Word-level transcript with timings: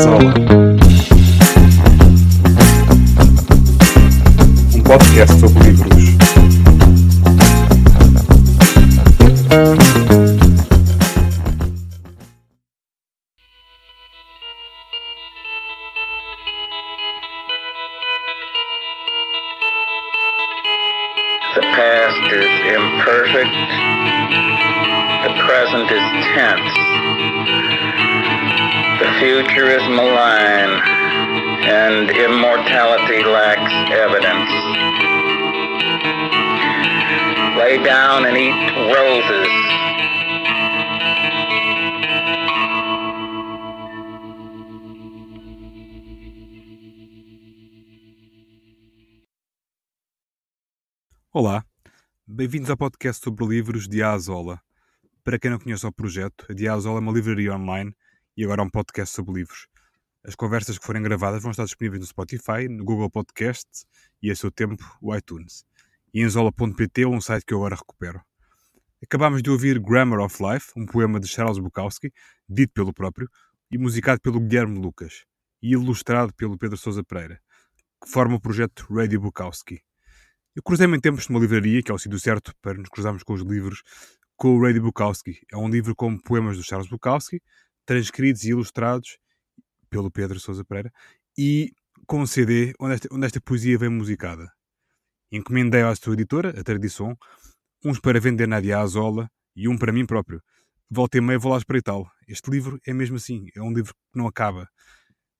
Azola. 0.00 0.29
Bem-vindos 52.40 52.70
ao 52.70 52.76
podcast 52.78 53.22
sobre 53.22 53.44
livros 53.44 53.86
de 53.86 54.02
Azola. 54.02 54.62
Para 55.22 55.38
quem 55.38 55.50
não 55.50 55.58
conhece 55.58 55.86
o 55.86 55.92
projeto, 55.92 56.46
a 56.48 56.54
Diazola 56.54 56.96
é 56.96 57.02
uma 57.02 57.12
livraria 57.12 57.54
online 57.54 57.94
e 58.34 58.42
agora 58.42 58.62
é 58.62 58.64
um 58.64 58.70
podcast 58.70 59.14
sobre 59.14 59.34
livros. 59.34 59.68
As 60.24 60.34
conversas 60.34 60.78
que 60.78 60.86
forem 60.86 61.02
gravadas 61.02 61.42
vão 61.42 61.50
estar 61.50 61.64
disponíveis 61.64 62.00
no 62.00 62.06
Spotify, 62.06 62.66
no 62.66 62.82
Google 62.82 63.10
Podcast 63.10 63.68
e, 64.22 64.30
a 64.30 64.34
seu 64.34 64.50
tempo, 64.50 64.82
o 65.02 65.14
iTunes. 65.14 65.66
E 66.14 66.22
em 66.22 66.28
zola.pt, 66.30 67.04
um 67.04 67.20
site 67.20 67.44
que 67.44 67.52
eu 67.52 67.58
agora 67.58 67.76
recupero. 67.76 68.22
Acabámos 69.04 69.42
de 69.42 69.50
ouvir 69.50 69.78
Grammar 69.78 70.20
of 70.20 70.42
Life, 70.42 70.72
um 70.74 70.86
poema 70.86 71.20
de 71.20 71.28
Charles 71.28 71.58
Bukowski, 71.58 72.10
dito 72.48 72.72
pelo 72.72 72.94
próprio, 72.94 73.28
e 73.70 73.76
musicado 73.76 74.18
pelo 74.22 74.40
Guilherme 74.40 74.78
Lucas, 74.78 75.26
e 75.62 75.72
ilustrado 75.72 76.32
pelo 76.32 76.56
Pedro 76.56 76.78
Sousa 76.78 77.04
Pereira, 77.04 77.38
que 78.02 78.10
forma 78.10 78.36
o 78.36 78.40
projeto 78.40 78.86
Radio 78.90 79.20
Bukowski. 79.20 79.82
Eu 80.56 80.64
cruzei-me 80.64 80.96
em 80.96 81.00
tempos 81.00 81.28
numa 81.28 81.38
livraria, 81.38 81.80
que 81.80 81.92
é 81.92 81.94
o 81.94 81.98
sítio 81.98 82.18
certo 82.18 82.52
para 82.60 82.76
nos 82.76 82.88
cruzarmos 82.88 83.22
com 83.22 83.34
os 83.34 83.40
livros, 83.40 83.82
com 84.36 84.56
o 84.56 84.60
Radio 84.60 84.82
Bukowski. 84.82 85.38
É 85.52 85.56
um 85.56 85.68
livro 85.68 85.94
com 85.94 86.18
poemas 86.18 86.56
do 86.56 86.64
Charles 86.64 86.88
Bukowski, 86.88 87.40
transcritos 87.86 88.42
e 88.42 88.50
ilustrados 88.50 89.16
pelo 89.88 90.10
Pedro 90.10 90.40
Sousa 90.40 90.64
Pereira, 90.64 90.90
e 91.38 91.70
com 92.04 92.22
um 92.22 92.26
CD 92.26 92.72
onde 92.80 92.94
esta, 92.94 93.08
onde 93.12 93.26
esta 93.26 93.40
poesia 93.40 93.78
vem 93.78 93.90
musicada. 93.90 94.50
Encomendei 95.30 95.82
à 95.82 95.94
sua 95.94 96.14
editora, 96.14 96.50
a 96.58 96.64
Tradição, 96.64 97.16
uns 97.84 98.00
para 98.00 98.18
vender 98.18 98.48
na 98.48 98.60
Diazola 98.60 99.30
e 99.54 99.68
um 99.68 99.78
para 99.78 99.92
mim 99.92 100.04
próprio. 100.04 100.42
Volta 100.90 101.18
e 101.18 101.20
meia 101.20 101.38
vou 101.38 101.52
lá 101.52 101.58
espreitá-lo. 101.58 102.10
Este 102.26 102.50
livro 102.50 102.80
é 102.84 102.92
mesmo 102.92 103.16
assim, 103.16 103.46
é 103.54 103.62
um 103.62 103.72
livro 103.72 103.94
que 103.94 104.18
não 104.18 104.26
acaba. 104.26 104.68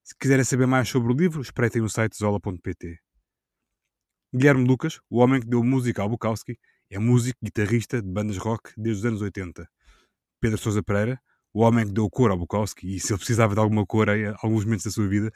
Se 0.04 0.14
quiserem 0.16 0.44
saber 0.44 0.66
mais 0.66 0.88
sobre 0.88 1.12
o 1.12 1.16
livro, 1.16 1.40
espreitem 1.40 1.82
o 1.82 1.88
site 1.88 2.16
zola.pt. 2.16 3.09
Guilherme 4.32 4.64
Lucas, 4.64 5.00
o 5.10 5.18
homem 5.18 5.40
que 5.40 5.46
deu 5.48 5.64
música 5.64 6.02
ao 6.02 6.08
Bukowski, 6.08 6.56
é 6.88 7.00
músico 7.00 7.36
e 7.42 7.46
guitarrista 7.46 8.00
de 8.00 8.08
bandas 8.08 8.36
rock 8.36 8.72
desde 8.76 9.00
os 9.00 9.06
anos 9.06 9.22
80. 9.22 9.68
Pedro 10.38 10.56
Sousa 10.56 10.84
Pereira, 10.84 11.20
o 11.52 11.62
homem 11.62 11.84
que 11.84 11.92
deu 11.92 12.08
cor 12.08 12.30
ao 12.30 12.38
Bukowski, 12.38 12.94
e 12.94 13.00
se 13.00 13.12
ele 13.12 13.18
precisava 13.18 13.54
de 13.54 13.60
alguma 13.60 13.84
cor 13.84 14.08
em 14.08 14.32
alguns 14.40 14.64
momentos 14.64 14.84
da 14.84 14.92
sua 14.92 15.08
vida, 15.08 15.32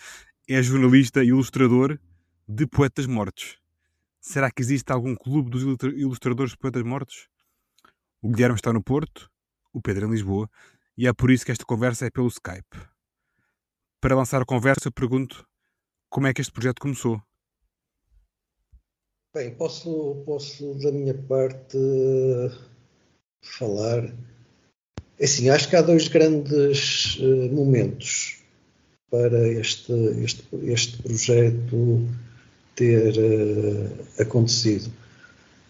é 0.48 0.62
jornalista 0.62 1.24
e 1.24 1.28
ilustrador 1.28 1.98
de 2.46 2.68
poetas 2.68 3.06
mortos. 3.06 3.58
Será 4.20 4.48
que 4.48 4.62
existe 4.62 4.92
algum 4.92 5.16
clube 5.16 5.50
dos 5.50 5.64
ilustradores 5.64 6.52
de 6.52 6.58
poetas 6.58 6.84
mortos? 6.84 7.28
O 8.22 8.30
Guilherme 8.30 8.54
está 8.54 8.72
no 8.72 8.80
Porto, 8.80 9.28
o 9.72 9.82
Pedro 9.82 10.06
em 10.06 10.10
Lisboa, 10.12 10.48
e 10.96 11.08
é 11.08 11.12
por 11.12 11.32
isso 11.32 11.44
que 11.44 11.50
esta 11.50 11.64
conversa 11.64 12.06
é 12.06 12.10
pelo 12.10 12.28
Skype. 12.28 12.78
Para 14.00 14.14
lançar 14.14 14.40
a 14.40 14.44
conversa, 14.44 14.88
pergunto 14.92 15.44
como 16.08 16.28
é 16.28 16.32
que 16.32 16.40
este 16.40 16.52
projeto 16.52 16.80
começou. 16.80 17.20
Bem, 19.34 19.50
posso, 19.50 20.22
posso 20.24 20.74
da 20.74 20.92
minha 20.92 21.12
parte 21.12 21.76
falar. 23.42 24.04
É 25.18 25.24
Assim, 25.24 25.48
acho 25.48 25.68
que 25.68 25.74
há 25.74 25.82
dois 25.82 26.06
grandes 26.06 27.16
uh, 27.16 27.52
momentos 27.52 28.38
para 29.10 29.48
este, 29.48 29.92
este, 30.22 30.44
este 30.62 31.02
projeto 31.02 32.08
ter 32.76 33.12
uh, 33.18 34.22
acontecido. 34.22 34.88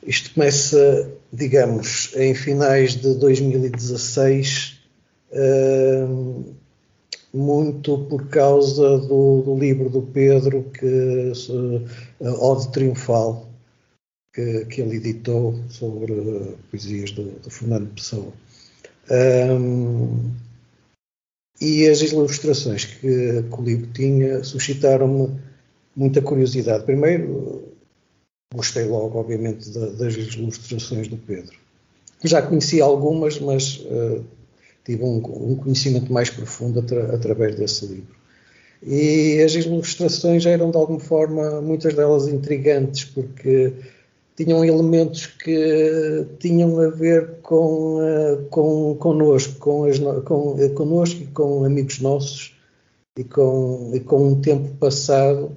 Isto 0.07 0.35
começa, 0.35 1.11
digamos, 1.33 2.15
em 2.17 2.35
finais 2.35 2.95
de 2.97 3.15
2016, 3.15 4.79
uh, 5.33 6.55
muito 7.33 7.97
por 8.11 8.29
causa 8.29 8.99
do, 8.99 9.41
do, 9.41 9.59
livro 9.59 9.89
do 9.89 10.03
Pedro, 10.03 10.65
que, 10.65 11.33
uh, 11.49 12.45
Ode 12.45 12.71
Triunfal, 12.71 13.54
que, 14.35 14.65
que, 14.67 14.81
ele 14.81 14.97
editou 14.97 15.59
sobre 15.71 16.13
poesias 16.71 17.13
do, 17.13 17.23
do, 17.41 17.51
Fernando 17.51 17.95
Pessoa. 17.95 18.33
Um, 19.11 20.33
e 21.61 21.87
as 21.87 22.01
ilustrações 22.01 22.85
que, 22.85 23.01
que 23.01 23.61
o 23.61 23.63
livro 23.63 23.87
tinha 23.93 24.43
suscitaram-me 24.43 25.39
muita 25.95 26.21
curiosidade. 26.21 26.85
Primeiro, 26.85 27.73
gostei 28.53 28.85
logo, 28.85 29.19
obviamente, 29.19 29.71
da, 29.71 29.87
das 29.91 30.15
ilustrações 30.15 31.07
do 31.07 31.17
Pedro. 31.17 31.57
Já 32.25 32.43
conheci 32.43 32.81
algumas, 32.81 33.39
mas 33.39 33.79
uh, 33.87 34.25
tive 34.85 35.05
um, 35.05 35.17
um, 35.17 35.57
conhecimento 35.57 36.13
mais 36.13 36.31
profundo 36.31 36.81
atra, 36.81 37.15
através 37.15 37.55
desse 37.55 37.87
livro. 37.87 38.15
E 38.83 39.41
as 39.43 39.55
ilustrações 39.55 40.45
eram, 40.45 40.71
de 40.71 40.77
alguma 40.77 41.01
forma, 41.01 41.61
muitas 41.61 41.95
delas 41.95 42.29
intrigantes, 42.29 43.05
porque 43.05 43.73
tinham 44.37 44.65
elementos 44.65 45.27
que 45.27 46.27
tinham 46.39 46.79
a 46.81 46.89
ver 46.89 47.41
com, 47.43 47.99
uh, 47.99 48.45
com 48.51 48.97
connosco, 48.97 49.59
com, 49.59 49.85
as, 49.85 49.99
com, 49.99 50.53
uh, 50.53 50.71
connosco 50.75 51.23
e 51.23 51.27
com 51.27 51.65
amigos 51.65 52.01
nossos 52.01 52.55
e 53.17 53.23
com, 53.23 53.93
e 53.95 54.01
com 54.01 54.29
um 54.29 54.41
tempo 54.41 54.75
passado. 54.77 55.57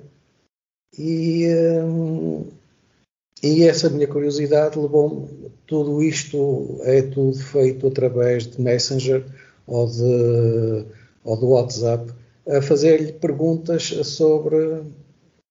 E, 0.98 1.48
uh, 1.48 2.46
e 3.44 3.64
essa 3.64 3.90
minha 3.90 4.08
curiosidade 4.08 4.80
levou 4.80 5.28
tudo 5.66 6.02
isto 6.02 6.80
é 6.84 7.02
tudo 7.02 7.38
feito 7.38 7.88
através 7.88 8.48
de 8.48 8.62
Messenger 8.62 9.26
ou, 9.66 9.88
de, 9.88 10.86
ou 11.24 11.38
do 11.38 11.50
WhatsApp 11.50 12.12
a 12.48 12.62
fazer-lhe 12.62 13.12
perguntas 13.14 13.84
sobre 14.04 14.82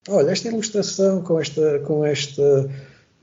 olha, 0.09 0.31
esta 0.31 0.49
ilustração 0.49 1.23
com 1.23 1.39
esta, 1.39 1.79
com 1.81 2.05
esta 2.05 2.69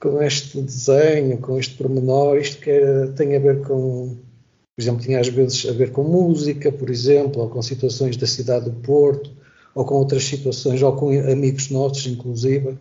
com 0.04 0.22
este 0.22 0.62
desenho, 0.62 1.38
com 1.38 1.58
este 1.58 1.76
pormenor, 1.76 2.38
isto 2.38 2.62
que 2.62 2.70
é, 2.70 3.08
tem 3.16 3.38
a 3.38 3.40
ver 3.40 3.62
com, 3.62 4.18
por 4.76 4.82
exemplo, 4.82 5.02
tinha 5.02 5.18
às 5.18 5.30
vezes 5.30 5.66
a 5.66 5.72
ver 5.72 5.94
com 5.94 6.04
música, 6.04 6.70
por 6.74 6.90
exemplo, 6.90 7.42
ou 7.42 7.50
com 7.50 7.62
situações 7.62 8.18
da 8.18 8.28
cidade 8.28 8.70
do 8.70 8.76
Porto, 8.82 9.32
ou 9.74 9.86
com 9.86 9.96
outras 9.96 10.26
situações, 10.26 10.82
ou 10.82 10.94
com 10.94 11.10
amigos 11.10 11.70
nossos, 11.70 12.06
inclusive, 12.06 12.78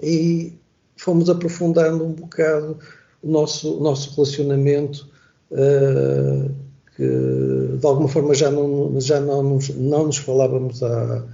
e 0.00 0.52
fomos 0.96 1.28
aprofundando 1.28 2.04
um 2.04 2.12
bocado 2.12 2.78
o 3.20 3.28
nosso, 3.28 3.76
o 3.76 3.82
nosso 3.82 4.14
relacionamento, 4.14 5.08
uh, 5.50 6.54
que 6.94 7.78
de 7.78 7.84
alguma 7.84 8.08
forma 8.08 8.32
já 8.32 8.48
não, 8.48 9.00
já 9.00 9.20
não, 9.20 9.42
nos, 9.42 9.70
não 9.70 10.06
nos 10.06 10.18
falávamos 10.18 10.84
há, 10.84 11.24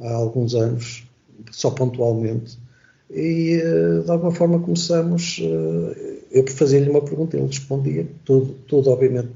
há 0.00 0.14
alguns 0.14 0.54
anos, 0.54 1.06
só 1.50 1.70
pontualmente 1.70 2.63
e 3.10 3.60
de 4.04 4.10
alguma 4.10 4.32
forma 4.32 4.60
começamos, 4.60 5.40
eu 6.30 6.42
por 6.42 6.52
fazer-lhe 6.52 6.90
uma 6.90 7.04
pergunta, 7.04 7.36
ele 7.36 7.46
respondia, 7.46 8.06
tudo, 8.24 8.54
tudo 8.66 8.90
obviamente 8.90 9.28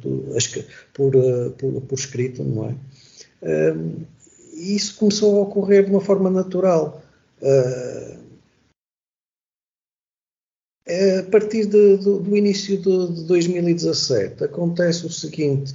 por, 0.94 1.12
por, 1.59 1.81
por 1.82 1.99
escrito, 1.99 2.43
não 2.43 2.70
é? 2.70 2.75
E 4.55 4.75
isso 4.75 4.97
começou 4.97 5.38
a 5.38 5.43
ocorrer 5.43 5.85
de 5.85 5.91
uma 5.91 6.00
forma 6.00 6.29
natural. 6.31 7.03
A 10.88 11.31
partir 11.31 11.67
de, 11.67 11.99
do, 11.99 12.19
do, 12.19 12.37
início 12.37 12.79
de, 12.79 13.15
de 13.15 13.25
2017 13.25 14.43
acontece 14.43 15.06
o 15.06 15.11
seguinte, 15.11 15.75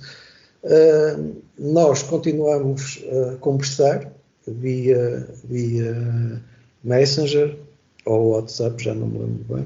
nós 1.58 2.02
continuamos 2.02 3.04
a 3.34 3.38
conversar 3.38 4.12
via, 4.48 5.30
via 5.44 6.42
Messenger, 6.84 7.58
ou 8.06 8.32
WhatsApp, 8.32 8.84
já 8.84 8.94
não 8.94 9.08
me 9.08 9.20
lembro 9.20 9.56
bem, 9.56 9.66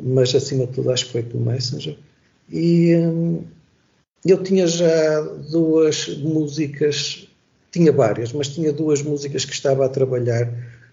mas 0.00 0.34
acima 0.34 0.66
de 0.66 0.72
tudo 0.72 0.90
acho 0.90 1.06
que 1.06 1.12
foi 1.12 1.22
pelo 1.22 1.44
Messenger. 1.44 1.96
E 2.50 2.94
hum, 2.96 3.42
eu 4.24 4.42
tinha 4.42 4.66
já 4.66 5.20
duas 5.50 6.08
músicas 6.18 7.28
tinha 7.74 7.90
várias, 7.90 8.32
mas 8.32 8.48
tinha 8.48 8.72
duas 8.72 9.02
músicas 9.02 9.44
que 9.44 9.52
estava 9.52 9.84
a 9.84 9.88
trabalhar, 9.88 10.46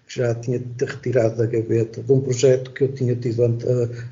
que 0.08 0.16
já 0.16 0.34
tinha 0.34 0.60
retirado 0.80 1.36
da 1.36 1.46
gaveta, 1.46 2.02
de 2.02 2.12
um 2.12 2.20
projeto 2.20 2.72
que 2.72 2.82
eu 2.82 2.92
tinha 2.92 3.14
tido 3.14 3.40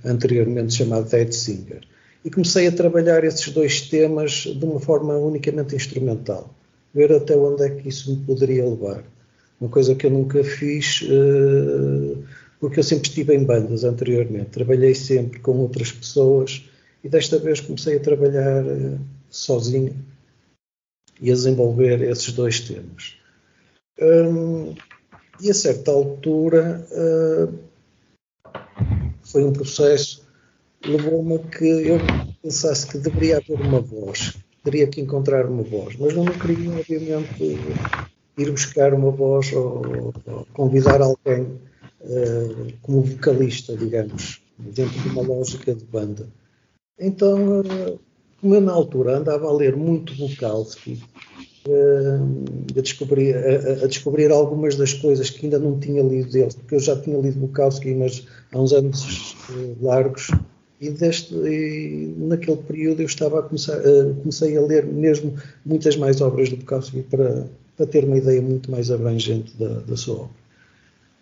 anteriormente 0.05 0.75
chamado 0.75 1.11
Dead 1.11 1.33
Singer. 1.33 1.81
E 2.25 2.31
comecei 2.31 2.69
a 2.69 2.73
trabalhar 2.73 3.25
esses 3.25 3.49
dois 3.49 3.81
temas 3.81 4.45
de 4.45 4.65
uma 4.65 4.79
forma 4.79 5.17
unicamente 5.17 5.75
instrumental, 5.75 6.55
ver 6.95 7.13
até 7.13 7.37
onde 7.37 7.65
é 7.65 7.71
que 7.71 7.89
isso 7.89 8.13
me 8.13 8.25
poderia 8.25 8.65
levar. 8.65 9.03
Uma 9.61 9.69
coisa 9.69 9.97
que 9.97 10.07
eu 10.07 10.11
nunca 10.11 10.45
fiz, 10.45 11.03
eh, 11.03 12.17
porque 12.61 12.79
eu 12.79 12.85
sempre 12.85 13.09
estive 13.09 13.35
em 13.35 13.43
bandas 13.43 13.85
anteriormente, 13.85 14.51
trabalhei 14.51 14.95
sempre 14.95 15.41
com 15.41 15.57
outras 15.59 15.91
pessoas 15.91 16.63
e 17.03 17.09
desta 17.09 17.39
vez 17.39 17.61
comecei 17.61 17.97
a 17.97 18.01
trabalhar 18.01 18.65
eh, 18.67 18.99
sozinho 19.31 19.97
e 21.21 21.31
a 21.31 21.35
desenvolver 21.35 22.03
esses 22.03 22.33
dois 22.33 22.61
temas. 22.61 23.17
Hum, 23.99 24.75
e 25.41 25.51
a 25.51 25.55
certa 25.55 25.91
altura 25.91 26.87
uh, 26.91 27.59
foi 29.23 29.43
um 29.45 29.53
processo, 29.53 30.27
levou-me 30.85 31.37
a 31.37 31.39
que 31.39 31.65
eu 31.65 31.99
pensasse 32.43 32.87
que 32.87 32.99
deveria 32.99 33.39
haver 33.39 33.59
uma 33.59 33.81
voz, 33.81 34.37
teria 34.63 34.87
que 34.87 35.01
encontrar 35.01 35.47
uma 35.47 35.63
voz, 35.63 35.97
mas 35.99 36.15
não 36.15 36.27
queria, 36.27 36.71
obviamente, 36.71 37.59
ir 38.37 38.51
buscar 38.51 38.93
uma 38.93 39.11
voz 39.11 39.51
ou, 39.53 40.13
ou 40.27 40.47
convidar 40.53 41.01
alguém 41.01 41.59
uh, 42.03 42.73
como 42.83 43.03
vocalista, 43.03 43.77
digamos, 43.77 44.41
dentro 44.59 44.99
de 45.01 45.09
uma 45.09 45.23
lógica 45.23 45.75
de 45.75 45.85
banda. 45.85 46.27
Então, 46.99 47.61
uh, 47.61 47.99
como 48.41 48.55
eu 48.55 48.61
na 48.61 48.73
altura 48.73 49.19
andava 49.19 49.47
a 49.47 49.53
ler 49.53 49.77
muito 49.77 50.15
Bukowski, 50.15 51.03
uh, 51.67 52.79
a, 52.79 52.81
descobrir, 52.81 53.37
a, 53.37 53.85
a, 53.85 53.87
descobrir 53.87 54.31
algumas 54.31 54.77
das 54.77 54.95
coisas 54.95 55.31
que 55.31 55.47
ainda 55.47 55.59
não 55.59 55.79
tinha 55.79 56.03
lido 56.03 56.31
dele, 56.31 56.53
porque 56.55 56.75
eu 56.75 56.81
já 56.81 56.97
tinha 56.97 57.19
lido 57.19 57.39
Bukowski, 57.39 57.95
mas 57.95 58.27
há 58.53 58.61
uns 58.61 58.73
anos 58.73 59.37
largos, 59.81 60.31
e, 60.81 60.89
deste, 60.89 61.35
e 61.35 62.15
naquele 62.17 62.57
período 62.57 63.03
eu 63.03 63.07
estava 63.07 63.41
a 63.41 63.43
começar, 63.43 63.79
uh, 63.79 64.15
comecei 64.15 64.57
a 64.57 64.63
ler 64.63 64.87
mesmo 64.87 65.35
muitas 65.65 65.97
mais 65.97 66.21
obras 66.21 66.49
de 66.49 66.57
Bukowski 66.57 67.03
para, 67.03 67.47
para 67.77 67.87
ter 67.87 68.05
uma 68.05 68.17
ideia 68.17 68.41
muito 68.41 68.71
mais 68.71 68.91
abrangente 68.91 69.55
da, 69.59 69.81
da 69.81 69.97
sua 69.97 70.23
obra. 70.23 70.40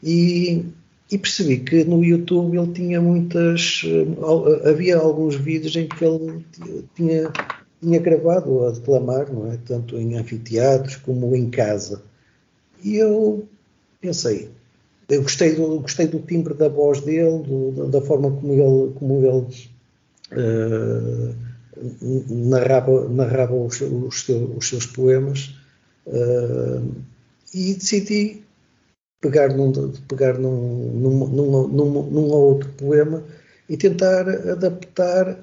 E, 0.03 0.65
e 1.11 1.19
percebi 1.19 1.59
que 1.59 1.85
no 1.85 2.05
YouTube 2.05 2.57
ele 2.57 2.73
tinha 2.73 3.01
muitas. 3.01 3.83
Eh, 3.85 4.69
havia 4.71 4.97
alguns 4.99 5.35
vídeos 5.35 5.75
em 5.77 5.89
que 5.89 6.05
ele 6.05 6.45
tinha, 6.95 7.33
tinha 7.81 7.99
gravado 7.99 8.67
a 8.67 8.71
declamar, 8.71 9.33
não 9.33 9.51
é? 9.51 9.59
Tanto 9.67 9.97
em 9.97 10.17
anfiteatros 10.17 10.97
como 10.97 11.35
em 11.35 11.51
casa. 11.51 12.03
E 12.83 12.97
eu 12.97 13.45
pensei, 14.01 14.51
eu 15.09 15.23
gostei 15.23 15.55
do, 15.55 15.81
gostei 15.81 16.07
do 16.07 16.21
timbre 16.21 16.55
da 16.55 16.69
voz 16.69 17.01
dele, 17.01 17.43
do, 17.43 17.89
da 17.89 18.01
forma 18.01 18.31
como 18.31 18.53
ele, 18.53 18.93
como 18.95 19.25
ele 19.25 19.47
uh, 20.33 21.35
narrava, 22.29 23.09
narrava 23.09 23.55
os, 23.55 23.81
os, 23.81 24.23
seus, 24.23 24.57
os 24.57 24.69
seus 24.69 24.87
poemas 24.87 25.57
uh, 26.07 26.95
e 27.55 27.75
decidi 27.75 28.43
pegar 29.21 29.49
num, 29.49 29.93
pegar 30.09 30.39
num, 30.39 30.93
num, 30.93 31.27
num, 31.29 31.69
num, 31.69 32.03
num 32.05 32.31
outro 32.31 32.69
poema 32.71 33.23
e 33.69 33.77
tentar 33.77 34.29
adaptar 34.29 35.39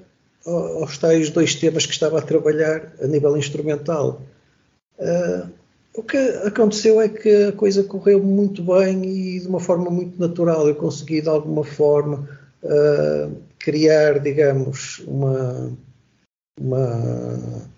aos 0.45 0.97
tais 0.97 1.29
dois 1.29 1.55
temas 1.55 1.85
que 1.85 1.93
estava 1.93 2.19
a 2.19 2.21
trabalhar 2.21 2.93
a 3.01 3.07
nível 3.07 3.35
instrumental. 3.35 4.21
Uh, 4.99 5.49
o 5.93 6.03
que 6.03 6.17
aconteceu 6.17 7.01
é 7.01 7.09
que 7.09 7.45
a 7.45 7.51
coisa 7.51 7.83
correu 7.83 8.21
muito 8.21 8.61
bem 8.63 9.03
e 9.05 9.39
de 9.39 9.47
uma 9.47 9.59
forma 9.59 9.89
muito 9.89 10.19
natural. 10.19 10.67
Eu 10.67 10.75
consegui, 10.75 11.21
de 11.21 11.29
alguma 11.29 11.63
forma, 11.63 12.29
uh, 12.63 13.35
criar, 13.59 14.19
digamos, 14.19 14.99
uma, 15.07 15.71
uma 16.59 17.69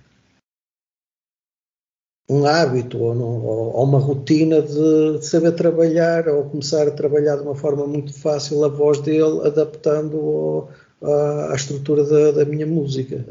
um 2.29 2.45
hábito 2.45 2.97
ou, 2.97 3.15
não, 3.15 3.45
ou, 3.45 3.83
uma 3.83 3.99
rotina 3.99 4.61
de, 4.61 5.19
de, 5.19 5.25
saber 5.25 5.53
trabalhar 5.53 6.27
ou 6.27 6.43
começar 6.43 6.87
a 6.87 6.91
trabalhar 6.91 7.37
de 7.37 7.43
uma 7.43 7.55
forma 7.55 7.87
muito 7.87 8.13
fácil 8.13 8.63
a 8.65 8.67
voz 8.67 8.99
dele, 8.99 9.41
adaptando 9.45 10.67
à, 11.01 11.53
estrutura 11.55 12.03
da, 12.03 12.31
da 12.31 12.45
minha 12.45 12.67
música, 12.67 13.25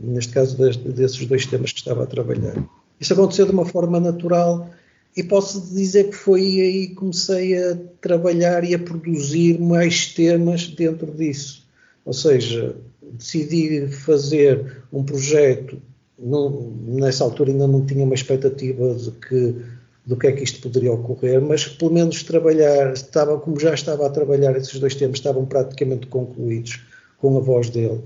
neste 0.00 0.32
caso 0.32 0.56
desses 0.56 1.24
dois 1.26 1.46
temas 1.46 1.72
que 1.72 1.78
estava 1.78 2.02
a 2.02 2.06
trabalhar. 2.06 2.62
Isso 3.00 3.14
aconteceu 3.14 3.46
de 3.46 3.52
uma 3.52 3.64
forma 3.64 3.98
natural 3.98 4.68
e 5.16 5.22
posso 5.22 5.60
dizer 5.74 6.10
que 6.10 6.16
foi 6.16 6.40
aí 6.40 6.88
que 6.88 6.94
comecei 6.94 7.56
a 7.56 7.76
trabalhar 8.00 8.64
e 8.64 8.74
a 8.74 8.78
produzir 8.78 9.58
mais 9.58 10.06
temas 10.06 10.68
dentro 10.68 11.10
disso. 11.10 11.66
Ou 12.04 12.12
seja, 12.12 12.76
decidi 13.12 13.88
fazer 13.88 14.82
um 14.92 15.02
projeto 15.02 15.80
não, 16.22 16.72
nessa 16.86 17.24
altura 17.24 17.50
ainda 17.50 17.66
não 17.66 17.84
tinha 17.84 18.04
uma 18.04 18.14
expectativa 18.14 18.94
de 18.94 19.10
que 19.10 19.56
do 20.04 20.16
que 20.16 20.26
é 20.26 20.32
que 20.32 20.42
isto 20.42 20.60
poderia 20.60 20.92
ocorrer, 20.92 21.40
mas 21.40 21.66
pelo 21.66 21.92
menos 21.92 22.22
trabalhar, 22.24 22.92
estava, 22.92 23.38
como 23.38 23.58
já 23.58 23.72
estava 23.72 24.06
a 24.06 24.10
trabalhar 24.10 24.56
esses 24.56 24.78
dois 24.80 24.94
temas, 24.94 25.18
estavam 25.18 25.46
praticamente 25.46 26.08
concluídos 26.08 26.80
com 27.18 27.36
a 27.36 27.40
voz 27.40 27.70
dele, 27.70 28.00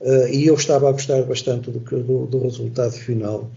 uh, 0.00 0.28
e 0.30 0.46
eu 0.46 0.54
estava 0.54 0.88
a 0.88 0.92
gostar 0.92 1.22
bastante 1.22 1.70
do, 1.70 1.80
do, 1.80 2.26
do, 2.26 2.38
resultado 2.40 2.92
final. 2.92 3.50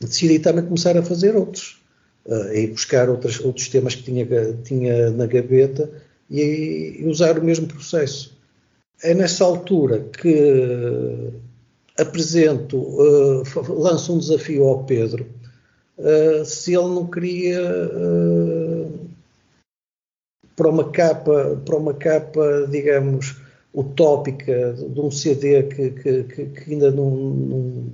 Decidi 0.00 0.38
também 0.38 0.64
começar 0.64 0.96
a 0.96 1.02
fazer 1.02 1.34
outros, 1.34 1.82
uh, 2.26 2.54
e 2.54 2.68
buscar 2.68 3.08
outros, 3.08 3.40
outros 3.40 3.68
temas 3.68 3.96
que 3.96 4.04
tinha, 4.04 4.24
tinha 4.62 5.10
na 5.10 5.26
gaveta 5.26 5.90
e, 6.30 6.98
e 7.00 7.04
usar 7.04 7.36
o 7.36 7.44
mesmo 7.44 7.66
processo. 7.66 8.38
É 9.02 9.12
nessa 9.12 9.44
altura 9.44 10.06
que 10.20 11.32
apresento, 11.98 12.78
uh, 12.78 13.42
lanço 13.68 14.14
um 14.14 14.18
desafio 14.18 14.64
ao 14.64 14.84
Pedro, 14.84 15.26
uh, 15.98 16.44
se 16.44 16.74
ele 16.74 16.88
não 16.88 17.06
queria 17.06 17.60
uh, 17.60 18.98
para 20.54 20.68
uma 20.68 20.90
capa, 20.90 21.60
para 21.64 21.76
uma 21.76 21.92
capa, 21.92 22.68
digamos, 22.70 23.36
utópica 23.74 24.72
de 24.74 25.00
um 25.00 25.10
CD 25.10 25.64
que, 25.64 25.90
que, 25.90 26.22
que 26.24 26.72
ainda 26.72 26.90
não, 26.90 27.10
não, 27.10 27.84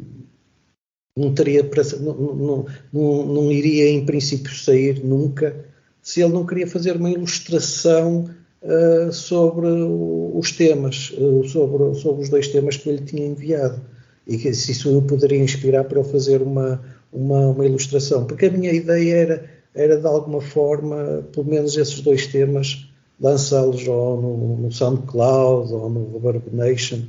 não 1.16 1.34
teria 1.34 1.62
não, 2.00 2.66
não, 2.92 3.26
não, 3.26 3.52
iria 3.52 3.90
em 3.90 4.04
princípio 4.04 4.54
sair 4.54 5.02
nunca, 5.02 5.64
se 6.02 6.20
ele 6.23 6.32
não 6.32 6.46
queria 6.46 6.66
fazer 6.66 6.96
uma 6.96 7.11
ilustração 7.11 8.28
Uh, 8.66 9.12
sobre 9.12 9.66
os 9.66 10.50
temas, 10.52 11.11
uh, 11.18 11.44
sobre, 11.44 11.94
sobre 12.00 12.23
os 12.23 12.30
dois 12.30 12.49
temas 12.49 12.78
que 12.78 12.88
eu 12.88 12.94
lhe 12.94 13.04
tinha 13.04 13.26
enviado 13.26 13.78
e 14.26 14.38
que 14.38 14.52
se 14.54 14.73
isso 14.73 15.02
poderia 15.02 15.38
inspirar 15.38 15.85
para 15.85 15.99
eu 15.99 16.04
fazer 16.04 16.40
uma, 16.43 16.81
uma, 17.12 17.49
uma, 17.49 17.66
ilustração, 17.66 18.25
porque 18.25 18.47
a 18.47 18.50
minha 18.50 18.73
ideia 18.73 19.14
era, 19.14 19.50
era 19.75 19.97
de 19.99 20.07
alguma 20.07 20.40
forma, 20.40 21.25
pelo 21.33 21.47
menos 21.47 21.76
esses 21.76 22.00
dois 22.00 22.26
temas, 22.26 22.88
lançá-los 23.21 23.87
ou 23.87 24.21
no, 24.21 24.57
no 24.57 24.73
SoundCloud 24.73 25.73
ou 25.73 25.90
no 25.90 26.12
Reverb 26.12 26.45
Nation 26.52 27.02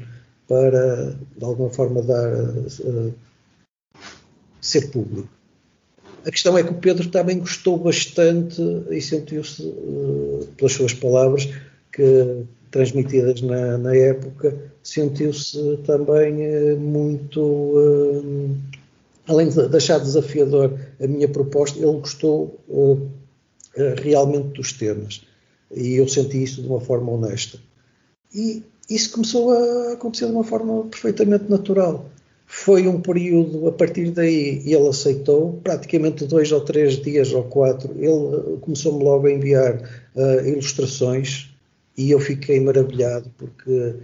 para 0.47 1.17
de 1.37 1.43
alguma 1.43 1.69
forma 1.69 2.01
dar 2.01 2.31
uh, 2.33 3.13
ser 4.61 4.91
público. 4.91 5.29
A 6.25 6.31
questão 6.31 6.57
é 6.57 6.63
que 6.63 6.71
o 6.71 6.77
Pedro 6.77 7.09
também 7.09 7.39
gostou 7.39 7.77
bastante 7.77 8.61
e 8.89 8.99
sentiu-se, 9.01 9.63
uh, 9.63 10.47
pelas 10.57 10.73
suas 10.73 10.93
palavras, 10.93 11.49
que 11.91 12.45
transmitidas 12.71 13.41
na, 13.41 13.77
na 13.77 13.95
época, 13.95 14.55
sentiu-se 14.85 15.77
também 15.85 16.43
eh, 16.43 16.75
muito. 16.75 17.73
Eh, 17.75 18.81
além 19.27 19.49
de 19.49 19.67
deixar 19.67 19.97
desafiador 19.97 20.79
a 21.01 21.07
minha 21.07 21.27
proposta, 21.27 21.79
ele 21.79 21.99
gostou 21.99 22.59
eh, 23.75 23.95
realmente 23.97 24.49
dos 24.49 24.71
temas. 24.73 25.25
E 25.75 25.95
eu 25.95 26.07
senti 26.07 26.43
isso 26.43 26.61
de 26.61 26.67
uma 26.67 26.79
forma 26.79 27.11
honesta. 27.11 27.57
E 28.33 28.63
isso 28.87 29.11
começou 29.11 29.51
a 29.51 29.93
acontecer 29.93 30.27
de 30.27 30.31
uma 30.31 30.43
forma 30.43 30.83
perfeitamente 30.83 31.49
natural. 31.49 32.05
Foi 32.45 32.87
um 32.87 33.01
período, 33.01 33.67
a 33.67 33.71
partir 33.71 34.11
daí, 34.11 34.61
ele 34.63 34.87
aceitou, 34.87 35.59
praticamente 35.63 36.25
dois 36.25 36.51
ou 36.51 36.61
três 36.61 37.01
dias 37.01 37.33
ou 37.33 37.43
quatro, 37.45 37.91
ele 37.97 38.57
começou-me 38.61 39.03
logo 39.03 39.25
a 39.25 39.31
enviar 39.31 39.81
uh, 40.15 40.47
ilustrações 40.47 41.49
e 41.97 42.11
eu 42.11 42.19
fiquei 42.19 42.59
maravilhado 42.59 43.31
porque 43.35 43.95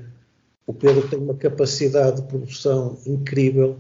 o 0.66 0.74
Pedro 0.74 1.08
tem 1.08 1.20
uma 1.20 1.34
capacidade 1.34 2.22
de 2.22 2.28
produção 2.28 2.98
incrível 3.06 3.78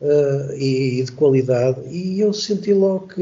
uh, 0.00 0.52
e, 0.54 1.00
e, 1.00 1.04
de 1.04 1.12
qualidade 1.12 1.80
e 1.88 2.20
eu 2.20 2.32
senti 2.32 2.72
logo 2.72 3.08
que, 3.08 3.14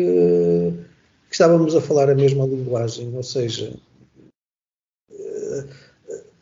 que, 1.29 1.33
estávamos 1.33 1.75
a 1.75 1.81
falar 1.81 2.11
a 2.11 2.15
mesma 2.15 2.47
linguagem, 2.47 3.15
ou 3.15 3.23
seja, 3.23 3.75
uh, 5.11 5.69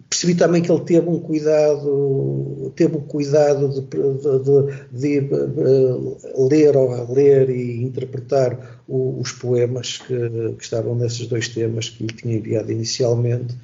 percebi 0.08 0.34
também 0.34 0.62
que 0.62 0.70
ele 0.70 0.84
teve 0.84 1.08
um 1.08 1.20
cuidado, 1.20 2.72
teve 2.74 2.96
um 2.96 3.00
cuidado 3.00 3.68
de, 3.68 3.80
de, 3.80 5.20
de, 5.20 5.20
de 5.20 6.16
ler 6.36 6.76
ou 6.76 6.94
reler 6.94 7.50
e 7.50 7.82
interpretar 7.82 8.82
o, 8.88 9.20
os 9.20 9.32
poemas 9.32 9.98
que, 9.98 10.14
que, 10.56 10.62
estavam 10.62 10.94
nesses 10.94 11.26
dois 11.26 11.48
temas 11.48 11.88
que 11.88 12.04
lhe 12.04 12.12
tinha 12.12 12.36
enviado 12.36 12.70
inicialmente 12.70 13.56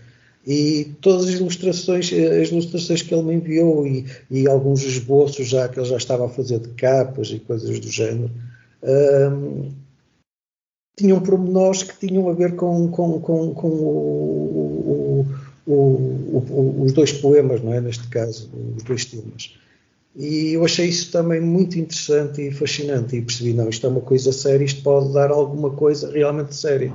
e 0.46 0.94
todas 1.00 1.28
as 1.28 1.34
ilustrações, 1.34 2.12
as 2.12 2.48
ilustrações 2.48 3.02
que 3.02 3.14
ele 3.14 3.22
me 3.22 3.34
enviou 3.34 3.86
e, 3.86 4.06
e 4.30 4.48
alguns 4.48 4.82
esboços 4.82 5.46
já 5.46 5.68
que 5.68 5.78
ele 5.78 5.88
já 5.88 5.96
estava 5.96 6.26
a 6.26 6.28
fazer 6.28 6.58
de 6.58 6.68
capas 6.70 7.28
e 7.28 7.38
coisas 7.38 7.78
do 7.78 7.88
género 7.88 8.30
um, 8.82 9.70
tinham 10.96 11.20
pormenores 11.20 11.82
que 11.82 12.06
tinham 12.06 12.28
a 12.28 12.32
ver 12.32 12.56
com, 12.56 12.88
com, 12.88 13.20
com, 13.20 13.54
com 13.54 13.68
o, 13.68 15.26
o, 15.66 15.72
o, 15.72 16.82
os 16.82 16.92
dois 16.92 17.12
poemas, 17.12 17.62
não 17.62 17.72
é? 17.72 17.80
Neste 17.80 18.06
caso, 18.08 18.50
os 18.76 18.82
dois 18.82 19.04
temas. 19.04 19.56
E 20.14 20.52
eu 20.52 20.64
achei 20.64 20.88
isso 20.88 21.10
também 21.10 21.40
muito 21.40 21.78
interessante 21.78 22.42
e 22.42 22.50
fascinante 22.50 23.16
e 23.16 23.22
percebi, 23.22 23.54
não, 23.54 23.68
isto 23.68 23.86
é 23.86 23.88
uma 23.88 24.02
coisa 24.02 24.30
séria, 24.32 24.64
isto 24.64 24.82
pode 24.82 25.12
dar 25.12 25.30
alguma 25.30 25.70
coisa 25.70 26.10
realmente 26.10 26.54
séria. 26.54 26.92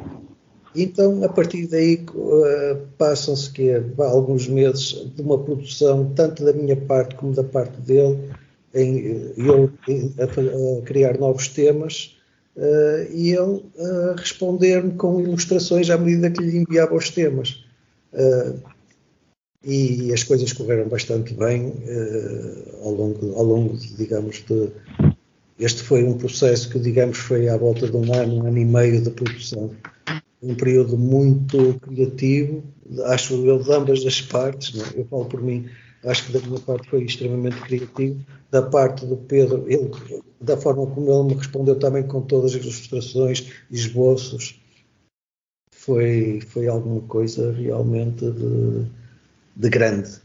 Então, 0.77 1.23
a 1.23 1.29
partir 1.29 1.65
daí, 1.65 2.05
uh, 2.13 2.77
passam-se 2.99 3.49
que 3.49 3.71
alguns 3.97 4.47
meses 4.47 5.11
de 5.15 5.21
uma 5.23 5.39
produção, 5.39 6.13
tanto 6.15 6.45
da 6.45 6.53
minha 6.53 6.75
parte 6.75 7.15
como 7.15 7.33
da 7.33 7.43
parte 7.43 7.81
dele, 7.81 8.29
em, 8.75 9.33
eu 9.37 9.71
a, 10.19 10.23
a 10.23 10.81
criar 10.83 11.17
novos 11.17 11.47
temas, 11.47 12.15
uh, 12.55 13.11
e 13.11 13.31
ele 13.31 13.63
uh, 13.75 14.15
responder-me 14.15 14.93
com 14.93 15.19
ilustrações 15.19 15.89
à 15.89 15.97
medida 15.97 16.29
que 16.29 16.43
lhe 16.43 16.57
enviava 16.57 16.95
os 16.95 17.09
temas. 17.09 17.65
Uh, 18.13 18.61
e 19.63 20.13
as 20.13 20.23
coisas 20.23 20.53
correram 20.53 20.87
bastante 20.87 21.33
bem 21.33 21.73
ao, 22.81 22.91
longo, 22.91 23.33
ao 23.35 23.43
longo, 23.43 23.75
digamos, 23.75 24.45
de. 24.47 24.69
Este 25.59 25.81
foi 25.81 26.03
um 26.03 26.17
processo 26.17 26.69
que, 26.69 26.79
digamos, 26.79 27.17
foi 27.17 27.49
à 27.49 27.57
volta 27.57 27.87
de 27.87 27.97
um 27.97 28.13
ano, 28.13 28.35
um 28.35 28.47
ano 28.47 28.57
e 28.57 28.63
meio 28.63 29.01
de 29.01 29.09
produção. 29.09 29.71
Um 30.41 30.55
período 30.55 30.97
muito 30.97 31.79
criativo, 31.81 32.63
acho 33.05 33.33
eu, 33.45 33.61
de 33.61 33.71
ambas 33.73 34.05
as 34.05 34.21
partes. 34.21 34.79
É? 34.79 34.99
Eu 34.99 35.05
falo 35.05 35.25
por 35.25 35.41
mim, 35.41 35.67
acho 36.05 36.25
que 36.25 36.33
da 36.33 36.39
minha 36.39 36.59
parte 36.59 36.89
foi 36.89 37.03
extremamente 37.03 37.59
criativo. 37.61 38.19
Da 38.51 38.61
parte 38.61 39.05
do 39.05 39.17
Pedro, 39.17 39.65
ele, 39.67 39.91
da 40.39 40.55
forma 40.55 40.85
como 40.87 41.11
ele 41.11 41.33
me 41.33 41.33
respondeu 41.33 41.77
também 41.77 42.03
com 42.03 42.21
todas 42.21 42.55
as 42.55 42.61
ilustrações, 42.61 43.51
esboços, 43.69 44.59
foi, 45.87 46.41
foi 46.41 46.67
alguma 46.67 47.01
coisa 47.01 47.51
realmente 47.53 48.29
de, 48.29 48.85
de 49.55 49.69
grande. 49.69 50.19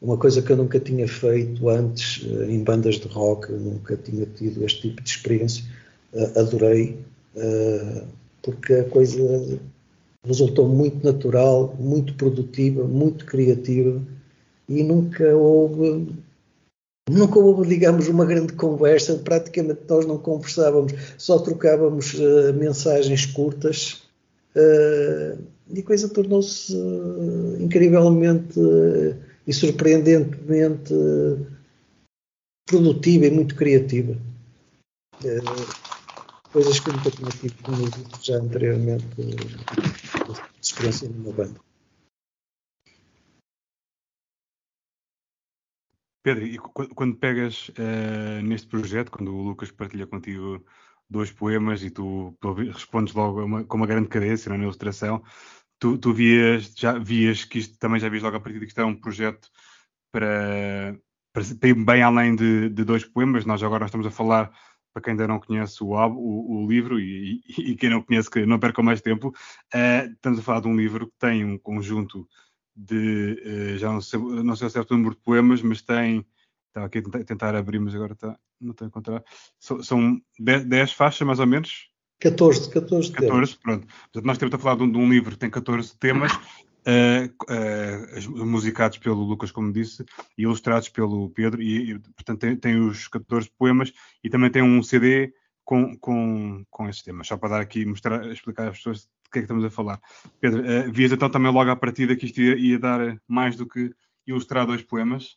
Uma 0.00 0.16
coisa 0.16 0.40
que 0.40 0.52
eu 0.52 0.56
nunca 0.56 0.78
tinha 0.78 1.08
feito 1.08 1.68
antes 1.68 2.24
eh, 2.24 2.52
em 2.52 2.62
bandas 2.62 3.00
de 3.00 3.08
rock, 3.08 3.50
nunca 3.50 3.96
tinha 3.96 4.24
tido 4.26 4.64
este 4.64 4.82
tipo 4.82 5.02
de 5.02 5.10
experiência. 5.10 5.64
Eh, 6.12 6.40
adorei, 6.40 7.00
eh, 7.34 8.04
porque 8.42 8.74
a 8.74 8.84
coisa 8.84 9.60
resultou 10.24 10.68
muito 10.68 11.04
natural, 11.04 11.74
muito 11.78 12.14
produtiva, 12.14 12.84
muito 12.84 13.24
criativa 13.24 14.00
e 14.68 14.82
nunca 14.82 15.36
houve 15.36 16.08
nunca 17.10 17.38
houve, 17.38 17.66
digamos, 17.66 18.06
uma 18.08 18.26
grande 18.26 18.52
conversa, 18.52 19.14
praticamente 19.14 19.80
nós 19.88 20.04
não 20.04 20.18
conversávamos, 20.18 20.92
só 21.16 21.38
trocávamos 21.38 22.12
uh, 22.14 22.52
mensagens 22.54 23.24
curtas 23.24 24.02
Uh, 24.58 25.38
e 25.70 25.80
a 25.80 25.82
coisa 25.84 26.08
tornou-se 26.08 26.74
uh, 26.74 27.62
incrivelmente 27.62 28.58
e 29.46 29.52
surpreendentemente 29.52 30.92
produtiva 32.66 33.26
e 33.26 33.30
muito 33.30 33.54
criativa. 33.54 34.16
Coisas 36.52 36.80
que 36.80 36.90
nunca 36.90 37.10
tinha 37.10 37.30
tido, 37.30 37.62
como 37.62 38.22
já 38.22 38.36
anteriormente, 38.36 39.06
de 39.16 39.36
experiência 40.60 41.08
numa 41.08 41.32
banda. 41.32 41.60
Pedro, 46.22 46.44
e 46.44 46.58
quando 46.58 47.16
pegas 47.16 47.70
neste 48.44 48.66
projeto, 48.66 49.10
quando 49.10 49.34
o 49.34 49.42
Lucas 49.42 49.70
partilha 49.70 50.06
contigo 50.06 50.64
dois 51.08 51.32
poemas 51.32 51.82
e 51.82 51.90
tu, 51.90 52.36
respondes 52.72 53.14
logo 53.14 53.42
uma, 53.44 53.64
com 53.64 53.76
uma 53.76 53.86
grande 53.86 54.08
cadência 54.08 54.50
na 54.50 54.62
ilustração. 54.62 55.22
Tu, 55.78 55.96
tu, 55.96 56.12
vias, 56.12 56.74
já 56.76 56.98
vias 56.98 57.44
que 57.44 57.58
isto 57.58 57.78
também 57.78 58.00
já 58.00 58.08
vias 58.08 58.22
logo 58.22 58.36
a 58.36 58.40
partir 58.40 58.58
de 58.58 58.66
que 58.66 58.70
isto 58.70 58.78
era 58.78 58.86
um 58.86 59.00
projeto 59.00 59.48
para, 60.12 60.98
para, 61.32 61.44
para 61.58 61.68
ir 61.68 61.74
bem 61.74 62.02
além 62.02 62.34
de, 62.34 62.68
de, 62.68 62.84
dois 62.84 63.04
poemas. 63.04 63.44
Nós 63.44 63.62
agora 63.62 63.86
estamos 63.86 64.06
a 64.06 64.10
falar, 64.10 64.52
para 64.92 65.02
quem 65.02 65.12
ainda 65.12 65.28
não 65.28 65.40
conhece 65.40 65.82
o, 65.82 65.88
o, 65.88 66.64
o 66.64 66.68
livro 66.68 66.98
e, 66.98 67.40
e, 67.48 67.72
e, 67.72 67.76
quem 67.76 67.90
não 67.90 68.02
conhece, 68.02 68.30
que 68.30 68.44
não 68.46 68.58
perca 68.58 68.82
mais 68.82 69.00
tempo, 69.00 69.28
uh, 69.28 70.12
estamos 70.12 70.38
a 70.38 70.42
falar 70.42 70.60
de 70.60 70.68
um 70.68 70.76
livro 70.76 71.06
que 71.06 71.18
tem 71.18 71.44
um 71.44 71.58
conjunto 71.58 72.28
de, 72.74 73.74
uh, 73.74 73.78
já 73.78 73.92
não 73.92 74.00
sei, 74.00 74.18
não 74.18 74.56
sei 74.56 74.66
o 74.66 74.70
certo 74.70 74.94
número 74.94 75.14
de 75.14 75.20
poemas, 75.20 75.62
mas 75.62 75.82
tem 75.82 76.26
Estava 76.68 76.86
aqui 76.86 76.98
a 76.98 77.24
tentar 77.24 77.54
abrir, 77.54 77.78
mas 77.78 77.94
agora 77.94 78.12
está, 78.12 78.38
não 78.60 78.72
estou 78.72 78.84
a 78.84 78.88
encontrar. 78.88 79.24
São, 79.58 79.82
são 79.82 80.20
10, 80.38 80.92
faixas, 80.92 81.26
mais 81.26 81.40
ou 81.40 81.46
menos? 81.46 81.88
14, 82.20 82.70
14 82.70 83.12
temas. 83.12 83.30
14, 83.30 83.58
pronto. 83.58 83.86
Portanto, 83.86 84.24
nós 84.24 84.38
temos 84.38 84.54
a 84.54 84.58
falar 84.58 84.76
de 84.76 84.82
um, 84.82 84.92
de 84.92 84.98
um, 84.98 85.08
livro 85.08 85.32
que 85.32 85.38
tem 85.38 85.50
14 85.50 85.96
temas, 85.98 86.32
uh, 86.88 88.40
uh, 88.40 88.46
musicados 88.46 88.98
pelo 88.98 89.22
Lucas, 89.22 89.50
como 89.50 89.72
disse, 89.72 90.04
e 90.36 90.42
ilustrados 90.42 90.88
pelo 90.88 91.30
Pedro, 91.30 91.60
e, 91.60 91.92
e 91.92 91.98
portanto 91.98 92.40
tem, 92.40 92.56
tem, 92.56 92.80
os 92.80 93.06
14 93.08 93.50
poemas 93.58 93.92
e 94.24 94.30
também 94.30 94.50
tem 94.50 94.62
um 94.62 94.82
CD 94.82 95.32
com, 95.64 95.96
com, 95.98 96.64
com 96.70 96.88
esses 96.88 97.02
temas, 97.02 97.26
só 97.26 97.36
para 97.36 97.50
dar 97.50 97.60
aqui, 97.60 97.84
mostrar, 97.84 98.26
explicar 98.30 98.68
às 98.68 98.78
pessoas 98.78 99.00
de 99.00 99.30
que 99.30 99.38
é 99.38 99.42
que 99.42 99.44
estamos 99.44 99.64
a 99.64 99.70
falar. 99.70 100.00
Pedro, 100.40 100.62
uh, 100.62 100.90
vias 100.90 101.12
então 101.12 101.28
também 101.28 101.52
logo 101.52 101.70
à 101.70 101.76
partida 101.76 102.16
que 102.16 102.26
isto 102.26 102.40
ia, 102.40 102.56
ia 102.56 102.78
dar 102.78 103.20
mais 103.28 103.56
do 103.56 103.66
que 103.66 103.92
ilustrar 104.26 104.66
dois 104.66 104.82
poemas? 104.82 105.36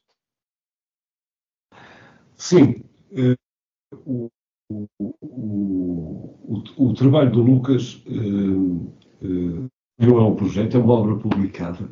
Sim. 2.38 2.84
Uh, 3.12 3.36
o, 4.06 4.32
o, 4.70 4.88
o, 5.22 6.64
o, 6.78 6.94
trabalho 6.94 7.30
do 7.30 7.42
Lucas 7.44 8.02
uh, 8.06 9.70
não 10.00 10.18
é 10.18 10.24
um 10.24 10.36
projeto, 10.36 10.78
é 10.78 10.80
uma 10.80 10.94
obra 10.94 11.16
publicada. 11.16 11.90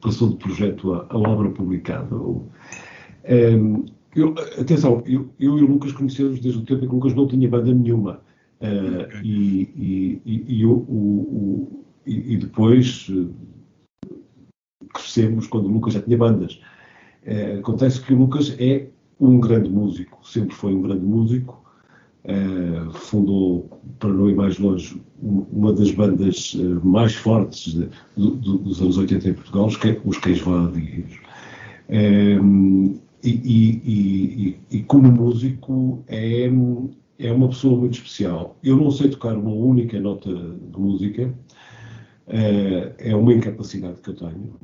Passou 0.00 0.30
de 0.30 0.36
projeto 0.36 0.94
a, 0.94 1.06
a 1.10 1.16
obra 1.16 1.50
publicada. 1.50 2.16
Eu, 4.16 4.34
atenção, 4.58 5.02
eu, 5.04 5.28
eu, 5.38 5.58
e 5.58 5.62
o 5.62 5.66
Lucas 5.66 5.92
conhecemos 5.92 6.40
desde 6.40 6.58
o 6.58 6.64
tempo 6.64 6.84
em 6.84 6.88
que 6.88 6.94
o 6.94 6.96
Lucas 6.96 7.14
não 7.14 7.28
tinha 7.28 7.46
banda 7.46 7.72
nenhuma. 7.72 8.22
Uh, 8.58 9.22
e, 9.22 10.22
e, 10.24 10.44
e, 10.48 10.64
o, 10.64 10.72
o, 10.72 11.84
e, 12.06 12.38
depois 12.38 13.10
uh, 13.10 13.30
crescemos 14.94 15.46
quando 15.46 15.66
o 15.66 15.70
Lucas 15.72 15.92
já 15.92 16.00
tinha 16.00 16.16
bandas. 16.16 16.58
Uh, 17.26 17.58
acontece 17.58 18.00
que 18.00 18.14
o 18.14 18.16
Lucas 18.16 18.56
é 18.58 18.86
um 19.20 19.38
grande 19.38 19.68
músico, 19.68 20.26
sempre 20.26 20.54
foi 20.54 20.74
um 20.74 20.80
grande 20.80 21.04
músico. 21.04 21.62
Uh, 22.26 22.90
fundou, 22.90 23.70
para 24.00 24.12
não 24.12 24.28
ir 24.28 24.34
mais 24.34 24.58
longe, 24.58 25.00
uma 25.22 25.72
das 25.72 25.92
bandas 25.92 26.54
uh, 26.54 26.84
mais 26.84 27.14
fortes 27.14 27.78
dos 28.16 28.82
anos 28.82 28.98
80 28.98 29.28
em 29.28 29.34
Portugal, 29.34 29.66
os, 29.66 29.76
que, 29.76 30.00
os 30.04 30.18
Cães. 30.18 30.42
Uh, 30.44 30.74
e, 33.22 33.30
e, 33.30 33.82
e, 33.84 34.58
e, 34.70 34.82
como 34.82 35.10
músico 35.10 36.02
é, 36.08 36.50
é 37.18 37.32
uma 37.32 37.48
pessoa 37.48 37.78
muito 37.78 37.94
especial. 37.94 38.56
Eu 38.62 38.76
não 38.76 38.90
sei 38.90 39.08
tocar 39.08 39.36
uma 39.36 39.52
única 39.52 39.98
nota 40.00 40.28
de 40.32 40.78
música, 40.78 41.32
eh, 42.28 42.92
é 42.98 43.16
uma 43.16 43.32
incapacidade 43.32 44.00
que 44.00 44.10
eu 44.10 44.16
tenho 44.16 44.54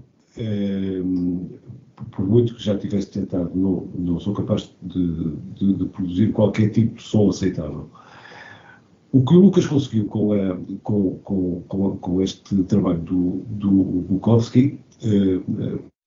por 2.10 2.26
muito 2.26 2.54
que 2.54 2.62
já 2.62 2.76
tivesse 2.76 3.10
tentado, 3.10 3.50
não, 3.54 3.88
não 3.94 4.20
sou 4.20 4.34
capaz 4.34 4.74
de, 4.82 5.36
de, 5.54 5.74
de, 5.74 5.84
produzir 5.86 6.32
qualquer 6.32 6.70
tipo 6.70 6.96
de 6.96 7.02
som 7.02 7.28
aceitável. 7.28 7.88
O 9.12 9.22
que 9.24 9.34
o 9.34 9.40
Lucas 9.40 9.66
conseguiu 9.66 10.06
com, 10.06 10.32
a, 10.32 10.58
com, 10.82 11.18
com, 11.18 11.96
com, 11.98 12.22
este 12.22 12.62
trabalho 12.64 13.00
do, 13.00 13.42
do 13.50 13.70
Bukowski, 13.70 14.78
eh, 15.02 15.40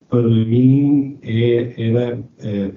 para 0.09 0.23
mim, 0.23 1.19
é, 1.21 1.89
era 1.89 2.23
é, 2.39 2.71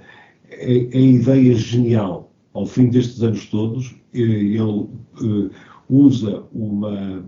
a 0.51 0.99
ideia 0.99 1.55
genial. 1.55 2.31
Ao 2.53 2.67
fim 2.67 2.89
destes 2.89 3.23
anos 3.23 3.47
todos, 3.47 3.95
eh, 4.13 4.19
ele 4.19 4.87
eh, 5.23 5.51
usa 5.89 6.45
uma, 6.53 7.25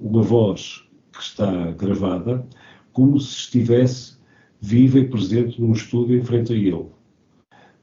uma 0.00 0.22
voz 0.22 0.84
que 1.12 1.22
está 1.22 1.72
gravada 1.72 2.46
como 2.92 3.18
se 3.20 3.36
estivesse 3.36 4.18
viva 4.60 4.98
e 4.98 5.08
presente 5.08 5.60
num 5.60 5.72
estúdio 5.72 6.18
em 6.18 6.24
frente 6.24 6.52
a 6.52 6.56
ele. 6.56 6.86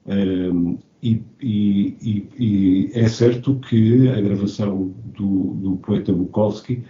Um, 0.06 0.78
e, 1.04 1.22
e, 1.42 2.28
e, 2.40 2.92
é 2.94 3.08
certo 3.08 3.56
que 3.60 4.08
a 4.10 4.20
gravação 4.20 4.94
do, 5.16 5.54
do 5.56 5.78
poeta 5.78 6.12
Bukowski 6.12 6.84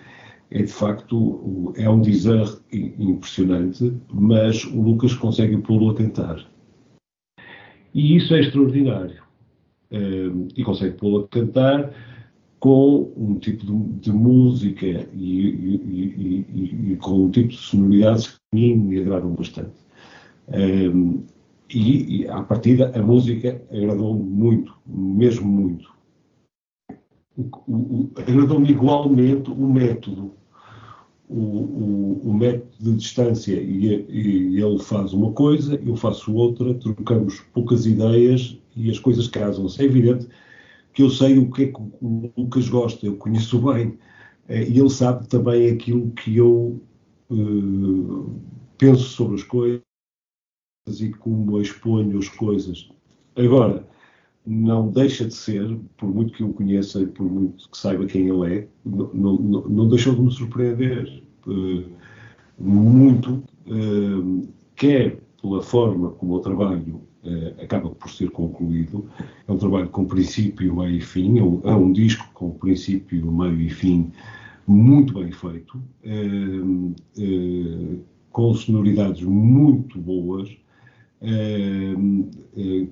é 0.50 0.64
de 0.64 0.72
facto, 0.72 1.74
é 1.76 1.90
um 1.90 2.02
design 2.02 2.50
impressionante, 2.72 3.94
mas 4.14 4.64
o 4.64 4.82
Lucas 4.82 5.14
consegue 5.14 5.58
pô-lo 5.58 5.90
a 5.90 5.96
cantar. 5.96 6.46
E 7.94 8.16
isso 8.16 8.34
é 8.34 8.40
extraordinário. 8.40 9.24
Uh, 9.92 10.48
e 10.56 10.64
consegue 10.64 10.96
pô-lo 10.98 11.20
a 11.20 11.28
cantar 11.28 11.94
com 12.60 13.14
um 13.16 13.36
tipo 13.40 13.66
de, 13.66 14.00
de 14.00 14.12
música 14.12 14.86
e, 14.86 15.48
e, 15.48 16.46
e, 16.50 16.92
e, 16.92 16.96
com 16.98 17.26
um 17.26 17.32
tipo 17.32 17.50
de 17.50 17.58
sonoridades 17.58 18.28
que 18.28 18.36
a 18.36 18.56
mim 18.56 18.76
me 18.76 19.00
agradam 19.00 19.34
bastante. 19.34 19.76
Um, 20.48 21.24
e, 21.70 22.22
e, 22.22 22.28
à 22.30 22.42
partida, 22.42 22.92
a 22.96 23.02
música 23.02 23.62
agradou-me 23.72 24.24
muito, 24.24 24.74
mesmo 24.86 25.48
muito. 25.48 25.92
Agradou-me 28.16 28.70
igualmente 28.70 29.52
o 29.52 29.68
método. 29.68 30.32
O, 31.30 31.36
o, 31.36 32.22
o, 32.24 32.34
método 32.34 32.72
de 32.80 32.96
distância 32.96 33.54
e, 33.54 34.06
e, 34.08 34.62
ele 34.62 34.80
faz 34.80 35.12
uma 35.12 35.34
coisa, 35.34 35.76
eu 35.86 35.98
faço 35.98 36.34
outra, 36.34 36.74
trocamos 36.76 37.42
poucas 37.54 37.86
ideias 37.86 38.58
e 38.78 38.90
as 38.90 38.98
coisas 38.98 39.28
casam-se. 39.28 39.82
É 39.82 39.86
evidente 39.86 40.26
que 40.98 41.04
eu 41.04 41.12
sei 41.12 41.38
o 41.38 41.52
que 41.52 41.66
é 41.66 41.68
que 41.68 41.80
o 41.80 42.34
Lucas 42.36 42.68
gosta, 42.70 43.06
eu 43.06 43.18
conheço 43.18 43.60
bem, 43.60 44.00
eh, 44.48 44.68
e 44.68 44.80
ele 44.80 44.90
sabe 44.90 45.28
também 45.28 45.70
aquilo 45.70 46.10
que 46.10 46.36
eu 46.36 46.82
uh, 47.30 48.42
penso 48.80 49.04
sobre 49.04 49.36
as 49.36 49.44
coisas 49.44 49.84
e 51.00 51.12
como 51.20 51.62
exponho 51.62 52.18
as 52.18 52.28
coisas. 52.30 52.90
Agora, 53.36 53.88
não 54.44 54.90
deixa 54.90 55.26
de 55.26 55.36
ser, 55.36 55.78
por 55.98 56.10
muito 56.10 56.34
que 56.34 56.42
eu 56.42 56.52
conheça 56.52 57.00
e 57.00 57.06
por 57.06 57.30
muito 57.32 57.70
que 57.70 57.78
saiba 57.78 58.08
quem 58.08 58.30
ele 58.30 58.56
é, 58.56 58.68
não, 58.84 59.14
não, 59.14 59.70
não 59.70 59.90
deixou 59.90 60.16
de 60.16 60.22
me 60.22 60.32
surpreender 60.32 61.24
uh, 61.46 61.84
muito, 62.58 63.44
uh, 63.68 64.48
quer 64.76 65.22
pela 65.40 65.62
forma 65.62 66.10
como 66.10 66.38
eu 66.38 66.40
trabalho 66.40 67.07
acaba 67.62 67.90
por 67.90 68.10
ser 68.10 68.30
concluído. 68.32 69.10
É 69.48 69.52
um 69.52 69.58
trabalho 69.58 69.90
com 69.90 70.06
princípio, 70.06 70.76
meio 70.76 70.98
e 70.98 71.02
fim, 71.02 71.40
é 71.40 71.44
um, 71.44 71.90
é 71.90 71.94
disco 71.94 72.30
com 72.34 72.52
princípio, 72.52 73.32
meio 73.32 73.60
e 73.62 73.70
fim 73.70 74.12
muito 74.68 75.14
bem 75.14 75.32
feito, 75.32 75.78
uh, 75.78 76.96
uh, 77.18 78.00
com 78.32 78.54
sonoridades 78.54 79.24
muito 79.24 79.98
boas. 79.98 80.50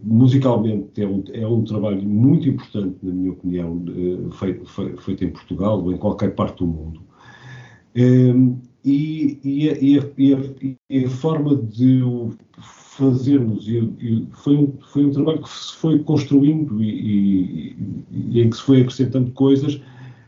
musicalmente 0.03 1.01
é 1.01 1.07
um, 1.07 1.23
é 1.33 1.45
um 1.45 1.63
trabalho 1.63 2.01
muito 2.01 2.47
importante, 2.47 2.97
na 3.03 3.13
minha 3.13 3.31
opinião, 3.33 3.83
feito, 4.31 4.65
feito, 5.01 5.25
em 5.25 5.29
Portugal 5.29 5.83
ou 5.83 5.91
em 5.91 5.97
qualquer 5.97 6.33
parte 6.33 6.59
do 6.59 6.67
mundo. 6.67 7.01
E, 7.93 9.39
e, 9.43 9.69
a, 9.69 9.77
e, 9.79 9.99
a, 9.99 10.77
e, 10.89 11.05
a, 11.05 11.09
forma 11.09 11.55
de 11.55 12.01
o 12.01 12.33
fazermos. 12.97 13.67
E, 13.67 13.77
e 13.99 14.27
foi, 14.31 14.55
um, 14.55 14.73
foi 14.91 15.05
um 15.05 15.11
trabalho 15.11 15.41
que 15.41 15.49
se 15.49 15.75
foi 15.75 15.99
construindo 15.99 16.81
e, 16.81 16.89
e, 16.89 17.77
e, 18.11 18.41
em 18.41 18.49
que 18.49 18.55
se 18.55 18.61
foi 18.61 18.81
acrescentando 18.81 19.31
coisas 19.31 19.79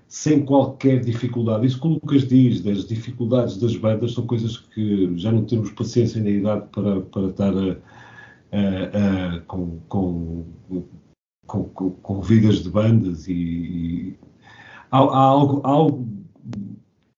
sem 0.07 0.45
qualquer 0.45 1.01
dificuldade. 1.01 1.65
Isso 1.65 1.79
que 1.79 1.87
o 1.87 1.91
Lucas 1.91 2.27
diz, 2.27 2.61
das 2.61 2.85
dificuldades 2.85 3.57
das 3.57 3.75
bandas, 3.75 4.13
são 4.13 4.25
coisas 4.25 4.57
que 4.57 5.17
já 5.17 5.31
não 5.31 5.43
temos 5.45 5.71
paciência 5.71 6.21
nem 6.21 6.35
idade 6.35 6.65
para, 6.71 7.01
para 7.01 7.27
estar 7.27 7.53
a, 7.53 7.77
a, 8.51 9.35
a, 9.35 9.41
com, 9.41 9.79
com, 9.89 10.45
com, 11.45 11.63
com, 11.63 12.21
vidas 12.21 12.63
de 12.63 12.69
bandas 12.69 13.27
e, 13.27 14.17
há, 14.91 14.99
há, 14.99 15.17
algo, 15.17 15.61
há 15.63 15.69
algo, 15.69 16.07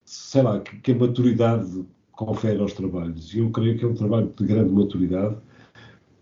sei 0.04 0.42
lá, 0.42 0.60
que, 0.60 0.78
que 0.78 0.92
a 0.92 0.96
maturidade 0.96 1.86
confere 2.20 2.60
aos 2.60 2.74
trabalhos. 2.74 3.34
E 3.34 3.40
eu 3.40 3.50
creio 3.50 3.78
que 3.78 3.86
é 3.86 3.88
um 3.88 3.94
trabalho 3.94 4.34
de 4.36 4.46
grande 4.46 4.74
maturidade, 4.74 5.38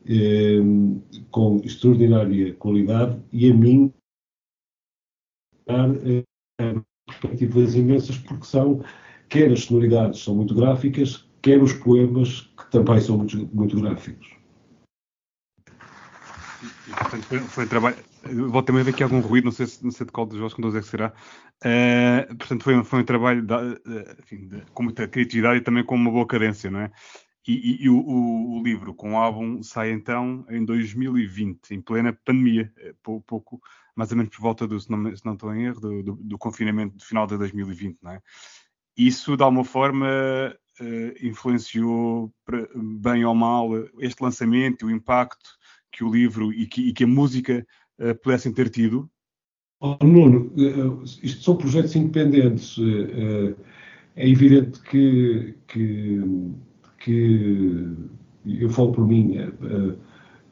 eh, 0.08 0.60
com 1.32 1.58
extraordinária 1.64 2.54
qualidade, 2.54 3.20
e 3.34 3.50
a 3.50 3.54
mim 3.54 3.92
eh, 5.68 6.24
perspectivas 7.08 7.74
imensas, 7.74 8.18
porque 8.20 8.46
são, 8.46 8.84
quer 9.28 9.52
as 9.52 9.64
sonoridades 9.64 10.22
são 10.22 10.36
muito 10.36 10.54
gráficas, 10.54 11.28
quer 11.42 11.62
os 11.62 11.74
poemas, 11.74 12.42
que 12.42 12.70
também 12.70 13.02
são 13.02 13.18
muito, 13.18 13.50
muito 13.52 13.82
gráficos. 13.82 14.28
E, 16.88 16.92
portanto, 16.92 17.24
foi, 17.24 17.40
foi 17.40 17.66
um 17.66 17.68
trabalho. 17.68 18.07
Vou 18.34 18.64
também 18.64 18.84
ver 18.84 18.92
aqui 18.92 19.04
algum 19.04 19.20
ruído, 19.20 19.46
não 19.46 19.52
sei, 19.52 19.66
não 19.82 19.92
sei 19.92 20.06
de 20.06 20.12
qual 20.12 20.26
dos 20.26 20.40
vossos 20.40 20.56
condutores 20.56 20.84
é 20.84 20.86
que 20.86 20.92
será. 20.92 21.14
Uh, 21.64 22.36
portanto, 22.36 22.64
foi, 22.64 22.84
foi 22.84 23.00
um 23.00 23.06
trabalho 23.06 23.42
de, 23.42 23.54
enfim, 24.20 24.48
de, 24.48 24.62
com 24.74 24.84
muita 24.84 25.08
criatividade 25.08 25.58
e 25.58 25.62
também 25.62 25.84
com 25.84 25.96
uma 25.96 26.12
boa 26.12 26.28
cadência, 26.28 26.70
não 26.70 26.82
é? 26.82 26.92
E, 27.48 27.54
e, 27.54 27.84
e 27.86 27.90
o, 27.90 27.98
o, 27.98 28.60
o, 28.60 28.64
livro 28.64 28.94
com 28.94 29.14
o 29.14 29.18
álbum 29.18 29.64
sai 29.64 29.92
então 29.92 30.46
em 30.50 30.66
2020, 30.66 31.72
em 31.72 31.82
plena 31.82 32.12
pandemia, 32.26 32.74
eh, 32.78 32.94
pouco, 33.02 33.62
mais 33.96 34.12
ou 34.12 34.18
menos 34.18 34.36
por 34.36 34.42
volta 34.42 34.68
do, 34.68 34.78
se 34.78 34.92
não, 34.92 35.16
se 35.16 35.26
não 35.26 35.34
estou 35.34 35.56
em 35.56 35.64
erro, 35.64 35.80
do, 35.80 36.04
do, 36.04 36.16
do 36.16 36.38
confinamento 36.38 36.98
do 36.98 37.06
final 37.06 37.26
de 37.26 37.38
2020, 37.38 38.00
não 38.04 38.12
é? 38.12 38.22
Isso, 38.98 39.38
de 39.38 39.44
alguma 39.44 39.64
forma, 39.64 40.08
uh, 40.82 41.26
influenciou, 41.26 42.34
bem 43.00 43.24
ou 43.24 43.34
mal, 43.34 43.70
este 44.00 44.22
lançamento, 44.22 44.88
o 44.88 44.92
impacto 44.92 45.52
que 45.92 46.04
o 46.04 46.12
livro 46.12 46.52
e 46.52 46.68
que, 46.68 46.90
e 46.90 46.94
que 46.94 47.06
a 47.06 47.08
música 47.08 47.66
uh, 48.00 48.16
pudessem 48.16 48.52
ter 48.52 48.70
tido? 48.70 49.10
Oh, 49.80 49.98
Nuno, 50.04 50.52
uh, 50.56 51.04
isto 51.04 51.44
são 51.44 51.56
projetos 51.56 51.96
independentes. 51.96 52.78
Uh, 52.78 53.56
é 54.16 54.28
evidente 54.28 54.82
que, 54.82 55.56
que, 55.68 56.22
que, 57.00 57.96
eu 58.46 58.70
falo 58.70 58.92
por 58.92 59.08
mim, 59.08 59.36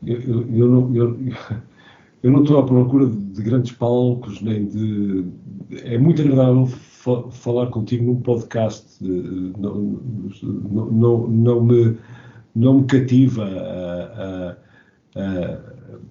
eu, 0.04 0.48
eu, 0.54 0.68
não, 0.68 0.96
eu, 0.96 1.20
eu, 2.22 2.32
não, 2.32 2.44
estou 2.44 2.60
à 2.60 2.66
procura 2.66 3.08
de 3.08 3.42
grandes 3.42 3.72
palcos, 3.72 4.40
nem 4.42 4.68
de. 4.68 5.26
É 5.84 5.98
muito 5.98 6.22
agradável 6.22 6.68
fa 6.68 7.32
falar 7.32 7.68
contigo 7.68 8.06
num 8.06 8.22
podcast. 8.22 9.04
Não, 9.04 10.00
não, 10.44 10.92
não, 10.92 11.28
não, 11.28 11.64
me, 11.64 11.98
não 12.56 12.80
me 12.82 12.86
cativa 12.86 13.46
a, 13.46 14.52
a 14.52 14.58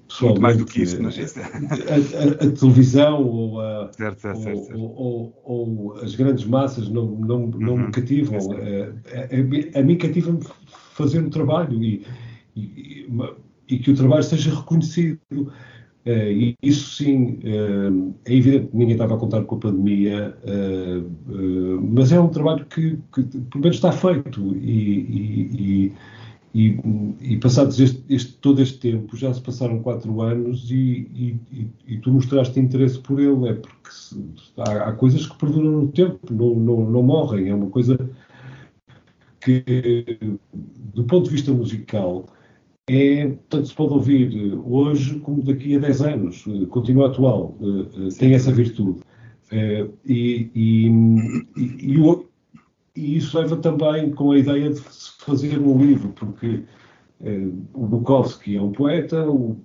pessoalmente. 0.09 0.41
mais 0.41 0.57
do 0.57 0.65
que 0.65 0.83
isso, 0.83 1.03
não 1.03 1.11
sei 1.11 1.29
se... 1.29 1.41
a, 1.41 1.45
a, 1.45 2.47
a, 2.47 2.51
televisão 2.51 3.23
ou, 3.23 3.61
a, 3.61 3.91
certo, 3.93 4.21
certo, 4.21 4.43
certo, 4.43 4.79
ou, 4.79 4.95
ou, 4.97 5.43
ou, 5.45 5.95
as 5.99 6.15
grandes 6.15 6.45
massas 6.45 6.89
não, 6.89 7.07
não, 7.07 7.47
não 7.47 7.75
uhum. 7.75 7.87
me 7.87 7.93
cativam. 7.93 8.39
A, 9.75 9.79
a, 9.79 9.83
mim 9.83 9.97
cativa-me 9.97 10.41
fazer 10.95 11.21
um 11.21 11.29
trabalho 11.29 11.83
e, 11.83 12.07
e, 12.57 13.07
e, 13.69 13.79
que 13.79 13.91
o 13.91 13.95
trabalho 13.95 14.23
seja 14.23 14.55
reconhecido. 14.55 15.21
Uh, 16.07 16.31
e 16.31 16.55
isso 16.63 16.97
sim, 16.97 17.39
é 18.27 18.35
evidente 18.35 18.67
que 18.67 18.77
ninguém 18.77 18.93
estava 18.93 19.15
a 19.15 19.19
contar 19.19 19.43
com 19.45 19.55
a 19.55 19.59
pandemia, 19.59 20.37
mas 21.81 22.13
é 22.13 22.21
um 22.21 22.29
trabalho 22.29 22.67
que, 22.67 22.99
que, 23.15 23.23
pelo 23.23 23.63
menos 23.63 23.77
está 23.77 23.91
feito 23.91 24.55
e, 24.55 25.89
e 25.89 25.93
e, 26.55 26.79
e 27.21 27.37
passados 27.39 27.81
este, 27.81 28.03
este, 28.09 28.35
todo 28.35 28.63
este 28.63 28.79
tempo, 28.79 29.17
já 29.17 29.35
se 29.35 29.41
passaram 29.41 29.83
quatro 29.83 30.23
anos 30.23 30.71
e, 30.71 31.37
e, 31.53 31.69
e 31.87 31.99
tu 31.99 32.13
mostraste 32.13 32.61
interesse 32.61 33.01
por 33.01 33.19
ele, 33.19 33.49
é 33.49 33.55
porque 33.55 33.91
se, 33.91 34.25
há, 34.59 34.89
há, 34.89 34.93
coisas 34.93 35.27
que 35.27 35.37
perduram 35.37 35.83
no 35.83 35.89
tempo, 35.89 36.21
não, 36.33 36.55
não, 36.55 36.91
não, 36.91 37.03
morrem, 37.03 37.49
é 37.49 37.55
uma 37.55 37.69
coisa 37.71 37.99
que, 39.41 40.17
do 40.95 41.03
ponto 41.05 41.25
de 41.25 41.31
vista 41.31 41.53
musical, 41.53 42.27
é, 42.89 43.37
tanto 43.49 43.67
se 43.67 43.75
pode 43.75 43.95
ouvir 43.95 44.55
hoje 44.65 45.19
como 45.21 45.43
daqui 45.43 45.75
a 45.75 45.81
10 45.81 46.03
anos, 46.03 46.45
continua 46.69 47.09
atual, 47.09 47.57
eh, 47.61 48.07
eh, 48.07 48.09
tem 48.19 48.35
essa 48.35 48.53
virtude. 48.53 49.01
Eh, 49.51 49.89
e, 50.05 50.51
e, 50.55 50.89
e, 51.57 51.99
e 52.97 53.17
isso 53.17 53.39
leva 53.39 53.57
também 53.57 54.11
com 54.11 54.33
a 54.33 54.39
ideia 54.39 54.71
de 54.71 54.81
fazer 55.25 55.59
um 55.59 55.79
livro, 55.79 56.11
porque 56.11 56.65
eh, 57.23 57.49
o 57.73 57.87
Bukowski 57.87 58.57
é 58.57 58.63
um 58.63 58.73
poeta, 58.73 59.29
o, 59.29 59.57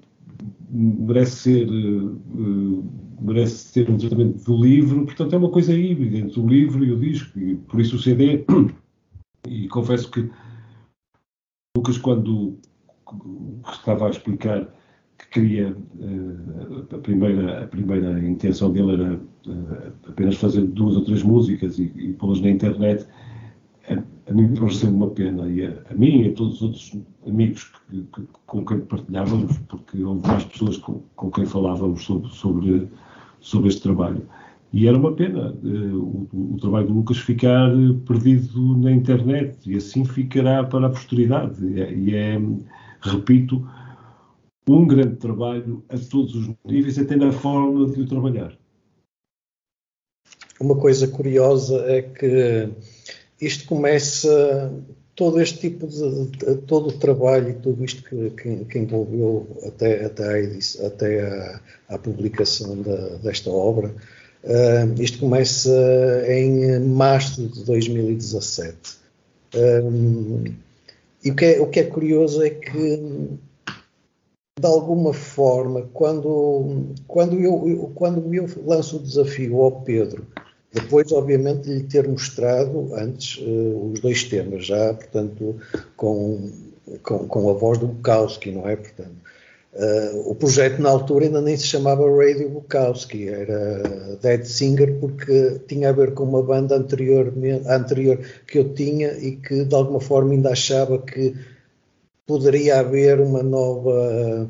merece 0.72 1.36
ser 1.36 1.69
uh, 1.69 2.84
merece 3.22 3.56
ser 3.56 3.89
um 3.89 3.98
tratamento 3.98 4.43
do 4.45 4.63
livro, 4.63 5.06
portanto 5.06 5.34
é 5.34 5.38
uma 5.38 5.50
coisa 5.50 5.74
híbrida 5.74 6.17
entre 6.17 6.39
o 6.39 6.48
livro 6.48 6.84
e 6.86 6.91
o 6.91 7.00
disco, 7.00 7.38
e 7.39 7.56
por 7.56 7.80
isso 7.80 7.95
o 7.95 8.00
CD. 8.00 8.45
E 9.48 9.67
confesso 9.69 10.12
que 10.12 10.30
Lucas, 11.76 11.98
quando 11.98 12.58
estava 13.72 14.08
a 14.08 14.10
explicar 14.10 14.67
que 15.17 15.30
queria, 15.30 15.72
uh, 15.72 16.95
a, 16.95 16.98
primeira, 17.00 17.63
a 17.63 17.67
primeira 17.67 18.19
intenção 18.26 18.72
dele 18.72 18.93
era 18.93 19.15
uh, 19.15 19.93
apenas 20.08 20.36
fazer 20.36 20.62
duas 20.62 20.95
ou 20.95 21.04
três 21.04 21.24
músicas 21.24 21.78
e, 21.80 21.91
e 21.95 22.13
pô-las 22.13 22.41
na 22.41 22.50
internet, 22.50 23.06
a, 23.93 24.34
mim 24.34 24.54
pareceu 24.54 24.89
uma 24.89 25.10
pena, 25.10 25.47
e 25.49 25.65
a, 25.65 25.73
a, 25.89 25.93
mim 25.93 26.23
e 26.23 26.30
a 26.30 26.34
todos 26.34 26.56
os 26.56 26.62
outros 26.62 26.97
amigos 27.25 27.71
que, 27.89 28.02
que, 28.13 28.28
com 28.45 28.65
quem 28.65 28.80
partilhávamos, 28.82 29.58
porque 29.69 30.04
houve 30.04 30.28
mais 30.28 30.45
pessoas 30.45 30.78
com, 30.78 31.02
com 31.15 31.32
quem 31.32 31.45
falávamos 31.45 32.04
sobre, 32.04 32.30
sobre, 32.30 32.88
sobre 33.39 33.69
este 33.69 33.82
trabalho. 33.82 34.25
E 34.71 34.88
era 34.88 34.97
uma 34.97 35.13
pena 35.13 35.52
uh, 35.52 36.28
o, 36.32 36.54
o, 36.54 36.58
trabalho 36.58 36.88
do 36.88 36.93
Lucas 36.93 37.17
ficar 37.17 37.71
perdido 38.06 38.78
na 38.78 38.91
internet 38.91 39.58
e 39.65 39.75
assim 39.75 40.06
ficará 40.06 40.63
para 40.63 40.86
a 40.86 40.89
posteridade. 40.89 41.65
E 41.65 41.82
é, 41.82 41.93
e 41.93 42.15
é 42.15 42.39
repito, 43.02 43.67
um 44.67 44.86
grande 44.86 45.15
trabalho 45.15 45.84
a 45.89 45.97
todos 45.97 46.36
os 46.36 46.49
níveis, 46.65 46.99
até 46.99 47.15
na 47.15 47.32
forma 47.32 47.88
de 47.88 48.02
o 48.02 48.08
trabalhar. 48.08 48.56
Uma 50.60 50.75
coisa 50.75 51.08
curiosa 51.08 51.78
é 51.88 52.02
que 52.02 52.69
isto 53.41 53.67
começa, 53.67 54.71
todo 55.15 55.41
este 55.41 55.60
tipo 55.60 55.88
de, 55.88 56.25
de 56.28 56.56
todo 56.62 56.89
o 56.89 56.97
trabalho 56.97 57.49
e 57.49 57.54
tudo 57.54 57.84
isto 57.84 58.04
que, 58.04 58.30
que, 58.32 58.65
que 58.65 58.80
envolveu 58.80 59.47
até, 59.67 60.06
até, 60.06 60.23
a, 60.23 60.88
até 60.88 61.21
a, 61.21 61.62
a 61.89 61.97
publicação 61.97 62.82
da, 62.82 63.17
desta 63.17 63.49
obra, 63.49 63.93
uh, 64.43 65.02
isto 65.02 65.19
começa 65.19 65.71
em 66.28 66.80
março 66.80 67.47
de 67.47 67.63
2017. 67.63 68.99
Um, 69.56 70.43
e 71.23 71.32
o 71.32 71.36
que, 71.36 71.45
é, 71.45 71.60
o 71.60 71.67
que 71.67 71.80
é 71.80 71.84
curioso 71.84 72.41
é 72.43 72.49
que 72.49 73.30
de 74.60 74.65
alguma 74.65 75.13
forma, 75.13 75.89
quando, 75.93 76.93
quando, 77.08 77.39
eu, 77.39 77.91
quando 77.95 78.34
eu 78.34 78.45
lanço 78.65 78.97
o 78.97 78.99
desafio 78.99 79.62
ao 79.62 79.82
Pedro, 79.82 80.28
depois, 80.72 81.12
obviamente, 81.12 81.64
de 81.64 81.74
lhe 81.76 81.84
ter 81.84 82.08
mostrado 82.08 82.94
antes 82.94 83.38
uh, 83.42 83.92
os 83.92 84.00
dois 84.00 84.24
temas, 84.24 84.66
já, 84.66 84.94
portanto, 84.94 85.56
com, 85.98 86.52
com, 87.02 87.28
com 87.28 87.50
a 87.50 87.54
voz 87.54 87.80
do 87.80 87.88
Bukowski, 87.88 88.52
não 88.52 88.68
é? 88.70 88.76
Portanto, 88.76 89.16
uh, 89.74 90.30
o 90.30 90.36
projeto 90.36 90.80
na 90.80 90.90
altura 90.90 91.26
ainda 91.26 91.42
nem 91.42 91.58
se 91.58 91.66
chamava 91.66 92.04
Radio 92.16 92.50
Bukowski, 92.50 93.28
era 93.28 94.18
Dead 94.22 94.44
Singer, 94.44 95.00
porque 95.00 95.60
tinha 95.68 95.90
a 95.90 95.94
ver 95.94 96.14
com 96.14 96.24
uma 96.24 96.44
banda 96.44 96.76
anterior, 96.76 97.34
anterior 97.68 98.20
que 98.46 98.60
eu 98.60 98.72
tinha 98.74 99.14
e 99.14 99.38
que, 99.38 99.66
de 99.66 99.76
alguma 99.76 100.00
forma, 100.00 100.34
ainda 100.34 100.52
achava 100.52 101.00
que 101.00 101.34
poderia 102.28 102.80
haver 102.80 103.20
uma 103.20 103.42
nova. 103.42 104.48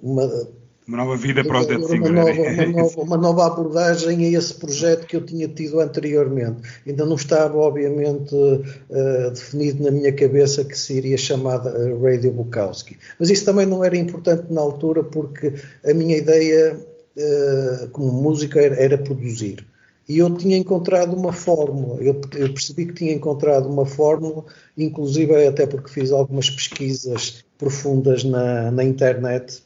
Uma, 0.00 0.48
uma 0.88 0.96
nova 0.96 1.16
vida 1.16 1.44
para 1.44 1.60
o 1.60 1.66
Dead 1.66 1.82
Singer. 1.84 2.10
Uma 2.10 2.24
nova, 2.24 2.40
uma, 2.40 2.66
nova, 2.72 3.00
uma 3.02 3.16
nova, 3.18 3.46
abordagem 3.46 4.24
a 4.24 4.38
esse 4.38 4.54
projeto 4.54 5.06
que 5.06 5.16
eu 5.16 5.20
tinha 5.20 5.46
tido 5.46 5.80
anteriormente. 5.80 6.62
Ainda 6.86 7.04
não 7.04 7.16
estava, 7.16 7.58
obviamente, 7.58 8.34
uh, 8.34 9.30
definido 9.30 9.84
na 9.84 9.90
minha 9.90 10.12
cabeça 10.12 10.64
que 10.64 10.76
seria 10.76 11.18
chamada 11.18 11.70
uh, 11.78 12.02
Radio 12.02 12.32
Bukowski. 12.32 12.96
Mas 13.20 13.28
isso 13.28 13.44
também 13.44 13.66
não 13.66 13.84
era 13.84 13.96
importante 13.98 14.50
na 14.50 14.62
altura, 14.62 15.04
porque 15.04 15.52
a 15.84 15.92
minha 15.92 16.16
ideia 16.16 16.74
uh, 16.74 17.88
como 17.90 18.10
música 18.10 18.58
era, 18.58 18.74
era 18.76 18.96
produzir 18.96 19.66
e 20.08 20.18
eu 20.18 20.34
tinha 20.34 20.56
encontrado 20.56 21.14
uma 21.14 21.34
fórmula, 21.34 21.96
eu, 22.00 22.18
eu, 22.34 22.52
percebi 22.54 22.86
que 22.86 22.94
tinha 22.94 23.12
encontrado 23.12 23.68
uma 23.68 23.84
fórmula, 23.84 24.42
inclusive 24.74 25.46
até 25.46 25.66
porque 25.66 25.90
fiz 25.90 26.10
algumas 26.10 26.48
pesquisas 26.48 27.44
profundas 27.58 28.24
na, 28.24 28.70
na 28.70 28.82
internet 28.82 29.62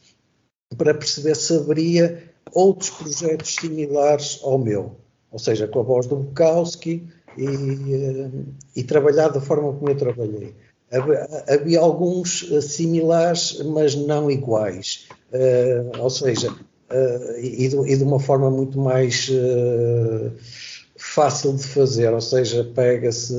para 0.75 0.93
perceber 0.93 1.35
se 1.35 1.55
haveria 1.55 2.23
outros 2.51 2.89
projetos 2.89 3.55
similares 3.55 4.39
ao 4.43 4.57
meu, 4.57 4.95
ou 5.31 5.39
seja, 5.39 5.67
com 5.67 5.79
a 5.79 5.83
voz 5.83 6.05
do 6.07 6.17
Bukowski 6.17 7.07
e, 7.37 7.45
eh, 7.45 8.29
e 8.75 8.83
trabalhar 8.83 9.29
da 9.29 9.41
forma 9.41 9.73
como 9.73 9.89
eu 9.89 9.95
trabalhei. 9.95 10.53
Havia 11.47 11.79
alguns 11.79 12.47
eh, 12.51 12.61
similares, 12.61 13.59
mas 13.65 13.95
não 13.95 14.29
iguais. 14.29 15.07
Uh, 15.31 15.99
ou 15.99 16.09
seja, 16.11 16.51
uh, 16.51 17.39
e, 17.39 17.67
de, 17.67 17.75
e, 17.91 17.97
de, 17.97 18.03
uma 18.03 18.19
forma 18.19 18.51
muito 18.51 18.79
mais 18.79 19.27
uh, 19.29 20.31
fácil 20.95 21.55
de 21.55 21.63
fazer, 21.63 22.13
ou 22.13 22.21
seja, 22.21 22.63
pega-se, 22.63 23.35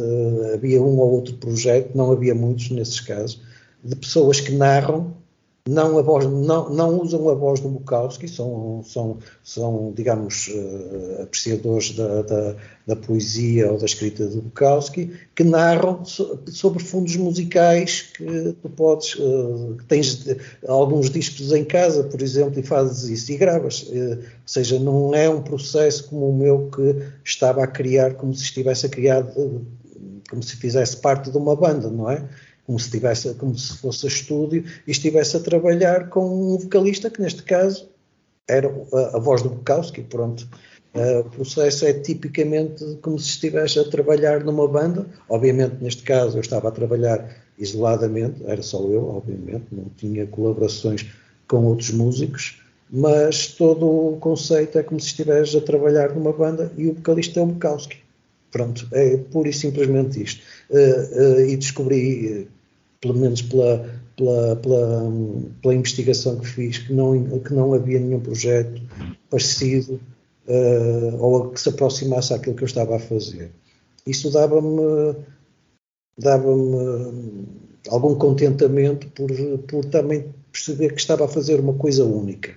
havia 0.52 0.82
um 0.82 0.98
ou 0.98 1.12
outro 1.12 1.36
projeto, 1.36 1.94
não 1.94 2.10
havia 2.10 2.34
muitos 2.34 2.70
nesses 2.70 2.98
casos, 2.98 3.40
de 3.84 3.94
pessoas 3.94 4.40
que 4.40 4.50
narram 4.50 5.13
não, 5.66 6.02
voz, 6.02 6.26
não, 6.26 6.68
não 6.68 7.00
usam 7.00 7.26
a 7.30 7.34
voz 7.34 7.58
do 7.58 7.70
Bukowski, 7.70 8.28
são, 8.28 8.82
são, 8.84 9.16
são 9.42 9.94
digamos, 9.96 10.48
uh, 10.48 11.22
apreciadores 11.22 11.92
da, 11.92 12.20
da, 12.20 12.56
da, 12.86 12.96
poesia 12.96 13.72
ou 13.72 13.78
da 13.78 13.86
escrita 13.86 14.26
de 14.26 14.42
Bukowski, 14.42 15.18
que 15.34 15.42
narram 15.42 16.04
so, 16.04 16.38
sobre 16.48 16.84
fundos 16.84 17.16
musicais 17.16 18.02
que 18.14 18.54
tu 18.60 18.68
podes, 18.68 19.14
uh, 19.14 19.78
tens 19.88 20.26
alguns 20.68 21.08
discos 21.08 21.50
em 21.50 21.64
casa, 21.64 22.04
por 22.04 22.20
exemplo, 22.20 22.60
e 22.60 22.62
fazes 22.62 23.08
isso 23.08 23.32
e 23.32 23.38
gravas. 23.38 23.84
Uh, 23.84 24.18
ou 24.18 24.26
seja, 24.44 24.78
não 24.78 25.14
é 25.14 25.30
um 25.30 25.40
processo 25.40 26.10
como 26.10 26.28
o 26.28 26.36
meu 26.36 26.68
que 26.68 26.94
estava 27.24 27.64
a 27.64 27.66
criar, 27.66 28.16
como 28.16 28.34
se 28.34 28.42
estivesse 28.42 28.84
a 28.84 28.90
criar, 28.90 29.24
como 30.28 30.42
se 30.42 30.56
fizesse 30.56 30.98
parte 30.98 31.30
de 31.30 31.38
uma 31.38 31.56
banda, 31.56 31.88
não 31.88 32.10
é? 32.10 32.22
Como 32.66 32.78
se, 32.78 32.90
tivesse, 32.90 33.34
como 33.34 33.56
se 33.56 33.76
fosse 33.78 34.06
a 34.06 34.08
estúdio 34.08 34.64
e 34.86 34.90
estivesse 34.90 35.36
a 35.36 35.40
trabalhar 35.40 36.08
com 36.08 36.54
um 36.54 36.58
vocalista 36.58 37.10
que 37.10 37.20
neste 37.20 37.42
caso 37.42 37.88
era 38.48 38.68
a, 38.92 39.16
a 39.16 39.18
voz 39.18 39.42
do 39.42 39.50
Bukowski, 39.50 40.02
pronto. 40.02 40.48
Uh, 40.94 41.20
o 41.20 41.30
processo 41.30 41.86
é 41.86 41.92
tipicamente 41.92 42.84
como 43.02 43.18
se 43.18 43.30
estivesse 43.30 43.78
a 43.80 43.84
trabalhar 43.84 44.44
numa 44.44 44.68
banda. 44.68 45.06
Obviamente, 45.28 45.76
neste 45.80 46.02
caso, 46.04 46.36
eu 46.36 46.40
estava 46.40 46.68
a 46.68 46.72
trabalhar 46.72 47.36
isoladamente, 47.58 48.42
era 48.46 48.62
só 48.62 48.80
eu, 48.84 49.08
obviamente, 49.08 49.66
não 49.72 49.86
tinha 49.96 50.26
colaborações 50.26 51.06
com 51.48 51.64
outros 51.64 51.90
músicos, 51.90 52.60
mas 52.90 53.48
todo 53.48 53.86
o 53.86 54.16
conceito 54.18 54.78
é 54.78 54.82
como 54.82 55.00
se 55.00 55.08
estivesse 55.08 55.56
a 55.56 55.60
trabalhar 55.60 56.14
numa 56.14 56.32
banda 56.32 56.70
e 56.76 56.86
o 56.86 56.94
vocalista 56.94 57.40
é 57.40 57.42
o 57.42 57.46
Bukowski. 57.46 57.98
Pronto, 58.52 58.86
é 58.92 59.16
pura 59.16 59.48
e 59.48 59.52
simplesmente 59.52 60.22
isto. 60.22 60.42
Uh, 60.70 61.38
uh, 61.38 61.40
e 61.40 61.56
descobri, 61.56 62.48
pelo 63.04 63.18
menos 63.18 63.42
pela, 63.42 63.86
pela, 64.16 64.56
pela, 64.56 65.12
pela, 65.60 65.74
investigação 65.74 66.38
que 66.38 66.46
fiz, 66.46 66.78
que 66.78 66.92
não, 66.94 67.38
que 67.40 67.52
não 67.52 67.74
havia 67.74 68.00
nenhum 68.00 68.20
projeto 68.20 68.80
parecido 69.28 70.00
uh, 70.48 71.16
ou 71.22 71.50
que 71.50 71.60
se 71.60 71.68
aproximasse 71.68 72.32
àquilo 72.32 72.56
que 72.56 72.64
eu 72.64 72.66
estava 72.66 72.96
a 72.96 72.98
fazer. 72.98 73.52
Isso 74.06 74.30
dava-me 74.30 75.16
dava-me 76.16 77.46
algum 77.88 78.14
contentamento 78.14 79.06
por, 79.08 79.30
por 79.68 79.84
também 79.84 80.32
perceber 80.50 80.94
que 80.94 81.00
estava 81.00 81.26
a 81.26 81.28
fazer 81.28 81.60
uma 81.60 81.74
coisa 81.74 82.04
única. 82.04 82.56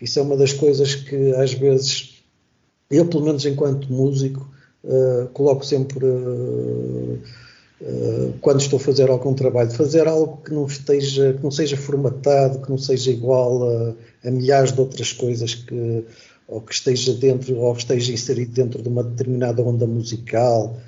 Isso 0.00 0.20
é 0.20 0.22
uma 0.22 0.36
das 0.36 0.52
coisas 0.52 0.94
que 0.94 1.32
às 1.34 1.54
vezes 1.54 2.22
eu, 2.88 3.06
pelo 3.06 3.24
menos 3.24 3.44
enquanto 3.44 3.92
músico, 3.92 4.48
uh, 4.84 5.26
coloco 5.32 5.66
sempre 5.66 6.06
uh, 6.06 7.18
quando 8.40 8.60
estou 8.60 8.78
a 8.78 8.80
fazer 8.80 9.10
algum 9.10 9.34
trabalho, 9.34 9.70
fazer 9.70 10.08
algo 10.08 10.38
que 10.42 10.52
não 10.52 10.66
esteja, 10.66 11.34
que 11.34 11.42
não 11.42 11.50
seja 11.50 11.76
formatado, 11.76 12.60
que 12.60 12.70
não 12.70 12.78
seja 12.78 13.10
igual 13.10 13.68
a, 13.68 13.94
a 14.24 14.30
milhares 14.30 14.72
de 14.72 14.80
outras 14.80 15.12
coisas 15.12 15.54
que 15.54 16.04
ou 16.48 16.60
que 16.60 16.72
esteja 16.72 17.12
dentro 17.12 17.56
ou 17.56 17.74
esteja 17.74 18.12
inserido 18.12 18.52
dentro 18.52 18.80
de 18.80 18.88
uma 18.88 19.02
determinada 19.02 19.62
onda 19.62 19.86
musical. 19.86 20.78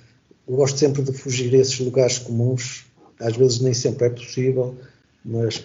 Eu 0.46 0.56
gosto 0.56 0.78
sempre 0.78 1.02
de 1.02 1.12
fugir 1.12 1.52
a 1.54 1.58
esses 1.58 1.78
lugares 1.80 2.18
comuns. 2.18 2.86
Às 3.20 3.36
vezes 3.36 3.60
nem 3.60 3.74
sempre 3.74 4.06
é 4.06 4.10
possível, 4.10 4.76
mas 5.24 5.64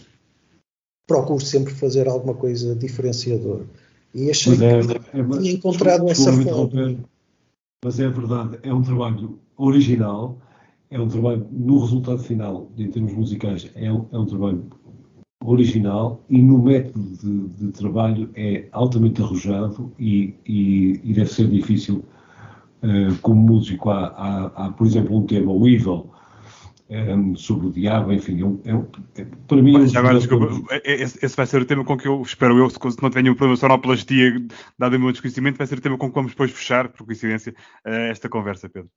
procuro 1.07 1.45
sempre 1.45 1.73
fazer 1.73 2.07
alguma 2.07 2.33
coisa 2.33 2.75
diferenciadora. 2.75 3.65
E 4.13 4.29
achei 4.29 4.53
é, 4.53 4.57
que 4.57 5.17
é, 5.17 5.39
tinha 5.39 5.51
encontrado 5.51 6.09
essa 6.09 6.33
forma 6.33 7.05
mas 7.83 7.99
é 7.99 8.07
verdade, 8.07 8.59
é 8.63 8.73
um 8.73 8.81
trabalho 8.81 9.37
original, 9.57 10.37
é 10.93 10.99
um 10.99 11.07
trabalho, 11.07 11.47
no 11.51 11.79
resultado 11.79 12.19
final, 12.19 12.71
em 12.77 12.87
termos 12.89 13.13
musicais, 13.13 13.69
é 13.73 13.91
um, 13.91 14.05
é 14.11 14.17
um 14.17 14.25
trabalho 14.27 14.63
original 15.43 16.23
e 16.29 16.39
no 16.39 16.61
método 16.61 17.17
de, 17.17 17.47
de 17.65 17.71
trabalho 17.71 18.29
é 18.35 18.67
altamente 18.71 19.19
arrojado 19.21 19.91
e, 19.97 20.35
e, 20.45 21.01
e 21.03 21.13
deve 21.13 21.29
ser 21.29 21.49
difícil. 21.49 22.05
Uh, 22.83 23.17
como 23.21 23.41
músico, 23.41 23.89
há, 23.89 24.07
há, 24.07 24.65
há, 24.65 24.71
por 24.71 24.85
exemplo, 24.85 25.17
um 25.17 25.25
tema, 25.25 25.51
o 25.53 25.67
Evil, 25.67 26.11
um, 26.89 27.33
sobre 27.33 27.67
o 27.67 27.71
diabo, 27.71 28.11
enfim, 28.11 28.41
é 28.41 28.45
um, 28.45 28.59
é 28.65 28.75
um, 28.75 28.85
é, 29.15 29.25
para 29.47 29.61
mim... 29.61 29.71
Mas, 29.71 29.95
é 29.95 29.97
agora, 29.97 30.19
desculpa, 30.19 30.47
esse, 30.83 31.17
esse, 31.25 31.35
vai 31.35 31.45
ser 31.45 31.61
o 31.61 31.65
tema 31.65 31.85
com 31.85 31.97
que 31.97 32.09
eu, 32.09 32.21
espero 32.21 32.57
eu, 32.57 32.69
se 32.69 32.77
não 33.01 33.09
tiver 33.09 33.23
nenhum 33.23 33.35
problema 33.35 33.55
sonoplastia, 33.55 34.45
dado 34.77 34.97
o 34.97 34.99
meu 34.99 35.13
desconhecimento, 35.13 35.57
vai 35.57 35.65
ser 35.65 35.77
o 35.77 35.81
tema 35.81 35.97
com 35.97 36.09
que 36.09 36.15
vamos 36.15 36.33
depois 36.33 36.51
fechar, 36.51 36.89
por 36.89 37.05
coincidência, 37.05 37.55
uh, 37.87 38.11
esta 38.11 38.27
conversa, 38.27 38.67
Pedro. 38.67 38.89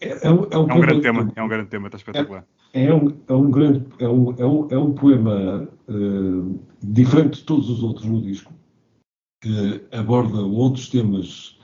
É, 0.00 0.26
é, 0.26 0.30
um, 0.30 0.46
é, 0.50 0.58
um, 0.58 0.70
é 0.70 0.74
um 0.74 0.80
grande 0.80 1.00
tema, 1.02 1.32
é 1.34 1.42
um 1.42 1.48
grande 1.48 1.68
tema, 1.68 1.88
está 1.88 1.98
espetacular. 1.98 2.44
É, 2.72 2.86
é, 2.86 2.94
um, 2.94 3.12
é 3.28 3.32
um 3.32 3.50
grande, 3.50 3.84
é 3.98 4.08
um, 4.08 4.34
é 4.38 4.46
um, 4.46 4.68
é 4.70 4.78
um 4.78 4.92
poema 4.92 5.68
uh, 5.88 6.60
diferente 6.82 7.38
de 7.38 7.44
todos 7.44 7.68
os 7.68 7.82
outros 7.82 8.06
no 8.06 8.20
disco, 8.22 8.52
que 9.42 9.82
aborda 9.92 10.40
outros 10.40 10.88
temas 10.88 11.58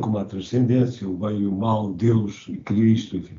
como 0.00 0.18
a 0.18 0.24
transcendência, 0.24 1.08
o 1.08 1.14
bem 1.14 1.40
e 1.40 1.46
o 1.46 1.52
mal, 1.52 1.92
Deus 1.94 2.46
e 2.48 2.58
Cristo, 2.58 3.16
enfim 3.16 3.36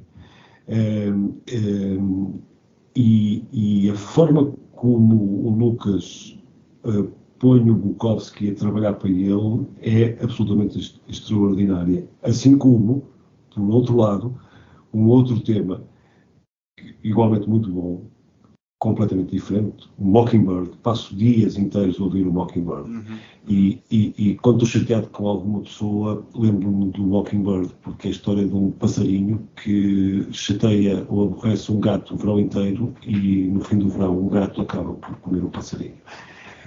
e, 2.95 3.43
e, 3.51 3.89
a 3.89 3.95
forma 3.95 4.53
como 4.73 5.15
o 5.15 5.49
Lucas 5.49 6.37
uh, 6.83 7.11
põe 7.39 7.69
o 7.69 7.75
Bukowski 7.75 8.51
a 8.51 8.55
trabalhar 8.55 8.93
para 8.93 9.09
ele 9.09 9.67
é 9.81 10.17
absolutamente 10.21 11.01
extraordinária. 11.07 12.07
Assim 12.21 12.57
como, 12.57 13.03
por 13.53 13.69
outro 13.69 13.95
lado, 13.95 14.37
um 14.93 15.07
outro 15.07 15.39
tema 15.39 15.83
igualmente 17.03 17.47
muito 17.49 17.69
bom, 17.69 18.05
completamente 18.79 19.31
diferente, 19.31 19.89
o 19.97 20.05
Mockingbird. 20.05 20.71
Passo 20.83 21.15
dias 21.15 21.57
inteiros 21.57 21.97
a 21.99 22.03
ouvir 22.03 22.27
o 22.27 22.33
Mockingbird. 22.33 22.89
Uhum. 22.89 23.17
E, 23.47 23.81
e, 23.89 24.13
e, 24.17 24.35
quando 24.35 24.63
estou 24.63 24.81
chateado 24.81 25.07
com 25.07 25.27
alguma 25.27 25.61
pessoa, 25.61 26.25
lembro-me 26.35 26.91
do 26.91 27.03
Mockingbird, 27.03 27.73
porque 27.81 28.07
é 28.07 28.09
a 28.09 28.13
história 28.13 28.45
de 28.45 28.53
um 28.53 28.71
passarinho 28.71 29.47
que 29.55 30.27
chateia 30.31 31.05
ou 31.07 31.27
aborrece 31.27 31.71
um 31.71 31.79
gato 31.79 32.13
o 32.13 32.17
verão 32.17 32.39
inteiro 32.39 32.93
e 33.05 33.43
no 33.45 33.61
fim 33.61 33.77
do 33.77 33.87
verão 33.87 34.25
o 34.25 34.29
gato 34.29 34.61
acaba 34.61 34.93
por 34.93 35.15
comer 35.17 35.43
o 35.45 35.49
passarinho. 35.49 35.95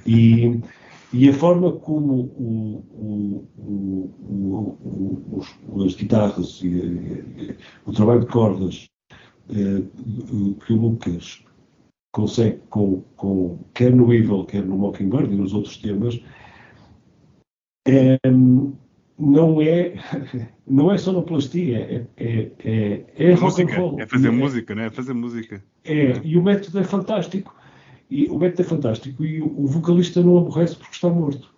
E, 0.07 0.59
e 1.13 1.29
a 1.29 1.33
forma 1.33 1.73
como 1.73 2.13
o, 2.37 3.47
o, 3.59 4.15
o, 5.69 5.85
as 5.85 5.95
guitarras 5.95 6.61
e, 6.63 7.57
o 7.85 7.93
trabalho 7.93 8.21
de 8.21 8.27
cordas 8.27 8.87
eh, 9.51 9.83
que 10.65 10.73
o 10.73 10.77
Lucas 10.77 11.45
consegue 12.13 12.59
com, 12.71 13.03
com, 13.17 13.59
quer 13.75 13.95
no 13.95 14.13
Evil, 14.13 14.45
quer 14.45 14.65
no 14.65 14.77
Mockingbird 14.77 15.33
e 15.33 15.37
nos 15.37 15.53
outros 15.53 15.77
temas, 15.77 16.21
é, 17.87 18.19
não 19.19 19.61
é 19.63 19.95
não 20.67 20.91
é 20.91 20.99
sonoplastia, 20.99 21.79
é, 21.79 22.07
é, 22.17 22.51
é, 22.65 23.05
é 23.15 23.37
música, 23.37 23.75
É 23.99 24.07
fazer 24.07 24.31
música, 24.31 24.75
não 24.75 24.83
é? 24.83 24.91
Fazer 24.91 25.13
música. 25.13 25.63
É, 25.85 26.21
e 26.25 26.37
o 26.37 26.43
método 26.43 26.81
é 26.81 26.85
fantástico. 26.85 27.55
E 28.09 28.27
o 28.29 28.39
método 28.39 28.63
é 28.63 28.65
fantástico 28.65 29.25
e 29.25 29.43
o, 29.43 29.47
o 29.47 29.67
vocalista 29.67 30.23
não 30.23 30.39
aborrece 30.39 30.77
porque 30.77 30.95
está 30.95 31.09
morto. 31.09 31.55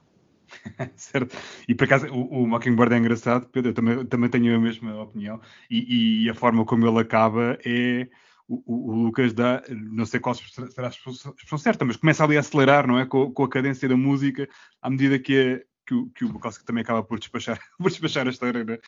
certo. 0.97 1.37
E 1.69 1.75
por 1.75 1.85
acaso 1.85 2.07
o, 2.09 2.43
o, 2.43 2.47
Mockingbird 2.47 2.95
é 2.95 2.99
engraçado, 2.99 3.49
Pedro, 3.49 3.71
eu 3.71 3.75
também, 3.75 4.07
também 4.07 4.31
tenho 4.31 4.57
a 4.57 4.59
mesma 4.59 5.03
opinião, 5.03 5.41
e, 5.71 6.25
e 6.25 6.31
a 6.31 6.35
forma 6.35 6.65
como 6.65 6.87
ele 6.87 7.01
acaba 7.01 7.59
é. 7.65 8.09
O, 8.51 8.63
o, 8.65 8.95
Lucas 8.95 9.35
dá, 9.35 9.63
não 9.69 10.07
sei 10.07 10.19
qual 10.21 10.35
será 10.35 10.87
a 10.87 10.91
expressão 10.91 11.59
certa, 11.59 11.85
mas 11.85 11.99
começa 11.99 12.25
ali 12.25 12.35
a 12.35 12.41
acelerar, 12.41 12.87
não 12.87 12.99
é? 12.99 13.05
Com, 13.05 13.31
com 13.31 13.45
a 13.45 13.49
cadência 13.49 13.87
da 13.87 13.95
música, 13.95 14.49
à 14.81 14.89
medida 14.89 15.19
que, 15.19 15.39
a, 15.39 15.87
que, 15.87 15.95
o, 15.95 16.07
que 16.09 16.25
o 16.25 16.31
Bukowski 16.31 16.65
também 16.65 16.81
acaba 16.81 17.03
por 17.03 17.19
despachar, 17.19 17.61
por 17.77 17.91
despachar 17.91 18.27
a 18.27 18.31
história, 18.31 18.65
né? 18.65 18.79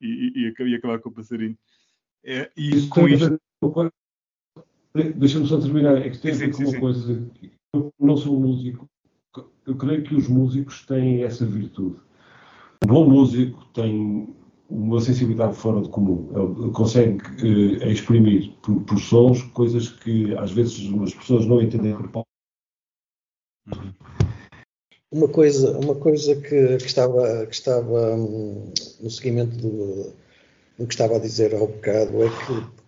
e, 0.00 0.52
e, 0.58 0.62
e, 0.70 0.74
acabar 0.74 0.98
com 1.00 1.10
o 1.10 1.12
passarinho. 1.12 1.54
É, 2.24 2.50
e 2.56 2.86
com 2.88 3.06
isto. 3.06 3.38
Deixa-me 4.94 5.46
só 5.46 5.60
terminar, 5.60 5.98
é 5.98 6.10
que 6.10 6.18
tem 6.18 6.34
sim, 6.34 6.52
sim, 6.52 6.64
uma 6.64 6.72
sim. 6.72 6.80
coisa. 6.80 7.30
Eu 7.74 7.92
não 8.00 8.16
sou 8.16 8.38
músico, 8.38 8.88
eu 9.66 9.76
creio 9.76 10.02
que 10.02 10.14
os 10.14 10.28
músicos 10.28 10.84
têm 10.86 11.22
essa 11.22 11.46
virtude. 11.46 11.96
Um 12.84 12.88
bom 12.88 13.08
músico 13.08 13.64
tem 13.72 14.34
uma 14.68 15.00
sensibilidade 15.00 15.54
fora 15.54 15.80
de 15.80 15.88
comum. 15.88 16.28
Ele 16.34 16.72
consegue 16.72 17.20
eh, 17.42 17.92
exprimir 17.92 18.52
por, 18.62 18.80
por, 18.82 18.98
sons 18.98 19.42
coisas 19.42 19.88
que 19.88 20.34
às 20.36 20.50
vezes 20.52 20.92
as 21.02 21.14
pessoas 21.14 21.46
não 21.46 21.60
entendem 21.60 21.96
por 21.96 22.24
uma 25.12 25.28
coisa, 25.28 25.76
uma 25.78 25.94
coisa 25.94 26.36
que, 26.36 26.76
que 26.76 26.86
estava, 26.86 27.46
que 27.46 27.54
estava 27.54 28.14
hum, 28.14 28.72
no 29.00 29.10
seguimento 29.10 29.56
do, 29.56 30.12
do, 30.78 30.86
que 30.86 30.94
estava 30.94 31.16
a 31.16 31.18
dizer 31.18 31.54
há 31.54 31.58
um 31.58 31.66
bocado 31.66 32.22
é 32.22 32.28
que 32.28 32.79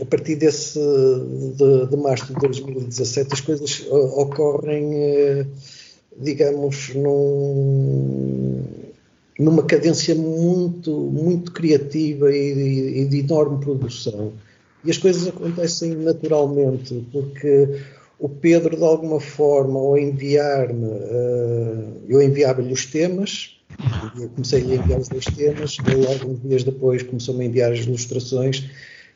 a 0.00 0.04
partir 0.04 0.36
desse 0.36 0.78
de, 0.78 1.86
de 1.86 1.96
março 1.96 2.32
de 2.32 2.40
2017 2.40 3.32
as 3.32 3.40
coisas 3.40 3.84
ocorrem 3.90 4.94
uh, 4.94 5.46
digamos, 6.18 6.94
num, 6.94 8.62
numa 9.38 9.62
cadência 9.62 10.14
muito, 10.14 10.92
muito 10.92 11.52
criativa 11.52 12.34
e, 12.34 13.02
e, 13.02 13.04
de 13.04 13.20
enorme 13.20 13.62
produção. 13.62 14.32
E 14.84 14.90
as 14.90 14.98
coisas 14.98 15.26
acontecem 15.26 15.94
naturalmente, 15.96 17.04
porque 17.12 17.80
o 18.18 18.28
Pedro, 18.28 18.76
de 18.76 18.84
alguma 18.84 19.20
forma, 19.20 19.78
ao 19.78 19.98
enviar-me, 19.98 20.86
uh, 20.86 22.02
eu 22.08 22.22
enviava-lhe 22.22 22.72
os 22.72 22.86
temas, 22.86 23.56
eu 24.18 24.28
comecei 24.30 24.62
a 24.62 24.76
enviar 24.76 25.00
os 25.00 25.08
dois 25.08 25.24
temas, 25.24 25.76
ele, 25.86 26.06
alguns 26.06 26.40
dias 26.40 26.64
depois, 26.64 27.02
começou-me 27.02 27.44
a 27.44 27.46
enviar 27.46 27.72
as 27.72 27.80
ilustrações. 27.80 28.64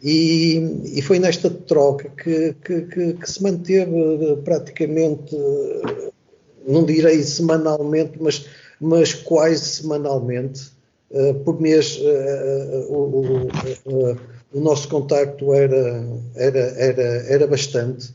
E, 0.03 0.57
e 0.99 1.03
foi 1.03 1.19
nesta 1.19 1.51
troca 1.51 2.09
que, 2.11 2.55
que, 2.65 2.83
que, 2.83 3.13
que 3.15 3.31
se 3.31 3.43
manteve 3.43 3.95
eh, 3.97 4.37
praticamente 4.43 5.37
não 6.67 6.85
direi 6.85 7.23
semanalmente, 7.23 8.13
mas, 8.21 8.47
mas 8.81 9.15
quase 9.15 9.65
semanalmente. 9.65 10.71
Uh, 11.11 11.35
por 11.41 11.61
mês 11.61 11.99
uh, 11.99 12.93
uh, 12.93 13.49
o, 13.85 14.19
o, 14.53 14.61
nosso 14.61 14.89
contacto 14.89 15.53
era, 15.53 16.07
era, 16.37 16.61
era, 16.61 17.03
era 17.03 17.47
bastante. 17.49 18.15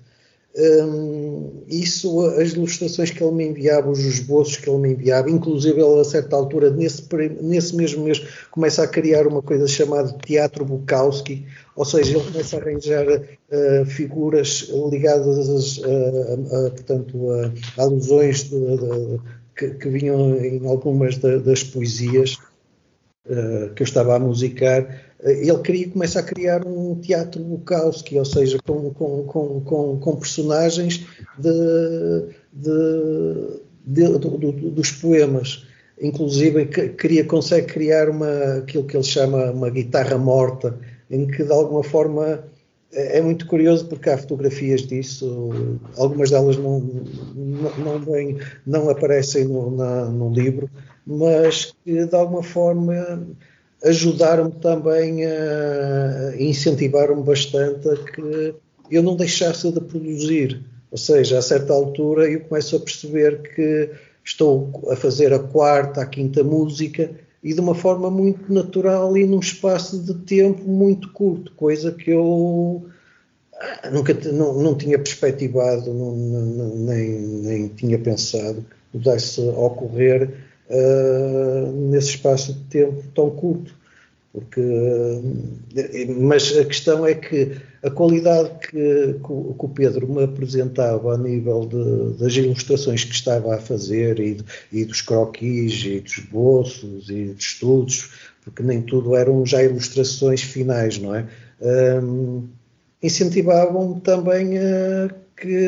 Um, 0.57 1.63
isso, 1.67 2.21
as 2.27 2.53
ilustrações 2.53 3.11
que 3.11 3.21
ele 3.21 3.33
me 3.33 3.45
enviava, 3.45 3.89
os 3.89 3.99
esboços 3.99 4.55
que 4.55 4.69
ele 4.69 4.79
me 4.79 4.93
enviava, 4.93 5.29
inclusive 5.29 5.81
ele 5.81 5.99
a 5.99 6.03
certa 6.05 6.37
altura, 6.37 6.69
nesse, 6.69 7.03
nesse 7.41 7.75
mesmo 7.75 8.05
mês, 8.05 8.25
começa 8.51 8.81
a 8.81 8.87
criar 8.87 9.27
uma 9.27 9.41
coisa 9.41 9.67
chamada 9.67 10.15
Teatro 10.25 10.63
Bukowski, 10.63 11.45
ou 11.75 11.83
seja, 11.83 12.15
ele 12.15 12.31
começa 12.31 12.55
a 12.55 12.59
arranjar 12.61 13.05
uh, 13.05 13.85
figuras 13.85 14.71
ligadas 14.89 15.81
a, 15.83 16.67
a, 16.67 16.69
portanto, 16.71 17.31
a, 17.31 17.83
alusões 17.83 18.45
de, 18.45 18.77
de, 18.77 19.19
que, 19.57 19.69
que, 19.71 19.89
vinham 19.89 20.37
em 20.37 20.65
algumas 20.65 21.17
das 21.17 21.63
poesias 21.63 22.37
uh, 23.25 23.73
que 23.75 23.83
eu 23.83 23.85
estava 23.85 24.15
a 24.15 24.19
musicar 24.19 25.04
ele 25.25 25.57
queria, 25.59 25.89
começa 25.89 26.19
a 26.19 26.23
criar 26.23 26.65
um 26.65 26.95
teatro 26.95 27.41
Bukowski, 27.43 28.17
ou 28.17 28.25
seja, 28.25 28.59
com, 28.65 28.91
com, 28.93 29.23
com, 29.23 29.61
com, 29.61 29.99
com 29.99 30.15
personagens 30.15 31.05
de, 31.39 31.51
de, 32.53 33.59
de, 33.85 34.19
de, 34.19 34.69
dos 34.69 34.91
poemas. 34.91 35.65
Inclusive, 35.99 36.65
queria, 36.65 37.25
consegue 37.25 37.67
criar 37.67 38.09
uma, 38.09 38.57
aquilo 38.57 38.83
que 38.83 38.95
ele 38.95 39.03
chama 39.03 39.51
uma 39.51 39.69
guitarra 39.69 40.17
morta, 40.17 40.77
em 41.09 41.25
que 41.25 41.43
de 41.43 41.51
alguma 41.51 41.83
forma 41.83 42.43
é, 42.93 43.17
é 43.17 43.21
muito 43.21 43.47
curioso 43.47 43.87
porque 43.87 44.09
há 44.09 44.17
fotografias 44.17 44.81
disso, 44.81 45.79
algumas 45.97 46.29
delas 46.29 46.57
não, 46.57 46.79
não, 47.35 47.99
não, 47.99 48.37
não 48.65 48.89
aparecem 48.89 49.45
no, 49.45 49.71
na, 49.75 50.05
no 50.05 50.31
livro, 50.31 50.69
mas 51.05 51.73
que 51.83 52.05
de 52.05 52.15
alguma 52.15 52.43
forma 52.43 53.27
ajudaram-me 53.85 54.51
também 54.53 55.25
a 55.25 56.35
incentivaram-me 56.39 57.23
bastante 57.23 57.87
a 57.87 57.95
que 57.95 58.55
eu 58.89 59.03
não 59.03 59.15
deixasse 59.15 59.71
de 59.71 59.79
produzir. 59.79 60.61
Ou 60.91 60.97
seja, 60.97 61.37
a 61.37 61.41
certa 61.41 61.73
altura 61.73 62.29
eu 62.29 62.41
começo 62.41 62.75
a 62.75 62.79
perceber 62.79 63.41
que 63.53 63.89
estou 64.23 64.89
a 64.89 64.95
fazer 64.95 65.33
a 65.33 65.39
quarta, 65.39 66.01
a 66.01 66.05
quinta 66.05 66.43
música 66.43 67.11
e 67.43 67.53
de 67.53 67.59
uma 67.59 67.75
forma 67.75 68.09
muito 68.09 68.51
natural 68.51 69.15
e 69.15 69.25
num 69.25 69.39
espaço 69.39 69.99
de 69.99 70.15
tempo 70.15 70.63
muito 70.63 71.11
curto, 71.11 71.51
coisa 71.53 71.91
que 71.91 72.09
eu 72.09 72.85
ah, 73.53 73.89
nunca 73.91 74.13
não, 74.31 74.61
não 74.61 74.75
tinha 74.75 74.97
perspectivado, 74.97 75.93
não, 75.93 76.15
não, 76.15 76.75
nem, 76.75 77.09
nem 77.19 77.67
tinha 77.67 77.99
pensado 77.99 78.61
que 78.61 78.97
pudesse 78.97 79.41
ocorrer 79.41 80.44
uh, 80.69 81.71
nesse 81.89 82.09
espaço 82.09 82.53
de 82.53 82.59
tempo 82.65 83.03
tão 83.13 83.29
curto. 83.29 83.75
Porque, 84.31 84.59
uh, 84.59 86.19
mas 86.19 86.57
a 86.57 86.65
questão 86.65 87.05
é 87.05 87.13
que 87.13 87.55
a 87.81 87.89
qualidade 87.89 88.49
que, 88.59 89.13
que, 89.13 89.31
o 89.31 89.71
Pedro 89.73 90.07
me 90.11 90.23
apresentava 90.23 91.13
a 91.13 91.17
nível 91.17 91.65
de, 91.65 92.17
das 92.17 92.35
ilustrações 92.35 93.03
que 93.03 93.13
estava 93.13 93.55
a 93.55 93.59
fazer 93.59 94.19
e, 94.19 94.37
e 94.71 94.83
dos 94.83 95.01
croquis 95.01 95.85
e 95.85 95.99
dos 96.01 96.19
bolsos 96.19 97.09
e 97.09 97.25
dos 97.25 97.45
estudos, 97.45 98.11
porque 98.43 98.61
nem 98.61 98.81
tudo 98.81 99.15
eram 99.15 99.45
já 99.45 99.63
ilustrações 99.63 100.41
finais, 100.41 100.97
não 100.97 101.15
é? 101.15 101.27
Um, 101.61 102.47
incentivavam 103.01 103.99
também 103.99 104.57
a 104.57 105.09
que 105.37 105.67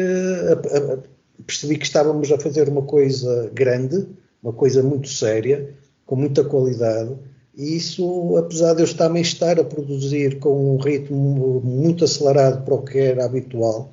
a, 0.49 0.93
a, 0.93 0.97
percebi 1.45 1.77
que 1.77 1.85
estávamos 1.85 2.31
a 2.31 2.39
fazer 2.39 2.67
uma 2.69 2.81
coisa 2.81 3.51
grande, 3.53 4.07
uma 4.41 4.53
coisa 4.53 4.81
muito 4.83 5.07
séria, 5.09 5.73
com 6.05 6.15
muita 6.15 6.43
qualidade, 6.43 7.15
e 7.57 7.75
isso, 7.75 8.37
apesar 8.37 8.75
de 8.75 8.83
eu 8.83 8.95
também 8.95 9.23
estar 9.23 9.59
a 9.59 9.63
produzir 9.63 10.37
com 10.39 10.75
um 10.75 10.77
ritmo 10.77 11.59
muito 11.61 12.03
acelerado 12.03 12.63
para 12.63 12.75
o 12.75 12.83
que 12.83 12.99
era 12.99 13.25
habitual, 13.25 13.91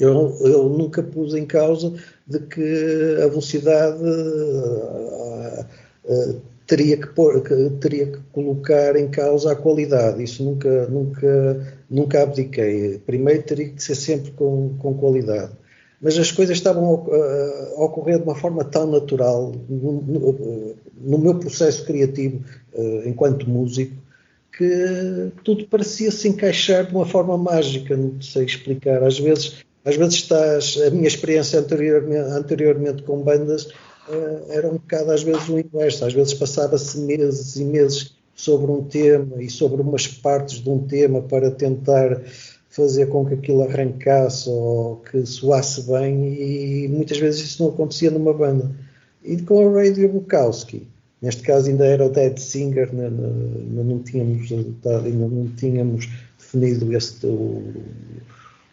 eu, 0.00 0.36
eu 0.40 0.68
nunca 0.68 1.00
pus 1.00 1.34
em 1.34 1.46
causa 1.46 1.92
de 2.26 2.40
que 2.40 3.16
a 3.22 3.28
velocidade 3.28 4.02
uh, 4.02 5.60
uh, 6.04 6.40
teria, 6.66 6.96
que 6.96 7.06
que 7.06 7.70
teria 7.80 8.06
que 8.06 8.18
colocar 8.32 8.96
em 8.96 9.08
causa 9.08 9.52
a 9.52 9.56
qualidade. 9.56 10.22
Isso 10.22 10.42
nunca, 10.42 10.88
nunca, 10.88 11.78
nunca 11.88 12.22
abdiquei. 12.22 12.98
Primeiro 13.06 13.42
teria 13.44 13.68
que 13.68 13.82
ser 13.82 13.94
sempre 13.94 14.32
com, 14.32 14.76
com 14.78 14.94
qualidade. 14.94 15.52
Mas 16.04 16.18
as 16.18 16.30
coisas 16.30 16.58
estavam 16.58 17.06
a, 17.10 17.82
ocorrer 17.82 18.18
de 18.18 18.24
uma 18.24 18.34
forma 18.34 18.62
tão 18.62 18.86
natural 18.86 19.52
no, 19.68 20.76
no, 21.00 21.18
meu 21.18 21.34
processo 21.36 21.84
criativo 21.86 22.44
uh, 22.74 23.08
enquanto 23.08 23.48
músico 23.48 23.96
que 24.56 25.32
tudo 25.42 25.66
parecia 25.66 26.12
se 26.12 26.28
encaixar 26.28 26.86
de 26.86 26.94
uma 26.94 27.06
forma 27.06 27.36
mágica, 27.36 27.96
não 27.96 28.20
sei 28.20 28.44
explicar. 28.44 29.02
Às 29.02 29.18
vezes, 29.18 29.64
às 29.84 29.96
vezes 29.96 30.14
estás, 30.14 30.78
a 30.86 30.90
minha 30.90 31.08
experiência 31.08 31.58
anteriormente, 31.58 32.30
anteriormente 32.30 33.02
com 33.02 33.20
bandas 33.22 33.64
uh, 33.64 34.44
era 34.50 34.68
um 34.68 34.74
bocado 34.74 35.10
às 35.10 35.22
vezes 35.22 35.48
o 35.48 35.58
inverso, 35.58 36.04
às 36.04 36.12
vezes 36.12 36.34
passava-se 36.34 36.98
meses 36.98 37.56
e 37.56 37.64
meses 37.64 38.14
sobre 38.34 38.70
um 38.70 38.84
tema 38.84 39.42
e 39.42 39.48
sobre 39.48 39.80
umas 39.80 40.06
partes 40.06 40.62
de 40.62 40.68
um 40.68 40.86
tema 40.86 41.22
para 41.22 41.50
tentar 41.50 42.20
fazer 42.74 43.06
com 43.06 43.24
que 43.24 43.34
aquilo 43.34 43.62
arrancasse 43.62 44.48
ou 44.50 44.96
que 44.96 45.24
soasse 45.24 45.82
bem 45.82 46.34
e 46.34 46.88
muitas 46.88 47.18
vezes 47.18 47.40
isso 47.42 47.62
não 47.62 47.70
acontecia 47.70 48.10
numa 48.10 48.34
banda. 48.34 48.70
E 49.22 49.40
com 49.42 49.68
a 49.68 49.80
Radio 49.80 50.08
Bukowski, 50.08 50.88
neste 51.22 51.42
caso 51.42 51.70
ainda 51.70 51.86
era 51.86 52.04
o 52.04 52.10
Dead 52.10 52.36
Singer, 52.36 52.92
não, 52.92 53.10
não, 53.10 53.84
não 53.84 53.98
tínhamos 54.00 54.50
ainda 54.50 55.00
não 55.02 55.48
tínhamos 55.56 56.08
definido 56.36 56.92
este, 56.96 57.26
o, 57.26 57.62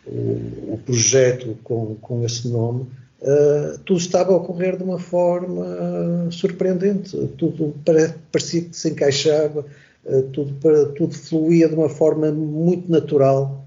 o, 0.07 0.73
o 0.73 0.79
projeto 0.83 1.55
com, 1.63 1.95
com 2.01 2.25
esse 2.25 2.47
nome, 2.47 2.87
uh, 3.21 3.77
tudo 3.85 3.99
estava 3.99 4.33
a 4.33 4.37
ocorrer 4.37 4.77
de 4.77 4.83
uma 4.83 4.97
forma 4.97 6.27
surpreendente, 6.31 7.15
tudo 7.37 7.75
parecia 8.31 8.61
que 8.63 8.75
se 8.75 8.89
encaixava, 8.89 9.63
uh, 10.05 10.23
tudo, 10.33 10.55
tudo 10.95 11.13
fluía 11.13 11.69
de 11.69 11.75
uma 11.75 11.89
forma 11.89 12.31
muito 12.31 12.91
natural 12.91 13.60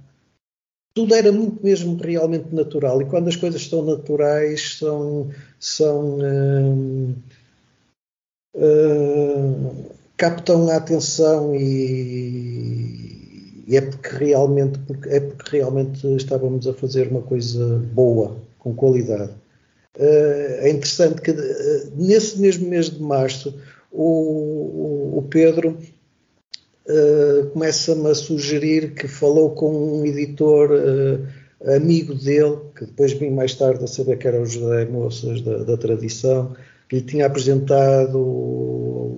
tudo 0.94 1.14
era 1.14 1.33
muito 1.33 1.62
mesmo 1.62 1.96
realmente 1.96 2.54
natural. 2.54 3.02
E 3.02 3.04
quando 3.07 3.28
as 3.28 3.37
coisas 3.37 3.66
são 3.66 3.85
naturais 3.85 4.76
são, 4.78 5.28
são 5.59 6.18
hum, 6.20 7.14
hum, 8.54 9.85
captam 10.16 10.68
a 10.68 10.76
atenção 10.76 11.54
e, 11.54 13.24
e, 13.66 13.76
é 13.76 13.80
porque 13.80 14.09
realmente 14.09 14.78
porque, 14.87 15.09
é 15.09 15.20
porque 15.20 15.57
realmente 15.57 16.07
estávamos 16.16 16.66
a 16.68 16.72
fazer 16.72 17.09
uma 17.09 17.22
coisa 17.22 17.78
boa 17.92 18.37
com 18.61 18.72
qualidade. 18.74 19.33
Uh, 19.96 20.59
é 20.61 20.70
interessante 20.70 21.20
que 21.20 21.30
uh, 21.30 21.92
nesse 21.96 22.40
mesmo 22.40 22.68
mês 22.68 22.90
de 22.90 23.00
março 23.00 23.54
o, 23.92 24.02
o, 24.02 25.18
o 25.18 25.22
Pedro 25.22 25.78
uh, 26.88 27.46
começa-me 27.50 28.08
a 28.10 28.14
sugerir 28.14 28.94
que 28.94 29.08
falou 29.08 29.50
com 29.50 30.00
um 30.00 30.04
editor 30.04 30.70
uh, 30.72 31.74
amigo 31.74 32.14
dele, 32.14 32.58
que 32.76 32.84
depois 32.84 33.12
vim 33.12 33.30
mais 33.30 33.54
tarde 33.54 33.84
a 33.84 33.86
saber 33.86 34.18
que 34.18 34.28
era 34.28 34.40
o 34.40 34.46
José 34.46 34.84
Moças 34.86 35.40
da, 35.40 35.58
da 35.64 35.76
Tradição, 35.76 36.54
que 36.88 36.96
lhe 36.96 37.02
tinha 37.02 37.26
apresentado 37.26 38.18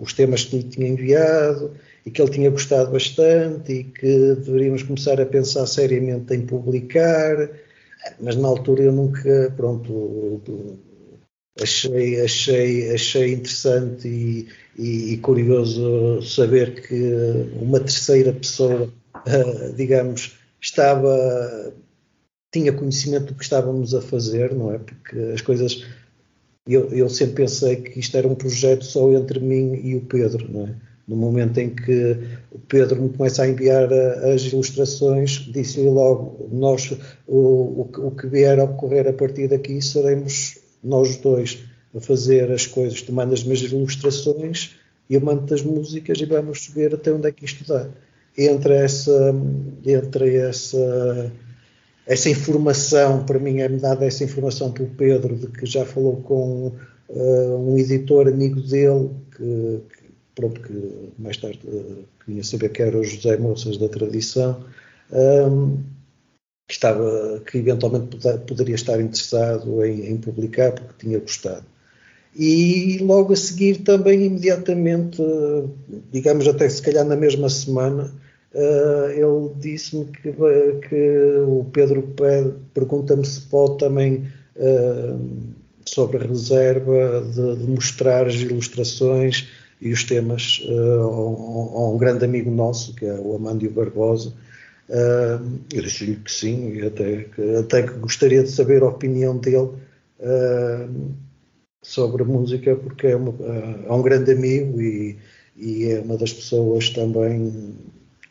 os 0.00 0.12
temas 0.12 0.44
que 0.44 0.58
lhe 0.58 0.62
tinha 0.62 0.88
enviado 0.88 1.72
e 2.04 2.10
que 2.10 2.22
ele 2.22 2.30
tinha 2.30 2.50
gostado 2.50 2.92
bastante 2.92 3.72
e 3.72 3.84
que 3.84 4.34
deveríamos 4.36 4.84
começar 4.84 5.20
a 5.20 5.26
pensar 5.26 5.66
seriamente 5.66 6.32
em 6.34 6.46
publicar, 6.46 7.50
mas 8.20 8.36
na 8.36 8.46
altura 8.46 8.84
eu 8.84 8.92
nunca, 8.92 9.52
pronto, 9.56 10.40
achei, 11.60 12.20
achei, 12.20 12.92
achei 12.94 13.32
interessante 13.32 14.06
e, 14.06 14.48
e, 14.78 15.14
e, 15.14 15.16
curioso 15.18 16.20
saber 16.22 16.82
que 16.82 17.12
uma 17.60 17.80
terceira 17.80 18.32
pessoa, 18.32 18.92
uh, 19.14 19.72
digamos, 19.74 20.36
estava 20.60 21.72
tinha 22.52 22.72
conhecimento 22.72 23.26
do 23.26 23.34
que 23.34 23.44
estávamos 23.44 23.94
a 23.94 24.00
fazer, 24.00 24.54
não 24.54 24.72
é? 24.72 24.78
Porque 24.78 25.18
as 25.34 25.40
coisas 25.40 25.84
eu, 26.66 26.88
eu 26.90 27.08
sempre 27.08 27.44
pensei 27.44 27.76
que 27.76 28.00
isto 28.00 28.16
era 28.16 28.26
um 28.26 28.34
projeto 28.34 28.84
só 28.84 29.12
entre 29.12 29.38
mim 29.38 29.80
e 29.82 29.94
o 29.94 30.00
Pedro, 30.00 30.50
não 30.50 30.66
é? 30.66 30.74
No 31.06 31.14
momento 31.14 31.58
em 31.58 31.70
que 31.70 32.18
o 32.50 32.58
Pedro 32.58 33.00
me 33.00 33.10
começa 33.10 33.44
a 33.44 33.48
enviar 33.48 33.88
as 33.92 34.42
ilustrações, 34.42 35.48
disse-lhe 35.52 35.88
logo: 35.88 36.48
nós, 36.50 36.90
o, 37.28 37.38
o, 37.38 37.90
o 38.08 38.10
que 38.10 38.26
vier 38.26 38.58
a 38.58 38.64
ocorrer 38.64 39.06
a 39.06 39.12
partir 39.12 39.46
daqui 39.46 39.80
seremos 39.80 40.58
nós 40.82 41.16
dois 41.18 41.62
a 41.96 42.00
fazer 42.00 42.50
as 42.50 42.66
coisas, 42.66 43.02
tu 43.02 43.12
mandas 43.12 43.40
as 43.40 43.44
minhas 43.44 43.62
ilustrações 43.62 44.76
e 45.08 45.14
eu 45.14 45.20
mando 45.20 45.52
as 45.52 45.62
músicas 45.62 46.20
e 46.20 46.24
vamos 46.24 46.68
ver 46.68 46.94
até 46.94 47.12
onde 47.12 47.28
é 47.28 47.32
que 47.32 47.44
isto 47.44 47.66
dá. 47.66 47.88
Entre 48.36 48.74
essa, 48.74 49.34
entre 49.84 50.36
essa, 50.36 51.32
essa 52.06 52.28
informação, 52.28 53.24
para 53.24 53.38
mim 53.38 53.60
é-me 53.60 53.78
dada 53.78 54.04
essa 54.04 54.24
informação 54.24 54.72
pelo 54.72 54.90
Pedro, 54.90 55.36
de 55.36 55.46
que 55.46 55.64
já 55.64 55.86
falou 55.86 56.16
com 56.22 56.72
uh, 57.08 57.70
um 57.70 57.78
editor 57.78 58.28
amigo 58.28 58.60
dele, 58.60 59.10
que, 59.34 59.80
que 59.88 60.06
pronto, 60.34 60.60
que 60.60 61.12
mais 61.18 61.36
tarde 61.38 61.60
uh, 61.64 62.04
queria 62.24 62.44
saber 62.44 62.68
que 62.70 62.82
era 62.82 62.98
o 62.98 63.04
José 63.04 63.36
Moças 63.38 63.78
da 63.78 63.88
Tradição, 63.88 64.64
um, 65.10 65.78
que, 66.68 66.74
estava, 66.74 67.40
que 67.46 67.58
eventualmente 67.58 68.18
poderia 68.46 68.74
estar 68.74 69.00
interessado 69.00 69.84
em, 69.84 70.10
em, 70.10 70.16
publicar 70.18 70.72
porque 70.72 71.06
tinha 71.06 71.18
gostado. 71.18 71.64
E 72.38 72.98
logo 73.00 73.32
a 73.32 73.36
seguir 73.36 73.78
também 73.78 74.26
imediatamente, 74.26 75.22
digamos 76.12 76.46
até 76.46 76.68
se 76.68 76.82
calhar 76.82 77.04
na 77.04 77.16
mesma 77.16 77.48
semana, 77.48 78.12
uh, 78.54 79.10
ele 79.10 79.54
disse-me 79.58 80.04
que, 80.04 80.32
que, 80.32 81.44
o 81.46 81.64
Pedro 81.72 82.14
pergunta-me 82.74 83.24
se 83.24 83.40
pode 83.40 83.78
também 83.78 84.24
uh, 84.56 85.18
sobre 85.86 86.18
a 86.18 86.26
reserva 86.26 87.24
de, 87.32 87.56
de, 87.56 87.70
mostrar 87.70 88.26
as 88.26 88.34
ilustrações 88.34 89.48
e 89.80 89.90
os 89.90 90.04
temas 90.04 90.62
uh, 90.68 91.00
a, 91.00 91.78
a, 91.78 91.90
um 91.90 91.96
grande 91.96 92.26
amigo 92.26 92.50
nosso, 92.50 92.94
que 92.94 93.06
é 93.06 93.14
o 93.14 93.34
Amândio 93.34 93.70
Barbosa, 93.70 94.34
Uh, 94.88 95.58
eu 95.72 95.82
disse-lhe 95.82 96.14
que 96.14 96.30
sim, 96.30 96.74
e 96.74 96.86
até 96.86 97.24
que, 97.24 97.56
até 97.56 97.82
que 97.82 97.94
gostaria 97.94 98.44
de 98.44 98.50
saber 98.50 98.84
a 98.84 98.88
opinião 98.88 99.36
dele 99.36 99.70
uh, 100.20 101.14
sobre 101.86 102.24
música, 102.24 102.74
porque 102.74 103.06
é, 103.06 103.16
uma, 103.16 103.30
uh, 103.30 103.86
é, 103.86 103.92
um 103.92 104.02
grande 104.02 104.32
amigo 104.32 104.80
e, 104.80 105.16
e, 105.56 105.84
é 105.84 106.00
uma 106.00 106.16
das 106.16 106.32
pessoas 106.32 106.90
também 106.90 107.76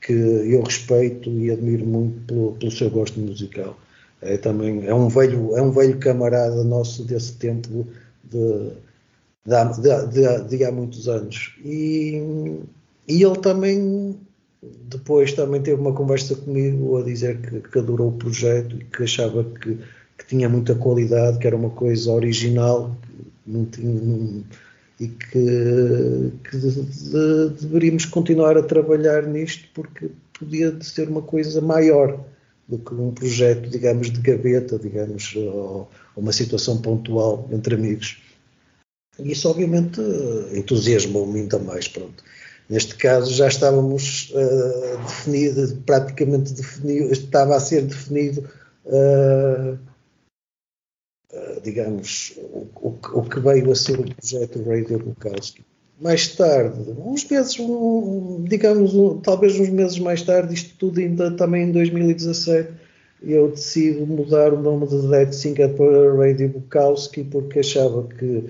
que 0.01 0.11
eu 0.11 0.61
respeito 0.61 1.29
e 1.29 1.49
admiro 1.49 1.85
muito 1.85 2.19
pelo, 2.27 2.51
pelo 2.53 2.71
seu 2.71 2.89
gosto 2.89 3.17
musical. 3.17 3.77
É 4.21 4.37
também 4.37 4.85
é 4.85 4.93
um 4.93 5.07
velho 5.07 5.55
é 5.55 5.61
um 5.61 5.71
velho 5.71 5.97
camarada 5.99 6.63
nosso 6.63 7.03
desse 7.03 7.33
tempo 7.33 7.87
de, 8.23 8.71
de, 9.45 10.07
de, 10.11 10.57
de 10.57 10.63
há 10.65 10.71
muitos 10.71 11.07
anos 11.07 11.53
e, 11.63 12.21
e 13.07 13.23
ele 13.23 13.37
também 13.37 14.17
depois 14.89 15.33
também 15.33 15.61
teve 15.61 15.79
uma 15.79 15.93
conversa 15.93 16.35
comigo 16.35 16.97
a 16.97 17.03
dizer 17.03 17.39
que, 17.39 17.61
que 17.69 17.79
adorou 17.79 18.09
o 18.09 18.17
projeto 18.17 18.75
e 18.75 18.83
que 18.83 19.03
achava 19.03 19.43
que, 19.43 19.77
que, 20.17 20.25
tinha 20.27 20.49
muita 20.49 20.73
qualidade, 20.75 21.37
que 21.37 21.45
era 21.45 21.55
uma 21.55 21.69
coisa 21.69 22.11
original 22.11 22.95
não 23.45 23.65
tinha, 23.65 23.93
não, 23.93 24.43
e 24.99 25.07
que, 25.07 26.31
que 26.49 26.57
de, 26.57 26.81
de, 26.81 27.49
deveríamos 27.61 28.05
continuar 28.05 28.57
a 28.57 28.63
trabalhar 28.63 29.23
nisto 29.23 29.67
porque 29.73 30.09
podia 30.37 30.75
ser 30.81 31.09
uma 31.09 31.21
coisa 31.21 31.61
maior 31.61 32.23
do 32.67 32.79
que 32.79 32.93
um 32.93 33.11
projeto, 33.11 33.69
digamos, 33.69 34.09
de 34.09 34.19
gaveta, 34.21 34.79
digamos, 34.79 35.35
ou, 35.35 35.89
uma 36.15 36.31
situação 36.31 36.81
pontual 36.81 37.47
entre 37.51 37.75
amigos. 37.75 38.21
E 39.19 39.31
isso, 39.31 39.49
obviamente, 39.49 40.01
entusiasmou-me 40.53 41.41
ainda 41.41 41.59
mais, 41.59 41.87
pronto. 41.87 42.23
Neste 42.69 42.95
caso 42.95 43.31
já 43.33 43.47
estávamos 43.47 44.33
uh, 44.33 44.97
definido, 45.05 45.77
praticamente 45.85 46.53
definido, 46.53 47.11
estava 47.11 47.55
a 47.55 47.59
ser 47.59 47.83
definido, 47.83 48.49
uh, 48.85 49.77
digamos, 51.63 52.33
o, 52.37 52.67
o, 52.75 52.99
o, 53.13 53.23
que 53.23 53.39
veio 53.39 53.71
a 53.71 53.75
ser 53.75 53.99
o 53.99 54.15
projeto 54.15 54.63
Radio 54.63 54.99
Bukowski. 54.99 55.63
Mais 55.99 56.27
tarde, 56.27 56.91
uns 56.97 57.23
meses, 57.29 57.57
digamos, 58.43 58.91
talvez 59.23 59.57
uns 59.59 59.69
meses 59.69 59.97
mais 59.97 60.21
tarde, 60.21 60.53
isto 60.53 60.75
tudo 60.77 60.99
ainda 60.99 61.31
também 61.31 61.69
em 61.69 61.71
2017, 61.71 62.69
eu 63.23 63.49
decido 63.49 64.05
mudar 64.05 64.53
o 64.53 64.61
nome 64.61 64.87
de 64.87 65.07
Dead 65.07 65.31
Singer 65.31 65.73
para 65.73 66.13
Radio 66.15 66.49
Bukowski 66.49 67.23
porque 67.23 67.59
achava 67.59 68.03
que 68.03 68.43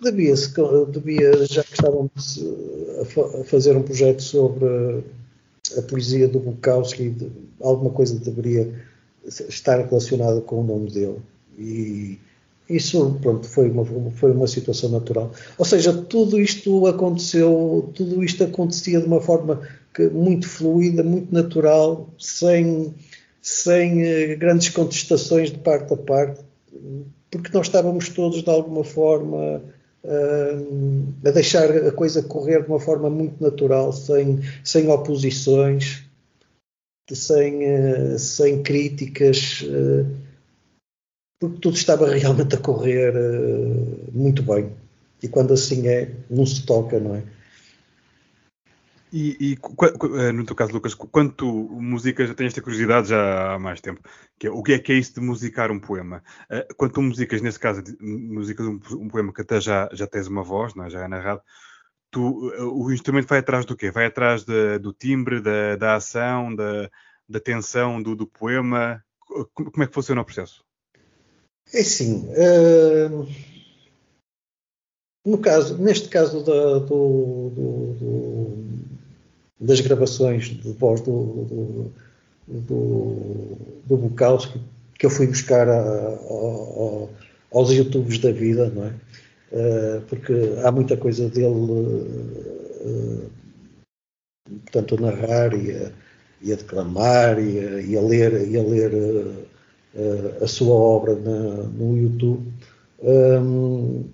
devia, 0.00 0.34
devia 0.90 1.46
já 1.46 1.62
que 1.62 1.74
estávamos 1.74 2.42
a, 3.00 3.44
fazer 3.44 3.76
um 3.76 3.82
projeto 3.82 4.22
sobre 4.22 5.04
a, 5.76 5.82
poesia 5.82 6.26
do 6.26 6.40
Bukowski, 6.40 7.14
alguma 7.60 7.90
coisa 7.90 8.18
deveria 8.18 8.72
estar 9.48 9.84
relacionada 9.84 10.40
com 10.40 10.60
o 10.60 10.64
nome 10.64 10.90
dele. 10.90 11.18
E 11.58 12.18
isso, 12.68 13.18
pronto, 13.22 13.46
foi 13.46 13.70
uma, 13.70 13.84
foi 14.12 14.32
uma 14.32 14.46
situação 14.46 14.90
natural. 14.90 15.32
Ou 15.58 15.64
seja, 15.64 15.92
tudo 15.92 16.40
isto 16.40 16.86
aconteceu, 16.86 17.90
tudo 17.94 18.24
isto 18.24 18.44
acontecia 18.44 19.00
de 19.00 19.06
uma 19.06 19.20
forma 19.20 19.60
que, 19.94 20.08
muito 20.08 20.48
fluida, 20.48 21.02
muito 21.02 21.32
natural, 21.32 22.08
sem, 22.18 22.94
sem 23.40 24.02
eh, 24.02 24.34
grandes 24.36 24.68
contestações 24.70 25.50
de 25.50 25.58
parte 25.58 25.94
a 25.94 25.96
parte 25.96 26.44
porque 27.30 27.50
nós 27.52 27.66
estávamos 27.66 28.08
todos 28.08 28.42
de 28.42 28.50
alguma 28.50 28.84
forma 28.84 29.62
a 31.24 31.30
deixar 31.30 31.68
a 31.70 31.90
coisa 31.90 32.22
correr 32.22 32.62
de 32.62 32.68
uma 32.68 32.78
forma 32.78 33.10
muito 33.10 33.42
natural, 33.42 33.92
sem, 33.92 34.40
sem 34.62 34.88
oposições, 34.88 36.04
sem, 37.10 37.64
uh, 37.64 38.18
sem 38.18 38.62
críticas, 38.62 39.64
porque 41.38 41.58
tudo 41.60 41.76
estava 41.76 42.08
realmente 42.14 42.54
a 42.54 42.58
correr 42.58 43.14
uh, 43.14 44.10
muito 44.12 44.42
bem. 44.42 44.72
E 45.22 45.28
quando 45.28 45.54
assim 45.54 45.88
é, 45.88 46.10
não 46.28 46.44
se 46.44 46.64
toca, 46.66 47.00
não 47.00 47.14
é? 47.16 47.22
E, 49.12 49.36
e, 49.40 49.58
eh, 50.18 50.32
no 50.32 50.44
teu 50.44 50.54
caso, 50.54 50.72
Lucas, 50.72 50.92
quanto 50.92 51.46
música 51.46 52.26
já 52.26 52.34
tens 52.34 52.48
esta 52.48 52.60
curiosidade 52.60 53.08
já 53.08 53.54
há 53.54 53.58
mais 53.58 53.80
tempo? 53.80 54.02
Que 54.38 54.48
é, 54.48 54.50
o 54.50 54.62
que 54.62 54.74
é 54.74 54.78
que 54.78 54.92
é 54.92 54.96
isso 54.96 55.14
de 55.14 55.20
musicar 55.20 55.70
um 55.70 55.80
poema? 55.80 56.22
Uh, 56.50 56.74
quanto 56.76 57.00
músicas, 57.00 57.40
nesse 57.40 57.58
caso, 57.58 57.82
músicas 58.00 58.66
um, 58.66 58.78
um, 58.92 59.08
poema 59.08 59.32
que 59.32 59.40
até 59.40 59.60
já, 59.60 59.88
já 59.92 60.06
tens 60.06 60.26
uma 60.26 60.42
voz, 60.42 60.74
não 60.74 60.84
é? 60.84 60.90
já 60.90 61.02
é 61.02 61.08
narrado, 61.08 61.40
tu, 62.10 62.52
o 62.74 62.92
instrumento 62.92 63.28
vai 63.28 63.38
atrás 63.38 63.64
do 63.64 63.76
quê? 63.76 63.90
Vai 63.90 64.06
atrás 64.06 64.44
de, 64.44 64.78
do 64.80 64.92
timbre, 64.92 65.40
da, 65.40 65.76
da 65.76 65.94
ação, 65.96 66.54
da, 66.54 66.90
da 67.28 67.40
tensão 67.40 68.02
do, 68.02 68.16
do, 68.16 68.26
poema? 68.26 69.02
Como 69.54 69.82
é 69.82 69.86
que 69.86 69.94
funciona 69.94 70.20
o 70.20 70.24
processo? 70.24 70.65
É 71.72 71.80
assim. 71.80 72.28
Uh, 72.28 73.26
no 75.24 75.38
caso, 75.38 75.76
neste 75.78 76.08
caso 76.08 76.44
da, 76.44 76.78
do, 76.78 77.50
do 77.50 78.66
das 79.58 79.80
gravações 79.80 80.48
de 80.48 80.72
voz 80.72 81.00
do, 81.00 81.44
do, 81.44 81.92
do, 82.46 83.56
do 83.86 83.96
Bukowski, 83.96 84.60
que 84.98 85.06
eu 85.06 85.10
fui 85.10 85.26
buscar 85.26 85.68
a, 85.68 85.80
a, 85.80 87.08
aos 87.52 87.70
YouTubes 87.70 88.18
da 88.18 88.30
vida, 88.30 88.70
não 88.70 88.84
é? 88.86 88.94
Uh, 89.52 90.00
porque 90.08 90.32
há 90.64 90.70
muita 90.70 90.96
coisa 90.96 91.28
dele, 91.28 91.48
uh, 91.48 93.30
a 94.48 95.00
narrar 95.00 95.54
e 95.54 95.72
a, 95.72 95.92
e 96.42 96.52
a 96.52 96.56
declamar 96.56 97.38
e 97.38 97.58
a, 97.58 97.80
e 97.80 97.96
a, 97.96 98.00
ler, 98.00 98.48
e 98.48 98.58
a, 98.58 98.62
ler 98.62 98.92
uh, 99.96 100.44
a 100.44 100.46
sua 100.46 100.74
obra 100.74 101.14
na, 101.14 101.64
no 101.64 101.96
YouTube. 101.96 102.52
Um, 103.02 104.04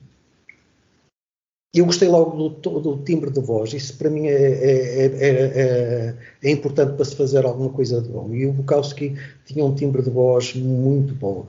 eu 1.74 1.86
gostei 1.86 2.06
logo 2.06 2.50
do, 2.50 2.80
do, 2.80 2.98
timbre 2.98 3.30
de 3.30 3.40
voz, 3.40 3.72
isso 3.72 3.96
para 3.96 4.10
mim 4.10 4.26
é, 4.26 4.34
é, 4.34 5.06
é, 5.06 6.14
é, 6.42 6.50
importante 6.50 6.94
para 6.96 7.04
se 7.04 7.16
fazer 7.16 7.46
alguma 7.46 7.70
coisa 7.70 8.02
de 8.02 8.10
bom. 8.10 8.28
E 8.34 8.46
o 8.46 8.52
Bukowski 8.52 9.16
tinha 9.46 9.64
um 9.64 9.74
timbre 9.74 10.02
de 10.02 10.10
voz 10.10 10.54
muito 10.54 11.14
boa, 11.14 11.46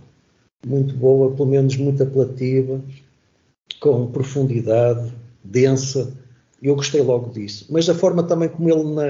muito 0.66 0.96
boa, 0.96 1.30
pelo 1.32 1.50
menos 1.50 1.76
muito 1.76 2.02
apelativa, 2.04 2.82
com 3.82 4.08
profundidade, 4.08 5.12
densa. 5.44 6.14
Eu 6.62 6.78
gostei 6.78 7.02
logo 7.02 7.30
disso. 7.34 7.66
Mas 7.70 7.90
a 7.90 7.94
forma 7.94 8.24
também 8.24 8.48
como 8.48 8.70
ele 8.70 8.94
na, 8.94 9.06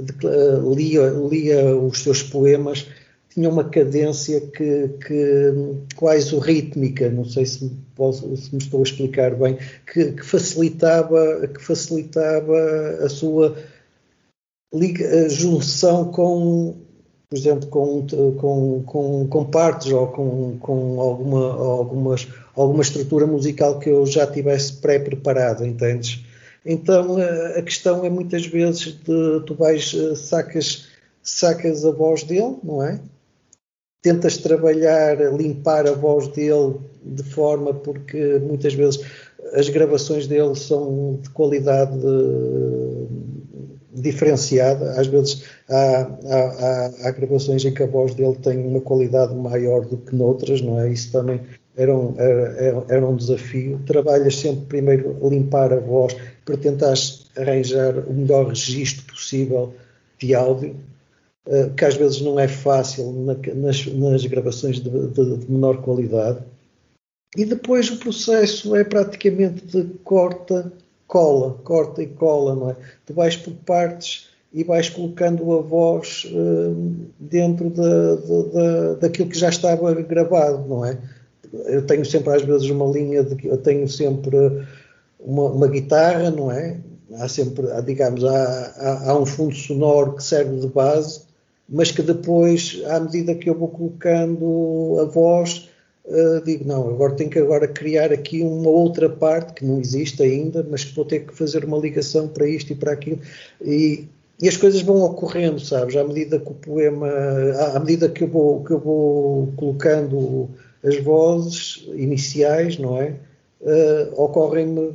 de, 0.00 0.76
lia, 0.76 1.10
lia 1.28 1.76
os 1.76 1.98
seus 1.98 2.22
poemas 2.22 2.86
tinha 3.34 3.50
uma 3.50 3.64
cadência 3.64 4.40
que, 4.40 4.88
que 5.04 5.52
quase 5.96 6.38
rítmica, 6.38 7.10
não 7.10 7.24
sei 7.24 7.44
se 7.44 7.68
posso, 7.96 8.36
se 8.36 8.52
me 8.54 8.62
estou 8.62 8.78
a 8.78 8.84
explicar 8.84 9.34
bem, 9.34 9.58
que, 9.92 10.12
que, 10.12 10.24
facilitava, 10.24 11.48
que 11.48 11.60
facilitava 11.60 12.56
a 13.02 13.08
sua 13.08 13.56
liga, 14.72 15.26
a 15.26 15.28
junção 15.28 16.12
com, 16.12 16.76
por 17.28 17.36
exemplo, 17.36 17.66
com, 17.68 18.06
com, 18.36 18.82
com, 18.84 19.26
com 19.26 19.44
partes 19.46 19.90
ou 19.90 20.06
com, 20.06 20.56
com 20.60 21.00
alguma, 21.00 21.54
algumas, 21.54 22.28
alguma 22.54 22.82
estrutura 22.82 23.26
musical 23.26 23.80
que 23.80 23.90
eu 23.90 24.06
já 24.06 24.28
tivesse 24.28 24.74
pré-preparado, 24.74 25.66
entendes? 25.66 26.24
Então 26.64 27.16
a 27.18 27.62
questão 27.62 28.04
é 28.04 28.10
muitas 28.10 28.46
vezes 28.46 28.94
de 28.94 29.40
tu 29.44 29.54
vais, 29.58 29.92
sacas, 30.16 30.86
sacas 31.20 31.84
a 31.84 31.90
voz 31.90 32.22
dele, 32.22 32.56
não 32.62 32.80
é? 32.80 33.00
Tentas 34.04 34.36
trabalhar, 34.36 35.16
limpar 35.34 35.88
a 35.88 35.92
voz 35.92 36.28
dele 36.28 36.74
de 37.02 37.22
forma 37.22 37.72
porque 37.72 38.38
muitas 38.38 38.74
vezes 38.74 39.00
as 39.54 39.70
gravações 39.70 40.26
dele 40.26 40.54
são 40.54 41.18
de 41.22 41.30
qualidade 41.30 41.98
eh, 41.98 43.06
diferenciada. 43.94 45.00
Às 45.00 45.06
vezes 45.06 45.44
há, 45.70 46.10
há, 46.26 46.90
há, 47.02 47.10
gravações 47.12 47.64
em 47.64 47.72
que 47.72 47.82
a 47.82 47.86
voz 47.86 48.14
dele 48.14 48.36
tem 48.42 48.66
uma 48.66 48.80
qualidade 48.82 49.34
maior 49.34 49.86
do 49.86 49.96
que 49.96 50.14
noutras, 50.14 50.60
não 50.60 50.78
é? 50.78 50.92
Isso 50.92 51.10
também 51.10 51.40
era 51.74 51.96
um, 51.96 52.14
era, 52.18 52.84
era 52.88 53.06
um 53.06 53.16
desafio. 53.16 53.80
Trabalhas 53.86 54.36
sempre 54.36 54.66
primeiro 54.66 55.16
limpar 55.26 55.72
a 55.72 55.80
voz 55.80 56.14
para 56.44 56.58
tentar 56.58 56.92
arranjar 57.38 57.98
o 58.06 58.12
melhor 58.12 58.48
registro 58.48 59.06
possível 59.06 59.72
de 60.18 60.34
áudio 60.34 60.76
que 61.76 61.84
às 61.84 61.94
vezes 61.94 62.22
não 62.22 62.40
é 62.40 62.48
fácil 62.48 63.12
nas, 63.54 63.86
nas 63.86 64.24
gravações 64.24 64.80
de, 64.80 64.90
de, 65.08 65.36
de, 65.36 65.50
menor 65.50 65.82
qualidade. 65.82 66.38
E 67.36 67.44
depois 67.44 67.90
o 67.90 67.98
processo 67.98 68.74
é 68.74 68.82
praticamente 68.82 69.66
de 69.66 69.84
corta, 70.04 70.72
cola, 71.06 71.58
corta 71.64 72.02
e 72.02 72.06
cola, 72.06 72.54
não 72.54 72.70
é? 72.70 72.76
Tu 73.04 73.12
vais 73.12 73.36
por 73.36 73.52
partes 73.66 74.30
e 74.54 74.64
vais 74.64 74.88
colocando 74.88 75.52
a 75.52 75.60
voz 75.60 76.26
uh, 76.32 76.96
dentro 77.18 77.68
da, 77.70 78.14
da, 78.14 78.94
daquilo 79.00 79.28
que 79.28 79.38
já 79.38 79.48
estava 79.48 79.92
gravado, 79.94 80.66
não 80.66 80.84
é? 80.84 80.96
Eu 81.66 81.84
tenho 81.84 82.04
sempre 82.04 82.34
às 82.34 82.42
vezes 82.42 82.70
uma 82.70 82.86
linha 82.86 83.22
de 83.22 83.46
eu 83.46 83.58
tenho 83.58 83.86
sempre 83.88 84.36
uma, 85.20 85.44
uma 85.44 85.68
guitarra, 85.68 86.30
não 86.30 86.50
é? 86.50 86.78
Há 87.16 87.28
sempre, 87.28 87.66
digamos, 87.82 88.24
há, 88.24 88.74
há, 88.76 89.10
há 89.10 89.18
um 89.18 89.26
fundo 89.26 89.54
sonoro 89.54 90.14
que 90.14 90.22
serve 90.22 90.58
de 90.58 90.68
base 90.68 91.23
mas 91.68 91.90
que 91.90 92.02
depois, 92.02 92.82
à 92.86 93.00
medida 93.00 93.34
que 93.34 93.48
eu 93.48 93.54
vou 93.54 93.68
colocando 93.68 94.98
a 95.00 95.04
voz, 95.04 95.70
uh, 96.04 96.44
digo, 96.44 96.66
não, 96.66 96.88
agora 96.88 97.14
tenho 97.14 97.30
que 97.30 97.38
agora 97.38 97.66
criar 97.66 98.12
aqui 98.12 98.42
uma 98.42 98.68
outra 98.68 99.08
parte 99.08 99.54
que 99.54 99.64
não 99.64 99.80
existe 99.80 100.22
ainda, 100.22 100.66
mas 100.68 100.84
que 100.84 100.94
vou 100.94 101.04
ter 101.04 101.20
que 101.20 101.34
fazer 101.34 101.64
uma 101.64 101.78
ligação 101.78 102.28
para 102.28 102.46
isto 102.46 102.72
e 102.72 102.76
para 102.76 102.92
aquilo. 102.92 103.20
E, 103.62 104.06
e 104.40 104.48
as 104.48 104.56
coisas 104.56 104.82
vão 104.82 105.02
ocorrendo, 105.02 105.60
sabes, 105.60 105.96
à 105.96 106.04
medida 106.04 106.38
que 106.38 106.50
o 106.50 106.54
poema, 106.54 107.08
à, 107.74 107.80
medida 107.80 108.08
que 108.08 108.24
eu 108.24 108.28
vou, 108.28 108.62
que 108.62 108.72
eu 108.72 108.80
vou 108.80 109.52
colocando 109.56 110.50
as 110.84 110.98
vozes 110.98 111.88
iniciais, 111.94 112.78
não 112.78 113.00
é? 113.00 113.16
Uh, 113.62 114.22
ocorrem-me 114.22 114.92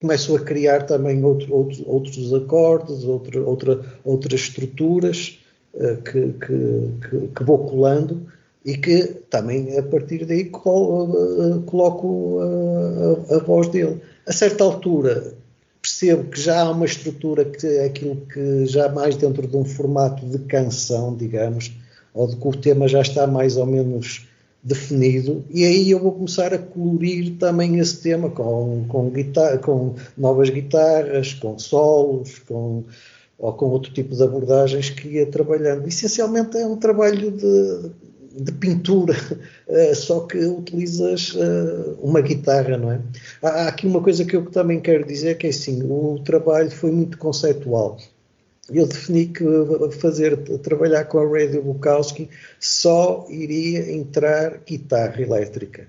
começo 0.00 0.34
a 0.34 0.40
criar 0.40 0.86
também 0.86 1.22
outro, 1.22 1.54
outro, 1.54 1.84
outros 1.86 2.32
acordes, 2.32 3.04
outra, 3.04 3.42
outra, 3.42 3.84
outras 4.02 4.40
estruturas 4.40 5.39
eh, 5.74 5.96
que, 6.04 6.32
que, 6.32 7.28
que, 7.34 7.44
vou 7.44 7.58
colando 7.58 8.26
e 8.64 8.76
que 8.76 9.04
também 9.30 9.78
a 9.78 9.82
partir 9.82 10.24
daí 10.24 10.46
colo, 10.46 11.62
coloco 11.62 12.40
a, 12.40 13.34
a, 13.34 13.36
a, 13.36 13.38
voz 13.40 13.68
dele. 13.68 14.00
A 14.26 14.32
certa 14.32 14.64
altura 14.64 15.34
percebo 15.80 16.24
que 16.24 16.40
já 16.40 16.62
há 16.62 16.70
uma 16.70 16.84
estrutura 16.84 17.44
que 17.44 17.66
é 17.66 17.84
aquilo 17.84 18.16
que 18.32 18.66
já 18.66 18.88
mais 18.88 19.16
dentro 19.16 19.46
de 19.46 19.56
um 19.56 19.64
formato 19.64 20.26
de 20.26 20.38
canção, 20.40 21.16
digamos, 21.16 21.72
ou 22.12 22.26
de 22.26 22.36
que 22.36 22.48
o 22.48 22.52
tema 22.52 22.86
já 22.88 23.00
está 23.00 23.26
mais 23.26 23.56
ou 23.56 23.66
menos 23.66 24.26
definido, 24.62 25.42
e 25.48 25.64
aí 25.64 25.90
eu 25.90 25.98
vou 25.98 26.12
começar 26.12 26.52
a 26.52 26.58
colorir 26.58 27.36
também 27.38 27.78
esse 27.78 28.02
tema 28.02 28.28
com, 28.28 28.84
com, 28.88 29.10
com 29.62 29.94
novas 30.18 30.50
guitarras, 30.50 31.32
com 31.32 31.58
solos, 31.58 32.40
com 32.40 32.84
ou 33.40 33.54
com 33.54 33.66
outro 33.66 33.92
tipo 33.92 34.14
de 34.14 34.22
abordagens 34.22 34.90
que 34.90 35.08
ia 35.08 35.26
trabalhando. 35.26 35.88
Essencialmente 35.88 36.58
é 36.58 36.66
um 36.66 36.76
trabalho 36.76 37.30
de, 37.30 37.90
de 38.44 38.52
pintura, 38.52 39.14
uh, 39.66 39.94
só 39.96 40.20
que 40.20 40.38
utilizas 40.38 41.34
uh, 41.34 41.98
uma 42.02 42.20
guitarra, 42.20 42.76
não 42.76 42.92
é? 42.92 43.00
Há, 43.42 43.68
aqui 43.68 43.86
uma 43.86 44.02
coisa 44.02 44.24
que 44.26 44.36
eu 44.36 44.44
também 44.50 44.78
quero 44.78 45.06
dizer 45.06 45.38
que 45.38 45.46
é 45.46 45.50
assim, 45.50 45.82
o 45.82 46.20
trabalho 46.22 46.70
foi 46.70 46.90
muito 46.90 47.16
conceitual. 47.16 47.96
Eu 48.68 48.86
defini 48.86 49.26
que 49.26 49.44
fazer 49.98 50.36
trabalhar 50.58 51.04
com 51.06 51.18
a 51.18 51.26
Radio 51.26 51.62
Bukowski 51.62 52.28
só 52.60 53.26
iria 53.28 53.90
entrar 53.90 54.58
guitarra 54.64 55.20
elétrica. 55.20 55.88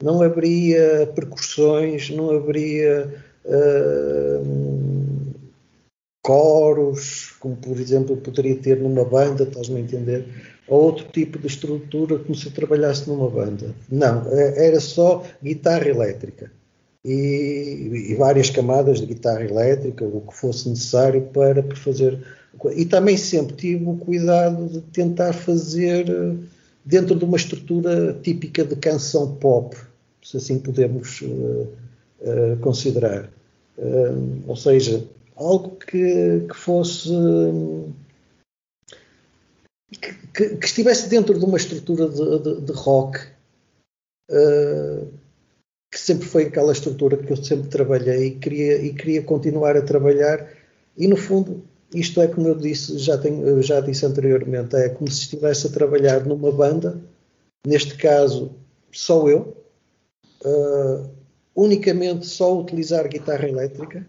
Não 0.00 0.22
haveria 0.22 1.10
percussões, 1.12 2.08
não 2.10 2.30
haveria 2.30 3.12
uh, 3.44 5.17
coros, 6.22 7.34
como 7.40 7.56
por 7.56 7.78
exemplo 7.78 8.16
poderia 8.16 8.56
ter 8.56 8.78
numa 8.78 9.04
banda, 9.04 9.44
estás-me 9.44 9.76
a 9.76 9.80
entender? 9.80 10.26
Ou 10.66 10.82
outro 10.82 11.06
tipo 11.12 11.38
de 11.38 11.46
estrutura 11.46 12.18
como 12.18 12.34
se 12.34 12.50
trabalhasse 12.50 13.08
numa 13.08 13.30
banda. 13.30 13.74
Não, 13.90 14.26
é, 14.30 14.66
era 14.66 14.80
só 14.80 15.24
guitarra 15.42 15.88
elétrica. 15.88 16.50
E, 17.04 18.10
e, 18.10 18.14
várias 18.16 18.50
camadas 18.50 19.00
de 19.00 19.06
guitarra 19.06 19.44
elétrica, 19.44 20.04
o 20.04 20.20
que 20.20 20.34
fosse 20.34 20.68
necessário 20.68 21.22
para 21.32 21.62
fazer. 21.76 22.18
E 22.74 22.84
também 22.84 23.16
sempre 23.16 23.56
tive 23.56 23.84
o 23.86 23.96
cuidado 23.96 24.68
de 24.68 24.80
tentar 24.80 25.32
fazer 25.32 26.06
dentro 26.88 27.14
de 27.14 27.24
uma 27.24 27.36
estrutura 27.36 28.18
típica 28.22 28.64
de 28.64 28.74
canção 28.76 29.34
pop, 29.36 29.76
se 30.22 30.38
assim 30.38 30.58
podemos 30.58 31.20
uh, 31.20 31.68
uh, 32.20 32.56
considerar. 32.60 33.30
Uh, 33.76 34.42
ou 34.46 34.56
seja, 34.56 35.04
algo 35.38 35.76
que, 35.76 36.46
que 36.48 36.56
fosse. 36.56 37.10
Que, 39.90 40.12
que, 40.34 40.56
que, 40.56 40.66
estivesse 40.66 41.08
dentro 41.08 41.38
de 41.38 41.44
uma 41.44 41.56
estrutura 41.56 42.08
de, 42.08 42.38
de, 42.40 42.60
de 42.60 42.72
rock, 42.72 43.18
que 45.90 45.98
sempre 45.98 46.26
foi 46.26 46.44
aquela 46.44 46.72
estrutura 46.72 47.16
que 47.16 47.32
eu 47.32 47.36
sempre 47.36 47.68
trabalhei 47.68 48.26
e 48.26 48.30
queria, 48.32 48.82
e 48.82 48.92
queria 48.92 49.22
continuar 49.22 49.76
a 49.76 49.82
trabalhar, 49.82 50.52
e 50.96 51.08
no 51.08 51.16
fundo 51.16 51.64
isto 51.94 52.20
é 52.20 52.28
como 52.28 52.48
eu 52.48 52.54
disse, 52.54 52.98
já, 52.98 53.16
tenho, 53.16 53.62
já 53.62 53.80
disse 53.80 54.04
anteriormente, 54.04 54.76
é 54.76 54.90
como 54.90 55.10
se 55.10 55.22
estivesse 55.22 55.66
a 55.66 55.70
trabalhar 55.70 56.24
numa 56.26 56.52
banda, 56.52 57.00
neste 57.66 57.96
caso 57.96 58.52
só 58.92 59.28
eu, 59.28 59.56
uh, 60.44 61.08
unicamente 61.54 62.26
só 62.26 62.58
utilizar 62.58 63.08
guitarra 63.08 63.48
elétrica. 63.48 64.08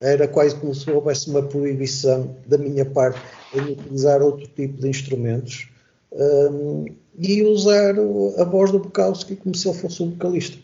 Era 0.00 0.28
quase 0.28 0.54
como 0.56 0.74
se 0.74 0.90
houvesse 0.90 1.30
uma 1.30 1.42
proibição 1.42 2.36
da 2.46 2.58
minha 2.58 2.84
parte 2.84 3.20
em 3.54 3.72
utilizar 3.72 4.20
outro 4.22 4.46
tipo 4.48 4.80
de 4.80 4.88
instrumentos 4.88 5.68
um, 6.12 6.84
e 7.18 7.42
usar 7.42 7.94
a 8.38 8.44
voz 8.44 8.70
do 8.70 8.78
Bukowski 8.78 9.36
como 9.36 9.54
se 9.54 9.68
ele 9.68 9.78
fosse 9.78 10.02
o 10.02 10.10
vocalista. 10.10 10.58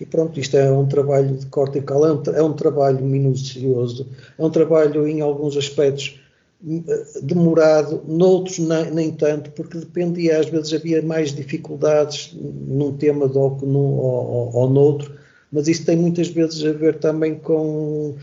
E 0.00 0.06
pronto, 0.06 0.38
isto 0.38 0.56
é 0.56 0.70
um 0.70 0.86
trabalho 0.86 1.36
de 1.36 1.46
corte 1.46 1.78
e 1.78 1.82
cal, 1.82 2.06
é 2.06 2.12
um, 2.12 2.22
é 2.34 2.42
um 2.42 2.52
trabalho 2.52 3.04
minucioso, 3.04 4.06
é 4.38 4.44
um 4.44 4.50
trabalho 4.50 5.08
em 5.08 5.20
alguns 5.20 5.56
aspectos 5.56 6.20
eh, 6.66 7.04
demorado, 7.22 8.02
noutros 8.06 8.58
nem, 8.58 8.90
nem, 8.92 9.10
tanto, 9.10 9.50
porque 9.50 9.78
dependia, 9.78 10.38
às 10.38 10.46
vezes 10.46 10.72
havia 10.72 11.02
mais 11.02 11.34
dificuldades 11.34 12.32
num 12.34 12.96
tema 12.96 13.26
do, 13.26 13.50
num, 13.62 13.96
ou, 13.96 14.50
ou 14.54 14.70
noutro, 14.70 15.12
mas 15.50 15.66
isso 15.66 15.84
tem 15.84 15.96
muitas 15.96 16.28
vezes 16.28 16.64
a 16.64 16.72
ver 16.72 16.98
também 16.98 17.34
com, 17.34 18.14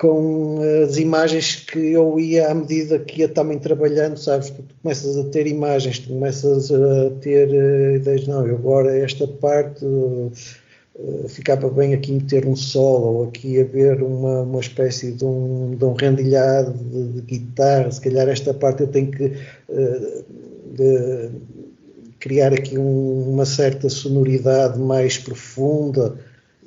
com 0.00 0.58
as 0.82 0.96
imagens 0.96 1.56
que 1.56 1.78
eu 1.78 2.18
ia 2.18 2.50
à 2.50 2.54
medida 2.54 2.98
que 2.98 3.20
ia 3.20 3.28
também 3.28 3.58
trabalhando, 3.58 4.16
sabes? 4.16 4.48
Tu 4.48 4.64
começas 4.82 5.14
a 5.18 5.24
ter 5.24 5.46
imagens, 5.46 5.98
tu 5.98 6.08
começas 6.08 6.72
a 6.72 7.10
ter 7.20 7.52
eh, 7.52 7.96
ideias, 7.96 8.26
não, 8.26 8.46
eu 8.46 8.54
agora 8.54 8.96
esta 8.96 9.28
parte 9.28 9.84
eh, 9.84 11.28
ficava 11.28 11.68
bem 11.68 11.92
aqui 11.92 12.12
meter 12.12 12.46
um 12.46 12.56
solo 12.56 13.18
ou 13.18 13.24
aqui 13.24 13.60
haver 13.60 14.02
uma, 14.02 14.40
uma 14.40 14.60
espécie 14.60 15.12
de 15.12 15.22
um, 15.22 15.76
de 15.76 15.84
um 15.84 15.92
rendilhado 15.92 16.72
de, 16.72 17.20
de, 17.20 17.20
guitarra, 17.20 17.90
se 17.92 18.00
calhar 18.00 18.26
esta 18.26 18.54
parte 18.54 18.80
eu 18.80 18.88
tenho 18.88 19.10
que 19.10 19.24
uh, 19.68 20.24
de, 20.76 21.30
criar 22.18 22.54
aqui 22.54 22.78
um, 22.78 23.34
uma 23.34 23.44
certa 23.44 23.90
sonoridade 23.90 24.78
mais 24.78 25.18
profunda 25.18 26.16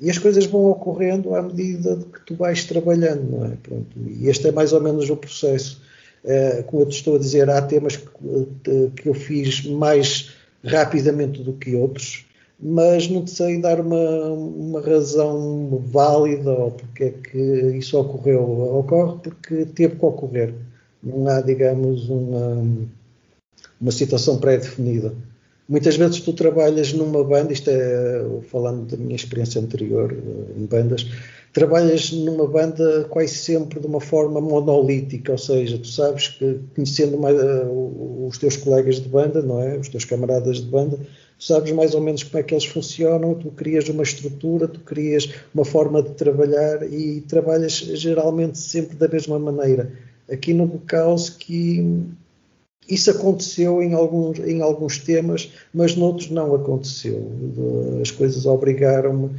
e 0.04 0.10
as 0.10 0.18
coisas 0.18 0.46
vão 0.46 0.66
ocorrendo 0.66 1.34
à 1.34 1.42
medida 1.42 1.98
que 2.14 2.26
tu 2.26 2.36
vais 2.36 2.66
trabalhando, 2.66 3.24
não 3.32 3.46
é? 3.46 3.56
Pronto, 3.64 3.88
e 4.06 4.28
este 4.28 4.50
é 4.50 4.52
mais 4.52 4.74
ou 4.74 4.82
menos 4.82 5.10
o 5.10 5.16
processo. 5.16 5.82
Uh, 6.26 6.62
como 6.64 6.82
eu 6.82 6.88
te 6.88 6.98
estou 6.98 7.16
a 7.16 7.20
dizer, 7.20 7.50
há 7.50 7.62
temas 7.62 7.96
que, 7.96 8.92
que 8.98 9.08
eu 9.08 9.14
fiz 9.14 9.66
mais 9.66 10.34
rapidamente 10.62 11.42
do 11.42 11.54
que 11.54 11.74
outros, 11.74 12.26
mas 12.60 13.10
não 13.10 13.26
sei 13.26 13.62
dar 13.62 13.80
uma, 13.80 14.26
uma 14.28 14.82
razão 14.82 15.82
válida 15.86 16.52
ou 16.52 16.72
porque 16.72 17.04
é 17.06 17.10
que 17.12 17.38
isso 17.78 17.98
ocorreu. 17.98 18.42
Ocorre 18.80 19.20
porque 19.24 19.66
teve 19.68 19.96
que 19.96 20.06
ocorrer. 20.06 20.54
Não 21.02 21.30
há, 21.30 21.40
digamos, 21.40 22.10
uma, 22.10 22.68
uma 23.80 23.92
situação 23.92 24.38
pré-definida. 24.38 25.14
Muitas 25.74 25.96
vezes 25.96 26.20
tu 26.20 26.34
trabalhas 26.34 26.94
numa 26.94 27.24
banda, 27.24 27.52
isto 27.52 27.68
é 27.68 28.24
falando 28.44 28.86
da 28.86 28.96
minha 28.96 29.16
experiência 29.16 29.60
anterior 29.60 30.14
eh, 30.14 30.60
em 30.60 30.68
bandas, 30.68 31.04
trabalhas 31.52 32.12
numa 32.12 32.46
banda 32.46 33.06
quase 33.10 33.34
sempre 33.34 33.80
de 33.80 33.88
uma 33.88 34.00
forma 34.00 34.40
monolítica, 34.40 35.32
ou 35.32 35.38
seja, 35.40 35.80
tu 35.80 35.88
sabes 35.88 36.28
que 36.28 36.60
conhecendo 36.76 37.18
mais, 37.18 37.36
uh, 37.42 38.28
os 38.28 38.38
teus 38.38 38.56
colegas 38.56 38.98
de 39.02 39.10
banda, 39.10 39.42
não 39.42 39.60
é? 39.60 39.76
Os 39.76 39.90
teus 39.90 40.06
camaradas 40.06 40.58
de 40.58 40.68
banda, 40.68 41.00
sabes 41.40 41.72
mais 41.72 41.96
ou 41.96 42.02
menos 42.02 42.22
como 42.22 42.40
é 42.40 42.44
que 42.44 42.54
eles 42.54 42.66
funcionam, 42.66 43.34
tu 43.34 43.50
crias 43.50 43.90
uma 43.90 44.04
estrutura, 44.04 44.68
tu 44.68 44.80
crias 44.82 45.28
uma 45.56 45.66
forma 45.66 46.04
de 46.04 46.12
trabalhar 46.12 46.84
e 46.84 47.22
trabalhas 47.22 47.74
geralmente 47.74 48.60
sempre 48.60 48.96
da 48.96 49.08
mesma 49.08 49.40
maneira. 49.40 49.92
Aqui 50.30 50.54
no 50.54 50.68
Bukowski 50.68 52.14
isso 52.88 53.12
aconteceu 53.12 53.82
em 53.82 53.94
alguns, 53.94 54.40
em 54.40 54.62
alguns 54.62 54.98
temas, 54.98 55.52
mas 55.74 55.96
noutros 55.96 56.30
não 56.30 56.54
aconteceu. 56.54 57.32
As 58.02 58.12
coisas 58.12 58.46
obrigaram-me 58.46 59.30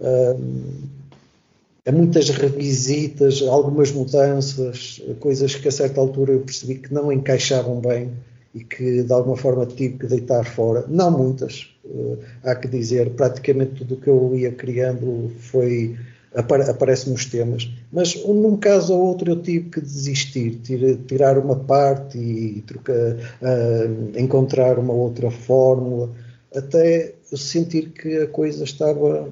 a, 0.00 1.90
a 1.90 1.92
muitas 1.92 2.30
revisitas, 2.30 3.42
algumas 3.42 3.92
mudanças, 3.92 5.02
coisas 5.20 5.54
que 5.54 5.68
a 5.68 5.72
certa 5.72 6.00
altura 6.00 6.32
eu 6.32 6.40
percebi 6.40 6.76
que 6.76 6.92
não 6.92 7.12
encaixavam 7.12 7.80
bem 7.80 8.10
e 8.54 8.62
que 8.62 9.02
de 9.02 9.12
alguma 9.12 9.36
forma 9.36 9.66
tive 9.66 9.98
que 9.98 10.06
deitar 10.06 10.44
fora. 10.44 10.84
Não 10.88 11.10
muitas, 11.10 11.74
uh, 11.84 12.18
há 12.42 12.54
que 12.54 12.68
dizer, 12.68 13.10
praticamente 13.10 13.74
tudo 13.74 13.94
o 13.94 14.00
que 14.00 14.08
eu 14.08 14.34
ia 14.34 14.52
criando 14.52 15.30
foi 15.38 15.96
aparece 16.34 17.08
nos 17.08 17.26
temas, 17.26 17.70
mas 17.92 18.16
num 18.24 18.56
caso 18.56 18.92
ou 18.92 19.06
outro 19.06 19.30
eu 19.30 19.40
tive 19.40 19.70
que 19.70 19.80
desistir, 19.80 20.60
tirar 21.06 21.38
uma 21.38 21.56
parte 21.56 22.18
e 22.18 22.62
trocar, 22.62 22.94
uh, 22.94 24.18
encontrar 24.18 24.78
uma 24.78 24.92
outra 24.92 25.30
fórmula, 25.30 26.10
até 26.54 27.14
sentir 27.36 27.90
que 27.90 28.18
a 28.18 28.26
coisa 28.26 28.64
estava 28.64 29.30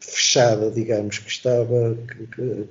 fechada, 0.00 0.70
digamos, 0.70 1.18
que 1.18 1.30
estava 1.30 1.96
que, 2.06 2.26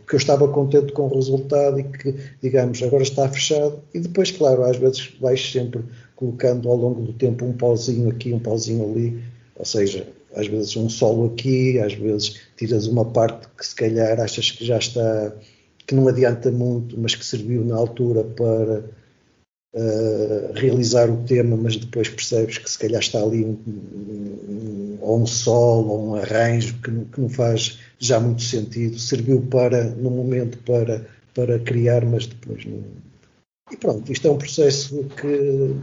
que, 0.07 0.13
eu 0.13 0.17
estava 0.17 0.47
contente 0.47 0.93
com 0.93 1.03
o 1.03 1.13
resultado 1.13 1.79
e 1.79 1.83
que, 1.83 2.15
digamos, 2.41 2.81
agora 2.81 3.03
está 3.03 3.27
fechado. 3.27 3.79
E 3.93 3.99
depois, 3.99 4.31
claro, 4.31 4.63
às 4.63 4.77
vezes 4.77 5.13
vais 5.19 5.51
sempre 5.51 5.83
colocando 6.15 6.69
ao 6.69 6.75
longo 6.75 7.01
do 7.01 7.13
tempo 7.13 7.45
um 7.45 7.53
pauzinho 7.53 8.09
aqui, 8.09 8.33
um 8.33 8.39
pauzinho 8.39 8.89
ali, 8.89 9.21
ou 9.55 9.65
seja, 9.65 10.07
às 10.35 10.47
vezes 10.47 10.75
um 10.77 10.89
solo 10.89 11.27
aqui, 11.27 11.79
às 11.79 11.93
vezes 11.93 12.46
tiras 12.57 12.87
uma 12.87 13.05
parte 13.05 13.47
que 13.57 13.65
se 13.65 13.75
calhar 13.75 14.19
achas 14.19 14.51
que 14.51 14.65
já 14.65 14.77
está, 14.77 15.33
que 15.85 15.95
não 15.95 16.07
adianta 16.07 16.51
muito, 16.51 16.99
mas 16.99 17.15
que 17.15 17.25
serviu 17.25 17.63
na 17.63 17.75
altura 17.75 18.23
para 18.23 18.83
uh, 19.73 20.53
realizar 20.53 21.09
o 21.09 21.23
tema, 21.23 21.55
mas 21.55 21.77
depois 21.77 22.09
percebes 22.09 22.57
que 22.57 22.69
se 22.69 22.79
calhar 22.79 22.99
está 22.99 23.21
ali 23.21 23.45
um, 23.45 23.57
um, 23.67 24.97
ou 25.01 25.21
um 25.21 25.25
solo 25.25 25.89
ou 25.89 26.07
um 26.09 26.15
arranjo 26.15 26.75
que, 26.81 26.91
que 26.91 27.21
não 27.21 27.29
faz 27.29 27.79
já 27.99 28.19
muito 28.19 28.41
sentido, 28.41 28.97
serviu 28.97 29.41
para, 29.41 29.83
no 29.83 30.09
momento, 30.09 30.57
para, 30.59 31.05
para 31.33 31.59
criar, 31.59 32.03
mas 32.05 32.25
depois 32.25 32.65
não. 32.65 32.83
E 33.71 33.77
pronto, 33.77 34.11
isto 34.11 34.27
é 34.27 34.31
um 34.31 34.37
processo 34.37 35.03
que, 35.21 35.75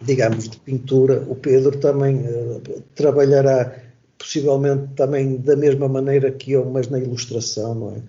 digamos, 0.00 0.48
de 0.48 0.56
pintura. 0.58 1.22
O 1.28 1.36
Pedro 1.36 1.78
também 1.78 2.16
uh, 2.16 2.82
trabalhará 2.94 3.89
possivelmente 4.20 4.92
também 4.94 5.38
da 5.38 5.56
mesma 5.56 5.88
maneira 5.88 6.30
que 6.30 6.52
eu, 6.52 6.64
mas 6.70 6.88
na 6.88 6.98
ilustração, 6.98 7.74
não 7.74 7.96
é? 7.96 8.02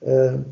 Uh, 0.00 0.44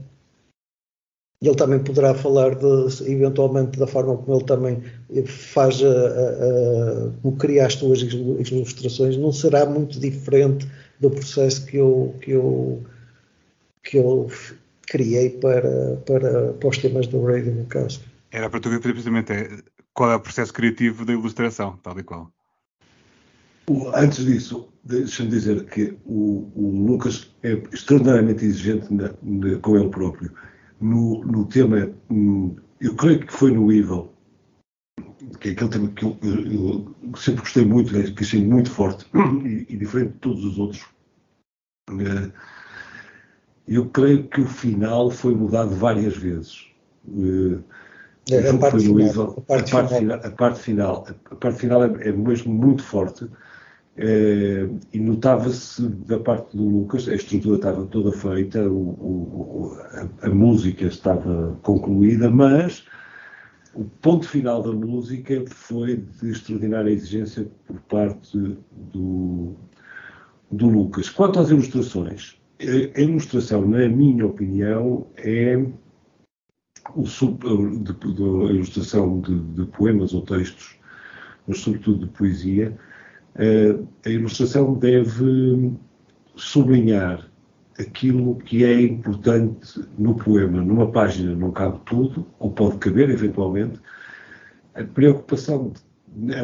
ele 1.41 1.55
também 1.55 1.83
poderá 1.83 2.15
falar 2.15 2.55
de, 2.55 3.11
eventualmente 3.11 3.79
da 3.79 3.87
forma 3.87 4.17
como 4.17 4.39
ele 4.39 4.45
também 4.45 4.83
faz 5.27 5.83
a, 5.83 5.89
a, 5.89 5.91
a, 5.91 7.11
como 7.23 7.37
cria 7.37 7.67
as 7.67 7.75
suas 7.75 8.01
ilustrações 8.01 9.17
não 9.19 9.31
será 9.31 9.67
muito 9.67 10.01
diferente 10.01 10.67
do 10.99 11.11
processo 11.11 11.67
que 11.67 11.77
eu 11.77 12.15
que 12.23 12.31
eu 12.33 12.83
que 13.85 13.99
eu 13.99 14.31
criei 14.87 15.31
para 15.31 15.97
para, 16.07 16.55
para 16.55 16.69
os 16.69 16.79
temas 16.79 17.07
do 17.07 17.23
Radio 17.25 17.53
Bukowski. 17.53 18.05
Era 18.33 18.49
para 18.49 18.61
tu 18.61 18.71
ver 18.71 18.81
precisamente 18.81 19.33
é, 19.33 19.49
qual 19.93 20.11
é 20.11 20.17
o 20.17 20.21
processo 20.21 20.53
criativo 20.53 21.05
da 21.05 21.13
ilustração, 21.13 21.79
tal 21.83 21.99
e 21.99 22.03
qual. 22.03 22.31
Antes 23.95 24.25
disso, 24.25 24.69
deixa-me 24.87 25.31
dizer 25.31 25.65
que 25.67 25.99
o, 26.07 26.51
o, 26.55 26.87
Lucas 26.87 27.35
é 27.43 27.53
extraordinariamente 27.73 28.45
exigente 28.45 28.93
na, 28.93 29.11
na, 29.23 29.59
com 29.59 29.77
ele 29.77 29.89
próprio 29.89 30.31
no, 30.81 31.25
no 31.25 31.47
tema, 31.47 31.91
hum, 32.11 32.57
eu 32.81 32.95
creio 32.95 33.21
que 33.21 33.33
foi 33.33 33.51
no 33.51 33.73
Evil, 33.73 34.13
que 35.41 35.49
é 35.49 35.53
aquele 35.53 35.71
tema 35.71 35.89
que 35.89 36.05
eu, 36.05 36.19
eu, 36.23 36.95
eu 37.03 37.17
sempre 37.17 37.41
gostei 37.41 37.65
muito, 37.65 37.93
né, 37.93 38.11
que 38.11 38.23
achei 38.23 38.45
muito 38.45 38.71
forte 38.71 39.07
e, 39.45 39.67
e, 39.69 39.77
diferente 39.77 40.13
de 40.13 40.19
todos 40.19 40.45
os 40.45 40.59
outros. 40.59 40.85
Eh, 41.91 42.31
eu 43.69 43.89
creio 43.89 44.29
que 44.29 44.41
o 44.41 44.47
final 44.47 45.11
foi 45.11 45.35
mudado 45.35 45.71
várias 45.75 46.17
vezes. 46.17 46.67
Eh, 47.09 47.59
é, 48.31 48.51
a, 48.51 48.59
parte 48.59 48.81
final, 48.81 49.31
a, 49.31 49.41
parte 49.41 49.73
a, 49.73 49.81
parte 49.81 49.95
final, 49.99 50.17
a 50.17 50.31
parte 50.31 50.61
final, 50.61 51.07
a 51.31 51.35
parte 51.37 51.59
final 51.59 51.85
é, 51.85 52.09
é 52.09 52.13
mesmo 52.13 52.53
muito 52.53 52.83
forte 52.83 53.29
eh, 53.99 54.69
e 54.93 55.01
notava-se 55.01 55.89
da 55.89 56.19
parte 56.19 56.57
do 56.57 56.65
Lucas, 56.65 57.09
a 57.09 57.15
estrutura 57.15 57.57
estava 57.57 57.87
toda 57.87 58.13
feita, 58.13 58.69
o, 58.69 58.91
o, 58.91 59.79
a, 60.21 60.27
a, 60.27 60.31
música 60.31 60.85
estava 60.87 61.59
concluída, 61.63 62.31
mas 62.31 62.85
o 63.75 63.85
ponto 63.85 64.29
final 64.29 64.63
da 64.63 64.73
música 64.73 65.45
foi 65.49 65.97
de 65.97 66.31
extraordinária 66.31 66.91
exigência 66.91 67.47
por 67.67 67.81
parte 67.83 68.39
do, 68.93 69.55
do 70.51 70.69
Lucas. 70.69 71.09
Quanto 71.09 71.41
às 71.41 71.51
ilustrações, 71.51 72.39
a 72.95 73.01
ilustração, 73.01 73.67
na 73.67 73.89
minha 73.89 74.27
opinião, 74.27 75.07
é 75.17 75.63
o 76.95 77.07
sub, 77.07 77.39
de, 77.83 77.93
de, 77.93 78.23
a 78.23 78.53
ilustração 78.53 79.21
de, 79.21 79.39
de, 79.41 79.67
poemas 79.67 80.15
ou 80.15 80.23
textos, 80.23 80.79
mas 81.47 81.61
sobretudo 81.61 82.07
de 82.07 82.13
poesia. 82.13 82.77
A 84.05 84.09
ilustração 84.09 84.75
deve 84.75 85.73
sublinhar 86.37 87.31
aquilo 87.79 88.37
que 88.37 88.65
é 88.65 88.81
importante 88.81 89.85
no 89.99 90.15
poema. 90.15 90.63
Numa 90.63 90.91
página 90.91 91.35
não 91.35 91.51
cabe 91.51 91.79
tudo, 91.85 92.27
ou 92.39 92.51
pode 92.51 92.79
caber 92.79 93.11
eventualmente. 93.11 93.79
A 94.75 94.83
preocupação, 94.83 95.73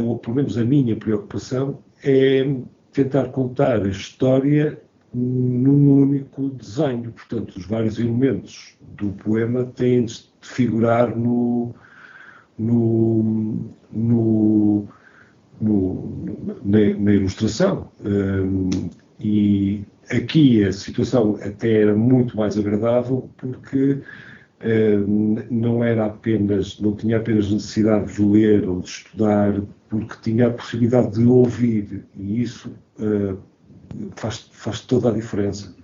ou 0.05 0.19
pelo 0.19 0.37
menos 0.37 0.59
a 0.59 0.65
minha 0.65 0.97
preocupação, 0.97 1.79
é 2.05 2.47
tentar 2.93 3.29
contar 3.29 3.83
a 3.83 3.89
história 3.89 4.79
num 5.15 6.03
único 6.03 6.51
desenho. 6.51 7.13
Portanto, 7.13 7.57
os 7.57 7.67
vários 7.67 7.99
elementos 7.99 8.77
do 8.97 9.13
poema 9.13 9.65
têm 9.65 10.05
de 10.05 10.29
figurar 10.41 11.17
no, 11.17 11.75
no, 12.59 13.71
no, 13.91 14.89
no 15.63 16.25
na, 16.65 16.79
na, 16.99 17.15
ilustração. 17.15 17.89
Um, 18.05 18.69
e 19.21 19.85
aqui 20.11 20.65
a 20.65 20.73
situação 20.73 21.39
até 21.43 21.83
era 21.83 21.95
muito 21.95 22.37
mais 22.37 22.59
agradável 22.59 23.31
porque 23.37 24.01
um, 24.65 25.37
não 25.51 25.83
era 25.83 26.07
apenas, 26.07 26.81
não 26.81 26.95
tinha 26.95 27.17
apenas 27.17 27.51
necessidade 27.51 28.15
de 28.15 28.25
ler 28.25 28.69
ou 28.69 28.81
de 28.81 28.89
estudar, 28.89 29.61
porque 29.89 30.15
tinha 30.23 30.49
a 30.49 30.51
possibilidade 30.51 31.13
de 31.13 31.25
ouvir 31.25 32.05
e 32.17 32.43
isso 32.43 32.73
uh, 32.99 33.39
faz, 34.17 34.49
faz 34.53 34.81
toda 34.81 35.11
a 35.11 35.13
diferença. 35.13 35.75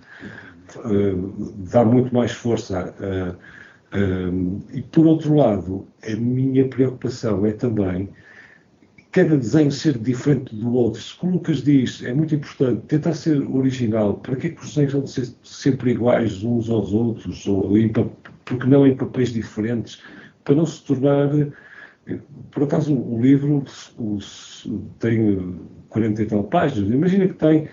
Uh, 0.77 1.53
dá 1.71 1.83
muito 1.83 2.13
mais 2.13 2.31
força. 2.31 2.93
Uh, 2.99 3.59
e 4.71 4.81
por 4.83 5.07
outro 5.07 5.35
lado, 5.35 5.87
a 6.03 6.15
minha 6.15 6.67
preocupação 6.67 7.45
é 7.45 7.51
também 7.51 8.09
cada 9.11 9.37
desenho 9.37 9.71
ser 9.71 9.97
diferente 9.97 10.55
do 10.55 10.73
outro. 10.73 11.01
Se 11.01 11.15
o 11.23 11.29
Lucas 11.29 11.63
diz, 11.63 12.03
é 12.03 12.13
muito 12.13 12.35
importante 12.35 12.81
tentar 12.87 13.13
ser 13.13 13.41
original. 13.41 14.15
Para 14.15 14.35
que, 14.35 14.47
é 14.47 14.49
que 14.51 14.61
os 14.61 14.69
desenhos 14.69 14.93
vão 14.93 15.07
ser 15.07 15.29
sempre 15.43 15.91
iguais 15.91 16.43
uns 16.43 16.69
aos 16.69 16.93
outros? 16.93 17.47
Ou 17.47 17.77
em, 17.77 17.91
porque 17.91 18.67
não 18.67 18.85
em 18.85 18.95
papéis 18.95 19.33
diferentes? 19.33 20.01
Para 20.43 20.55
não 20.55 20.65
se 20.65 20.83
tornar. 20.83 21.29
Por 22.51 22.63
acaso, 22.63 22.95
o 22.95 23.21
livro 23.21 23.63
tem 24.99 25.59
40 25.89 26.21
e 26.21 26.25
tal 26.25 26.43
páginas. 26.43 26.91
Imagina 26.91 27.27
que 27.27 27.33
tem 27.33 27.67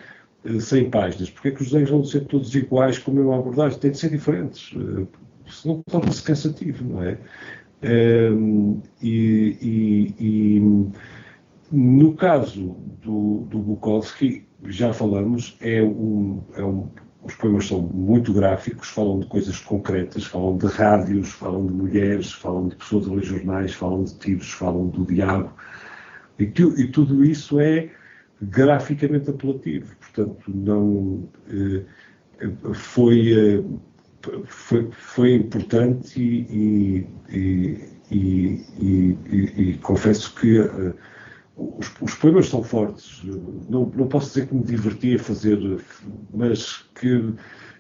100 0.59 0.91
páginas, 0.91 1.31
porque 1.31 1.49
é 1.49 1.51
que 1.51 1.63
os 1.63 1.69
desenhos 1.69 1.91
vão 1.91 2.05
ser 2.05 2.25
todos 2.27 2.55
iguais 2.55 2.99
com 2.99 3.11
a 3.11 3.15
mesma 3.15 3.39
abordagem? 3.39 3.79
Tem 3.79 3.91
de 3.91 3.99
ser 3.99 4.11
diferentes, 4.11 4.75
eh, 4.77 5.07
senão 5.51 5.83
torna-se 5.91 6.23
cansativo, 6.23 6.85
não 6.85 7.03
é? 7.03 7.19
Ehm, 7.83 8.81
e, 9.03 9.57
e, 9.61 10.15
e, 10.19 10.87
no 11.71 12.15
caso 12.15 12.77
do, 13.03 13.47
do 13.49 13.59
Bukowski, 13.59 14.47
já 14.65 14.93
falamos, 14.93 15.57
é 15.61 15.83
um, 15.83 16.43
é 16.55 16.65
um, 16.65 16.89
os 17.23 17.35
poemas 17.35 17.67
são 17.67 17.81
muito 17.81 18.33
gráficos, 18.33 18.89
falam 18.89 19.21
de 19.21 19.27
coisas 19.27 19.59
concretas, 19.61 20.25
falam 20.25 20.57
de 20.57 20.67
rádios, 20.67 21.31
falam 21.31 21.67
de 21.67 21.73
mulheres, 21.73 22.33
falam 22.33 22.69
de 22.69 22.77
pessoas 22.77 23.09
a 23.09 23.13
ler 23.13 23.25
jornais, 23.25 23.75
falam 23.75 24.05
de 24.05 24.15
tiros, 24.19 24.51
falam 24.53 24.89
do 24.89 25.05
diabo, 25.05 25.53
e, 26.39 26.45
e 26.45 26.89
tudo 26.89 27.25
isso 27.25 27.59
é 27.61 27.91
graficamente 28.41 29.31
apelativo. 29.31 29.97
Portanto, 29.97 30.45
não 30.49 31.29
eh, 31.49 31.83
foi, 32.75 33.33
eh, 33.33 33.65
foi, 34.45 34.89
foi 34.93 35.35
importante 35.35 36.21
e, 36.21 37.07
e, 37.31 37.87
e, 38.11 39.79
confesso 39.83 40.35
que 40.35 40.61
uh, 40.61 40.95
os, 41.57 41.93
os, 42.01 42.15
poemas 42.15 42.49
são 42.49 42.63
fortes. 42.63 43.23
Não, 43.69 43.91
não 43.95 44.07
posso 44.09 44.29
dizer 44.29 44.47
que 44.47 44.55
me 44.55 44.63
diverti 44.63 45.15
a 45.15 45.19
fazer, 45.19 45.59
mas 46.33 46.85
que 46.95 47.33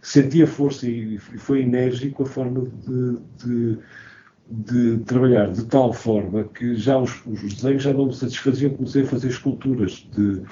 sentia 0.02 0.46
força 0.46 0.88
e, 0.88 1.18
foi 1.18 1.62
enérgico 1.62 2.22
a 2.22 2.26
forma 2.26 2.66
de, 2.86 3.18
de 3.44 3.78
de 4.48 4.98
trabalhar 4.98 5.50
de 5.50 5.64
tal 5.64 5.92
forma 5.92 6.44
que 6.44 6.76
já 6.76 6.96
os, 6.98 7.24
os 7.26 7.54
desenhos 7.54 7.82
já 7.82 7.92
não 7.92 8.06
me 8.06 8.14
satisfaziam, 8.14 8.74
comecei 8.74 9.02
a 9.02 9.06
fazer 9.06 9.28
esculturas 9.28 10.08
de, 10.14 10.42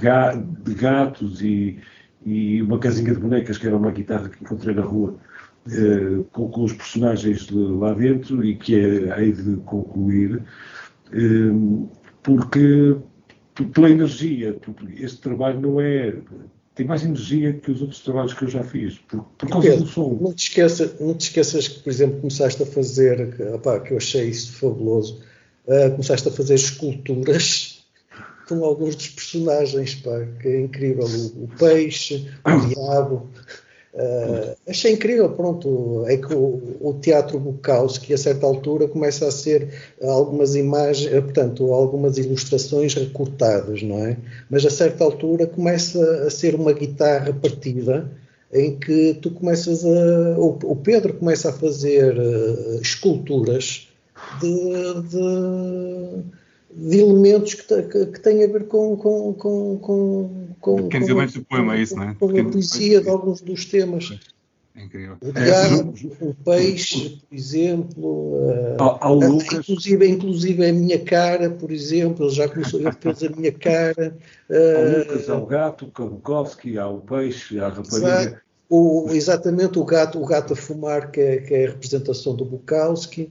ga, 0.00 0.32
de 0.34 0.74
gatos 0.74 1.42
e, 1.42 1.78
e, 2.24 2.62
uma 2.62 2.78
casinha 2.78 3.12
de 3.12 3.20
bonecas, 3.20 3.58
que 3.58 3.66
era 3.66 3.76
uma 3.76 3.90
guitarra 3.90 4.30
que 4.30 4.42
encontrei 4.42 4.74
na 4.74 4.82
rua, 4.82 5.16
eh, 5.70 6.24
com, 6.32 6.48
com, 6.48 6.64
os 6.64 6.72
personagens 6.72 7.48
lá 7.50 7.92
dentro 7.92 8.42
e 8.44 8.56
que 8.56 8.74
é, 8.74 9.20
hei 9.20 9.32
de 9.32 9.56
concluir, 9.58 10.42
eh, 11.12 11.52
porque 12.22 12.96
pela 13.74 13.90
energia, 13.90 14.56
este 14.96 15.20
trabalho 15.20 15.60
não 15.60 15.80
é 15.80 16.14
tem 16.74 16.86
mais 16.86 17.04
energia 17.04 17.52
que 17.52 17.70
os 17.70 17.82
outros 17.82 18.00
trabalhos 18.00 18.32
que 18.32 18.44
eu 18.44 18.48
já 18.48 18.64
fiz, 18.64 18.98
por, 18.98 19.22
por 19.36 19.48
causa 19.48 19.68
Pedro, 19.68 19.84
do 19.84 19.90
som. 19.90 20.18
Não 20.20 20.32
te, 20.32 20.44
esqueça, 20.44 20.96
não 21.00 21.14
te 21.14 21.22
esqueças 21.22 21.68
que, 21.68 21.80
por 21.80 21.90
exemplo, 21.90 22.20
começaste 22.20 22.62
a 22.62 22.66
fazer, 22.66 23.36
que, 23.36 23.42
opá, 23.42 23.80
que 23.80 23.92
eu 23.92 23.98
achei 23.98 24.28
isso 24.28 24.52
fabuloso, 24.54 25.22
uh, 25.66 25.90
começaste 25.90 26.28
a 26.28 26.32
fazer 26.32 26.54
esculturas 26.54 27.84
com 28.48 28.64
alguns 28.64 28.96
dos 28.96 29.08
personagens, 29.08 29.96
pá, 29.96 30.26
que 30.40 30.48
é 30.48 30.60
incrível. 30.62 31.04
O, 31.04 31.44
o 31.44 31.48
peixe, 31.58 32.26
o 32.46 32.60
diabo, 32.68 33.30
Uh, 33.94 34.56
achei 34.66 34.92
incrível, 34.92 35.28
pronto, 35.30 36.04
é 36.06 36.16
que 36.16 36.32
o, 36.32 36.78
o 36.80 36.94
teatro 36.94 37.38
Bukowski 37.38 38.14
a 38.14 38.18
certa 38.18 38.46
altura 38.46 38.88
começa 38.88 39.28
a 39.28 39.30
ser 39.30 39.68
algumas 40.02 40.54
imagens, 40.54 41.12
eh, 41.12 41.20
portanto, 41.20 41.70
algumas 41.74 42.16
ilustrações 42.16 42.94
recortadas, 42.94 43.82
não 43.82 43.98
é? 43.98 44.16
Mas 44.48 44.64
a 44.64 44.70
certa 44.70 45.04
altura 45.04 45.46
começa 45.46 46.26
a 46.26 46.30
ser 46.30 46.54
uma 46.54 46.72
guitarra 46.72 47.34
partida 47.34 48.10
em 48.50 48.78
que 48.78 49.12
tu 49.20 49.30
começas 49.30 49.84
a, 49.84 50.38
o, 50.38 50.58
o 50.64 50.76
Pedro 50.76 51.12
começa 51.12 51.50
a 51.50 51.52
fazer 51.52 52.18
uh, 52.18 52.80
esculturas 52.80 53.88
de, 54.40 55.02
de 55.10 56.42
de 56.74 57.00
elementos 57.00 57.54
que, 57.54 57.82
que, 57.82 58.06
que, 58.06 58.20
têm 58.20 58.44
a 58.44 58.46
ver 58.46 58.64
com, 58.66 58.96
com, 58.96 59.34
com, 59.34 59.78
com, 59.78 60.41
com, 60.62 60.88
com, 60.88 60.96
elementos 60.96 61.34
do 61.34 61.44
poema, 61.44 61.76
é 61.76 61.82
isso, 61.82 61.96
não 61.96 62.04
é? 62.04 62.14
Com 62.14 62.30
a 62.30 62.44
poesia 62.44 63.00
de 63.02 63.08
alguns 63.08 63.40
dos 63.40 63.66
temas. 63.66 64.18
É 64.74 64.84
incrível. 64.84 65.18
O 65.20 65.32
diabo, 65.32 65.94
é, 65.98 66.24
o 66.24 66.34
peixe, 66.34 67.20
por 67.28 67.36
exemplo, 67.36 68.38
ao, 68.78 69.04
ao 69.04 69.22
inclusive, 69.22 70.08
inclusive 70.08 70.66
a 70.66 70.72
minha 70.72 70.98
cara, 71.00 71.50
por 71.50 71.70
exemplo, 71.70 72.24
ele 72.24 72.34
já 72.34 72.48
começou, 72.48 72.80
ele 72.80 72.92
fez 72.92 73.22
a 73.24 73.28
minha 73.28 73.52
cara. 73.52 74.16
Ao 74.48 74.98
Lucas, 74.98 75.28
ao 75.28 75.44
gato, 75.44 75.92
ao 75.94 76.08
Bukowski, 76.08 76.78
ao 76.78 77.00
peixe, 77.00 77.58
à 77.58 77.68
rapariga. 77.68 78.40
O, 78.70 79.08
exatamente, 79.10 79.78
o 79.78 79.84
gato, 79.84 80.18
o 80.18 80.24
gato 80.24 80.54
a 80.54 80.56
fumar, 80.56 81.10
que 81.10 81.20
é, 81.20 81.36
que 81.38 81.52
é 81.52 81.66
a 81.66 81.70
representação 81.70 82.34
do 82.34 82.46
Bukowski. 82.46 83.30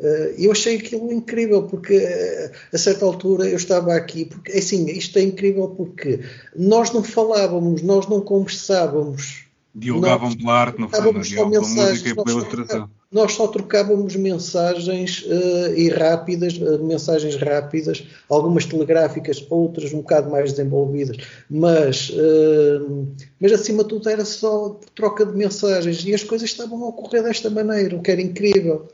Uh, 0.00 0.32
eu 0.38 0.50
achei 0.50 0.76
aquilo 0.76 1.12
incrível, 1.12 1.64
porque 1.64 1.94
uh, 1.94 2.50
a 2.72 2.78
certa 2.78 3.04
altura 3.04 3.46
eu 3.46 3.56
estava 3.56 3.94
aqui, 3.94 4.24
porque 4.24 4.52
assim, 4.52 4.86
isto 4.86 5.18
é 5.18 5.22
incrível 5.22 5.68
porque 5.68 6.20
nós 6.56 6.90
não 6.90 7.04
falávamos, 7.04 7.82
nós 7.82 8.08
não 8.08 8.22
conversávamos. 8.22 9.44
Dialogavam 9.74 10.34
pela 10.34 10.52
arte, 10.54 10.80
não 10.80 10.88
foi? 10.88 10.98
Só 11.22 11.46
mensagens, 11.46 11.74
música 11.74 12.08
e 12.08 12.14
pela 12.14 12.30
ilustração. 12.30 12.90
Nós 13.12 13.32
só 13.34 13.46
trocávamos 13.46 14.16
mensagens 14.16 15.22
uh, 15.26 15.74
e 15.76 15.90
rápidas, 15.90 16.56
mensagens 16.58 17.36
rápidas, 17.36 18.06
algumas 18.26 18.64
telegráficas, 18.64 19.44
outras 19.50 19.92
um 19.92 19.98
bocado 19.98 20.30
mais 20.30 20.52
desenvolvidas, 20.52 21.18
mas, 21.50 22.10
mas 23.38 23.52
acima 23.52 23.82
de 23.82 23.90
tudo 23.90 24.08
era 24.08 24.24
só 24.24 24.80
troca 24.94 25.26
de 25.26 25.36
mensagens 25.36 26.04
e 26.04 26.14
as 26.14 26.22
coisas 26.24 26.48
estavam 26.48 26.84
a 26.84 26.88
ocorrer 26.88 27.22
desta 27.22 27.50
maneira, 27.50 27.96
o 27.96 28.00
que 28.00 28.10
era 28.10 28.22
incrível. 28.22 28.88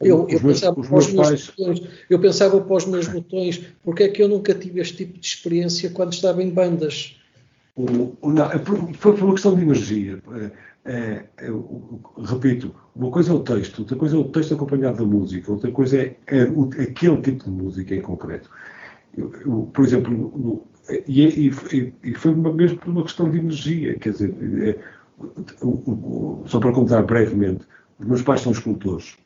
Eu, 0.00 0.26
eu, 0.28 0.40
meus, 0.42 0.60
pensava 0.60 0.74
para 0.74 0.82
os 0.82 0.90
meus 0.90 1.12
pais... 1.12 1.46
botões, 1.46 1.82
eu 2.10 2.18
pensava 2.18 2.60
para 2.60 2.76
os 2.76 2.86
meus 2.86 3.08
botões, 3.08 3.62
porque 3.82 4.02
é 4.02 4.08
que 4.08 4.22
eu 4.22 4.28
nunca 4.28 4.54
tive 4.54 4.80
este 4.80 4.98
tipo 4.98 5.18
de 5.18 5.26
experiência 5.26 5.90
quando 5.90 6.12
estava 6.12 6.42
em 6.42 6.50
bandas? 6.50 7.18
O, 7.74 8.16
o, 8.20 8.30
não, 8.30 8.44
é 8.50 8.58
foi 8.58 9.14
por 9.16 9.24
uma 9.24 9.32
questão 9.32 9.54
de 9.54 9.62
energia. 9.62 10.22
É, 10.34 10.92
é, 10.92 11.24
é 11.38 11.50
repito, 12.24 12.74
uma 12.94 13.10
coisa 13.10 13.32
é 13.32 13.34
o 13.34 13.40
texto, 13.40 13.80
outra 13.80 13.96
coisa 13.96 14.16
é 14.16 14.18
o 14.18 14.24
texto 14.24 14.54
acompanhado 14.54 14.98
da 14.98 15.04
música, 15.04 15.50
outra 15.50 15.70
coisa 15.72 15.98
é, 15.98 16.16
é 16.26 16.42
aquele 16.82 17.20
tipo 17.22 17.44
de 17.44 17.50
música 17.50 17.94
em 17.94 18.02
concreto. 18.02 18.50
Eu, 19.16 19.32
eu, 19.46 19.70
por 19.72 19.84
exemplo, 19.84 20.12
no, 20.12 20.62
e, 21.08 21.48
e, 21.48 21.92
e, 22.04 22.14
foi 22.14 22.34
mesmo 22.34 22.78
por 22.78 22.90
uma 22.90 23.02
questão 23.02 23.30
de 23.30 23.38
energia, 23.38 23.98
quer 23.98 24.10
dizer, 24.10 24.34
é, 24.62 24.78
só 26.46 26.60
para 26.60 26.72
contar 26.72 27.02
brevemente, 27.02 27.64
os 27.98 28.06
meus 28.06 28.22
pais 28.22 28.42
são 28.42 28.52
escultores 28.52 29.16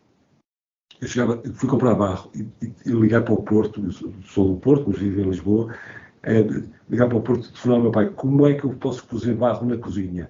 eu 1.01 1.09
chegava, 1.09 1.42
fui 1.55 1.68
comprar 1.68 1.94
barro 1.94 2.30
e, 2.34 2.46
e, 2.62 2.72
e 2.86 2.90
ligar 2.92 3.22
para 3.22 3.34
o 3.34 3.42
Porto, 3.42 3.90
sou 4.24 4.55
do 4.55 4.57
Porto, 4.61 4.84
mas 4.88 4.98
vivo 4.98 5.20
em 5.20 5.24
Lisboa, 5.24 5.74
é, 6.22 6.42
ligar 6.90 7.09
para 7.09 7.16
o 7.16 7.22
Porto 7.22 7.46
e 7.46 7.48
telefonar 7.48 7.76
ao 7.76 7.82
meu 7.82 7.92
pai, 7.92 8.11
como 8.11 8.46
é 8.46 8.55
que 8.55 8.64
eu 8.64 8.70
posso 8.74 9.07
cozer 9.07 9.34
barro 9.34 9.66
na 9.66 9.78
cozinha? 9.78 10.28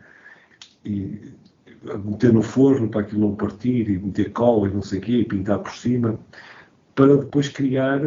E 0.84 1.34
meter 2.04 2.32
no 2.32 2.42
forno 2.42 2.88
para 2.88 3.00
aquilo 3.00 3.22
não 3.22 3.34
partir, 3.34 3.88
e 3.88 3.98
meter 3.98 4.30
cola 4.32 4.68
e 4.68 4.72
não 4.72 4.82
sei 4.82 4.98
o 4.98 5.02
quê, 5.02 5.12
e 5.12 5.24
pintar 5.24 5.58
por 5.58 5.72
cima, 5.72 6.18
para 6.94 7.16
depois 7.16 7.48
criar 7.48 8.00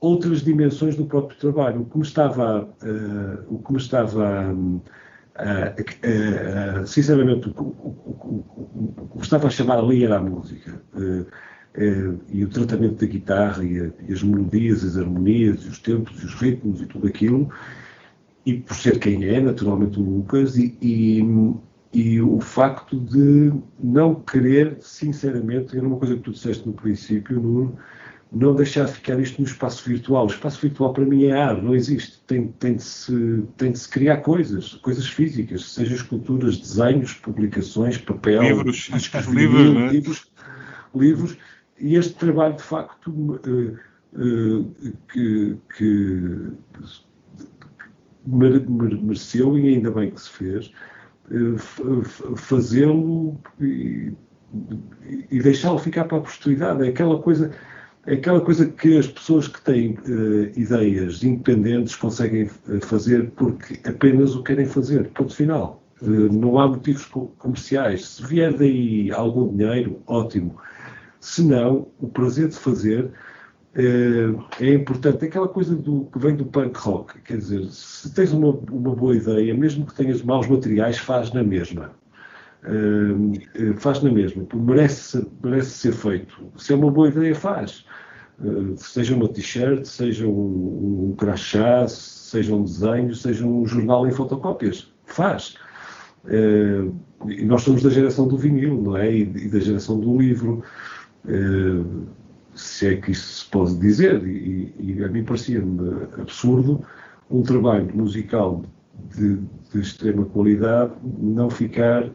outras 0.00 0.42
dimensões 0.42 0.96
do 0.96 1.06
próprio 1.06 1.38
trabalho. 1.38 1.82
O 1.82 1.84
que 1.86 1.96
me 1.96 2.04
estava, 2.04 2.64
uh, 2.64 3.54
o 3.54 3.62
que 3.62 3.72
me 3.72 3.78
estava 3.78 4.52
uh, 4.52 4.82
uh, 6.82 6.86
sinceramente, 6.86 7.48
o, 7.56 9.16
que 9.16 9.22
estava 9.22 9.46
a 9.46 9.50
chamar 9.50 9.78
ali 9.78 10.04
era 10.04 10.16
a 10.16 10.20
música. 10.20 10.82
E 12.30 12.44
o 12.44 12.48
tratamento 12.48 12.96
da 12.96 13.06
guitarra 13.06 13.64
e, 13.64 13.80
a, 13.80 13.90
e, 14.08 14.12
as 14.12 14.22
melodias, 14.22 14.84
as 14.84 14.96
harmonias, 14.96 15.64
os 15.66 15.78
tempos, 15.78 16.22
os 16.24 16.34
ritmos 16.34 16.80
e 16.80 16.86
tudo 16.86 17.06
aquilo. 17.06 17.50
E 18.44 18.54
por 18.54 18.74
ser 18.74 18.98
quem 18.98 19.24
é, 19.24 19.40
naturalmente 19.40 20.00
o 20.00 20.02
Lucas, 20.02 20.56
e, 20.56 20.76
e, 20.80 21.22
e 21.92 22.20
o 22.20 22.40
facto 22.40 22.98
de 22.98 23.52
não 23.78 24.14
querer, 24.14 24.78
sinceramente, 24.80 25.76
era 25.76 25.86
uma 25.86 25.98
coisa 25.98 26.16
que 26.16 26.22
tu 26.22 26.32
disseste 26.32 26.66
no 26.66 26.72
princípio, 26.72 27.40
Nuno, 27.40 27.78
não 28.30 28.54
deixar 28.54 28.86
ficar 28.86 29.18
isto 29.20 29.40
no 29.40 29.46
espaço 29.46 29.88
virtual. 29.88 30.24
O 30.24 30.30
espaço 30.30 30.60
virtual 30.60 30.92
para 30.92 31.04
mim 31.04 31.24
é 31.24 31.32
ar, 31.32 31.62
não 31.62 31.74
existe. 31.74 32.20
Tem, 32.26 32.48
tem, 32.48 32.76
de 32.76 32.82
se, 32.82 33.44
tem 33.56 33.72
de 33.72 33.78
se 33.78 33.88
criar 33.88 34.18
coisas, 34.18 34.74
coisas 34.74 35.06
físicas, 35.06 35.72
seja 35.72 35.94
esculturas, 35.94 36.58
desenhos, 36.58 37.14
publicações, 37.14 37.96
papel. 37.98 38.42
Livros, 38.42 38.88
que 38.88 39.30
livros, 39.30 39.74
né? 39.74 39.88
livros, 39.88 40.30
livros. 40.94 41.38
E 41.80 41.94
este 41.94 42.14
trabalho, 42.14 42.56
de 42.56 42.62
facto, 42.62 43.10
uh, 43.10 43.78
uh, 44.14 44.74
que, 45.12 45.56
que 45.76 46.52
mereceu, 48.26 49.58
e 49.58 49.74
ainda 49.74 49.90
bem 49.90 50.10
que 50.10 50.20
se 50.20 50.30
fez, 50.30 50.72
uh, 51.30 52.36
fazê-lo 52.36 53.38
e, 53.60 54.12
e 55.30 55.40
deixá-lo 55.40 55.78
ficar 55.78 56.04
para 56.04 56.18
a 56.18 56.20
posteridade. 56.20 56.84
É 56.84 56.88
aquela 56.88 57.20
coisa 57.20 57.52
é 58.08 58.14
aquela 58.14 58.40
coisa 58.40 58.66
que 58.66 58.96
as 58.96 59.06
pessoas 59.06 59.48
que 59.48 59.60
têm 59.60 59.90
uh, 59.90 60.58
ideias 60.58 61.22
independentes 61.22 61.94
conseguem 61.94 62.48
eh, 62.70 62.80
fazer 62.80 63.30
porque 63.32 63.78
apenas 63.86 64.34
o 64.34 64.42
querem 64.42 64.64
fazer, 64.64 65.10
ponto 65.10 65.34
final. 65.34 65.82
Uh, 66.00 66.32
não 66.32 66.58
há 66.58 66.66
motivos 66.66 67.04
comerciais. 67.04 68.06
Se 68.06 68.26
vier 68.26 68.54
daí 68.54 69.10
algum 69.10 69.54
dinheiro, 69.54 70.00
ótimo. 70.06 70.56
Se 71.28 71.42
não, 71.42 71.88
o 72.00 72.08
prazer 72.08 72.48
de 72.48 72.56
fazer 72.56 73.04
uh, 73.04 74.44
é 74.58 74.72
importante. 74.72 75.26
É 75.26 75.28
aquela 75.28 75.46
coisa 75.46 75.76
do, 75.76 76.08
que 76.10 76.18
vem 76.18 76.34
do 76.34 76.46
punk 76.46 76.74
rock. 76.78 77.20
Quer 77.20 77.36
dizer, 77.36 77.66
se 77.66 78.14
tens 78.14 78.32
uma, 78.32 78.48
uma 78.48 78.96
boa 78.96 79.14
ideia, 79.14 79.52
mesmo 79.52 79.84
que 79.84 79.94
tenhas 79.94 80.22
maus 80.22 80.48
materiais, 80.48 80.96
faz 80.96 81.30
na 81.34 81.44
mesma. 81.44 81.92
Uh, 82.64 83.74
faz 83.76 84.02
na 84.02 84.10
mesma, 84.10 84.44
merece, 84.54 85.24
merece 85.44 85.70
ser 85.70 85.92
feito. 85.92 86.50
Se 86.56 86.72
é 86.72 86.76
uma 86.76 86.90
boa 86.90 87.08
ideia, 87.08 87.34
faz. 87.34 87.84
Uh, 88.40 88.74
seja 88.78 89.14
uma 89.14 89.28
t-shirt, 89.28 89.84
seja 89.84 90.26
um, 90.26 91.10
um 91.10 91.14
crachá, 91.14 91.86
seja 91.88 92.54
um 92.54 92.64
desenho, 92.64 93.14
seja 93.14 93.44
um 93.44 93.66
jornal 93.66 94.08
em 94.08 94.12
fotocópias. 94.12 94.90
Faz. 95.04 95.56
Uh, 96.24 96.96
nós 97.44 97.62
somos 97.62 97.82
da 97.82 97.90
geração 97.90 98.26
do 98.26 98.38
vinil, 98.38 98.80
não 98.80 98.96
é? 98.96 99.12
E, 99.12 99.20
e 99.20 99.48
da 99.50 99.60
geração 99.60 100.00
do 100.00 100.16
livro. 100.16 100.64
Se 102.54 102.88
é 102.88 102.96
que 102.96 103.12
isso 103.12 103.44
se 103.44 103.50
pode 103.50 103.76
dizer. 103.76 104.26
E, 104.26 104.74
e 104.78 105.04
a 105.04 105.08
mim 105.08 105.24
parecia-me 105.24 106.04
absurdo 106.20 106.84
um 107.30 107.42
trabalho 107.42 107.94
musical 107.94 108.62
de, 109.14 109.36
de 109.72 109.80
extrema 109.80 110.24
qualidade 110.26 110.92
não 111.02 111.48
ficar 111.48 112.10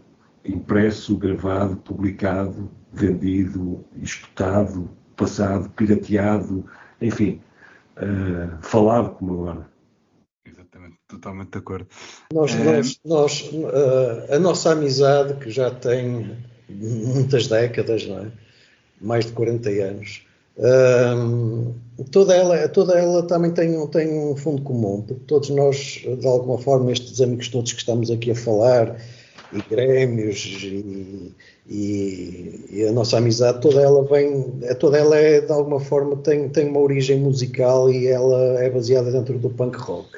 impresso, 0.46 1.18
gravado, 1.18 1.78
publicado, 1.78 2.70
vendido, 2.92 3.84
escutado, 3.96 4.90
passado, 5.16 5.70
pirateado, 5.70 6.66
enfim, 7.02 7.42
uh, 7.98 8.58
falado 8.62 9.16
como 9.16 9.34
agora. 9.34 9.68
Exatamente, 10.46 10.98
totalmente 11.08 11.52
de 11.52 11.58
acordo. 11.58 11.88
Nós, 12.34 12.54
é... 12.54 12.64
nós, 12.64 13.00
nós 13.06 13.42
uh, 13.54 14.34
a 14.36 14.40
nossa 14.40 14.72
amizade, 14.72 15.36
que 15.36 15.50
já 15.50 15.72
tem 15.72 16.38
muitas 16.70 17.48
décadas, 17.48 18.06
não 18.06 18.20
é? 18.20 18.32
Mais 19.04 19.26
de 19.26 19.34
40 19.34 19.70
anos, 19.70 20.26
uh, 20.58 21.74
toda, 22.10 22.34
ela, 22.36 22.68
toda 22.70 22.98
ela 22.98 23.24
também 23.24 23.52
tem, 23.52 23.78
um, 23.78 23.86
tem 23.86 24.18
um 24.18 24.36
fundo 24.36 24.62
comum, 24.62 25.02
porque 25.02 25.24
todos 25.28 25.50
nós, 25.50 26.02
de 26.20 26.28
alguma 26.28 26.58
forma, 26.58 26.92
estes 26.92 27.22
amigos 27.22 27.50
todos 27.50 27.74
que 27.74 27.80
estamos 27.80 28.10
aqui 28.10 28.32
a 28.32 28.36
falar, 28.36 28.98
e 29.54 29.62
grêmios 29.70 30.62
e, 30.64 31.32
e, 31.70 32.66
e, 32.72 32.86
a 32.88 32.92
nossa 32.92 33.18
amizade 33.18 33.62
toda 33.62 33.82
ela 33.82 34.04
vem 34.04 34.60
toda 34.80 34.98
ela 34.98 35.16
é 35.16 35.42
de 35.42 35.52
alguma 35.52 35.80
forma 35.80 36.18
tem, 36.18 36.50
tem 36.50 36.68
uma 36.68 36.80
origem 36.80 37.20
musical 37.20 37.92
e 37.92 38.08
ela 38.08 38.60
é 38.60 38.70
baseada 38.70 39.12
dentro 39.12 39.38
do 39.38 39.50
punk 39.50 39.78
rock. 39.78 40.10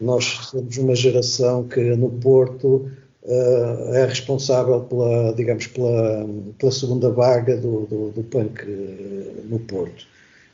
Nós 0.00 0.24
somos 0.24 0.76
uma 0.76 0.94
geração 0.94 1.64
que 1.64 1.80
no 1.96 2.10
Porto 2.10 2.90
uh, 3.24 3.94
é 3.94 4.06
responsável 4.06 4.80
pela 4.80 5.32
digamos 5.32 5.66
pela, 5.66 6.26
pela 6.58 6.72
segunda 6.72 7.10
vaga 7.10 7.56
do, 7.56 7.86
do, 7.86 8.10
do 8.10 8.22
punk 8.24 8.62
uh, 8.62 9.44
no 9.48 9.58
Porto 9.60 10.06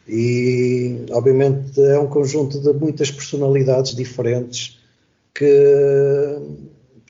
e 0.08 1.04
obviamente 1.10 1.80
é 1.80 1.98
um 1.98 2.06
conjunto 2.06 2.58
de 2.58 2.72
muitas 2.72 3.10
personalidades 3.10 3.94
diferentes 3.94 4.78
que 5.34 6.36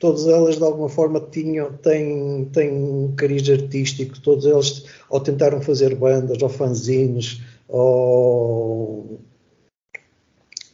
todas 0.01 0.27
elas 0.27 0.57
de 0.57 0.63
alguma 0.63 0.89
forma 0.89 1.19
tinham, 1.19 1.71
têm, 1.73 2.45
têm 2.51 2.71
um 2.71 3.13
cariz 3.15 3.47
artístico, 3.47 4.19
todos 4.19 4.45
eles 4.45 4.85
ou 5.09 5.19
tentaram 5.19 5.61
fazer 5.61 5.95
bandas, 5.95 6.41
ou 6.41 6.49
fanzines, 6.49 7.39
ou, 7.67 9.19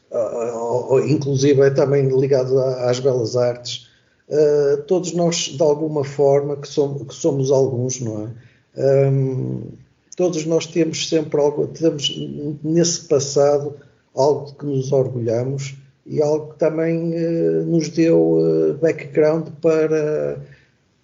ou 0.10 1.08
inclusive 1.08 1.62
é 1.62 1.70
também 1.70 2.08
ligado 2.08 2.58
às 2.58 3.00
belas 3.00 3.36
artes. 3.36 3.87
Uh, 4.30 4.82
todos 4.84 5.14
nós, 5.14 5.36
de 5.56 5.62
alguma 5.62 6.04
forma, 6.04 6.58
que 6.58 6.68
somos, 6.68 7.08
que 7.08 7.16
somos 7.16 7.52
alguns, 7.52 8.02
não 8.02 8.28
é? 8.28 8.48
Um, 9.10 9.62
todos 10.16 10.46
nós 10.46 10.66
temos 10.66 11.08
sempre 11.08 11.40
algo, 11.40 11.68
temos 11.68 12.14
nesse 12.64 13.08
passado 13.08 13.76
algo 14.14 14.54
que 14.54 14.66
nos 14.66 14.92
orgulhamos 14.92 15.76
e 16.06 16.22
algo 16.22 16.54
que 16.54 16.60
também 16.60 17.14
uh, 17.14 17.66
nos 17.66 17.90
deu 17.90 18.20
uh, 18.20 18.74
background 18.76 19.48
para, 19.62 20.42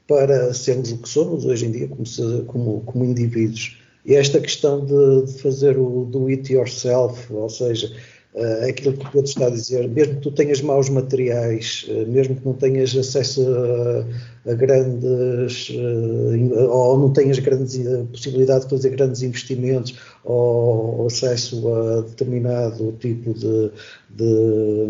para 0.08 0.54
sermos 0.54 0.92
o 0.92 0.98
que 0.98 1.10
somos 1.10 1.46
hoje 1.46 1.66
em 1.66 1.72
dia 1.72 1.88
como, 1.88 2.04
como, 2.46 2.82
como 2.82 3.06
indivíduos. 3.06 3.78
E 4.06 4.16
esta 4.16 4.40
questão 4.40 4.86
de, 4.86 5.26
de, 5.26 5.42
fazer 5.42 5.78
o 5.78 6.06
do 6.06 6.28
it 6.28 6.52
yourself, 6.52 7.32
ou 7.32 7.50
seja, 7.50 7.90
uh, 8.34 8.70
aquilo 8.70 8.94
que 8.98 9.06
o 9.06 9.12
Pedro 9.12 9.28
está 9.28 9.48
a 9.48 9.50
dizer, 9.50 9.88
mesmo 9.90 10.16
que 10.16 10.22
tu 10.22 10.32
tenhas 10.32 10.62
maus 10.62 10.90
materiais, 10.90 11.86
uh, 11.90 12.08
mesmo 12.08 12.36
que 12.36 12.46
não 12.46 12.54
tenhas 12.54 12.96
acesso 12.96 13.46
a, 14.46 14.52
a 14.52 14.54
grandes, 14.54 15.70
uh, 15.70 16.70
ou 16.70 17.00
não 17.00 17.12
tenhas 17.12 17.40
grandes, 17.40 17.78
possibilidade 18.12 18.66
de 18.66 18.70
fazer 18.70 18.90
grandes 18.92 19.22
investimentos, 19.22 19.96
ou 20.24 21.08
acesso 21.08 21.68
a 21.74 22.02
determinado 22.02 22.94
tipo 23.00 23.34
de, 23.34 23.72
de, 24.10 24.88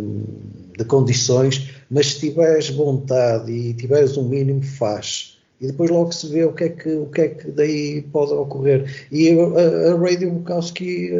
de 0.77 0.85
condições, 0.85 1.69
mas 1.89 2.13
se 2.13 2.19
tiveres 2.19 2.69
vontade 2.69 3.51
e 3.51 3.73
tiveres 3.73 4.17
um 4.17 4.27
mínimo, 4.27 4.63
faz 4.63 5.32
e 5.64 5.68
depois 5.68 5.89
logo 5.89 6.11
se 6.11 6.28
vê 6.28 6.43
o 6.43 6.51
que 6.51 6.66
é 6.66 6.70
que, 6.70 6.89
o 6.89 7.05
que, 7.05 7.22
é 7.22 7.30
que 7.30 7.49
daí 7.51 8.01
pode 8.11 8.34
ocorrer. 8.34 9.07
E 9.09 9.30
a, 9.30 9.93
a 9.93 9.97
Radio 9.97 10.32
Bukowski 10.32 11.11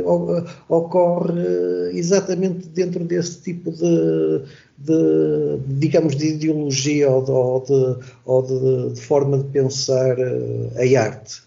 ocorre 0.68 1.94
exatamente 1.94 2.68
dentro 2.68 3.06
desse 3.06 3.42
tipo 3.42 3.72
de, 3.72 4.42
de 4.78 5.60
digamos, 5.66 6.18
de 6.18 6.28
ideologia 6.28 7.10
ou 7.10 7.24
de, 7.24 7.32
ou 7.32 7.62
de, 7.62 8.06
ou 8.26 8.90
de, 8.92 9.00
forma 9.00 9.38
de 9.38 9.46
pensar 9.46 10.18
a 10.20 11.02
arte 11.02 11.42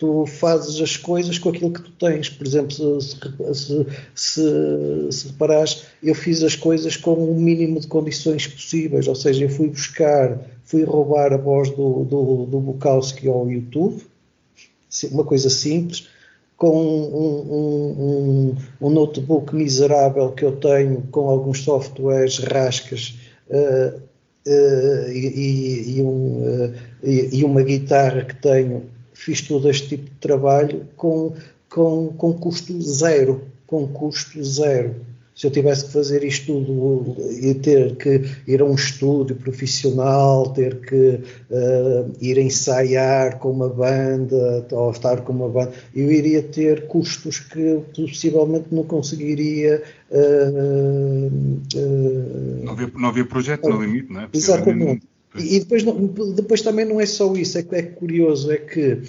tu 0.00 0.24
fazes 0.24 0.80
as 0.80 0.96
coisas 0.96 1.36
com 1.38 1.50
aquilo 1.50 1.70
que 1.70 1.82
tu 1.82 1.92
tens. 1.92 2.30
Por 2.30 2.46
exemplo, 2.46 2.72
se, 2.72 3.18
se, 3.52 3.86
se, 4.14 5.12
se 5.12 5.26
reparares, 5.28 5.82
eu 6.02 6.14
fiz 6.14 6.42
as 6.42 6.56
coisas 6.56 6.96
com 6.96 7.12
o 7.12 7.38
mínimo 7.38 7.78
de 7.78 7.86
condições 7.86 8.46
possíveis, 8.46 9.06
ou 9.06 9.14
seja, 9.14 9.44
eu 9.44 9.50
fui 9.50 9.68
buscar, 9.68 10.40
fui 10.70 10.84
roubar 10.84 11.32
a 11.32 11.36
voz 11.36 11.68
do, 11.70 12.04
do, 12.04 12.46
do 12.46 12.60
Bukowski 12.60 13.26
ao 13.28 13.50
YouTube, 13.50 14.02
uma 15.10 15.24
coisa 15.24 15.50
simples, 15.50 16.08
com 16.56 16.70
um, 16.70 17.16
um, 17.16 18.04
um, 18.04 18.56
um 18.86 18.90
notebook 18.90 19.54
miserável 19.54 20.30
que 20.30 20.44
eu 20.44 20.52
tenho, 20.52 21.02
com 21.10 21.28
alguns 21.28 21.64
softwares 21.64 22.38
rascas, 22.38 23.18
uh, 23.48 23.98
uh, 24.46 25.10
e, 25.10 25.96
e, 25.96 26.02
uh, 26.02 26.74
e 27.02 27.44
uma 27.44 27.62
guitarra 27.62 28.24
que 28.24 28.36
tenho. 28.36 28.84
Fiz 29.12 29.40
todo 29.40 29.68
este 29.68 29.88
tipo 29.88 30.04
de 30.04 30.16
trabalho 30.20 30.86
com, 30.96 31.34
com, 31.68 32.12
com 32.16 32.32
custo 32.34 32.80
zero, 32.80 33.42
com 33.66 33.88
custo 33.88 34.42
zero 34.44 34.94
se 35.34 35.46
eu 35.46 35.50
tivesse 35.50 35.86
que 35.86 35.92
fazer 35.92 36.22
isto 36.22 36.46
tudo 36.46 37.16
e 37.30 37.54
ter 37.54 37.96
que 37.96 38.22
ir 38.46 38.60
a 38.60 38.64
um 38.64 38.74
estúdio 38.74 39.36
profissional, 39.36 40.52
ter 40.52 40.80
que 40.80 41.20
uh, 41.50 42.12
ir 42.20 42.36
ensaiar 42.38 43.38
com 43.38 43.50
uma 43.50 43.68
banda 43.68 44.66
ou 44.70 44.90
estar 44.90 45.22
com 45.22 45.32
uma 45.32 45.48
banda, 45.48 45.72
eu 45.94 46.10
iria 46.10 46.42
ter 46.42 46.86
custos 46.88 47.38
que 47.38 47.80
possivelmente 47.94 48.66
não 48.70 48.84
conseguiria. 48.84 49.82
Uh, 50.10 51.26
uh, 51.76 52.64
não, 52.64 52.72
havia, 52.72 52.90
não 52.94 53.08
havia 53.08 53.24
projeto 53.24 53.68
no 53.68 53.80
limite, 53.80 54.12
não 54.12 54.22
é? 54.22 54.28
Exatamente. 54.32 55.08
E 55.36 55.60
depois, 55.60 55.84
depois 56.34 56.60
também 56.60 56.84
não 56.84 57.00
é 57.00 57.06
só 57.06 57.32
isso, 57.34 57.56
é 57.56 57.62
que 57.62 57.76
é 57.76 57.82
curioso, 57.82 58.50
é 58.50 58.56
que 58.56 59.00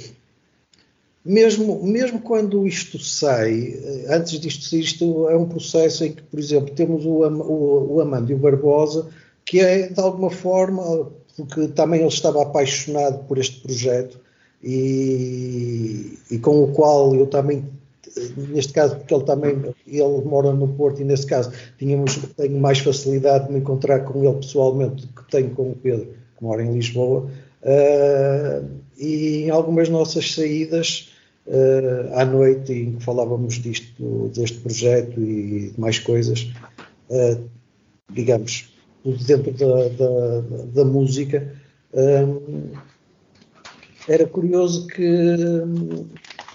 mesmo, 1.23 1.83
mesmo 1.83 2.19
quando 2.19 2.67
isto 2.67 2.97
sai, 2.99 3.79
antes 4.09 4.39
disto 4.39 4.75
isto 4.75 5.29
é 5.29 5.37
um 5.37 5.47
processo 5.47 6.03
em 6.03 6.13
que, 6.13 6.23
por 6.23 6.39
exemplo, 6.39 6.73
temos 6.73 7.05
o, 7.05 7.23
o, 7.23 7.99
o 8.01 8.37
Barbosa, 8.37 9.07
que 9.45 9.59
é 9.59 9.87
de 9.87 9.99
alguma 9.99 10.31
forma, 10.31 11.11
porque 11.37 11.67
também 11.69 11.99
ele 11.99 12.09
estava 12.09 12.41
apaixonado 12.41 13.23
por 13.25 13.37
este 13.37 13.61
projeto 13.61 14.19
e, 14.63 16.17
e 16.29 16.39
com 16.39 16.63
o 16.63 16.71
qual 16.71 17.15
eu 17.15 17.27
também 17.27 17.65
neste 18.49 18.73
caso 18.73 18.97
porque 18.97 19.13
ele 19.13 19.23
também 19.23 19.73
ele 19.87 20.21
mora 20.25 20.51
no 20.51 20.67
Porto 20.67 21.01
e 21.01 21.05
nesse 21.05 21.25
caso 21.25 21.51
tínhamos, 21.77 22.17
tenho 22.35 22.59
mais 22.59 22.79
facilidade 22.79 23.47
de 23.47 23.53
me 23.53 23.59
encontrar 23.59 24.01
com 24.01 24.23
ele 24.23 24.35
pessoalmente 24.37 25.05
do 25.05 25.13
que 25.13 25.31
tenho 25.31 25.51
com 25.51 25.71
o 25.71 25.75
Pedro 25.75 26.07
que 26.37 26.43
mora 26.43 26.63
em 26.63 26.73
Lisboa. 26.73 27.27
Uh, 27.61 28.67
e 28.97 29.43
em 29.43 29.49
algumas 29.49 29.87
nossas 29.87 30.33
saídas 30.33 31.10
uh, 31.47 32.13
à 32.13 32.25
noite 32.25 32.73
em 32.73 32.95
que 32.95 33.03
falávamos 33.03 33.55
disto, 33.55 34.29
deste 34.33 34.59
projeto 34.59 35.21
e 35.21 35.71
de 35.71 35.79
mais 35.79 35.99
coisas, 35.99 36.51
uh, 37.09 37.49
digamos, 38.11 38.73
dentro 39.03 39.51
da, 39.53 39.87
da, 39.89 40.41
da 40.73 40.85
música, 40.85 41.55
um, 41.93 42.71
era 44.07 44.25
curioso 44.25 44.87
que 44.87 45.01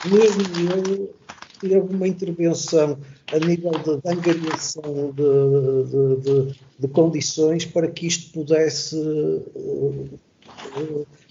mesmo 0.04 0.42
eu 0.74 1.14
teve 1.60 1.78
uma 1.78 2.06
intervenção 2.06 2.98
a 3.32 3.38
nível 3.38 3.72
de, 3.72 4.00
de 4.00 4.08
angariação 4.08 5.12
de, 5.12 6.20
de, 6.20 6.58
de, 6.78 6.88
condições 6.88 7.64
para 7.64 7.88
que 7.88 8.06
isto 8.06 8.32
pudesse 8.32 8.96
uh, 8.96 10.18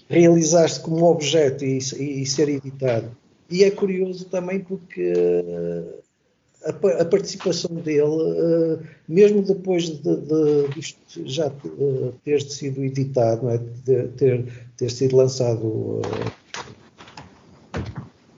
realizar-se 0.08 0.80
como 0.80 1.06
objeto 1.06 1.64
e, 1.64 1.78
e, 1.78 2.26
ser 2.26 2.48
editado. 2.48 3.10
E 3.50 3.62
é 3.62 3.70
curioso 3.70 4.24
também 4.26 4.60
porque 4.60 5.00
eh, 5.00 5.84
a, 6.64 7.04
participação 7.04 7.76
dele, 7.76 8.00
uh, 8.00 8.80
mesmo 9.08 9.42
depois 9.42 9.88
de, 9.88 10.16
de, 10.16 10.68
de 10.68 11.32
já 11.32 11.46
uh, 11.48 12.12
ter 12.24 12.42
sido 12.42 12.82
editado, 12.84 13.48
é? 13.48 13.58
de, 13.58 14.08
ter, 14.08 14.44
ter 14.76 14.90
sido 14.90 15.16
lançado 15.16 16.00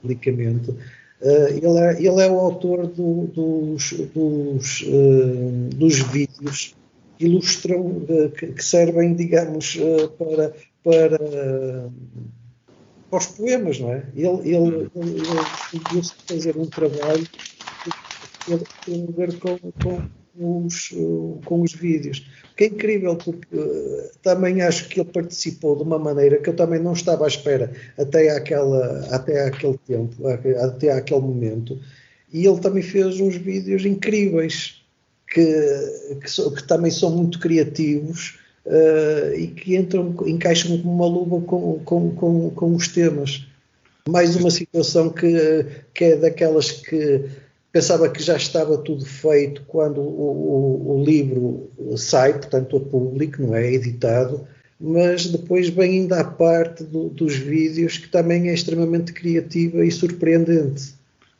publicamente, 0.02 0.74
ele, 1.20 1.78
é, 1.78 1.96
ele 1.98 2.22
é 2.22 2.30
o 2.30 2.38
autor 2.38 2.86
do, 2.86 3.26
dos, 3.26 3.92
dos, 4.14 4.84
dos 5.74 5.98
vídeos 6.12 6.76
que 7.16 7.24
ilustram, 7.24 8.02
que, 8.38 8.62
servem, 8.62 9.14
digamos, 9.14 9.76
para, 10.16 10.52
para 10.84 11.90
aos 13.10 13.26
poemas, 13.26 13.78
não 13.80 13.92
é? 13.92 14.04
Ele, 14.14 14.48
ele, 14.48 14.90
ele, 14.94 15.20
ele 15.92 16.02
fazer 16.26 16.56
um 16.56 16.66
trabalho 16.66 17.26
tem 18.84 19.06
a 19.06 19.16
ver 19.16 19.38
com, 19.38 19.58
com, 19.82 20.66
os, 20.66 20.94
com 21.44 21.62
os 21.62 21.72
vídeos. 21.72 22.26
Que 22.56 22.64
é 22.64 22.66
incrível, 22.68 23.16
porque 23.16 23.56
uh, 23.56 24.10
também 24.22 24.62
acho 24.62 24.88
que 24.88 25.00
ele 25.00 25.10
participou 25.10 25.76
de 25.76 25.82
uma 25.82 25.98
maneira 25.98 26.38
que 26.38 26.48
eu 26.48 26.56
também 26.56 26.80
não 26.80 26.92
estava 26.92 27.24
à 27.24 27.28
espera 27.28 27.72
até, 27.96 28.30
àquela, 28.30 29.06
até 29.10 29.46
àquele 29.46 29.78
tempo, 29.86 30.26
até 30.26 30.92
àquele 30.92 31.20
momento. 31.20 31.78
E 32.32 32.46
ele 32.46 32.60
também 32.60 32.82
fez 32.82 33.20
uns 33.20 33.36
vídeos 33.36 33.84
incríveis 33.84 34.82
que, 35.28 36.16
que, 36.20 36.50
que 36.50 36.66
também 36.66 36.90
são 36.90 37.10
muito 37.10 37.38
criativos 37.38 38.38
uh, 38.68 39.34
e 39.34 39.48
que 39.48 39.76
entram, 39.76 40.14
encaixam 40.26 40.78
como 40.78 40.94
uma 40.94 41.06
luva 41.06 41.40
com, 41.44 41.80
com, 41.84 42.10
com, 42.10 42.50
com 42.50 42.74
os 42.74 42.88
temas. 42.88 43.46
Mais 44.08 44.36
uma 44.36 44.50
situação 44.50 45.10
que, 45.10 45.66
que 45.92 46.04
é 46.04 46.16
daquelas 46.16 46.70
que 46.70 47.24
pensava 47.72 48.08
que 48.08 48.22
já 48.22 48.36
estava 48.36 48.78
tudo 48.78 49.04
feito 49.04 49.62
quando 49.66 50.00
o, 50.00 50.94
o, 50.94 50.96
o, 50.96 51.04
livro 51.04 51.70
sai, 51.96 52.32
portanto, 52.32 52.76
a 52.76 52.80
público, 52.80 53.42
não 53.42 53.54
é? 53.54 53.72
Editado, 53.72 54.46
mas 54.80 55.26
depois 55.26 55.68
vem 55.68 56.00
ainda 56.00 56.20
a 56.20 56.24
parte 56.24 56.84
do, 56.84 57.08
dos 57.10 57.36
vídeos 57.36 57.98
que 57.98 58.08
também 58.08 58.48
é 58.48 58.54
extremamente 58.54 59.12
criativa 59.12 59.84
e 59.84 59.90
surpreendente. 59.90 60.94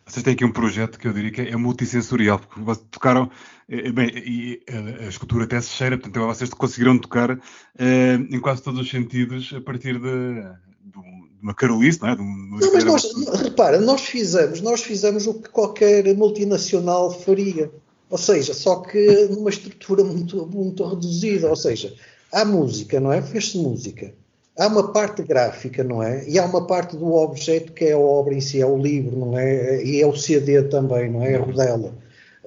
Vocês 0.05 0.23
têm 0.23 0.33
aqui 0.33 0.45
um 0.45 0.53
projeto 0.53 0.99
que 0.99 1.07
eu 1.07 1.13
diria 1.13 1.31
que 1.31 1.41
é 1.43 1.57
multissensorial, 1.57 2.39
porque 2.39 2.81
tocaram, 2.91 3.31
bem, 3.69 4.11
e 4.17 4.63
a, 5.05 5.09
escultura 5.09 5.45
até 5.45 5.61
se 5.61 5.71
cheira, 5.71 5.99
portanto 5.99 6.27
vocês 6.27 6.51
conseguiram 6.51 6.99
tocar 6.99 7.39
eh, 7.79 8.15
em 8.31 8.41
quase 8.41 8.63
todos 8.63 8.81
os 8.81 8.91
sentidos 8.91 9.53
a 9.55 9.61
partir 9.61 9.95
de, 9.95 10.41
de 10.41 10.99
uma 11.43 11.55
carolice, 11.55 12.01
não 12.01 12.09
é? 12.09 12.17
Não, 12.17 12.73
mas 12.73 12.85
nós, 12.85 13.13
repara, 13.43 13.81
nós 13.81 14.01
fizemos, 14.03 14.61
nós 14.61 14.83
fizemos 14.83 15.27
o 15.27 15.35
que 15.35 15.51
qualquer 15.51 16.15
multinacional 16.17 17.11
faria, 17.11 17.71
ou 18.09 18.19
seja, 18.19 18.55
só 18.55 18.77
que 18.77 19.29
numa 19.31 19.51
estrutura 19.51 20.03
muito, 20.03 20.47
muito 20.47 20.85
reduzida, 20.85 21.49
ou 21.49 21.57
seja, 21.57 21.95
há 22.33 22.45
música, 22.45 22.99
não 22.99 23.13
é? 23.13 23.21
Fez-se 23.21 23.59
música 23.59 24.15
há 24.59 24.67
uma 24.67 24.93
parte 24.93 25.23
gráfica, 25.23 25.85
não 25.85 26.03
é? 26.03 26.29
E 26.29 26.39
há 26.39 26.45
uma 26.45 26.67
parte 26.67 26.97
do 26.97 27.15
objeto 27.15 27.73
que 27.73 27.85
é 27.85 27.93
a 27.93 27.99
obra 27.99 28.35
em 28.35 28.41
si, 28.41 28.61
é 28.61 28.67
o 28.67 28.77
livro, 28.77 29.17
não 29.17 29.39
é? 29.39 29.83
E 29.85 30.01
é 30.03 30.07
o 30.07 30.17
CD 30.17 30.63
também, 30.65 31.11
não 31.11 31.23
é? 31.23 31.37
A 31.37 31.41
rodela. 31.41 31.95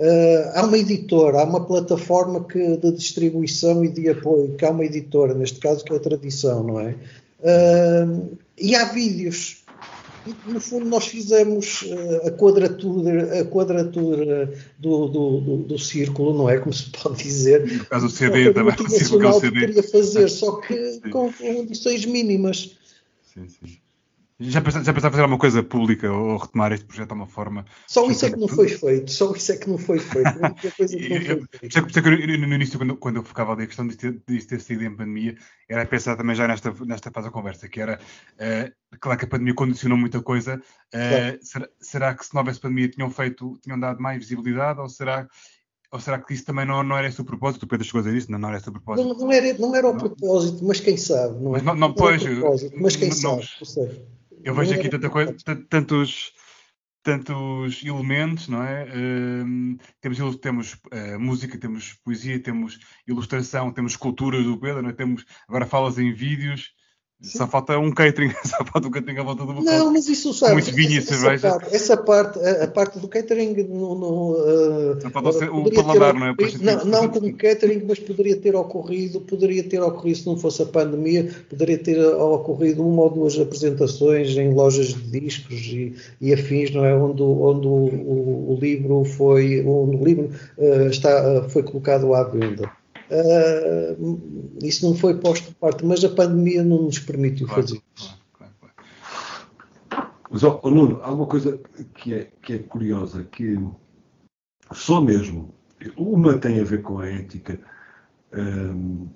Uh, 0.01 0.51
há 0.55 0.65
uma 0.65 0.79
editora, 0.79 1.41
há 1.41 1.43
uma 1.43 1.63
plataforma 1.63 2.43
que, 2.43 2.77
de 2.77 2.91
distribuição 2.91 3.85
e 3.85 3.87
de 3.87 4.09
apoio, 4.09 4.55
que 4.55 4.65
há 4.65 4.71
uma 4.71 4.83
editora, 4.83 5.35
neste 5.35 5.59
caso, 5.59 5.85
que 5.85 5.93
é 5.93 5.97
a 5.97 5.99
Tradição, 5.99 6.63
não 6.63 6.79
é? 6.79 6.95
Uh, 7.39 8.35
e 8.57 8.73
há 8.73 8.85
vídeos 8.85 9.61
no 10.45 10.59
fundo 10.59 10.85
nós 10.85 11.07
fizemos 11.07 11.81
uh, 11.83 12.27
a 12.27 12.31
quadratura, 12.31 13.41
a 13.41 13.45
quadratura 13.45 14.53
do, 14.77 15.07
do, 15.07 15.41
do, 15.41 15.57
do, 15.57 15.79
círculo, 15.79 16.35
não 16.35 16.49
é? 16.49 16.57
Como 16.57 16.73
se 16.73 16.89
pode 16.89 17.23
dizer. 17.23 17.65
No 17.71 17.85
caso 17.85 18.07
do 18.07 18.11
CD 18.11 18.51
também, 18.53 18.73
o 18.79 18.89
círculo 18.89 19.23
é 19.23 19.29
o 19.29 19.33
CD. 19.33 19.59
Poderia 19.61 19.83
fazer, 19.83 20.29
só 20.33 20.55
que 20.57 20.93
sim. 20.93 21.09
com 21.09 21.31
condições 21.31 22.05
mínimas. 22.05 22.77
Sim, 23.33 23.47
sim. 23.47 23.77
Já 24.41 24.59
pensaste, 24.59 24.85
já 24.85 24.93
pensaste 24.93 25.11
fazer 25.11 25.21
alguma 25.21 25.37
coisa 25.37 25.61
pública 25.61 26.11
ou 26.11 26.37
retomar 26.37 26.71
este 26.71 26.85
projeto 26.85 27.09
de 27.09 27.13
uma 27.13 27.27
forma. 27.27 27.63
Só 27.87 28.09
isso 28.09 28.25
é 28.25 28.31
que 28.31 28.37
não 28.37 28.47
foi 28.47 28.67
feito. 28.67 29.11
Só 29.11 29.31
isso 29.35 29.51
é 29.51 29.57
que 29.57 29.69
não 29.69 29.77
foi 29.77 29.99
feito. 29.99 30.39
coisa 30.77 30.97
que 30.97 31.09
não 31.09 31.45
foi 31.45 31.69
feito. 31.69 32.47
no 32.47 32.55
início, 32.55 32.79
quando, 32.79 32.97
quando 32.97 33.15
eu 33.17 33.23
focava 33.23 33.53
ali 33.53 33.63
a 33.63 33.67
questão 33.67 33.87
de 33.87 33.95
ter, 33.95 34.19
de 34.27 34.45
ter 34.45 34.59
sido 34.59 34.83
em 34.83 34.95
pandemia, 34.95 35.35
era 35.69 35.85
pensar 35.85 36.15
também 36.15 36.35
já 36.35 36.47
nesta, 36.47 36.73
nesta 36.85 37.11
fase 37.11 37.27
da 37.27 37.31
conversa, 37.31 37.67
que 37.67 37.79
era. 37.79 37.99
Uh, 38.33 38.97
claro 38.99 39.19
que 39.19 39.25
a 39.25 39.27
pandemia 39.27 39.53
condicionou 39.53 39.97
muita 39.97 40.21
coisa. 40.21 40.55
Uh, 40.55 40.89
claro. 40.89 41.39
será, 41.41 41.69
será 41.79 42.15
que 42.15 42.25
se 42.25 42.33
não 42.33 42.41
houvesse 42.41 42.59
pandemia 42.59 42.89
tinham 42.89 43.09
feito, 43.11 43.59
tinham 43.61 43.79
dado 43.79 44.01
mais 44.01 44.17
visibilidade? 44.17 44.79
Ou 44.79 44.89
será 44.89 45.27
ou 45.91 45.99
será 45.99 46.17
que 46.17 46.33
isso 46.33 46.45
também 46.45 46.65
não, 46.65 46.81
não 46.83 46.97
era 46.97 47.07
esse 47.07 47.19
o 47.19 47.25
propósito? 47.25 47.63
O 47.63 47.67
Pedro 47.67 47.85
chegou 47.85 47.99
a 47.99 48.03
dizer 48.05 48.17
isso? 48.17 48.31
Não, 48.31 48.39
não 48.39 48.47
era 48.47 48.57
esse 48.57 48.69
o 48.69 48.71
propósito? 48.71 49.09
Não, 49.09 49.13
não, 49.13 49.31
era, 49.31 49.57
não 49.57 49.75
era 49.75 49.89
o 49.89 49.97
propósito, 49.97 50.63
mas 50.63 50.79
quem 50.79 50.95
sabe? 50.95 51.43
Não, 51.43 51.51
mas 51.51 51.63
não, 51.63 51.75
não, 51.75 51.93
pois, 51.93 52.23
mas 52.77 52.95
quem 52.95 53.09
não, 53.09 53.41
sabe? 53.41 54.01
Eu 54.43 54.55
vejo 54.55 54.73
aqui 54.73 54.89
tanta 54.89 55.09
coisa, 55.09 55.35
tantos, 55.69 56.31
tantos 57.03 57.83
elementos, 57.83 58.47
não 58.47 58.63
é? 58.63 58.85
Uh, 58.85 59.77
temos 59.99 60.37
temos 60.37 60.73
uh, 60.73 61.19
música, 61.19 61.59
temos 61.59 61.93
poesia, 62.03 62.41
temos 62.41 62.79
ilustração, 63.07 63.71
temos 63.71 63.93
escultura 63.93 64.41
do 64.41 64.59
Pedro, 64.59 64.81
não 64.81 64.89
é? 64.89 64.93
temos, 64.93 65.25
agora 65.47 65.65
falas 65.65 65.97
em 65.97 66.13
vídeos. 66.13 66.73
Sim. 67.21 67.37
Só 67.37 67.47
falta 67.47 67.77
um 67.77 67.91
catering, 67.91 68.31
só 68.43 68.65
falta 68.65 68.87
um 68.87 68.91
catering 68.91 69.19
à 69.19 69.23
volta 69.23 69.45
do 69.45 69.53
balcão. 69.53 69.77
Não, 69.77 69.93
mas 69.93 70.09
isso 70.09 70.33
sabe. 70.33 70.53
Muito 70.53 70.73
vinho 70.73 70.97
e 70.97 71.01
cerveja. 71.03 71.59
Essa 71.71 71.95
parte, 71.95 72.39
a, 72.39 72.63
a, 72.63 72.67
parte 72.67 72.97
do 72.97 73.07
catering 73.07 73.53
no, 73.69 73.93
no, 73.93 74.31
uh, 74.31 75.31
ser 75.31 75.51
o 75.51 75.69
paladar, 75.69 76.15
não 76.15 76.27
é? 76.27 76.35
Não, 76.61 76.85
não 76.85 77.09
como 77.09 77.31
catering, 77.35 77.83
mas 77.87 77.99
poderia 77.99 78.35
ter 78.35 78.55
ocorrido, 78.55 79.21
poderia 79.21 79.63
ter 79.63 79.79
ocorrido 79.83 80.17
se 80.17 80.25
não 80.25 80.35
fosse 80.35 80.63
a 80.63 80.65
pandemia, 80.65 81.29
poderia 81.47 81.77
ter 81.77 82.03
ocorrido 82.03 82.87
uma 82.87 83.03
ou 83.03 83.09
duas 83.11 83.39
apresentações 83.39 84.35
em 84.35 84.51
lojas 84.55 84.87
de 84.87 85.19
discos 85.19 85.59
e, 85.67 85.93
e 86.19 86.33
afins, 86.33 86.71
não 86.71 86.83
é? 86.83 86.95
Onde, 86.95 87.21
onde 87.21 87.67
o, 87.67 87.71
o, 87.71 88.53
o 88.53 88.59
livro 88.59 89.05
foi, 89.05 89.63
onde 89.63 89.95
o 89.95 90.03
livro 90.03 90.31
uh, 90.57 90.87
está, 90.87 91.39
uh, 91.39 91.49
foi 91.51 91.61
colocado 91.61 92.15
à 92.15 92.23
venda. 92.23 92.80
Uh, 93.11 94.57
isso 94.63 94.87
não 94.87 94.95
foi 94.95 95.17
posto 95.19 95.49
de 95.49 95.55
parte, 95.55 95.85
mas 95.85 96.03
a 96.03 96.09
pandemia 96.09 96.63
não 96.63 96.83
nos 96.83 96.99
permitiu 96.99 97.45
claro, 97.45 97.61
fazer 97.61 97.81
isso. 97.95 98.17
Claro, 98.33 98.53
claro, 99.89 100.07
Mas, 100.29 100.43
oh, 100.43 100.61
Nuno, 100.69 100.99
há 101.03 101.11
uma 101.11 101.25
coisa 101.25 101.59
que 101.95 102.13
é, 102.13 102.31
que 102.41 102.53
é 102.53 102.59
curiosa, 102.59 103.23
que 103.25 103.59
só 104.71 105.01
mesmo, 105.01 105.53
uma 105.97 106.37
tem 106.37 106.59
a 106.59 106.63
ver 106.63 106.81
com 106.81 106.99
a 106.99 107.07
ética 107.07 107.59
um, 108.33 109.09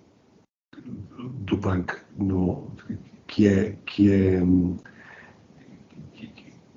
do 1.46 1.56
banco, 1.56 1.96
no, 2.18 2.70
que 3.28 3.48
é, 3.48 3.78
que 3.86 4.12
é 4.12 4.42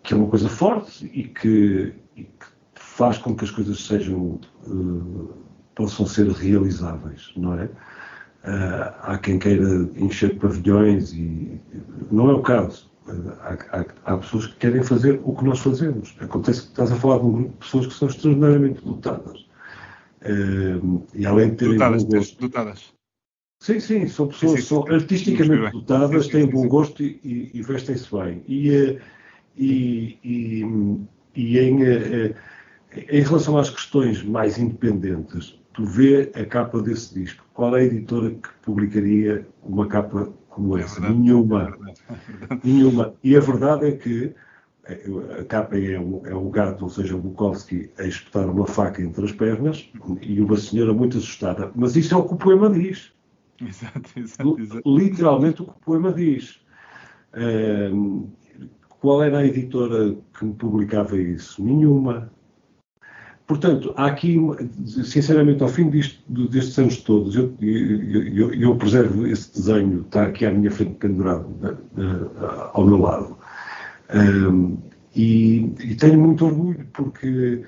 que 0.09 0.15
é 0.15 0.17
uma 0.17 0.29
coisa 0.29 0.49
forte 0.49 1.05
e 1.13 1.25
que, 1.25 1.93
e 2.17 2.25
que 2.25 2.47
faz 2.75 3.19
com 3.19 3.37
que 3.37 3.45
as 3.45 3.51
coisas 3.51 3.79
sejam 3.79 4.41
uh, 4.67 5.35
possam 5.79 6.05
ser 6.07 6.29
realizáveis, 6.29 7.33
não 7.37 7.55
é? 7.55 7.65
Uh, 7.65 8.95
há 9.03 9.19
quem 9.19 9.39
queira 9.39 9.89
encher 9.97 10.37
pavilhões 10.39 11.13
e 11.13 11.61
não 12.11 12.31
é 12.31 12.35
o 12.35 12.43
caso. 12.43 12.91
Há, 13.41 13.79
há, 13.79 13.85
há, 14.05 14.17
pessoas 14.19 14.49
que 14.49 14.57
querem 14.57 14.83
fazer 14.83 15.21
o 15.25 15.35
que 15.35 15.45
nós 15.45 15.61
fazemos. 15.61 16.17
Acontece 16.21 16.63
que 16.63 16.69
estás 16.69 16.91
a 16.91 16.97
falar 16.97 17.19
de 17.19 17.25
um 17.27 17.33
grupo 17.33 17.51
de 17.51 17.57
pessoas 17.57 17.87
que 17.87 17.95
são 17.95 18.09
extraordinariamente 18.09 18.85
dotadas. 18.85 19.47
Uh, 20.21 21.07
e 21.15 21.25
além 21.25 21.51
de 21.51 21.57
terem 21.57 21.75
dotadas, 21.75 22.05
bom 22.05 22.11
gosto, 22.11 22.41
dotadas. 22.41 22.93
Sim, 23.63 23.81
sim, 23.81 24.09
são 24.09 24.29
pessoas 24.29 24.61
sim, 24.61 24.67
são 24.67 24.89
artisticamente 24.89 25.71
sim. 25.71 25.79
dotadas, 25.79 26.25
Sim, 26.25 26.31
sim, 26.31 26.39
têm 26.39 26.47
bom 26.47 26.69
gosto 26.69 27.03
e, 27.03 27.51
e- 27.55 27.63
vestem-se 27.63 28.11
bem. 28.11 28.43
E, 28.49 28.71
eh, 28.71 29.01
e, 29.57 30.19
e, 30.25 30.65
e 31.35 31.59
em, 31.59 31.83
eh, 31.85 32.35
em 33.11 33.23
relação 33.23 33.59
às 33.59 33.71
questões 33.71 34.23
mais 34.23 34.59
independentes, 34.59 35.58
tu 35.79 35.85
vê 35.85 36.33
a 36.35 36.45
capa 36.45 36.83
desse 36.83 37.15
disco. 37.15 37.45
Qual 37.55 37.77
é 37.77 37.83
a 37.83 37.85
editora 37.85 38.31
que 38.31 38.49
publicaria 38.63 39.47
uma 39.63 39.87
capa 39.87 40.29
como 40.49 40.77
É 40.77 40.83
essa? 40.83 41.01
verdade. 41.01 41.21
Nenhuma. 41.21 41.63
É 41.63 41.71
verdade. 41.71 42.61
Nenhuma. 42.65 43.15
E 43.23 43.37
a 43.37 43.41
verdade 43.41 43.87
é 43.87 43.93
que 43.93 44.35
eh, 44.87 45.07
a 45.41 45.45
capa 45.45 45.79
é 45.79 45.97
um, 46.01 46.27
é 46.27 46.35
um 46.35 46.51
gato, 46.51 46.83
ou 46.83 46.91
seja, 46.91 47.15
o 47.15 47.21
Bukowski 47.21 47.93
a 47.97 48.03
espetar 48.05 48.51
uma 48.51 48.67
faca 48.67 49.01
entre 49.01 49.25
as 49.25 49.31
pernas 49.31 49.89
e 50.21 50.41
uma 50.41 50.57
senhora 50.57 50.93
muito 50.93 51.17
assustada. 51.17 51.71
Mas 51.77 51.95
isso 51.95 52.13
é 52.13 52.17
o 52.17 52.25
que 52.27 52.35
o 52.35 52.39
poema 52.39 52.69
diz. 52.71 53.13
Exato, 53.65 54.11
exato, 54.19 54.61
exato. 54.61 54.83
Literalmente 54.99 55.63
o 55.63 55.67
que 55.67 55.71
o 55.71 55.85
poema 55.85 56.13
diz. 56.13 56.61
Ehm, 57.35 58.25
qual 58.99 59.23
era 59.23 59.39
a 59.39 59.47
editora 59.47 60.17
que 60.37 60.45
me 60.45 60.55
publicava 60.55 61.17
isso? 61.17 61.63
Nenhuma. 61.63 62.33
Portanto, 63.49 63.95
há 63.97 64.07
aqui, 64.09 64.37
sinceramente, 64.85 65.63
ao 65.63 65.71
fim 65.71 65.89
disto, 65.89 66.23
destes 66.49 66.79
anos 66.79 66.99
todos, 66.99 67.35
eu, 67.35 67.55
eu, 67.63 68.53
eu- 68.53 68.77
preservo 68.77 69.27
esse 69.27 69.51
desenho, 69.55 70.03
está 70.03 70.25
aqui 70.25 70.45
à 70.45 70.51
minha 70.51 70.71
frente 70.71 70.97
pendurado, 70.97 71.49
ao 72.75 72.87
meu 72.87 72.99
lado. 72.99 73.39
Ehm, 74.11 74.77
e, 75.17 75.61
e 75.81 75.95
tenho 75.95 76.21
muito 76.21 76.45
orgulho 76.45 76.87
porque, 76.93 77.65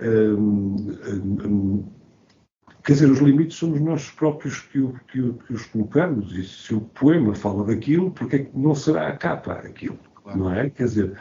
ehm, 0.00 1.82
quer 2.84 2.92
dizer, 2.92 3.10
os 3.10 3.18
limites 3.18 3.56
somos 3.56 3.80
nós 3.80 4.08
próprios 4.10 4.60
que, 4.60 4.78
o- 4.78 4.94
que 5.08 5.20
o- 5.20 5.34
que 5.34 5.54
os 5.54 5.66
colocamos. 5.66 6.32
E 6.38 6.44
se 6.44 6.72
o 6.72 6.80
poema 6.82 7.34
fala 7.34 7.64
daquilo, 7.64 8.12
porque 8.12 8.36
é 8.36 8.38
que 8.44 8.56
não 8.56 8.76
será 8.76 9.08
a 9.08 9.16
capa 9.16 9.54
aquilo? 9.54 9.98
Claro. 10.22 10.38
Não 10.38 10.52
é? 10.54 10.70
Quer 10.70 10.84
dizer, 10.84 11.18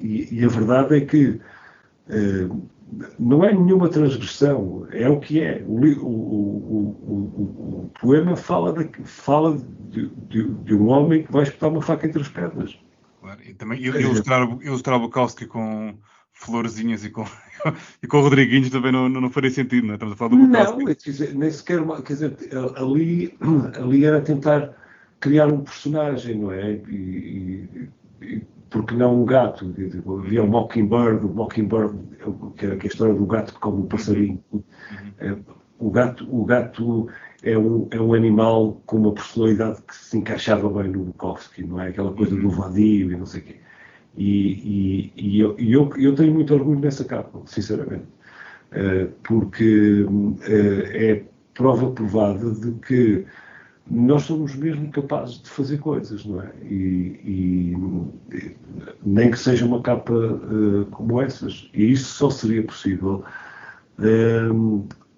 e, 0.00 0.28
e 0.40 0.44
a 0.44 0.48
verdade 0.48 0.96
é 0.96 1.00
que 1.00 1.40
eh, 2.08 2.48
não 3.18 3.44
é 3.44 3.52
nenhuma 3.52 3.88
transgressão, 3.88 4.86
é 4.92 5.08
o 5.08 5.18
que 5.18 5.40
é. 5.40 5.64
O, 5.66 5.80
o- 5.80 6.06
o- 6.06 7.84
o- 7.86 7.90
poema 8.00 8.36
fala, 8.36 8.72
de, 8.72 8.88
fala 9.04 9.56
de, 9.90 10.06
de- 10.28 10.48
de 10.48 10.74
um 10.74 10.88
homem 10.88 11.24
que 11.24 11.32
vai 11.32 11.42
espetar 11.42 11.70
uma 11.70 11.82
faca 11.82 12.06
entre 12.06 12.20
as 12.20 12.28
pernas. 12.28 12.78
Claro. 13.20 13.40
E 13.44 13.54
também 13.54 13.80
il- 13.80 14.00
ilustrar, 14.00 14.48
o- 14.48 14.62
ilustrar 14.62 14.98
Bukowski 15.00 15.46
com 15.46 15.94
florzinhas 16.32 17.04
e 17.04 17.10
com, 17.10 17.24
e 18.02 18.06
com 18.06 18.20
Rodriguinhos 18.20 18.70
também 18.70 18.92
não, 18.92 19.08
não, 19.08 19.20
não 19.22 19.30
faria 19.30 19.50
sentido, 19.50 19.86
não 19.86 19.94
é? 19.94 19.96
Estamos 19.96 20.14
a 20.14 20.16
falar 20.16 20.30
do 20.30 20.36
Bukowski. 20.36 20.84
Não, 20.84 20.90
é, 20.90 20.94
quer 20.94 21.10
dizer, 21.10 21.34
nem 21.34 21.50
sequer, 21.50 21.82
quer 22.02 22.12
dizer, 22.12 22.36
ali, 22.76 23.36
ali 23.80 24.04
era 24.04 24.20
tentar 24.20 24.72
criar 25.20 25.46
um 25.48 25.60
personagem, 25.62 26.38
não 26.38 26.52
é? 26.52 26.72
E- 26.88 27.68
e 27.72 27.88
porque 28.70 28.94
não 28.94 29.22
um 29.22 29.24
gato? 29.24 29.72
Havia 30.18 30.42
o 30.42 30.48
Mockingbird, 30.48 31.24
o 31.24 31.28
Mockingbird, 31.28 31.96
que 32.56 32.66
é 32.66 32.72
a 32.72 32.86
história 32.86 33.14
do 33.14 33.26
gato 33.26 33.54
que 33.54 33.60
come 33.60 33.82
um 33.82 33.86
passarinho. 33.86 34.42
É, 35.18 35.36
O 35.78 35.90
gato, 35.90 36.26
o 36.30 36.44
gato 36.44 37.08
é, 37.42 37.56
um, 37.58 37.88
é 37.90 38.00
um 38.00 38.14
animal 38.14 38.80
com 38.86 38.96
uma 38.98 39.12
personalidade 39.12 39.82
que 39.82 39.94
se 39.94 40.16
encaixava 40.18 40.68
bem 40.70 40.90
no 40.92 41.04
Bukowski, 41.04 41.62
não 41.64 41.80
é? 41.80 41.88
Aquela 41.88 42.12
coisa 42.12 42.36
do 42.36 42.48
vadio 42.50 43.12
e 43.12 43.16
não 43.16 43.26
sei 43.26 43.40
o 43.40 43.44
quê. 43.44 43.56
E, 44.16 45.12
e, 45.12 45.12
e 45.16 45.40
eu, 45.40 45.56
e 45.58 45.72
eu, 45.72 45.90
eu 45.96 46.14
tenho 46.14 46.32
muito 46.34 46.54
orgulho 46.54 46.80
nessa 46.80 47.04
capa, 47.04 47.40
sinceramente. 47.46 48.06
Eh, 48.72 49.08
porque 49.22 50.04
eh, 50.48 51.12
é 51.12 51.24
prova 51.54 51.90
provada 51.92 52.50
de 52.52 52.72
que 52.80 53.24
nós 53.90 54.22
somos 54.22 54.54
mesmo 54.56 54.90
capazes 54.90 55.42
de 55.42 55.48
fazer 55.50 55.78
coisas, 55.78 56.24
não 56.24 56.40
é? 56.40 56.50
E, 56.62 57.20
e 57.24 57.76
nem 59.04 59.30
que 59.30 59.38
seja 59.38 59.66
uma 59.66 59.82
capa 59.82 60.12
eh, 60.14 60.86
como 60.90 61.20
essas. 61.20 61.68
E 61.74 61.92
isso 61.92 62.06
só 62.14 62.30
seria 62.30 62.62
possível 62.62 63.22
eh, 63.98 64.48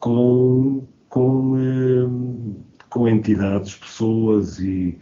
com, 0.01 0.87
com, 1.09 1.57
eh, 1.59 2.77
com 2.91 3.09
entidades, 3.09 3.77
pessoas 3.77 4.59
e, 4.59 4.99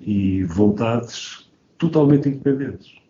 e 0.00 0.44
vontades 0.44 1.50
totalmente 1.78 2.28
independentes. 2.28 3.00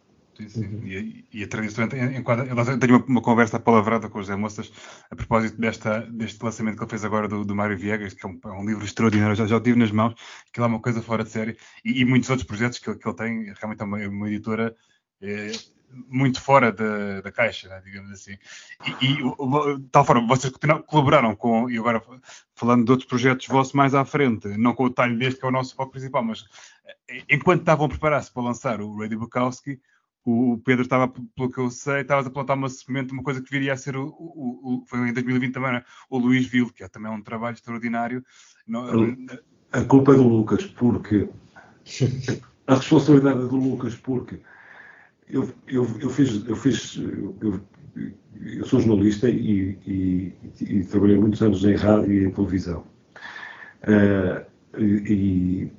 Sim, 0.40 0.48
sim. 0.48 0.80
E, 0.86 1.24
e 1.32 1.44
a 1.44 1.48
tradição 1.48 1.84
enquadra. 1.84 2.46
Eu 2.46 2.78
tenho 2.78 2.96
uma, 2.96 3.04
uma 3.06 3.22
conversa 3.22 3.58
palavrada 3.60 4.08
com 4.08 4.18
o 4.18 4.22
José 4.22 4.36
Moças 4.36 4.72
a 5.10 5.16
propósito 5.16 5.58
desta, 5.60 6.00
deste 6.00 6.42
lançamento 6.42 6.76
que 6.76 6.82
ele 6.82 6.90
fez 6.90 7.04
agora 7.04 7.28
do, 7.28 7.44
do 7.44 7.54
Mário 7.54 7.76
Viegas, 7.76 8.14
que 8.14 8.24
é 8.24 8.28
um, 8.28 8.38
é 8.44 8.48
um 8.48 8.64
livro 8.64 8.84
extraordinário, 8.84 9.34
já, 9.36 9.46
já 9.46 9.56
o 9.56 9.60
tive 9.60 9.78
nas 9.78 9.90
mãos, 9.90 10.14
que 10.52 10.60
é 10.60 10.64
uma 10.64 10.80
coisa 10.80 11.02
fora 11.02 11.24
de 11.24 11.30
série, 11.30 11.56
e, 11.84 12.00
e 12.00 12.04
muitos 12.04 12.30
outros 12.30 12.46
projetos 12.46 12.78
que, 12.78 12.88
ele- 12.90 12.98
que 12.98 13.08
ele 13.08 13.16
tem, 13.16 13.52
realmente 13.54 13.82
é 13.82 13.84
uma, 13.84 14.00
é 14.00 14.08
uma 14.08 14.28
editora 14.28 14.74
eh, 15.20 15.52
muito 16.08 16.40
fora 16.40 16.70
da, 16.70 17.20
da 17.20 17.32
caixa, 17.32 17.68
né, 17.68 17.82
digamos 17.84 18.10
assim. 18.12 18.36
E, 19.02 19.12
e 19.12 19.80
tal 19.90 20.04
forma, 20.04 20.26
vocês 20.26 20.52
colaboraram 20.86 21.34
com, 21.34 21.68
e 21.68 21.76
agora 21.78 22.00
falando 22.54 22.84
de 22.84 22.90
outros 22.92 23.08
projetos 23.08 23.46
vossos 23.48 23.72
mais 23.72 23.94
à 23.94 24.04
frente, 24.04 24.46
não 24.56 24.72
com 24.74 24.84
o 24.84 24.90
talho 24.90 25.18
deste 25.18 25.40
que 25.40 25.44
é 25.46 25.48
o 25.48 25.52
nosso 25.52 25.74
foco 25.74 25.90
principal, 25.92 26.22
mas 26.22 26.44
eh, 27.08 27.24
enquanto 27.28 27.60
estavam 27.60 27.86
a 27.86 27.88
preparar-se 27.88 28.32
para 28.32 28.42
lançar 28.42 28.80
o 28.80 28.98
Radio 29.00 29.18
Bukowski, 29.18 29.80
o 30.24 30.58
Pedro 30.64 30.82
estava, 30.82 31.08
pelo 31.08 31.50
que 31.50 31.58
eu 31.58 31.70
sei, 31.70 32.02
estava 32.02 32.26
a 32.26 32.30
plantar 32.30 32.54
uma 32.54 32.68
semente, 32.68 33.12
uma 33.12 33.22
coisa 33.22 33.42
que 33.42 33.50
viria 33.50 33.72
a 33.72 33.76
ser 33.76 33.96
o, 33.96 34.06
o- 34.06 34.82
o- 34.82 34.84
foi 34.86 35.08
em 35.08 35.12
2020 35.12 35.52
também, 35.54 35.72
né? 35.72 35.84
o 36.08 36.18
Luís 36.18 36.46
Ville, 36.46 36.72
que 36.72 36.84
é 36.84 36.88
também 36.88 37.10
um 37.10 37.22
trabalho 37.22 37.54
extraordinário. 37.54 38.24
A 39.72 39.84
culpa 39.84 40.12
é 40.12 40.16
do 40.16 40.28
Lucas, 40.28 40.66
porque 40.66 41.28
a 42.66 42.74
responsabilidade 42.74 43.38
é 43.40 43.46
do 43.48 43.56
Lucas, 43.56 43.94
porque 43.96 44.40
eu, 45.28 45.48
eu, 45.66 45.86
eu 46.00 46.10
fiz, 46.10 46.44
eu 46.46 46.56
fiz, 46.56 46.96
eu, 46.96 47.60
eu 48.36 48.66
sou 48.66 48.80
jornalista 48.80 49.28
e, 49.28 49.78
e- 49.86 50.32
e 50.60 50.84
trabalhei 50.84 51.18
muitos 51.18 51.40
anos 51.42 51.64
em 51.64 51.74
rádio 51.76 52.12
e 52.12 52.24
em 52.24 52.30
televisão. 52.30 52.84
Eh, 53.82 54.46
e, 54.78 55.70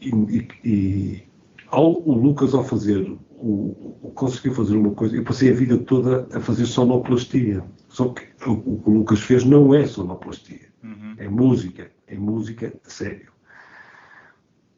e, 0.00 0.10
e- 0.10 0.48
e 0.64 1.28
ao, 1.68 2.00
o 2.08 2.12
Lucas, 2.14 2.54
ao 2.54 2.64
fazer, 2.64 3.00
o, 3.30 3.96
o- 4.02 4.12
conseguiu 4.14 4.54
fazer 4.54 4.76
uma 4.76 4.90
coisa, 4.92 5.16
eu 5.16 5.24
passei 5.24 5.50
a 5.50 5.54
vida 5.54 5.76
toda 5.78 6.26
a 6.36 6.40
fazer 6.40 6.66
sonoplastia. 6.66 7.64
Só 7.88 8.08
que 8.08 8.22
o, 8.48 8.52
o 8.52 8.80
que 8.82 8.90
o 8.90 8.92
Lucas 8.92 9.20
fez 9.20 9.44
não 9.44 9.74
é 9.74 9.86
sonoplastia. 9.86 10.68
Uhum. 10.82 11.14
É 11.18 11.28
música, 11.28 11.90
é 12.06 12.16
música 12.16 12.72
sério. 12.82 13.32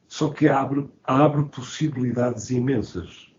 Só 0.09 0.29
que 0.31 0.49
abre, 0.49 0.89
abre 1.05 1.45
possibilidades 1.47 2.51
imensas. 2.51 3.33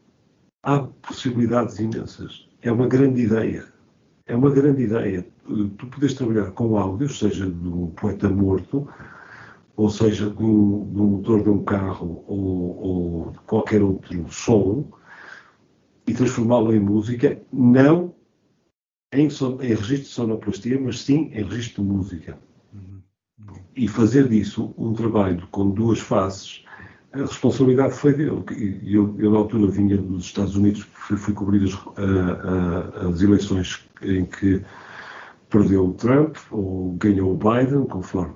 Abre 0.63 0.91
possibilidades 1.01 1.79
imensas. 1.79 2.47
É 2.61 2.71
uma 2.71 2.87
grande 2.87 3.21
ideia. 3.21 3.65
É 4.25 4.35
uma 4.35 4.49
grande 4.51 4.83
ideia. 4.83 5.25
Tu 5.45 5.87
podes 5.87 6.13
trabalhar 6.13 6.51
com 6.51 6.77
áudio, 6.77 7.07
seja 7.09 7.47
um 7.47 7.87
poeta 7.95 8.27
morto, 8.29 8.87
ou 9.77 9.89
seja 9.89 10.29
de 10.29 10.43
um 10.43 10.85
motor 10.85 11.43
de 11.43 11.49
um 11.49 11.63
carro, 11.63 12.23
ou, 12.27 12.77
ou 12.81 13.31
de 13.31 13.39
qualquer 13.39 13.81
outro 13.81 14.25
som, 14.29 14.83
e 16.07 16.13
transformá-lo 16.13 16.73
em 16.75 16.79
música, 16.79 17.39
não 17.53 18.13
em, 19.13 19.29
son- 19.29 19.61
em 19.61 19.69
registro 19.69 19.97
de 20.03 20.05
sonoplastia, 20.07 20.79
mas 20.81 21.01
sim 21.01 21.29
em 21.33 21.43
registro 21.43 21.83
de 21.83 21.89
música 21.89 22.37
e 23.75 23.87
fazer 23.87 24.27
disso 24.27 24.73
um 24.77 24.93
trabalho 24.93 25.47
com 25.51 25.69
duas 25.69 25.99
faces, 25.99 26.65
a 27.13 27.19
responsabilidade 27.19 27.93
foi 27.93 28.13
dele. 28.13 28.43
Eu, 28.83 29.15
eu 29.19 29.31
na 29.31 29.37
altura, 29.37 29.71
vinha 29.71 29.97
dos 29.97 30.25
Estados 30.25 30.55
Unidos, 30.55 30.81
fui, 30.81 31.15
fui 31.17 31.33
cobrir 31.33 31.63
as, 31.63 31.73
a- 31.97 33.03
a- 33.05 33.09
as 33.09 33.21
eleições 33.21 33.87
em 34.01 34.25
que 34.25 34.61
perdeu 35.49 35.85
o 35.87 35.93
Trump 35.93 36.35
ou 36.51 36.93
ganhou 36.93 37.33
o 37.33 37.37
Biden, 37.37 37.85
conforme 37.85 38.33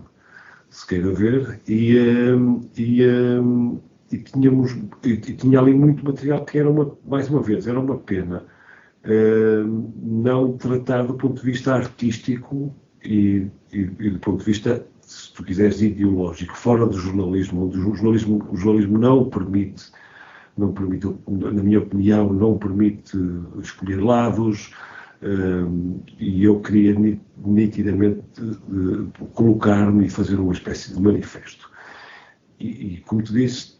se 0.72 0.88
queira 0.88 1.14
ver, 1.14 1.60
e, 1.68 2.00
hum, 2.00 2.62
e, 2.78 3.06
hum, 3.06 3.80
e 4.12 4.18
tínhamos, 4.18 4.76
e, 5.04 5.18
tinha 5.18 5.60
ali 5.60 5.74
muito 5.74 6.04
material 6.04 6.44
que 6.46 6.58
era 6.58 6.70
uma, 6.70 6.98
mais 7.06 7.30
uma 7.30 7.42
vez, 7.42 7.68
era 7.68 7.80
uma 7.80 7.98
pena 7.98 8.46
uh, 9.06 9.92
não 10.02 10.58
tratar 10.58 11.04
do 11.04 11.14
ponto 11.16 11.42
de 11.42 11.46
vista 11.46 11.76
artístico 11.76 12.74
e, 13.04 13.48
e, 13.74 13.80
e, 14.00 14.10
do 14.12 14.20
ponto 14.20 14.40
de 14.40 14.46
vista, 14.46 14.86
se 15.02 15.34
tu 15.34 15.44
quiseres, 15.44 15.82
ideológico, 15.82 16.56
fora 16.56 16.86
do 16.86 16.98
jornalismo, 16.98 17.66
onde 17.66 17.78
o 17.78 17.94
jornalismo, 17.94 18.48
o 18.50 18.56
jornalismo 18.56 18.98
não 18.98 19.30
permite, 19.30 19.92
não 20.58 20.72
permite, 20.72 21.08
na 21.28 21.64
minha 21.64 21.80
opinião, 21.80 22.32
não 22.32 22.58
permite 22.58 23.18
escolher 23.62 24.02
lados, 24.02 24.74
uh, 25.22 26.04
e 26.20 26.44
eu 26.44 26.60
queria 26.60 26.96
nitidamente 27.38 28.22
uh, 28.42 29.28
colocar-me 29.34 30.06
e 30.06 30.10
fazer 30.10 30.40
uma 30.40 30.54
espécie 30.54 30.94
de 30.94 31.02
manifesto. 31.02 31.70
E, 32.60 32.96
e, 32.96 32.98
como 33.02 33.24
tu 33.24 33.34
disse, 33.34 33.80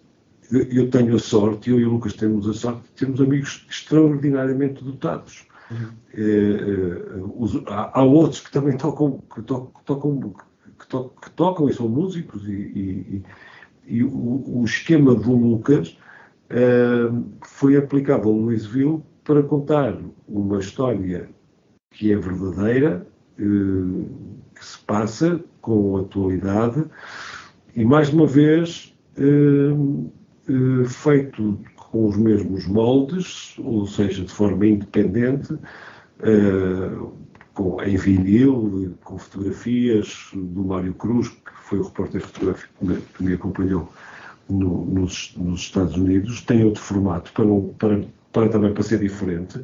eu 0.52 0.90
tenho 0.90 1.16
a 1.16 1.20
sorte, 1.20 1.70
eu 1.70 1.80
e 1.80 1.86
o 1.86 1.92
Lucas 1.92 2.14
temos 2.14 2.48
a 2.48 2.54
sorte 2.54 2.84
de 2.84 2.90
termos 2.92 3.22
amigos 3.22 3.66
extraordinariamente 3.70 4.84
dotados. 4.84 5.48
Uhum. 5.70 5.88
É, 6.14 6.22
é, 6.22 7.22
os, 7.38 7.56
há, 7.68 8.00
há, 8.00 8.04
outros 8.04 8.42
que 8.42 8.52
também 8.52 8.76
tocam, 8.76 9.24
que 9.34 9.42
tocam, 9.44 9.72
que 9.72 9.86
tocam, 9.86 10.20
que 10.20 10.52
que 10.88 11.32
tocam 11.32 11.70
e 11.70 11.74
são 11.74 11.88
músicos, 11.88 12.46
e, 12.48 12.52
e, 12.52 13.24
e 13.88 14.04
o, 14.04 14.60
o, 14.60 14.64
esquema 14.66 15.16
do 15.16 15.32
Lucas 15.32 15.98
foi 17.46 17.78
aplicado 17.78 18.28
ao 18.28 18.36
Louisville 18.36 19.02
para 19.32 19.44
contar 19.44 19.98
uma 20.28 20.60
história 20.60 21.30
que 21.92 22.12
é 22.12 22.18
verdadeira, 22.18 23.08
que 23.38 24.66
se 24.66 24.78
passa 24.80 25.42
com 25.62 25.96
atualidade, 25.96 26.84
e 27.74 27.86
mais 27.86 28.12
uma 28.12 28.28
vez 28.28 28.94
eh, 29.16 30.84
feito 30.86 31.58
com 31.78 32.08
os 32.08 32.18
mesmos 32.18 32.68
moldes, 32.68 33.56
ou 33.60 33.88
seja, 33.88 34.26
de 34.26 34.32
forma 34.34 34.68
independente, 34.68 35.58
eh, 36.24 36.92
com, 37.54 37.82
em 37.84 37.96
vinil, 37.96 38.98
com 39.02 39.18
fotografias 39.18 40.30
do 40.34 40.66
Mário 40.66 40.94
Cruz, 40.94 41.30
que 41.30 41.54
foi 41.70 41.80
o 41.80 41.84
repórter 41.84 42.20
fotográfico 42.20 42.74
que 43.16 43.24
me 43.24 43.34
acompanhou 43.36 43.90
no, 44.50 44.84
nos, 44.84 45.34
nos, 45.38 45.62
Estados 45.62 45.96
Unidos, 45.96 46.42
tem 46.42 46.66
outro 46.66 46.82
formato 46.82 47.32
para, 47.32 47.46
para, 47.78 48.06
para 48.32 48.50
também 48.50 48.74
para 48.74 48.84
ser 48.84 49.00
diferente. 49.00 49.62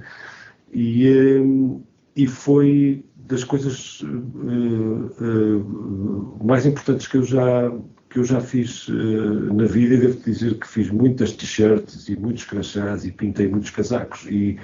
E, 0.73 1.07
eh, 1.07 1.81
e 2.15 2.27
foi 2.27 3.05
das 3.27 3.43
coisas 3.43 4.01
uh, 4.01 5.11
uh, 5.21 6.45
mais 6.45 6.65
importantes 6.65 7.07
que 7.07 7.17
eu 7.17 7.23
já 7.23 7.71
que 8.09 8.19
eu 8.19 8.23
já 8.23 8.39
fiz 8.39 8.87
uh, 8.87 9.53
na 9.53 9.65
vida 9.65 9.95
e 9.95 9.97
devo 9.97 10.19
dizer 10.23 10.55
que 10.55 10.67
fiz 10.67 10.89
muitas 10.89 11.33
t-shirts 11.33 12.07
e 12.07 12.15
muitos 12.15 12.45
crachás 12.45 13.03
e 13.03 13.11
pintei 13.11 13.49
muitos 13.49 13.69
casacos 13.69 14.25
e, 14.27 14.57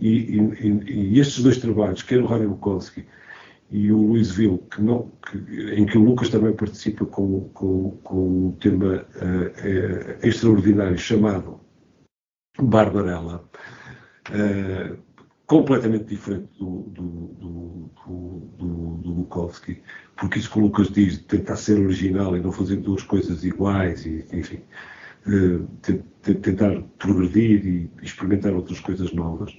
e, 0.00 0.38
e, 0.38 0.90
e 0.90 1.20
estes 1.20 1.42
dois 1.42 1.58
trabalhos, 1.58 2.02
quer 2.02 2.22
o 2.22 2.26
Harry 2.26 2.46
Bukowski 2.46 3.04
e 3.70 3.92
o 3.92 3.98
Louisville, 3.98 4.58
que 4.70 4.82
não, 4.82 5.12
que, 5.30 5.38
em 5.74 5.84
que 5.84 5.98
o 5.98 6.02
Lucas 6.02 6.30
também 6.30 6.52
participa 6.54 7.04
com, 7.04 7.48
com, 7.52 7.90
com 8.02 8.46
um 8.46 8.52
tema 8.52 9.04
uh, 9.16 10.26
extraordinário 10.26 10.98
chamado 10.98 11.60
Barbarella, 12.62 13.44
uh, 14.30 14.96
completamente 15.46 16.04
diferente 16.04 16.48
do, 16.58 16.82
do, 16.90 17.90
do, 18.58 18.96
do, 18.98 19.12
Bukowski, 19.12 19.82
porque 20.16 20.38
isso 20.38 20.50
que 20.50 20.58
o 20.58 20.62
Lucas 20.62 20.88
diz, 20.88 21.18
de 21.18 21.24
tentar 21.24 21.56
ser 21.56 21.78
original 21.80 22.36
e 22.36 22.40
não 22.40 22.52
fazer 22.52 22.76
duas 22.76 23.02
coisas 23.02 23.44
iguais, 23.44 24.06
e, 24.06 24.24
enfim, 24.32 24.60
uh, 25.26 25.66
tentar 26.22 26.80
progredir 26.98 27.66
e 27.66 27.90
experimentar 28.02 28.52
outras 28.52 28.80
coisas 28.80 29.12
novas, 29.12 29.56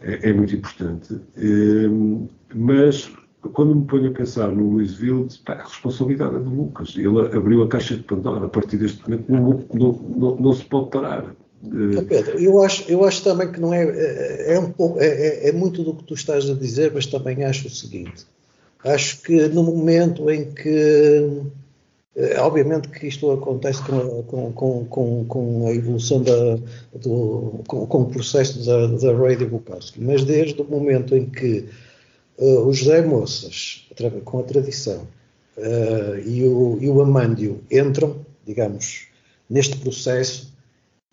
é, 0.00 0.30
é 0.30 0.32
muito 0.32 0.54
importante. 0.54 1.14
Uh, 1.14 2.28
mas 2.54 3.12
quando 3.52 3.74
me 3.74 3.86
ponho 3.86 4.10
a 4.10 4.14
pensar 4.14 4.48
no 4.48 4.70
Louisville, 4.70 5.26
pá, 5.44 5.54
a 5.54 5.62
responsabilidade 5.64 6.36
é 6.36 6.38
do 6.38 6.50
Lucas. 6.50 6.94
Ele 6.96 7.36
abriu 7.36 7.62
a 7.62 7.68
caixa 7.68 7.96
de 7.96 8.02
Pandora, 8.02 8.46
a 8.46 8.48
partir 8.48 8.78
deste 8.78 9.02
momento 9.08 9.30
não, 9.30 9.66
não, 9.74 9.92
não, 10.16 10.36
não 10.36 10.52
se 10.52 10.64
pode 10.64 10.90
parar. 10.90 11.34
Pedro, 12.08 12.38
eu 12.38 12.62
acho, 12.62 12.84
eu 12.90 13.04
acho 13.04 13.22
também 13.22 13.50
que 13.50 13.60
não 13.60 13.72
é, 13.72 13.84
é, 13.84 14.54
é 14.54 14.60
um 14.60 14.70
pouco, 14.70 15.00
é, 15.00 15.06
é, 15.06 15.48
é, 15.48 15.52
muito 15.52 15.82
do 15.82 15.94
que 15.94 16.04
tu 16.04 16.14
estás 16.14 16.48
a 16.50 16.54
dizer, 16.54 16.92
mas 16.92 17.06
também 17.06 17.44
acho 17.44 17.66
o 17.66 17.70
seguinte, 17.70 18.26
acho 18.84 19.22
que 19.22 19.48
no 19.48 19.62
momento 19.62 20.30
em 20.30 20.52
que, 20.52 21.42
eh, 22.16 22.38
obviamente 22.38 22.88
que 22.88 23.06
isto 23.06 23.30
acontece 23.30 23.82
com, 23.82 24.52
com, 24.52 24.84
com, 24.84 25.24
com, 25.24 25.66
a 25.66 25.72
evolução 25.72 26.22
da, 26.22 26.58
do, 27.00 27.60
com, 27.66 27.86
com 27.86 28.02
o 28.02 28.06
processo 28.06 28.64
da, 28.64 28.86
da 28.86 29.16
Radio 29.16 29.48
Bukowski, 29.48 30.00
mas 30.02 30.22
desde 30.22 30.60
o 30.60 30.64
momento 30.64 31.16
em 31.16 31.26
que 31.26 31.64
uh, 32.38 32.66
o 32.66 32.72
José 32.74 33.00
Moças, 33.00 33.88
com 34.24 34.40
a 34.40 34.42
tradição, 34.42 35.08
uh, 35.56 36.18
e, 36.26 36.44
o, 36.44 36.78
e 36.80 36.88
o 36.90 37.00
Amândio 37.00 37.62
entram, 37.70 38.16
digamos, 38.46 39.06
neste 39.48 39.76
processo, 39.78 40.53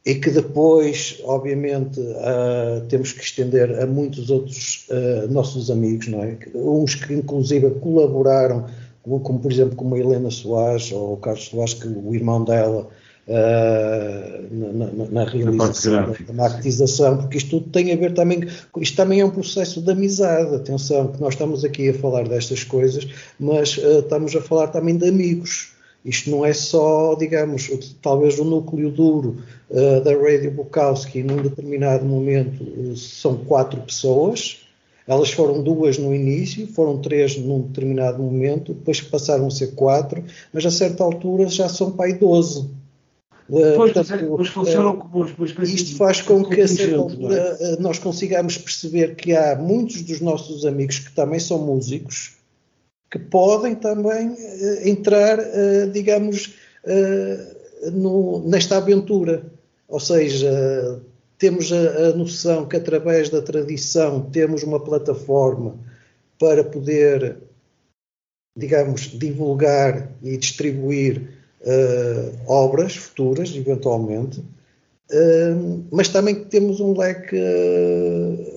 e 0.06 0.16
que 0.16 0.32
depois, 0.32 1.22
obviamente, 1.24 1.99
uh, 1.99 2.82
temos 2.89 3.12
que 3.12 3.24
estender 3.24 3.80
a 3.80 3.86
muitos 3.86 4.32
outros 4.32 4.88
uh, 4.89 5.32
nossos 5.32 5.70
amigos, 5.70 6.08
não 6.08 6.24
é? 6.24 6.38
Uns 6.56 6.95
que 6.95 7.14
inclusive 7.14 7.70
colaboraram, 7.80 8.66
como, 9.04 9.39
por 9.39 9.52
exemplo 9.52 9.76
como 9.76 9.93
a 9.93 9.99
Helena 9.99 10.32
Soares 10.32 10.91
ou 10.91 11.14
o 11.14 11.18
Carlos 11.18 11.45
Soares, 11.45 11.76
que 11.76 11.88
o 11.88 12.16
irmão 12.16 12.43
dela, 12.43 12.88
uh, 13.28 14.56
na, 14.56 14.88
na, 14.88 15.06
na, 15.12 15.24
realização, 15.24 16.16
na 16.28 16.34
marketização, 16.34 17.18
porque 17.18 17.38
isto 17.38 17.60
tudo 17.60 17.70
tem 17.70 17.93
a 17.93 17.95
ver 17.95 18.16
também, 18.16 18.47
isto 18.78 18.97
também 18.97 19.20
é 19.20 19.26
um 19.26 19.30
processo 19.30 19.84
de 19.84 19.91
amizade, 19.91 20.56
atenção, 20.56 21.10
que 21.12 21.22
nós 21.22 21.36
estamos 21.36 21.64
aqui 21.64 21.89
a 21.89 21.93
falar 21.93 22.28
destas 22.28 22.64
coisas, 22.64 23.08
mas 23.39 23.78
estamos 23.78 24.36
a 24.36 24.41
falar 24.41 24.70
também 24.70 24.97
de 24.97 25.08
amigos, 25.08 25.74
isto 26.04 26.32
não 26.32 26.43
é 26.43 26.52
só, 26.52 27.16
digamos, 27.16 27.70
talvez 28.02 28.39
o 28.39 28.43
núcleo 28.43 28.89
duro 28.89 29.38
uh, 29.70 30.02
da 30.02 30.14
Radio 30.16 30.52
Bukowski, 30.52 31.22
num 31.22 31.38
determinado 31.38 32.06
momento, 32.06 32.64
uh, 32.64 32.97
são 32.97 33.38
quatro 33.38 33.80
pessoas. 33.82 34.62
Elas 35.08 35.32
foram 35.32 35.62
duas 35.62 35.97
no 35.97 36.14
início, 36.14 36.68
foram 36.68 36.99
três 36.99 37.38
num 37.38 37.62
determinado 37.62 38.22
momento, 38.22 38.74
depois 38.74 39.02
passaram 39.02 39.47
a 39.47 39.52
ser 39.52 39.76
quatro, 39.76 40.24
mas 40.54 40.66
a 40.66 40.72
certa 40.72 41.04
altura 41.04 41.47
já 41.47 41.70
são 41.70 41.91
pai 41.91 42.14
12. 42.14 42.62
Uh, 43.49 43.76
pois, 43.76 43.91
portanto, 43.91 44.45
funcionam 44.45 44.95
como 44.95 45.26
uma 45.38 45.45
espécie 45.45 45.76
Isto 45.76 45.97
faz 45.97 46.22
com 46.22 46.43
que 46.43 46.62
a 46.62 46.68
certa 46.68 46.95
é? 46.95 46.97
altura 46.97 47.58
é? 47.60 47.76
nós 47.80 47.99
consigamos 47.99 48.58
perceber 48.58 49.16
que 49.16 49.36
há 49.36 49.56
muitos 49.56 50.02
dos 50.04 50.22
nossos 50.22 50.66
amigos 50.66 50.99
que 50.99 51.12
também 51.12 51.39
são 51.39 51.59
músicos, 51.59 52.41
que 53.12 53.20
podem 53.20 53.75
também 53.75 54.29
uh, 54.29 54.88
entrar, 54.88 55.38
uh, 55.38 55.92
digamos, 55.92 56.55
uh, 56.86 57.92
no, 57.92 58.47
nesta 58.47 58.78
aventura. 58.78 59.43
Ou 59.89 60.00
seja, 60.00 61.01
temos 61.38 61.71
a, 61.74 62.08
a, 62.08 62.13
noção 62.13 62.66
que 62.66 62.78
através 62.78 63.29
da 63.29 63.42
tradição 63.42 64.21
temos 64.32 64.63
uma 64.63 64.79
plataforma 64.79 65.75
para 66.39 66.63
poder, 66.63 67.36
digamos, 68.58 69.01
divulgar 69.01 70.09
e 70.24 70.38
distribuir 70.38 71.39
obras 72.47 72.96
futuras, 72.96 73.54
eventualmente, 73.55 74.43
mas 75.92 76.08
também 76.08 76.43
temos 76.46 76.79
um 76.79 76.97
leque 76.97 77.38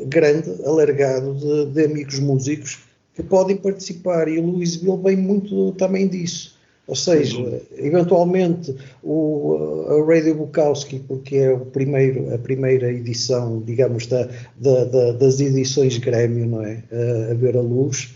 grande, 0.06 0.50
alargado 0.64 1.34
de, 1.34 1.66
de 1.66 1.84
amigos 1.84 2.18
músicos 2.18 2.83
que 3.14 3.22
podem 3.22 3.56
participar 3.56 4.28
e 4.28 4.38
o 4.38 4.46
Louisville 4.46 4.98
vem 5.02 5.16
muito 5.16 5.72
também 5.72 6.08
disso. 6.08 6.54
Ou 6.86 6.94
seja, 6.94 7.38
uhum. 7.38 7.60
eventualmente 7.78 8.76
o, 9.02 9.86
a 9.88 10.06
Radio 10.06 10.34
Bukowski, 10.34 10.98
porque 10.98 11.36
é 11.36 11.52
o 11.52 11.60
primeiro, 11.60 12.34
a 12.34 12.36
primeira 12.36 12.92
edição, 12.92 13.62
digamos, 13.64 14.06
da, 14.06 14.28
da, 14.56 14.84
da, 14.84 15.12
das 15.12 15.40
edições 15.40 15.96
Grêmio, 15.96 16.46
não 16.46 16.62
é? 16.62 16.82
A, 16.92 17.32
a, 17.32 17.34
ver 17.34 17.56
a 17.56 17.62
luz, 17.62 18.14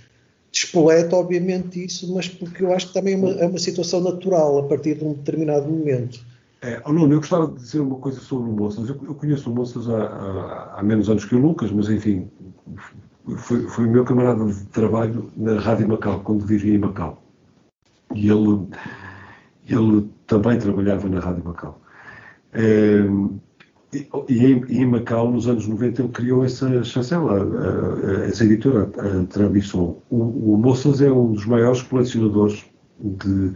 despoleta 0.52 1.16
obviamente 1.16 1.82
isso, 1.82 2.12
mas 2.12 2.28
porque 2.28 2.62
eu 2.62 2.74
acho 2.74 2.88
que 2.88 2.92
também 2.92 3.14
é 3.14 3.16
uma, 3.16 3.30
é 3.30 3.46
uma 3.46 3.58
situação 3.58 4.02
natural 4.02 4.58
a 4.58 4.64
partir 4.64 4.96
de 4.96 5.04
um 5.04 5.14
determinado 5.14 5.66
momento. 5.66 6.20
É, 6.60 6.82
oh 6.84 6.92
Nuno, 6.92 7.14
eu 7.14 7.20
gostava 7.20 7.46
de 7.46 7.54
dizer 7.54 7.80
uma 7.80 7.96
coisa 7.96 8.20
sobre 8.20 8.50
o 8.50 8.52
Moças. 8.52 8.86
Eu, 8.86 8.96
eu 9.02 9.14
conheço 9.14 9.50
o 9.50 9.54
Moças 9.54 9.88
há, 9.88 10.02
há, 10.02 10.74
há 10.80 10.82
menos 10.82 11.08
anos 11.08 11.24
que 11.24 11.34
o 11.34 11.38
Lucas, 11.38 11.70
mas 11.70 11.88
enfim, 11.88 12.28
foi, 13.36 13.62
foi 13.68 13.86
o 13.86 13.90
meu 13.90 14.04
camarada 14.04 14.44
de 14.44 14.64
trabalho 14.66 15.30
na 15.36 15.58
Rádio 15.58 15.88
Macau, 15.88 16.20
quando 16.20 16.44
vivia 16.44 16.74
em 16.74 16.78
Macau. 16.78 17.22
E 18.14 18.30
ele, 18.30 18.68
ele 19.68 20.08
também 20.26 20.58
trabalhava 20.58 21.08
na 21.08 21.20
Rádio 21.20 21.44
Macau. 21.44 21.80
É, 22.52 23.04
e, 24.28 24.44
em, 24.44 24.64
em, 24.68 24.86
Macau, 24.86 25.30
nos 25.30 25.48
anos 25.48 25.66
90, 25.66 26.02
ele 26.02 26.08
criou 26.10 26.44
essa 26.44 26.84
chancela, 26.84 27.48
essa 28.26 28.44
editora, 28.44 28.90
a 28.98 29.26
Tradição. 29.26 29.98
O, 30.10 30.54
o 30.54 30.58
Moças 30.58 31.00
é 31.00 31.10
um 31.10 31.32
dos 31.32 31.46
maiores 31.46 31.82
colecionadores 31.82 32.64
de, 33.00 33.52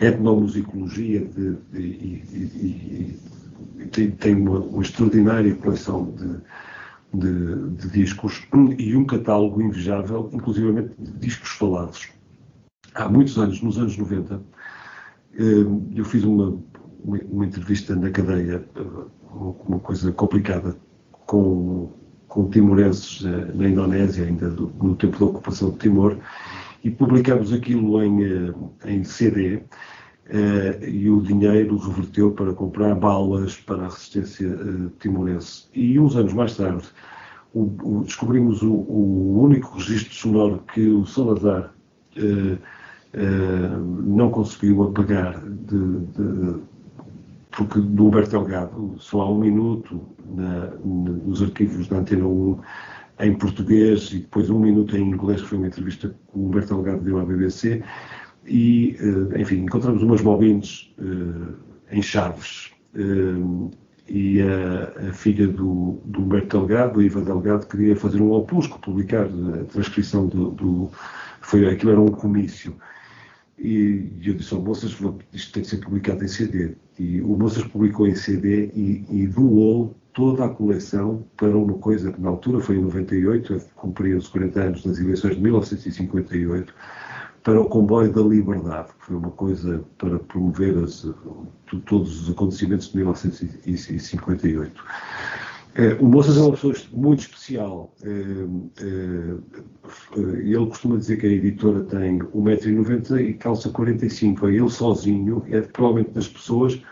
etnomusicologia 0.00 1.20
de, 1.20 1.56
de, 1.72 1.80
e, 1.80 2.24
e, 2.32 3.20
e, 3.78 3.86
tem, 3.86 4.10
tem 4.12 4.34
uma, 4.34 4.60
uma, 4.60 4.82
extraordinária 4.82 5.54
coleção 5.56 6.14
de, 6.16 6.36
de, 7.12 7.70
de, 7.70 7.90
discos 7.90 8.46
e 8.78 8.96
um 8.96 9.04
catálogo 9.04 9.62
invejável, 9.62 10.28
inclusivamente 10.32 10.94
de 10.98 11.12
discos 11.12 11.50
falados. 11.50 12.08
Há 12.94 13.08
muitos 13.08 13.38
anos, 13.38 13.62
nos 13.62 13.78
anos 13.78 13.96
90, 13.96 14.42
eh, 15.34 15.42
eu 15.94 16.04
fiz 16.04 16.24
uma, 16.24 16.58
uma, 17.04 17.46
entrevista 17.46 17.94
na 17.94 18.10
cadeia, 18.10 18.64
eh, 18.76 18.82
uma 19.66 19.78
coisa 19.78 20.12
complicada, 20.12 20.76
com, 21.26 21.90
com 22.26 22.48
timorenses 22.50 23.24
eh, 23.24 23.52
na 23.54 23.68
Indonésia, 23.68 24.24
ainda 24.24 24.50
do, 24.50 24.72
no 24.82 24.96
tempo 24.96 25.18
da 25.18 25.26
ocupação 25.26 25.70
de 25.70 25.78
Timor, 25.78 26.16
e 26.84 26.90
publicamos 26.90 27.52
aquilo 27.52 28.02
em, 28.02 28.24
eh, 28.24 28.54
em 28.86 29.04
CD 29.04 29.62
eh, 30.28 30.88
e 30.88 31.10
o 31.10 31.20
dinheiro 31.20 31.76
reverteu 31.76 32.30
para 32.32 32.52
comprar 32.52 32.94
balas 32.94 33.56
para 33.56 33.82
a 33.82 33.88
resistência 33.88 34.58
timorense. 35.00 35.66
E 35.74 35.98
uns 35.98 36.16
anos 36.16 36.32
mais 36.32 36.56
tarde 36.56 36.86
o, 37.54 37.62
o, 37.82 38.04
descobrimos 38.04 38.62
o, 38.62 38.72
o, 38.72 39.42
único 39.42 39.76
registro 39.76 40.14
sonoro 40.14 40.62
que 40.72 40.86
o 40.88 41.06
Salazar 41.06 41.72
não 44.04 44.30
conseguiu 44.30 44.82
apagar 44.82 45.40
de, 45.40 45.98
de 45.98 46.60
porque 47.58 47.80
do 47.80 48.06
Humberto 48.06 48.30
Delgado 48.30 48.94
só 48.98 49.22
há 49.22 49.30
um 49.30 49.38
minuto 49.38 50.00
na, 50.32 50.66
nos 50.84 51.42
arquivos 51.42 51.88
da 51.88 51.98
Antena 51.98 52.24
1 52.24 52.58
em 53.20 53.34
português 53.36 54.12
e 54.12 54.20
depois 54.20 54.48
um 54.48 54.60
minuto 54.60 54.96
em 54.96 55.02
inglês, 55.02 55.42
que 55.42 55.48
foi 55.48 55.58
uma 55.58 55.66
entrevista 55.66 56.08
que 56.08 56.38
o 56.38 56.46
Humberto 56.46 56.74
Delgado 56.74 57.02
deu 57.02 57.18
à 57.18 57.24
BBC. 57.24 57.82
E, 58.48 58.96
eh, 58.98 59.40
enfim, 59.42 59.56
encontramos 59.56 60.02
umas 60.02 60.20
bobines 60.22 60.90
uh, 60.98 61.54
em 61.92 62.02
Chaves. 62.02 62.72
Uh, 62.94 63.70
e 64.08 64.40
a, 64.40 65.10
a, 65.10 65.12
filha 65.12 65.46
do, 65.46 66.00
do 66.06 66.22
Humberto 66.22 66.58
Delgado, 66.58 67.02
Iva 67.02 67.20
Delgado, 67.20 67.66
queria 67.66 67.94
fazer 67.94 68.22
um 68.22 68.32
opusco, 68.32 68.80
publicar 68.80 69.26
a 69.26 69.64
transcrição 69.64 70.26
do, 70.26 70.50
do 70.52 70.90
foi, 71.42 71.66
aquilo 71.68 71.92
era 71.92 72.00
um 72.00 72.08
comício. 72.08 72.74
E, 73.58 74.10
eu 74.24 74.34
disse 74.34 74.54
ao 74.54 74.62
Moças, 74.62 74.96
isto 75.32 75.52
tem 75.52 75.62
que 75.62 75.68
ser 75.68 75.78
publicado 75.78 76.24
em 76.24 76.28
CD. 76.28 76.74
E 76.98 77.20
o 77.20 77.36
Moças 77.36 77.64
publicou 77.64 78.06
em 78.06 78.14
CD 78.14 78.70
e, 78.74 79.04
e 79.10 79.26
doou 79.26 79.96
toda 80.12 80.44
a 80.44 80.48
coleção 80.48 81.24
para 81.36 81.56
uma 81.56 81.74
coisa 81.74 82.12
que 82.12 82.20
na 82.20 82.28
altura 82.28 82.60
foi 82.60 82.76
em 82.76 82.82
98, 82.82 83.62
cumpria 83.76 84.16
os 84.16 84.28
40 84.28 84.60
anos 84.60 84.82
das 84.82 84.98
eleições 84.98 85.36
de 85.36 85.42
1958, 85.42 86.74
para 87.42 87.60
o 87.60 87.66
comboio 87.66 88.12
da 88.12 88.22
liberdade, 88.22 88.88
que 88.98 89.06
foi 89.06 89.16
uma 89.16 89.30
coisa 89.30 89.84
para 89.96 90.18
promover 90.18 90.76
as, 90.78 91.10
todos 91.86 92.22
os 92.22 92.30
acontecimentos 92.30 92.90
de 92.90 92.96
1958. 92.96 94.84
É, 95.74 95.94
o 96.00 96.06
Moças 96.06 96.36
é 96.36 96.40
uma 96.40 96.50
pessoa 96.50 96.74
muito 96.92 97.20
especial. 97.20 97.94
É, 98.02 98.10
é, 98.82 99.36
ele 100.16 100.66
costuma 100.66 100.96
dizer 100.96 101.18
que 101.18 101.26
a 101.26 101.30
editora 101.30 101.84
tem 101.84 102.18
1,90m 102.18 103.20
e 103.20 103.34
calça 103.34 103.70
45 103.70 104.48
Ele 104.48 104.68
sozinho 104.68 105.44
é 105.48 105.60
provavelmente 105.60 106.10
das 106.10 106.26
pessoas 106.26 106.82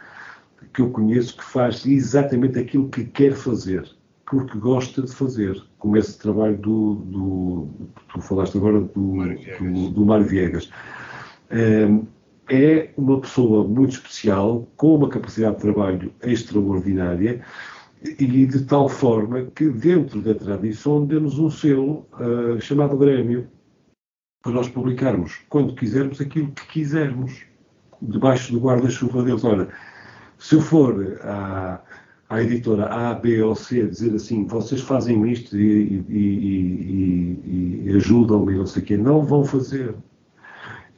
que 0.73 0.82
eu 0.82 0.90
conheço 0.90 1.36
que 1.36 1.44
faz 1.44 1.85
exatamente 1.85 2.59
aquilo 2.59 2.89
que 2.89 3.05
quer 3.05 3.32
fazer, 3.32 3.90
porque 4.24 4.56
gosta 4.59 5.02
de 5.02 5.12
fazer. 5.12 5.60
Como 5.87 5.99
esse 5.99 6.19
trabalho 6.19 6.59
do. 6.59 6.95
do 6.97 7.69
tu 8.13 8.21
falaste 8.21 8.59
agora 8.59 8.81
do 8.81 9.01
Mário 9.01 9.39
Viegas. 9.39 9.59
Do, 9.61 9.91
do 9.91 10.05
Mário 10.05 10.27
Viegas. 10.27 10.71
É 12.49 12.91
uma 12.97 13.21
pessoa 13.21 13.63
muito 13.63 13.93
especial, 13.93 14.67
com 14.77 14.97
uma 14.97 15.09
capacidade 15.09 15.55
de 15.55 15.63
trabalho 15.63 16.13
extraordinária 16.25 17.41
e 18.03 18.47
de 18.47 18.65
tal 18.65 18.89
forma 18.89 19.45
que 19.55 19.69
dentro 19.69 20.21
da 20.21 20.35
tradição 20.35 21.07
demos 21.07 21.39
um 21.39 21.49
selo 21.49 22.05
uh, 22.15 22.61
chamado 22.61 22.97
Grêmio 22.97 23.47
para 24.43 24.53
nós 24.53 24.69
publicarmos 24.69 25.41
quando 25.49 25.77
quisermos 25.77 26.21
aquilo 26.21 26.51
que 26.51 26.67
quisermos 26.67 27.47
debaixo 28.03 28.53
do 28.53 28.59
guarda-chuva 28.59 29.23
deles. 29.23 29.45
Ora, 29.45 29.69
se 30.37 30.57
eu 30.57 30.61
for 30.61 31.21
à, 31.23 31.81
à, 32.28 32.43
editora 32.43 32.86
A, 32.86 33.15
B 33.15 33.43
ou 33.43 33.55
C 33.55 33.86
dizer 33.86 34.15
assim, 34.15 34.47
vocês 34.47 34.81
fazem 34.81 35.31
isto 35.31 35.57
e, 35.57 36.05
e, 36.09 37.40
e, 37.44 37.82
e 37.85 37.97
ajudam-me, 37.97 38.55
não 38.55 38.66
sei 38.66 38.82
o 38.82 38.86
quê, 38.86 38.97
não 38.97 39.23
vão 39.24 39.44
fazer. 39.44 39.94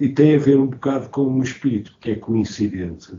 E 0.01 0.09
tem 0.09 0.37
a 0.37 0.39
ver 0.39 0.59
um 0.59 0.67
bocado 0.67 1.09
com 1.09 1.27
um 1.27 1.43
espírito 1.43 1.97
que 2.01 2.13
é 2.13 2.15
coincidente 2.15 3.19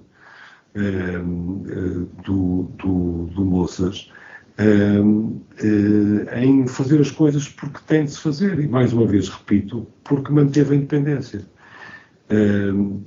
Ehm, 0.76 1.64
eh, 1.68 2.24
do, 2.24 2.64
do, 2.78 3.26
do 3.34 3.44
Moças 3.44 4.12
ehm, 4.60 5.42
eh, 5.58 6.46
em 6.46 6.68
fazer 6.68 7.02
as 7.02 7.10
coisas 7.10 7.50
porque 7.50 7.80
tem 7.88 8.06
de 8.06 8.12
se 8.12 8.20
fazer, 8.20 8.60
e 8.60 8.68
mais 8.68 8.94
uma 8.94 9.08
vez 9.08 9.30
repito, 9.30 9.88
porque 10.04 10.32
manteve 10.32 10.76
a 10.76 10.78
independência. 10.78 11.42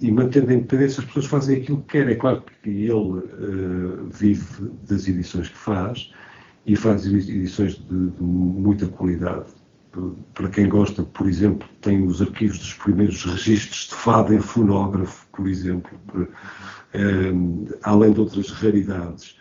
E 0.01 0.11
mantendo 0.11 0.51
a 0.51 0.55
independência, 0.55 1.01
as 1.01 1.07
pessoas 1.07 1.27
fazem 1.27 1.59
aquilo 1.59 1.81
que 1.83 1.93
querem. 1.93 2.15
É 2.15 2.17
claro 2.17 2.43
que 2.63 2.69
ele 2.69 2.93
uh, 2.93 4.09
vive 4.11 4.69
das 4.89 5.07
edições 5.07 5.49
que 5.49 5.57
faz 5.57 6.13
e 6.67 6.75
faz 6.75 7.07
edições 7.07 7.77
de, 7.77 8.11
de, 8.11 8.23
muita 8.23 8.87
qualidade. 8.89 9.47
Para 10.35 10.49
quem 10.49 10.69
gosta, 10.69 11.03
por 11.03 11.29
exemplo, 11.29 11.69
tem 11.83 12.05
os 12.05 12.21
arquivos 12.23 12.59
dos 12.59 12.75
primeiros 12.75 13.23
registros 13.25 13.89
de 13.89 13.95
fado 13.95 14.33
em 14.33 14.41
fonógrafo, 14.41 15.27
por 15.33 15.47
exemplo, 15.47 15.91
além 17.83 18.13
de 18.13 18.21
outras 18.21 18.51
raridades. 18.51 19.37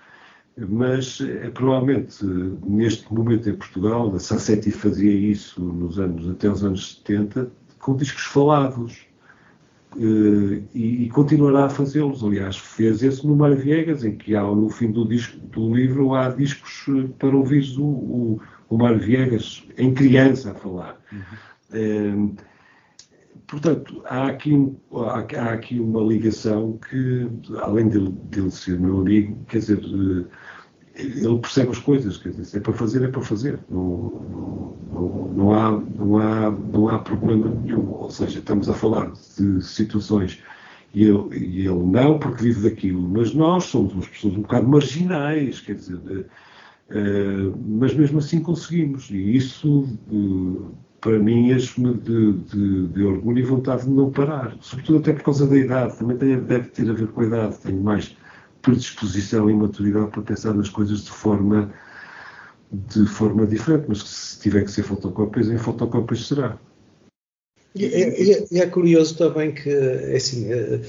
Mas 0.58 1.22
é, 1.22 1.50
provavelmente 1.50 2.24
neste 2.26 3.12
momento 3.12 3.50
em 3.50 3.56
Portugal, 3.56 4.14
a 4.14 4.20
Sassetti 4.20 4.70
fazia 4.70 5.12
isso 5.12 5.62
nos 5.62 5.98
anos, 5.98 6.30
até 6.30 6.50
os 6.50 6.64
anos 6.64 7.02
70, 7.08 7.50
com 7.80 7.96
discos 7.96 8.24
falados. 8.24 9.11
Uh, 9.96 10.64
e, 10.74 11.06
e, 11.06 11.10
continuará 11.10 11.66
a 11.66 11.70
fazê-los. 11.70 12.24
Aliás, 12.24 12.58
fez 12.58 13.04
esse 13.04 13.28
no 13.28 13.36
Mário 13.36 13.58
Viegas, 13.58 14.06
em 14.06 14.16
que 14.16 14.36
há, 14.36 14.44
no 14.44 14.70
fim 14.70 14.92
do, 14.92 15.06
disco, 15.06 15.38
do 15.48 15.74
livro 15.76 16.14
há 16.14 16.30
discos 16.30 16.86
eh, 16.88 17.10
para 17.20 17.36
ouvir 17.36 17.66
o, 17.78 17.84
o, 17.84 18.42
o 18.70 18.78
Mário 18.78 19.00
Viegas 19.00 19.68
em 19.78 19.94
criança 19.94 20.52
a 20.52 20.56
falar. 20.56 20.98
Uhum. 21.12 22.30
Uh, 22.30 22.36
Portanto, 23.52 24.02
há 24.06 24.28
aqui, 24.28 24.74
há, 24.94 25.42
há 25.42 25.54
aqui 25.54 25.78
uma 25.78 26.00
ligação 26.00 26.80
que, 26.90 27.28
além 27.60 27.90
dele, 27.90 28.10
dele 28.30 28.50
ser 28.50 28.80
meu 28.80 29.02
amigo, 29.02 29.38
quer 29.50 29.58
dizer, 29.58 29.80
eh, 29.84 30.26
ele 31.02 31.40
percebe 31.40 31.72
as 31.72 31.80
coisas, 31.80 32.18
quer 32.18 32.30
dizer, 32.30 32.46
se 32.46 32.58
é 32.58 32.60
para 32.60 32.74
fazer, 32.74 33.04
é 33.04 33.08
para 33.08 33.22
fazer. 33.22 33.60
Não, 33.70 34.22
não, 34.94 35.34
não, 35.36 35.54
há, 35.54 35.72
não, 35.72 36.18
há, 36.18 36.52
não 36.52 36.90
há 36.90 37.00
problema 37.00 37.50
nenhum. 37.50 37.90
Ou 37.92 38.10
seja, 38.10 38.40
estamos 38.40 38.70
a 38.70 38.74
falar 38.74 39.12
de 39.12 39.62
situações 39.62 40.42
e 40.94 41.04
ele, 41.04 41.38
e 41.38 41.68
ele 41.68 41.84
não, 41.84 42.20
porque 42.20 42.44
vive 42.44 42.70
daquilo, 42.70 43.02
mas 43.02 43.34
nós 43.34 43.66
somos 43.66 43.94
umas 43.94 44.08
pessoas 44.08 44.36
um 44.36 44.42
bocado 44.42 44.68
marginais, 44.68 45.62
quer 45.62 45.76
dizer, 45.76 45.96
uh, 45.96 47.58
mas 47.66 47.94
mesmo 47.94 48.20
assim 48.20 48.42
conseguimos. 48.42 49.10
E 49.10 49.36
isso. 49.36 49.88
Uh, 50.12 50.72
para 51.02 51.18
mim, 51.18 51.52
enche-me 51.52 51.96
de, 51.96 52.34
de, 52.34 52.88
de, 52.90 53.04
orgulho 53.04 53.40
e 53.40 53.42
vontade 53.42 53.86
de 53.86 53.90
não 53.90 54.12
parar. 54.12 54.56
Sobretudo 54.62 55.00
até 55.00 55.14
por 55.14 55.24
causa 55.24 55.48
da 55.48 55.58
idade. 55.58 55.98
Também 55.98 56.16
tem, 56.16 56.40
deve 56.40 56.70
ter 56.70 56.88
a 56.88 56.94
ver 56.94 57.08
com 57.08 57.22
a 57.22 57.26
idade. 57.26 57.58
Tenho 57.58 57.82
mais 57.82 58.16
predisposição 58.62 59.50
e 59.50 59.54
maturidade 59.54 60.12
para 60.12 60.22
pensar 60.22 60.54
nas 60.54 60.70
coisas 60.70 61.04
de 61.04 61.12
forma, 61.12 61.74
de 62.72 63.06
forma 63.06 63.46
diferente. 63.46 63.86
Mas 63.88 64.04
se 64.04 64.40
tiver 64.40 64.64
que 64.64 64.72
ser 64.72 64.84
fotocópias, 64.84 65.50
em 65.50 65.58
fotocópias 65.58 66.28
será. 66.28 66.58
E 67.76 67.86
é, 67.86 68.32
é, 68.32 68.58
é, 68.60 68.66
curioso 68.68 69.18
também 69.18 69.54
que, 69.54 69.70
é 69.70 70.16
assim, 70.18 70.52
eh, 70.52 70.82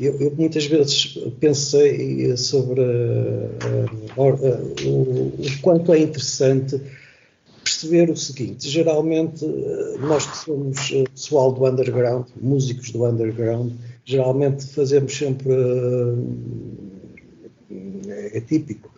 eu, 0.00 0.18
eu, 0.18 0.34
muitas 0.34 0.64
vezes 0.64 1.18
pensei 1.38 2.34
sobre 2.38 2.80
uh, 2.80 3.50
uh, 4.16 4.22
uh, 4.22 4.88
o, 4.88 5.42
o 5.42 5.60
quanto 5.60 5.92
é 5.92 5.98
interessante 5.98 6.80
perceber 7.62 8.10
o 8.10 8.16
seguinte: 8.16 8.68
geralmente, 8.68 9.44
nós 10.00 10.26
que 10.26 10.36
somos 10.38 10.90
pessoal 11.14 11.52
do 11.52 11.66
underground, 11.66 12.26
músicos 12.40 12.90
do 12.90 13.04
underground, 13.06 13.72
geralmente 14.04 14.66
fazemos 14.66 15.16
sempre. 15.16 15.52
Eh, 15.52 16.91
é 18.32 18.40
típico. 18.40 18.92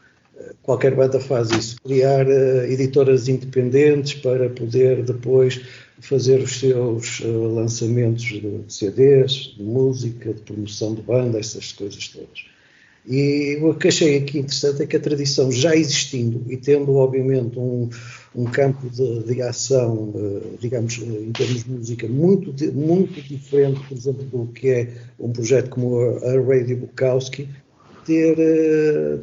Qualquer 0.63 0.95
banda 0.95 1.21
faz 1.21 1.51
isso, 1.53 1.77
criar 1.83 2.27
editoras 2.69 3.29
independentes 3.29 4.15
para 4.15 4.49
poder 4.51 5.05
depois 5.05 5.61
fazer 6.01 6.41
os 6.41 6.59
seus 6.59 7.21
lançamentos 7.21 8.25
de 8.25 8.65
CDs, 8.69 9.55
de 9.57 9.63
música, 9.63 10.35
de 10.35 10.41
promoção 10.43 10.95
de 10.95 11.03
banda, 11.03 11.39
essas 11.39 11.73
coisas 11.73 12.09
todas. 12.09 12.47
E 13.07 13.59
o 13.63 13.75
que 13.75 13.89
achei 13.89 14.17
aqui 14.17 14.39
interessante 14.39 14.83
é 14.83 14.87
que 14.87 14.97
a 14.97 15.01
tradição 15.01 15.53
já 15.53 15.77
existindo 15.77 16.43
e 16.51 16.57
tendo, 16.57 16.95
obviamente, 16.95 17.59
um, 17.59 17.91
um 18.35 18.45
campo 18.45 18.89
de, 18.89 19.25
de 19.25 19.43
ação, 19.43 20.13
digamos, 20.59 20.97
em 20.99 21.31
termos 21.33 21.65
de 21.65 21.71
música, 21.71 22.09
muito, 22.09 22.55
muito 22.73 23.21
diferente, 23.21 23.81
por 23.87 23.97
exemplo, 23.97 24.25
do 24.25 24.47
que 24.53 24.69
é 24.71 24.93
um 25.21 25.31
projeto 25.31 25.69
como 25.69 25.99
a 26.01 26.33
Radio 26.33 26.79
Bukowski, 26.79 27.47
ter, 28.05 28.37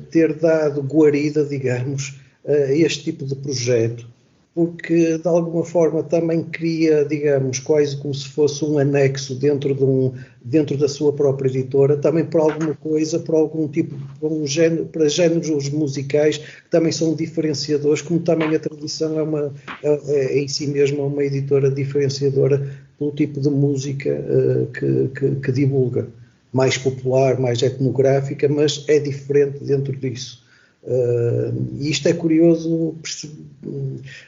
ter 0.09 0.33
dado 0.33 0.81
guarida, 0.81 1.43
digamos, 1.45 2.19
a 2.45 2.73
este 2.73 3.03
tipo 3.05 3.25
de 3.25 3.35
projeto 3.35 4.07
porque 4.53 5.17
de 5.17 5.27
alguma 5.27 5.63
forma 5.63 6.03
também 6.03 6.43
cria, 6.43 7.05
digamos, 7.05 7.59
quase 7.59 7.95
como 7.97 8.13
se 8.13 8.27
fosse 8.27 8.65
um 8.65 8.77
anexo 8.77 9.33
dentro, 9.35 9.73
de 9.73 9.83
um, 9.83 10.13
dentro 10.43 10.77
da 10.77 10.89
sua 10.89 11.13
própria 11.13 11.47
editora, 11.47 11.95
também 11.95 12.25
para 12.25 12.41
alguma 12.41 12.75
coisa, 12.75 13.17
para 13.19 13.37
algum 13.37 13.67
tipo, 13.69 13.95
para, 14.19 14.27
um 14.27 14.45
género, 14.45 14.85
para 14.87 15.07
géneros 15.07 15.69
musicais 15.69 16.37
que 16.37 16.69
também 16.69 16.91
são 16.91 17.15
diferenciadores, 17.15 18.01
como 18.01 18.19
também 18.19 18.53
a 18.53 18.59
tradição 18.59 19.17
é, 19.17 19.23
uma, 19.23 19.53
é, 19.81 20.15
é 20.15 20.39
em 20.39 20.47
si 20.49 20.67
mesma 20.67 21.03
uma 21.03 21.23
editora 21.23 21.71
diferenciadora 21.71 22.69
pelo 22.99 23.11
tipo 23.11 23.39
de 23.39 23.49
música 23.49 24.09
uh, 24.09 24.65
que, 24.67 25.07
que, 25.17 25.35
que 25.35 25.51
divulga. 25.51 26.07
Mais 26.51 26.77
popular, 26.77 27.39
mais 27.39 27.61
etnográfica, 27.61 28.47
mas 28.49 28.83
é 28.87 28.99
diferente 28.99 29.63
dentro 29.63 29.95
disso. 29.95 30.43
Uh, 30.83 31.77
e 31.79 31.89
isto 31.91 32.07
é 32.07 32.13
curioso 32.13 32.95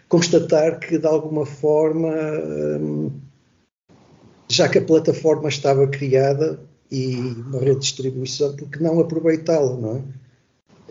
constatar 0.07 0.79
que, 0.79 0.97
de 0.97 1.07
alguma 1.07 1.45
forma, 1.45 2.13
já 4.47 4.69
que 4.69 4.77
a 4.77 4.83
plataforma 4.83 5.49
estava 5.49 5.87
criada 5.87 6.59
e 6.91 7.15
uma 7.15 7.59
rede 7.59 7.75
de 7.75 7.79
distribuição, 7.79 8.55
porque 8.55 8.79
não 8.79 8.99
aproveitá-la, 8.99 9.75
não 9.75 9.97
é? 9.97 10.01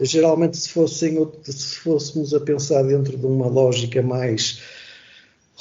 Geralmente, 0.04 0.56
se, 0.56 0.68
fossem, 0.70 1.16
se 1.44 1.76
fôssemos 1.76 2.34
a 2.34 2.40
pensar 2.40 2.82
dentro 2.82 3.16
de 3.16 3.24
uma 3.24 3.46
lógica 3.46 4.02
mais 4.02 4.60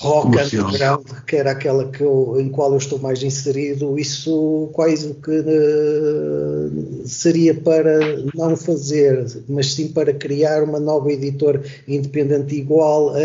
rock 0.02 0.30
underground, 0.30 1.06
que 1.28 1.36
era 1.36 1.52
aquela 1.52 1.88
que 1.88 2.02
eu, 2.02 2.36
em 2.40 2.50
qual 2.50 2.72
eu 2.72 2.78
estou 2.80 2.98
mais 2.98 3.22
inserido, 3.22 4.00
isso 4.00 4.70
quase 4.74 5.14
que 5.14 5.30
uh, 5.30 7.04
seria 7.06 7.54
para 7.54 8.18
não 8.34 8.58
fazer, 8.58 9.28
mas 9.48 9.74
sim 9.76 9.90
para 9.90 10.12
criar 10.12 10.64
uma 10.64 10.80
nova 10.80 11.12
editora 11.12 11.62
independente 11.88 12.56
igual 12.56 13.12
a, 13.12 13.20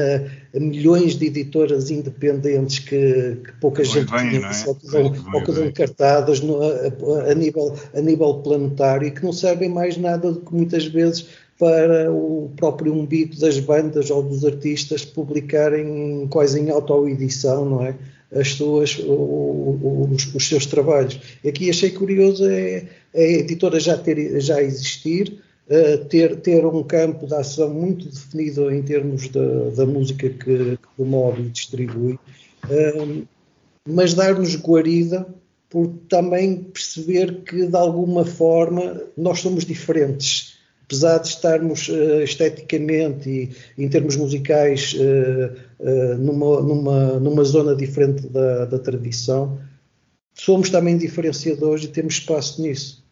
a 0.55 0.61
milhões 0.61 1.17
de 1.17 1.27
editoras 1.27 1.91
independentes 1.91 2.81
que, 2.81 3.39
que 3.43 3.53
pouca 3.59 3.83
gente 3.83 4.11
bem, 4.13 4.39
conhece, 4.39 4.67
é? 4.67 4.69
ou 4.69 4.75
que 4.75 4.87
dão, 4.91 5.15
ou 5.33 5.45
que 5.45 5.53
dão 5.53 5.73
cartadas 5.73 6.41
no, 6.41 6.61
a, 6.63 7.31
a, 7.31 7.35
nível, 7.35 7.75
a 7.95 8.01
nível 8.03 8.35
planetário 8.35 9.09
e 9.09 9.11
que 9.11 9.25
não 9.25 9.33
servem 9.33 9.71
mais 9.71 9.97
nada 9.97 10.31
do 10.31 10.41
que 10.41 10.55
muitas 10.55 10.85
vezes 10.85 11.27
para 11.59 12.13
o 12.13 12.51
próprio 12.57 12.93
umbigo 12.93 13.39
das 13.39 13.59
bandas 13.59 14.11
ou 14.11 14.23
dos 14.23 14.45
artistas 14.45 15.05
publicarem 15.05 16.27
quase 16.29 16.61
em 16.61 16.71
autoedição, 16.71 17.65
não 17.65 17.85
é? 17.85 17.95
As 18.35 18.49
suas, 18.49 18.99
os, 18.99 20.35
os, 20.35 20.49
seus 20.49 20.67
trabalhos. 20.67 21.19
Aqui 21.47 21.71
achei 21.71 21.91
curioso 21.91 22.45
é, 22.47 22.85
é 23.15 23.25
a 23.25 23.39
editora 23.39 23.79
já, 23.79 23.97
ter, 23.97 24.41
já 24.41 24.61
existir, 24.61 25.41
uh, 25.69 26.05
ter, 26.07 26.37
ter 26.41 26.67
um 26.67 26.83
campo 26.83 27.27
de 27.27 27.35
ação 27.35 27.73
muito 27.73 28.07
definido 28.07 28.71
em 28.71 28.83
termos 28.83 29.29
da, 29.29 29.71
da 29.77 29.87
música 29.87 30.29
que, 30.29 30.77
que 30.77 30.79
promove 30.97 31.43
e 31.43 31.51
distribui, 31.51 32.19
uh, 32.65 33.27
mas 33.89 34.13
dar-nos 34.13 34.57
guarida 34.57 35.27
por 35.71 35.89
também 36.09 36.57
perceber 36.57 37.43
que 37.45 37.67
de 37.67 37.77
alguma 37.77 38.25
forma 38.25 39.03
nós 39.17 39.41
somos 39.41 39.65
diferentes 39.65 40.56
apesar 40.87 41.19
de 41.19 41.29
estarmos 41.29 41.89
uh, 41.89 42.23
esteticamente 42.23 43.29
e 43.77 43.85
em 43.85 43.89
termos 43.89 44.17
musicais 44.17 44.95
uh, 44.95 45.53
uh, 45.81 46.19
numa, 46.19 46.63
numa, 46.63 47.21
numa 47.21 47.45
zona 47.45 47.75
diferente 47.75 48.29
da, 48.29 48.65
da 48.65 48.79
tradição, 48.79 49.61
somos 50.33 50.71
também 50.71 50.97
diferenciadores 50.97 51.85
e 51.85 51.89
temos 51.89 52.15
espaço 52.15 52.63
nisso. 52.63 53.05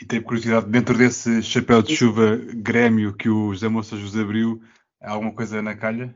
E 0.00 0.04
tenho 0.04 0.22
curiosidade, 0.22 0.68
dentro 0.68 0.96
desse 0.96 1.42
chapéu 1.42 1.82
de 1.82 1.94
chuva 1.94 2.36
grêmio 2.36 3.14
que 3.14 3.28
o 3.28 3.52
José 3.52 3.68
Moças 3.68 4.00
vos 4.00 4.16
abriu, 4.16 4.60
há 5.00 5.12
alguma 5.12 5.32
coisa 5.32 5.62
na 5.62 5.74
calha? 5.76 6.14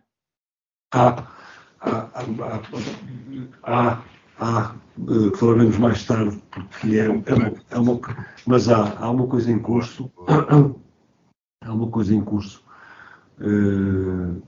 Há, 0.93 1.27
há, 1.81 2.10
há, 2.14 2.62
há, 3.62 4.05
há 4.43 4.74
uh, 4.98 5.36
falaremos 5.36 5.78
mais 5.78 6.05
tarde, 6.05 6.36
porque 6.51 6.98
é, 6.98 7.06
é, 7.06 7.35
uma, 7.35 7.52
é 7.70 7.78
uma, 7.78 8.01
mas 8.47 8.69
há, 8.69 8.98
há 8.98 9.10
uma 9.10 9.27
coisa 9.27 9.51
em 9.51 9.59
curso, 9.59 10.10
há 11.60 11.73
uma 11.73 11.86
coisa 11.89 12.14
em 12.14 12.20
curso 12.20 12.62
uh, 13.40 14.43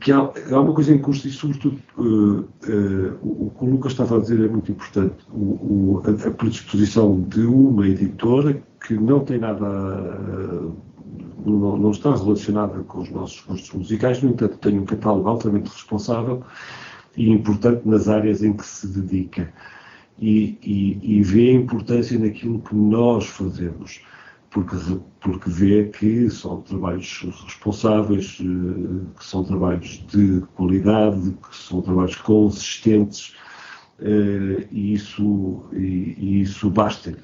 que 0.00 0.10
há, 0.10 0.18
há, 0.52 0.60
uma 0.60 0.72
coisa 0.72 0.94
em 0.94 0.98
curso 0.98 1.28
e 1.28 1.30
sobretudo 1.30 1.80
o 3.22 3.50
que 3.50 3.64
o 3.64 3.70
Lucas 3.70 3.92
estava 3.92 4.16
a 4.16 4.20
dizer 4.20 4.44
é 4.44 4.48
muito 4.48 4.72
importante, 4.72 5.16
o, 5.32 6.02
a, 6.04 6.30
predisposição 6.30 7.20
de 7.22 7.44
uma 7.44 7.86
editora 7.86 8.60
que 8.86 8.94
não 8.94 9.20
tem 9.20 9.38
nada 9.38 9.66
não, 11.44 11.76
não, 11.76 11.90
está 11.90 12.14
relacionada 12.16 12.82
com 12.84 13.00
os 13.02 13.10
nossos 13.10 13.40
gostos 13.46 13.72
musicais, 13.72 14.22
no 14.22 14.30
entanto 14.30 14.58
tem 14.58 14.78
um 14.78 14.84
catálogo 14.84 15.28
altamente 15.28 15.70
responsável 15.70 16.42
e 17.16 17.30
importante 17.30 17.86
nas 17.88 18.08
áreas 18.08 18.42
em 18.42 18.52
que 18.52 18.66
se 18.66 18.86
dedica 18.88 19.52
e, 20.18 20.58
e, 20.62 21.18
e 21.18 21.22
vê 21.22 21.50
a 21.50 21.54
importância 21.54 22.18
naquilo 22.18 22.60
que 22.60 22.74
nós 22.74 23.26
fazemos, 23.26 24.00
porque, 24.50 24.76
porque 25.20 25.50
vê 25.50 25.84
que 25.84 26.30
são 26.30 26.62
trabalhos 26.62 27.26
responsáveis, 27.44 28.38
eh, 28.40 29.18
que 29.18 29.24
são 29.24 29.44
trabalhos 29.44 30.04
de 30.08 30.40
qualidade, 30.54 31.32
que 31.32 31.56
são 31.56 31.82
trabalhos 31.82 32.16
consistentes 32.16 33.36
eh, 34.00 34.66
e 34.70 34.94
isso, 34.94 35.64
e 35.72 36.40
isso 36.40 36.70
basta-lhe. 36.70 37.20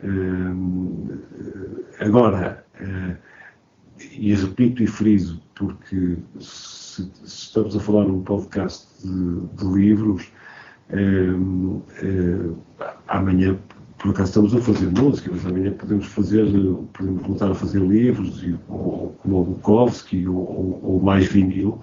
Eh, 0.00 0.52
agora, 2.04 2.64
e 4.12 4.34
repito 4.34 4.82
e 4.82 4.86
friso, 4.86 5.40
porque 5.54 6.18
se, 6.96 7.02
se 7.24 7.46
estamos 7.46 7.76
a 7.76 7.80
falar 7.80 8.04
num 8.04 8.22
podcast 8.22 8.86
de, 9.06 9.40
de 9.56 9.64
livros, 9.64 10.32
eh, 10.90 11.34
eh, 12.02 12.50
amanhã, 13.08 13.58
por 13.98 14.10
acaso 14.10 14.28
estamos 14.30 14.54
a 14.54 14.60
fazer 14.60 14.90
música, 14.98 15.30
mas 15.32 15.44
amanhã 15.44 15.72
podemos 15.72 16.06
fazer, 16.06 16.46
podemos 16.92 17.22
voltar 17.22 17.50
a 17.50 17.54
fazer 17.54 17.80
livros, 17.80 18.42
e, 18.42 18.56
ou, 18.68 19.14
como 19.22 19.40
o 19.40 19.44
Bukowski, 19.44 20.26
ou, 20.26 20.80
ou, 20.82 21.00
mais 21.02 21.26
vinil, 21.26 21.80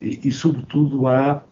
e, 0.00 0.20
e, 0.24 0.32
sobretudo 0.32 1.06
há, 1.06 1.42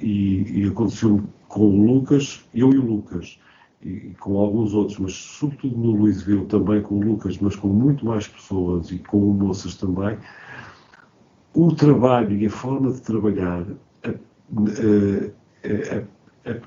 e, 0.00 0.62
e 0.62 0.68
aconteceu 0.68 1.22
com 1.48 1.60
o 1.60 1.94
Lucas, 1.94 2.44
eu 2.54 2.72
e 2.72 2.78
o 2.78 2.84
Lucas, 2.84 3.38
e 3.84 4.14
com 4.18 4.38
alguns 4.38 4.74
outros, 4.74 4.98
mas 4.98 5.12
sobretudo 5.12 5.76
no 5.76 5.92
Louisville 5.92 6.46
também 6.46 6.80
com 6.82 6.96
o 6.96 7.02
Lucas, 7.02 7.36
mas 7.38 7.56
com 7.56 7.68
muito 7.68 8.06
mais 8.06 8.26
pessoas 8.26 8.90
e 8.90 8.98
com 8.98 9.18
moças 9.18 9.74
também, 9.74 10.16
o 11.54 11.74
trabalho 11.74 12.36
e 12.36 12.46
a 12.46 12.50
forma 12.50 12.92
de 12.92 13.00
trabalhar 13.02 13.66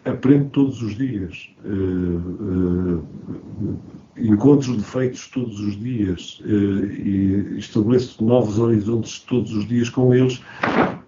aprende 0.06 0.50
todos 0.50 0.82
os 0.82 0.96
dias. 0.96 1.50
encontros 4.18 4.78
defeitos 4.78 5.28
todos 5.28 5.60
os 5.60 5.78
dias 5.78 6.42
e 6.46 7.58
estabeleço 7.58 8.24
novos 8.24 8.58
horizontes 8.60 9.20
todos 9.20 9.54
os 9.54 9.68
dias 9.68 9.90
com 9.90 10.14
eles 10.14 10.42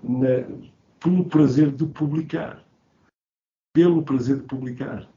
na, 0.04 0.46
pelo 1.00 1.26
prazer 1.26 1.72
de 1.72 1.86
publicar. 1.86 2.64
Pelo 3.74 4.02
prazer 4.04 4.38
de 4.38 4.44
publicar. 4.44 5.08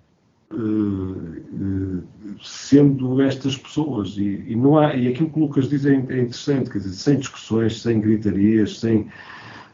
Uh, 0.52 0.56
uh, 0.56 2.02
sendo 2.42 3.22
estas 3.22 3.56
pessoas. 3.56 4.16
E, 4.16 4.44
e, 4.48 4.56
não 4.56 4.76
há 4.76 4.96
e 4.96 5.06
aquilo 5.06 5.30
que 5.30 5.38
o 5.38 5.42
Lucas 5.42 5.68
diz 5.68 5.86
é, 5.86 5.92
é, 5.92 5.94
interessante 5.94 6.70
quer 6.70 6.78
dizer 6.78 6.94
sem 6.94 7.18
discussões 7.18 7.80
sem 7.80 8.00
gritarias 8.00 8.80
sem 8.80 9.06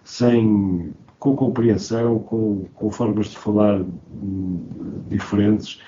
sem 0.04 0.92
com 1.18 1.34
compreensão 1.34 2.18
com, 2.18 2.66
com 2.74 2.90
formas 2.90 3.28
de 3.28 3.38
falar 3.38 3.80
hum, 3.80 4.62
diferentes. 5.08 5.80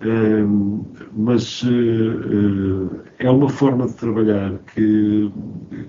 Hum, 0.00 0.84
mas 1.12 1.64
uh, 1.64 3.02
é 3.18 3.28
uma 3.28 3.48
forma 3.48 3.88
de 3.88 3.94
trabalhar 3.94 4.56
que 4.72 5.32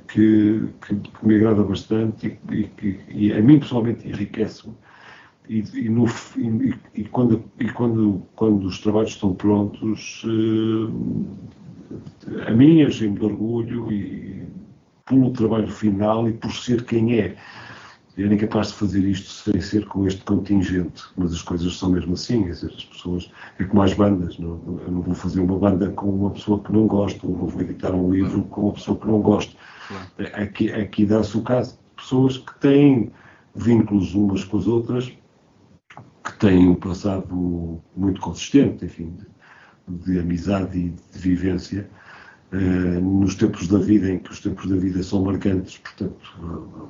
que, 0.08 0.64
que, 0.82 0.96
que 0.96 1.28
me 1.28 1.36
agrada 1.36 1.62
bastante 1.62 2.40
e, 2.52 2.68
e, 2.82 3.00
e 3.10 3.34
a 3.34 3.42
mim 3.44 3.60
pessoalmente 3.60 4.08
enriquece-me 4.08 4.74
e, 5.50 5.64
e, 5.74 5.90
no, 5.90 6.06
e, 6.38 6.76
e, 6.94 7.04
quando, 7.06 7.44
e 7.60 7.68
quando, 7.70 8.22
quando 8.36 8.68
os 8.68 8.80
trabalhos 8.80 9.10
estão 9.10 9.34
prontos, 9.34 10.24
eh, 10.26 10.88
a 12.48 12.52
mim 12.52 12.82
enche-me 12.82 13.18
de 13.18 13.26
orgulho 13.26 13.92
e 13.92 14.48
pelo 15.08 15.32
trabalho 15.32 15.68
final 15.68 16.30
e 16.30 16.34
por 16.34 16.52
ser 16.52 16.86
quem 16.86 17.20
é. 17.20 17.36
era 18.16 18.32
incapaz 18.32 18.68
de 18.68 18.74
fazer 18.76 19.04
isto 19.04 19.28
sem 19.28 19.60
ser 19.60 19.88
com 19.88 20.06
este 20.06 20.24
contingente, 20.24 21.04
mas 21.18 21.34
as 21.34 21.42
coisas 21.42 21.76
são 21.76 21.90
mesmo 21.90 22.14
assim, 22.14 22.44
quer 22.44 22.52
dizer, 22.52 22.72
as 22.78 22.86
pessoas, 22.86 23.32
é 23.58 23.64
como 23.64 23.82
as 23.82 23.94
bandas, 23.96 24.38
não, 24.38 24.62
eu 24.86 24.92
não 24.92 25.02
vou 25.02 25.16
fazer 25.16 25.42
uma 25.42 25.58
banda 25.58 25.90
com 25.90 26.12
uma 26.12 26.30
pessoa 26.30 26.60
que 26.60 26.72
não 26.72 26.86
gosto, 26.86 27.28
ou 27.28 27.48
vou 27.48 27.62
editar 27.62 27.92
um 27.92 28.12
livro 28.12 28.44
com 28.44 28.66
uma 28.66 28.74
pessoa 28.74 29.00
que 29.00 29.08
não 29.08 29.20
gosto. 29.20 29.56
Aqui, 30.36 30.72
aqui 30.72 31.08
dá-se 31.08 31.36
o 31.36 31.42
caso 31.42 31.72
de 31.72 32.04
pessoas 32.04 32.38
que 32.38 32.60
têm 32.60 33.12
vínculos 33.56 34.14
umas 34.14 34.44
com 34.44 34.60
as 34.60 34.68
outras, 34.68 35.12
têm 36.40 36.70
um 36.70 36.76
passado 36.76 37.82
muito 37.96 38.20
consistente, 38.22 38.86
enfim, 38.86 39.14
de, 39.88 40.06
de 40.06 40.20
amizade 40.20 40.78
e 40.78 40.90
de 40.90 41.20
vivência, 41.20 41.90
uh, 42.54 43.02
nos 43.02 43.36
tempos 43.36 43.68
da 43.68 43.78
vida 43.78 44.10
em 44.10 44.20
que 44.20 44.32
os 44.32 44.40
tempos 44.40 44.68
da 44.68 44.76
vida 44.76 45.04
são 45.04 45.24
marcantes, 45.24 45.78
portanto, 45.78 46.40
uh, 46.42 46.90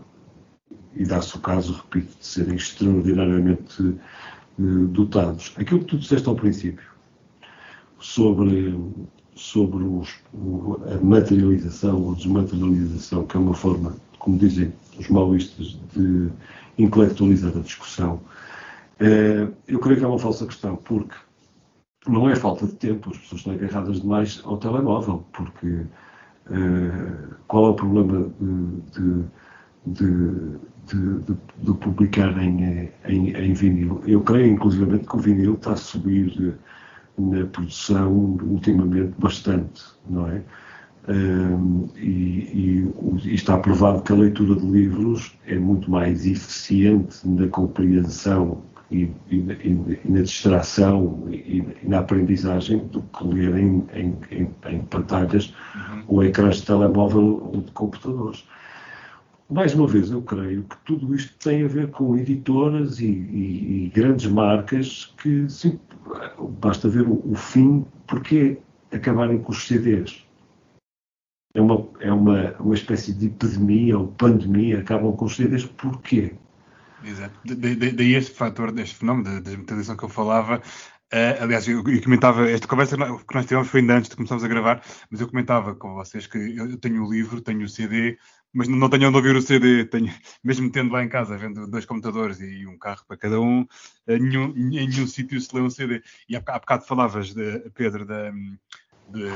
e 0.95 1.03
dá-se 1.03 1.35
o 1.35 1.39
caso, 1.39 1.73
repito, 1.73 2.17
de 2.19 2.25
serem 2.25 2.55
extraordinariamente 2.55 3.81
uh, 3.81 4.87
dotados. 4.87 5.53
Aquilo 5.57 5.79
que 5.79 5.85
tu 5.85 5.97
disseste 5.97 6.29
ao 6.29 6.35
princípio, 6.35 6.87
sobre, 7.99 8.79
sobre 9.35 9.83
os, 9.83 10.09
a 10.93 11.03
materialização 11.03 12.01
ou 12.01 12.15
desmaterialização, 12.15 13.25
que 13.25 13.35
é 13.35 13.39
uma 13.39 13.53
forma, 13.53 13.95
como 14.19 14.37
dizem 14.37 14.71
os 14.97 15.09
maoístas, 15.09 15.79
de 15.95 16.29
intelectualizar 16.77 17.51
a 17.57 17.61
discussão, 17.61 18.21
eu 18.99 19.79
creio 19.79 19.97
que 19.97 20.03
é 20.03 20.07
uma 20.07 20.19
falsa 20.19 20.45
questão, 20.45 20.75
porque 20.75 21.15
não 22.07 22.29
é 22.29 22.35
falta 22.35 22.65
de 22.65 22.75
tempo, 22.75 23.09
as 23.11 23.17
pessoas 23.17 23.41
estão 23.41 23.53
agarradas 23.53 24.01
demais 24.01 24.41
ao 24.45 24.57
telemóvel, 24.57 25.25
porque 25.33 25.67
uh, 25.67 27.35
qual 27.47 27.67
é 27.67 27.69
o 27.69 27.73
problema 27.75 28.31
de, 28.91 29.23
de, 29.85 30.59
de, 30.87 31.35
de 31.61 31.73
publicar 31.75 32.37
em, 32.41 32.89
em, 33.05 33.31
em, 33.31 33.53
vinil? 33.53 34.01
Eu 34.05 34.21
creio, 34.21 34.53
inclusive, 34.53 34.99
que 34.99 35.15
o 35.15 35.19
vinil 35.19 35.53
está 35.55 35.73
a 35.73 35.77
subir 35.77 36.57
na 37.17 37.45
produção 37.47 38.37
ultimamente 38.43 39.13
bastante, 39.19 39.83
não 40.09 40.27
é? 40.27 40.41
Um, 41.07 41.89
e, 41.95 42.03
e, 42.03 42.93
e, 43.25 43.33
está 43.33 43.57
provado 43.57 44.03
que 44.03 44.11
a 44.11 44.15
leitura 44.15 44.55
de 44.55 44.65
livros 44.65 45.35
é 45.47 45.57
muito 45.57 45.89
mais 45.89 46.25
eficiente 46.25 47.27
na 47.27 47.47
compreensão 47.47 48.61
e, 48.91 49.09
e, 49.29 49.35
e 49.35 50.01
na 50.05 50.21
distração 50.21 51.27
e, 51.29 51.63
na 51.83 51.99
aprendizagem 51.99 52.79
do 52.87 53.01
que 53.01 53.23
ler 53.23 53.55
em, 53.57 53.85
em, 53.93 54.17
em, 54.31 54.49
em 54.67 54.79
pantalhas 54.83 55.53
uhum. 55.75 56.03
ou 56.07 56.23
ecrãs 56.23 56.57
de 56.57 56.65
telemóvel 56.65 57.51
ou 57.53 57.61
de 57.61 57.71
computadores. 57.71 58.45
Mais 59.49 59.73
uma 59.73 59.87
vez, 59.87 60.11
eu 60.11 60.21
creio 60.21 60.63
que 60.63 60.77
tudo 60.85 61.15
isto 61.15 61.33
tem 61.39 61.63
a 61.63 61.67
ver 61.67 61.89
com 61.89 62.15
editoras 62.15 62.99
e, 62.99 63.91
grandes 63.95 64.27
marcas 64.27 65.13
que 65.21 65.49
sim, 65.49 65.79
basta 66.59 66.87
ver 66.87 67.07
o, 67.07 67.19
o 67.25 67.35
fim 67.35 67.83
porque 68.05 68.59
acabarem 68.91 69.39
com 69.39 69.51
os 69.51 69.67
CDs. 69.67 70.23
É 71.55 71.61
uma, 71.61 71.87
é 71.99 72.13
uma, 72.13 72.53
uma 72.59 72.75
espécie 72.75 73.11
de 73.11 73.25
epidemia 73.25 73.97
ou 73.97 74.07
pandemia, 74.07 74.79
acabam 74.79 75.15
com 75.15 75.25
os 75.25 75.35
CDs 75.35 75.65
porquê? 75.65 76.35
Exato. 77.03 77.39
Daí 77.45 78.15
este 78.15 78.35
fator, 78.35 78.77
este 78.79 78.95
fenómeno 78.95 79.35
da 79.35 79.39
desmetalização 79.39 79.97
que 79.97 80.03
eu 80.03 80.09
falava, 80.09 80.61
Uh, 81.11 81.41
aliás, 81.41 81.67
eu, 81.67 81.83
eu, 81.87 82.03
comentava, 82.03 82.47
esta 82.47 82.67
conversa 82.67 82.95
que 82.95 83.33
nós 83.35 83.45
tivemos 83.47 83.67
foi 83.67 83.79
ainda 83.79 83.95
antes 83.95 84.11
de 84.11 84.15
começarmos 84.15 84.43
a 84.43 84.47
gravar, 84.47 84.83
mas 85.09 85.19
eu 85.19 85.27
comentava 85.27 85.73
com 85.73 85.95
vocês 85.95 86.27
que 86.27 86.37
eu, 86.37 86.69
eu 86.69 86.77
tenho 86.77 87.03
o 87.03 87.11
livro, 87.11 87.41
tenho 87.41 87.63
o 87.63 87.67
CD, 87.67 88.15
mas 88.53 88.67
não 88.67 88.87
tenho 88.87 89.07
onde 89.07 89.17
ouvir 89.17 89.35
o 89.35 89.41
CD, 89.41 89.85
tenho, 89.85 90.13
mesmo 90.43 90.71
tendo 90.71 90.93
lá 90.93 91.03
em 91.03 91.09
casa, 91.09 91.33
havendo 91.33 91.65
dois 91.65 91.83
computadores 91.83 92.39
e 92.39 92.67
um 92.67 92.77
carro 92.77 93.03
para 93.07 93.17
cada 93.17 93.41
um, 93.41 93.65
em 94.07 94.19
nenhum, 94.19 94.53
em 94.55 94.87
nenhum 94.87 95.07
sítio 95.07 95.41
se 95.41 95.55
lê 95.55 95.61
um 95.61 95.69
CD. 95.71 96.03
E 96.29 96.35
há, 96.35 96.43
há 96.45 96.59
bocado 96.59 96.85
falavas, 96.85 97.33
de, 97.33 97.71
Pedro, 97.73 98.05
da, 98.05 98.29
de, 98.29 99.29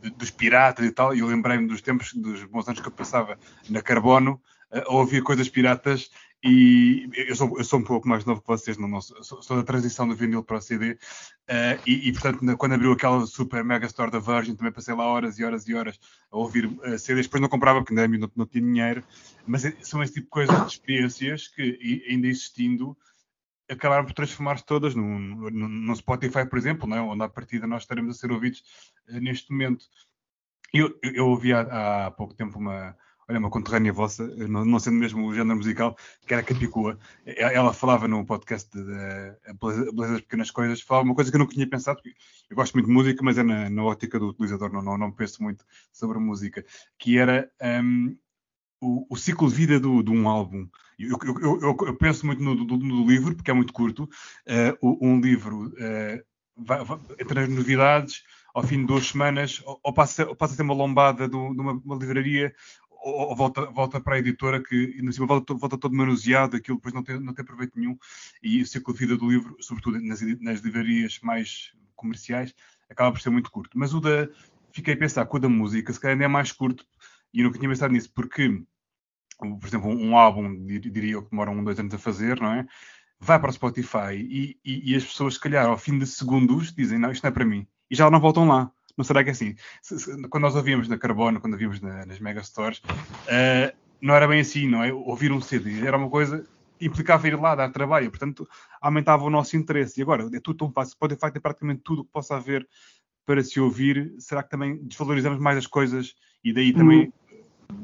de, 0.00 0.10
dos 0.10 0.30
piratas 0.30 0.86
e 0.86 0.92
tal, 0.92 1.12
e 1.12 1.18
eu 1.18 1.26
lembrei-me 1.26 1.66
dos 1.66 1.82
tempos, 1.82 2.12
dos 2.12 2.44
bons 2.44 2.68
anos 2.68 2.80
que 2.80 2.86
eu 2.86 2.92
passava 2.92 3.36
na 3.68 3.82
Carbono, 3.82 4.40
a 4.70 4.92
ouvir 4.92 5.22
coisas 5.22 5.48
piratas 5.48 6.08
e 6.46 7.10
eu 7.28 7.34
sou, 7.34 7.58
eu 7.58 7.64
sou 7.64 7.80
um 7.80 7.84
pouco 7.84 8.06
mais 8.08 8.24
novo 8.24 8.40
que 8.40 8.46
vocês, 8.46 8.78
não, 8.78 8.86
não 8.86 9.00
sou, 9.00 9.42
sou, 9.42 9.56
da 9.56 9.62
transição 9.62 10.06
do 10.06 10.14
vinil 10.14 10.42
para 10.44 10.58
o 10.58 10.60
CD, 10.60 10.92
uh, 10.92 10.96
e, 11.84 12.08
e, 12.08 12.12
portanto, 12.12 12.56
quando 12.56 12.72
abriu 12.72 12.92
aquela 12.92 13.26
super 13.26 13.64
mega 13.64 13.86
store 13.86 14.10
da 14.10 14.18
Virgin, 14.18 14.54
também 14.54 14.72
passei 14.72 14.94
lá 14.94 15.04
horas 15.04 15.38
e 15.38 15.44
horas 15.44 15.66
e 15.68 15.74
horas 15.74 15.98
a 16.30 16.36
ouvir 16.36 16.66
uh, 16.66 16.98
CDs, 16.98 17.26
depois 17.26 17.40
não 17.40 17.48
comprava 17.48 17.80
porque 17.82 17.98
ainda 17.98 18.18
não, 18.18 18.30
não 18.36 18.46
tinha 18.46 18.62
dinheiro, 18.62 19.04
mas 19.46 19.64
é, 19.64 19.76
são 19.80 20.02
esse 20.02 20.14
tipo 20.14 20.26
de 20.26 20.30
coisas, 20.30 20.56
de 20.66 20.72
experiências 20.72 21.48
que, 21.48 22.04
ainda 22.08 22.28
existindo, 22.28 22.96
acabaram 23.68 24.04
por 24.04 24.12
transformar-se 24.14 24.64
todas 24.64 24.94
no, 24.94 25.50
no, 25.50 25.96
Spotify, 25.96 26.46
por 26.48 26.58
exemplo, 26.58 26.88
não 26.88 26.96
é? 26.96 27.00
onde 27.00 27.24
à 27.24 27.28
partida 27.28 27.66
nós 27.66 27.82
estaremos 27.82 28.16
a 28.16 28.18
ser 28.20 28.30
ouvidos 28.30 28.62
uh, 29.08 29.18
neste 29.18 29.50
momento. 29.50 29.86
Eu, 30.72 30.96
eu, 31.02 31.12
eu 31.12 31.26
ouvi 31.28 31.52
há, 31.52 32.06
há 32.06 32.10
pouco 32.10 32.34
tempo 32.34 32.58
uma 32.58 32.96
olha, 33.28 33.38
uma 33.38 33.50
conterrânea 33.50 33.92
vossa, 33.92 34.26
não, 34.48 34.64
não, 34.64 34.78
sendo 34.78 34.96
mesmo 34.96 35.26
o 35.26 35.34
género 35.34 35.56
musical, 35.56 35.96
que 36.26 36.32
era 36.32 36.42
Capicua. 36.42 36.98
Ela 37.24 37.72
falava 37.72 38.06
no 38.06 38.24
podcast 38.24 38.70
de, 38.72 38.82
Beleza 39.60 40.12
das 40.12 40.20
Pequenas 40.20 40.50
Coisas, 40.50 40.80
falava 40.80 41.06
uma 41.06 41.14
coisa 41.14 41.30
que 41.30 41.36
eu 41.36 41.40
não 41.40 41.48
tinha 41.48 41.68
pensado, 41.68 42.00
eu 42.48 42.56
gosto 42.56 42.74
muito 42.74 42.86
de 42.86 42.92
música, 42.92 43.22
mas 43.22 43.38
é 43.38 43.42
na, 43.42 43.68
na 43.68 43.84
ótica 43.84 44.18
do 44.18 44.28
utilizador, 44.28 44.72
não, 44.72 44.82
não, 44.82 44.96
não, 44.96 45.10
penso 45.10 45.42
muito 45.42 45.64
sobre 45.92 46.18
música, 46.18 46.64
que 46.98 47.18
era 47.18 47.50
um, 47.82 48.16
o, 48.80 49.06
o, 49.10 49.16
ciclo 49.16 49.48
de 49.48 49.54
vida 49.54 49.80
do, 49.80 50.02
de 50.02 50.10
um 50.10 50.28
álbum. 50.28 50.68
Eu, 50.98 51.18
eu, 51.24 51.60
eu, 51.60 51.76
eu 51.86 51.96
penso 51.96 52.24
muito 52.24 52.42
no, 52.42 52.54
no, 52.54 52.76
no, 52.76 53.06
livro, 53.06 53.34
porque 53.34 53.50
é 53.50 53.54
muito 53.54 53.72
curto. 53.72 54.08
Uh, 54.80 54.98
um 55.00 55.20
livro 55.20 55.68
uh, 55.68 56.24
vai, 56.56 56.84
vai, 56.84 56.98
entre 57.18 57.40
as 57.40 57.48
novidades, 57.48 58.22
ao 58.56 58.62
fim 58.62 58.80
de 58.80 58.86
duas 58.86 59.08
semanas, 59.08 59.62
ou, 59.66 59.92
passa, 59.92 60.26
ou 60.26 60.34
passa 60.34 60.54
a 60.54 60.56
ter 60.56 60.62
uma 60.62 60.72
lombada 60.72 61.28
de 61.28 61.36
uma 61.36 61.96
livraria, 61.96 62.54
ou, 63.06 63.28
ou 63.28 63.36
volta, 63.36 63.66
volta 63.66 64.00
para 64.00 64.16
a 64.16 64.18
editora 64.18 64.60
que 64.60 65.00
no 65.00 65.12
cima 65.12 65.26
volta, 65.26 65.54
volta 65.54 65.78
todo 65.78 65.94
manuseado, 65.94 66.56
aquilo 66.56 66.76
depois 66.76 66.92
não 66.92 67.04
tem, 67.04 67.20
não 67.20 67.32
tem 67.32 67.44
proveito 67.44 67.78
nenhum, 67.78 67.96
e 68.42 68.60
o 68.60 68.66
ciclo 68.66 68.92
de 68.92 69.00
vida 69.00 69.16
do 69.16 69.30
livro, 69.30 69.56
sobretudo 69.60 70.00
nas, 70.00 70.20
nas 70.40 70.60
livrarias 70.60 71.20
mais 71.22 71.72
comerciais, 71.94 72.52
acaba 72.90 73.12
por 73.12 73.20
ser 73.20 73.30
muito 73.30 73.50
curto. 73.50 73.78
Mas 73.78 73.94
o 73.94 74.00
da. 74.00 74.28
Fiquei 74.72 74.92
a 74.92 74.98
pensar 74.98 75.24
com 75.24 75.38
o 75.38 75.40
da 75.40 75.48
música, 75.48 75.90
se 75.90 75.98
calhar 75.98 76.14
ainda 76.14 76.26
é 76.26 76.28
mais 76.28 76.52
curto, 76.52 76.84
e 77.32 77.40
eu 77.40 77.44
nunca 77.44 77.58
tinha 77.58 77.70
pensado 77.70 77.94
nisso, 77.94 78.12
porque, 78.12 78.62
por 79.38 79.66
exemplo, 79.66 79.88
um 79.88 80.18
álbum, 80.18 80.66
diria 80.66 81.12
eu, 81.12 81.22
que 81.22 81.30
demora 81.30 81.50
um, 81.50 81.64
dois 81.64 81.78
anos 81.78 81.94
a 81.94 81.98
fazer, 81.98 82.38
não 82.38 82.52
é? 82.52 82.66
Vai 83.18 83.40
para 83.40 83.48
o 83.48 83.52
Spotify 83.52 84.14
e, 84.14 84.58
e, 84.62 84.92
e 84.92 84.94
as 84.94 85.04
pessoas, 85.04 85.34
se 85.34 85.40
calhar, 85.40 85.64
ao 85.64 85.78
fim 85.78 85.98
de 85.98 86.06
segundos, 86.06 86.74
dizem: 86.74 86.98
Não, 86.98 87.10
isto 87.10 87.22
não 87.22 87.30
é 87.30 87.32
para 87.32 87.46
mim. 87.46 87.66
E 87.90 87.94
já 87.94 88.10
não 88.10 88.20
voltam 88.20 88.46
lá. 88.46 88.70
Não 88.96 89.04
será 89.04 89.22
que 89.22 89.30
é 89.30 89.32
assim? 89.32 89.54
Se, 89.82 89.98
se, 89.98 90.28
quando 90.28 90.42
nós 90.42 90.56
ouvíamos 90.56 90.88
na 90.88 90.96
Carbono, 90.96 91.40
quando 91.40 91.52
ouvíamos 91.52 91.80
na, 91.80 92.06
nas 92.06 92.18
megastores, 92.18 92.78
uh, 92.78 93.76
não 94.00 94.14
era 94.14 94.26
bem 94.26 94.40
assim, 94.40 94.68
não 94.68 94.82
é? 94.82 94.92
Ouvir 94.92 95.32
um 95.32 95.40
CD 95.40 95.86
era 95.86 95.96
uma 95.96 96.08
coisa 96.08 96.44
implicava 96.80 97.26
ir 97.26 97.38
lá 97.38 97.54
dar 97.54 97.70
trabalho, 97.70 98.10
portanto 98.10 98.46
aumentava 98.80 99.24
o 99.24 99.30
nosso 99.30 99.56
interesse. 99.56 100.00
E 100.00 100.02
agora 100.02 100.28
é 100.32 100.40
tudo 100.40 100.58
tão 100.58 100.72
fácil, 100.72 100.92
Spotify 100.92 101.32
ter 101.32 101.40
praticamente 101.40 101.82
tudo 101.82 102.04
que 102.04 102.10
possa 102.10 102.36
haver 102.36 102.66
para 103.24 103.42
se 103.42 103.58
ouvir. 103.60 104.14
Será 104.18 104.42
que 104.42 104.50
também 104.50 104.76
desvalorizamos 104.84 105.38
mais 105.38 105.58
as 105.58 105.66
coisas 105.66 106.14
e 106.44 106.52
daí 106.52 106.72
também. 106.72 107.12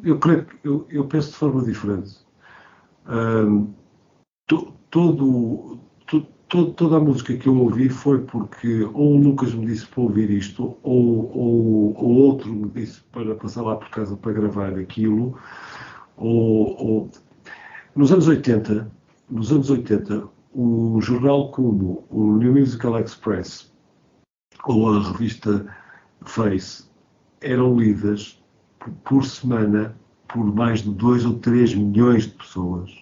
Eu 0.05 0.19
creio 0.19 0.47
eu, 0.63 0.87
eu 0.91 1.07
penso 1.07 1.31
de 1.31 1.37
forma 1.37 1.65
diferente. 1.65 2.19
To, 4.47 4.73
todo, 4.91 5.81
toda 6.53 6.97
a 6.99 7.01
música 7.01 7.35
que 7.35 7.49
eu 7.49 7.57
ouvi 7.57 7.89
foi 7.89 8.21
porque 8.21 8.83
ou 8.93 9.15
o 9.15 9.17
Lucas 9.17 9.55
me 9.55 9.65
disse 9.65 9.87
para 9.87 10.03
ouvir 10.03 10.29
isto, 10.31 10.77
ou, 10.83 11.35
ou, 11.35 11.95
ou 11.97 12.11
outro 12.19 12.53
me 12.53 12.69
disse 12.69 13.01
para 13.11 13.35
passar 13.35 13.63
lá 13.63 13.77
por 13.77 13.89
casa 13.89 14.17
para 14.17 14.33
gravar 14.33 14.79
aquilo, 14.79 15.35
ou, 16.17 16.77
ou... 16.79 17.11
nos 17.97 18.13
anos 18.13 18.29
80, 18.29 18.91
nos 19.31 19.51
anos 19.51 19.71
80, 19.71 20.29
o 20.55 21.01
jornal 21.01 21.51
como 21.53 22.05
o 22.11 22.37
New 22.37 22.53
Musical 22.53 23.01
Express 23.01 23.73
ou 24.67 24.93
a 24.93 25.11
revista 25.11 25.67
Face 26.27 26.85
eram 27.41 27.77
lidas 27.77 28.41
por 29.05 29.25
semana 29.25 29.97
por 30.29 30.55
mais 30.55 30.83
de 30.83 30.91
2 30.91 31.25
ou 31.25 31.39
3 31.39 31.75
milhões 31.75 32.25
de 32.25 32.31
pessoas 32.35 33.02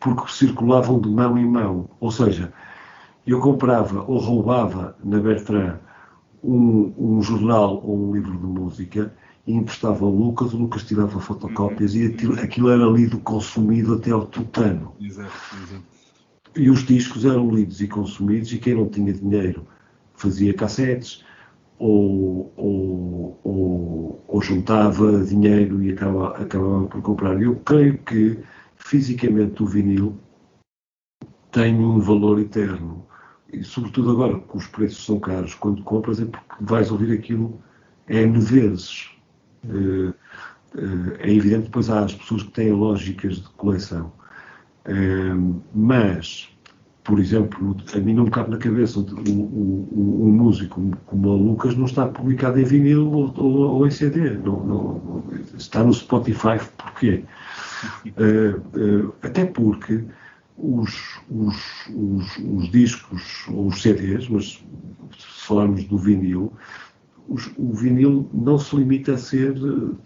porque 0.00 0.30
circulavam 0.30 1.00
de 1.00 1.08
mão 1.08 1.36
em 1.38 1.46
mão. 1.46 1.88
Ou 2.00 2.10
seja, 2.10 2.52
eu 3.26 3.40
comprava 3.40 4.02
ou 4.02 4.18
roubava 4.18 4.96
na 5.04 5.18
Bertrand 5.18 5.78
um, 6.42 6.92
um 6.98 7.22
jornal 7.22 7.82
ou 7.84 8.08
um 8.08 8.14
livro 8.14 8.36
de 8.36 8.46
música 8.46 9.12
e 9.46 9.52
emprestava 9.54 10.04
ao 10.04 10.10
Lucas, 10.10 10.52
o 10.52 10.58
Lucas 10.58 10.84
tirava 10.84 11.18
fotocópias 11.20 11.94
uhum. 11.94 12.00
e 12.00 12.06
aquilo, 12.06 12.40
aquilo, 12.40 12.70
era 12.70 12.84
lido, 12.84 13.18
consumido 13.20 13.94
até 13.94 14.10
ao 14.10 14.26
tutano. 14.26 14.92
Exato, 15.00 15.32
exato. 15.62 15.82
E 16.56 16.70
os 16.70 16.84
discos 16.84 17.24
eram 17.24 17.50
lidos 17.50 17.80
e 17.80 17.88
consumidos 17.88 18.52
e 18.52 18.58
quem 18.58 18.74
não 18.74 18.88
tinha 18.88 19.12
dinheiro 19.12 19.66
fazia 20.14 20.52
cassetes 20.52 21.24
ou, 21.78 22.52
ou, 22.56 23.40
ou, 23.44 24.24
ou 24.26 24.42
juntava 24.42 25.24
dinheiro 25.24 25.82
e 25.82 25.92
acabava, 25.92 26.36
acabava 26.42 26.86
por 26.86 27.00
comprar. 27.02 27.40
Eu 27.40 27.56
creio 27.56 27.98
que 27.98 28.38
fisicamente 28.88 29.62
o 29.62 29.66
vinil 29.66 30.18
tem 31.52 31.74
um 31.74 31.98
valor 31.98 32.40
eterno. 32.40 33.06
E 33.52 33.62
sobretudo 33.62 34.10
agora, 34.10 34.40
que 34.40 34.56
os 34.56 34.66
preços 34.66 35.04
são 35.04 35.20
caros, 35.20 35.54
quando 35.54 35.82
compras 35.82 36.20
é 36.20 36.24
porque 36.24 36.54
vais 36.60 36.90
ouvir 36.90 37.12
aquilo 37.12 37.60
N 38.08 38.38
vezes. 38.40 39.10
Uh, 39.64 40.10
uh, 40.74 41.12
é 41.18 41.30
evidente, 41.30 41.64
depois 41.64 41.90
há 41.90 42.04
as 42.04 42.14
pessoas 42.14 42.42
que 42.42 42.50
têm 42.52 42.72
lógicas 42.72 43.36
de 43.36 43.48
coleção. 43.50 44.12
Uh, 44.86 45.60
mas, 45.74 46.48
por 47.04 47.18
exemplo, 47.18 47.76
a 47.94 47.98
mim 47.98 48.14
não 48.14 48.24
me 48.24 48.30
cabe 48.30 48.50
na 48.50 48.56
cabeça 48.56 49.00
um 49.00 50.32
músico 50.32 50.80
como 51.04 51.28
o 51.28 51.36
Lucas 51.36 51.76
não 51.76 51.84
está 51.84 52.06
publicado 52.06 52.58
em 52.58 52.64
vinil 52.64 53.10
ou, 53.10 53.34
ou, 53.36 53.58
ou 53.74 53.86
em 53.86 53.90
CD. 53.90 54.30
Não, 54.30 54.64
não, 54.64 55.24
está 55.58 55.84
no 55.84 55.92
Spotify, 55.92 56.58
porquê? 56.78 57.24
Até 59.22 59.44
porque 59.44 60.04
os, 60.56 61.20
os, 61.30 61.56
os, 61.90 62.38
os 62.38 62.70
discos, 62.70 63.44
ou 63.48 63.68
os 63.68 63.80
CDs, 63.80 64.28
mas 64.28 64.64
se 65.16 65.46
falarmos 65.46 65.84
do 65.84 65.96
vinil, 65.96 66.52
o 67.58 67.72
vinil 67.74 68.28
não 68.32 68.58
se 68.58 68.74
limita 68.74 69.12
a 69.12 69.18
ser 69.18 69.54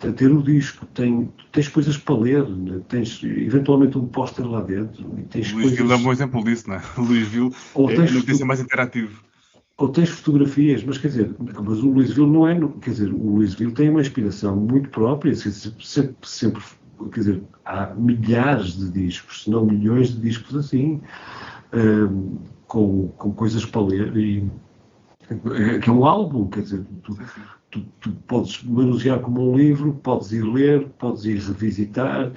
a 0.06 0.12
ter 0.12 0.30
o 0.30 0.42
disco, 0.42 0.84
tem, 0.86 1.30
tens 1.52 1.68
coisas 1.68 1.96
para 1.96 2.16
ler, 2.16 2.48
né? 2.48 2.80
tens 2.88 3.22
eventualmente 3.22 3.96
um 3.96 4.06
póster 4.06 4.44
lá 4.44 4.60
dentro. 4.60 5.08
E 5.18 5.22
tens 5.22 5.52
o 5.52 5.56
Luís 5.56 5.78
coisas... 5.78 5.90
é 5.90 5.94
um 5.94 6.02
bom 6.02 6.12
exemplo 6.12 6.44
disso, 6.44 6.68
não 6.68 6.76
é? 6.76 6.82
O 6.98 7.02
Luís 7.02 7.28
Ville 7.28 7.52
é 7.76 7.94
tens 7.94 8.12
notícia 8.12 8.44
mais 8.44 8.60
interativo. 8.60 9.22
Ou 9.78 9.88
tens 9.88 10.10
fotografias, 10.10 10.84
mas 10.84 10.98
quer 10.98 11.08
dizer, 11.08 11.34
mas 11.38 11.78
o 11.82 11.90
Luís 11.90 12.12
Ville 12.12 12.30
não 12.30 12.46
é, 12.46 12.58
quer 12.80 12.90
dizer, 12.90 13.12
o 13.12 13.36
Luís 13.36 13.54
Ville 13.54 13.72
tem 13.72 13.88
uma 13.88 14.00
inspiração 14.00 14.56
muito 14.56 14.88
própria, 14.90 15.34
sempre, 15.34 16.16
sempre 16.22 16.62
quer 17.10 17.20
dizer, 17.20 17.42
há 17.64 17.86
milhares 17.94 18.76
de 18.76 18.90
discos, 18.90 19.44
se 19.44 19.50
não 19.50 19.64
milhões 19.64 20.14
de 20.14 20.20
discos 20.20 20.56
assim, 20.56 21.00
um, 21.72 22.38
com, 22.66 23.08
com 23.16 23.32
coisas 23.32 23.64
para 23.64 23.82
ler 23.82 24.16
e 24.16 24.50
que 25.80 25.88
é 25.88 25.92
um 25.92 26.04
álbum, 26.04 26.48
quer 26.48 26.62
dizer, 26.62 26.84
tu, 27.02 27.18
tu, 27.70 27.80
tu, 28.00 28.10
podes 28.26 28.62
manusear 28.64 29.20
como 29.20 29.52
um 29.52 29.56
livro, 29.56 29.94
podes 30.02 30.32
ir 30.32 30.42
ler, 30.42 30.88
podes 30.98 31.24
ir 31.24 31.38
revisitar, 31.38 32.30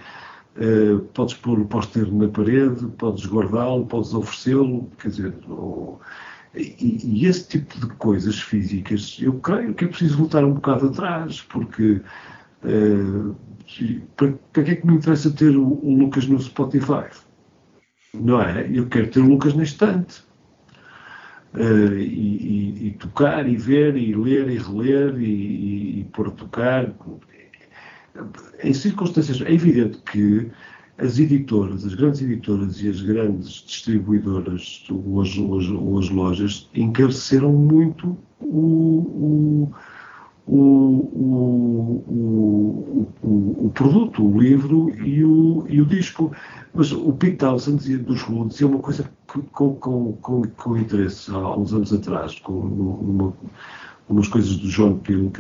uh, 0.58 1.00
podes 1.14 1.34
pôr 1.36 1.60
o 1.60 1.66
póster 1.66 2.12
na 2.12 2.28
parede, 2.28 2.86
podes 2.98 3.26
guardá-lo, 3.26 3.86
podes 3.86 4.14
oferecê-lo, 4.14 4.90
quer 5.00 5.10
dizer, 5.10 5.34
ou, 5.50 6.00
e, 6.56 7.00
e, 7.04 7.26
esse 7.26 7.48
tipo 7.50 7.80
de 7.80 7.88
coisas 7.96 8.40
físicas, 8.40 9.18
eu 9.22 9.34
creio 9.40 9.74
que 9.74 9.86
é 9.86 9.88
preciso 9.88 10.18
voltar 10.18 10.46
um 10.46 10.54
bocado 10.54 10.88
atrás, 10.88 11.42
porque 11.42 12.02
uh, 12.64 13.36
para, 14.16 14.34
para 14.54 14.64
que 14.64 14.72
é 14.72 14.76
que 14.76 14.88
me 14.88 14.96
interessa 14.96 15.32
ter 15.32 15.56
o, 15.56 15.80
o, 15.84 15.98
Lucas 15.98 16.28
no 16.28 16.40
Spotify? 16.40 17.06
Não 18.14 18.42
é? 18.42 18.70
Eu 18.72 18.88
quero 18.88 19.10
ter 19.10 19.20
o 19.20 19.28
Lucas 19.28 19.54
na 19.54 19.64
estante. 19.64 20.24
Uh, 21.54 21.98
e, 21.98 22.84
e, 22.84 22.88
e, 22.88 22.92
tocar, 22.92 23.48
e 23.48 23.56
ver, 23.56 23.96
e 23.96 24.14
ler, 24.14 24.50
e 24.50 24.58
reler, 24.58 25.16
e, 25.20 26.02
e 26.02 26.04
pôr 26.12 26.28
a 26.28 26.32
tocar. 26.32 26.94
Em 28.64 28.74
circunstâncias. 28.74 29.42
É 29.42 29.52
evidente 29.52 29.98
que 30.12 30.52
as 30.98 31.20
editoras, 31.20 31.86
as 31.86 31.94
grandes 31.94 32.22
editoras 32.22 32.82
e 32.82 32.90
as 32.90 33.02
grandes 33.02 33.64
distribuidoras 33.66 34.86
ou 34.90 35.22
as, 35.22 35.38
ou 35.38 35.60
as, 35.60 35.68
ou 35.68 36.00
as 36.00 36.10
lojas 36.10 36.70
encareceram 36.74 37.52
muito 37.52 38.18
o, 38.40 39.68
o 39.68 39.74
o, 40.48 41.10
o, 41.14 42.04
o, 43.24 43.66
o, 43.66 43.72
produto, 43.74 44.24
o 44.24 44.40
livro 44.40 44.90
e 45.04 45.24
o, 45.24 45.66
e 45.68 45.82
o 45.82 45.86
disco. 45.86 46.32
Mas 46.74 46.92
o 46.92 47.14
Pete 47.14 47.38
Townsend 47.38 47.98
dos 48.00 48.28
Who 48.28 48.48
dizia 48.48 48.68
uma 48.68 48.80
coisa 48.80 49.10
com, 49.28 49.76
com, 49.76 50.14
com, 50.14 50.44
com 50.44 50.78
interesse 50.78 51.32
há 51.32 51.58
uns 51.58 51.74
anos 51.74 51.94
atrás, 51.94 52.40
com 52.40 52.54
uma, 52.54 53.34
umas 54.10 54.28
coisas 54.28 54.58
do 54.58 54.68
John 54.68 54.98
Peel 55.00 55.32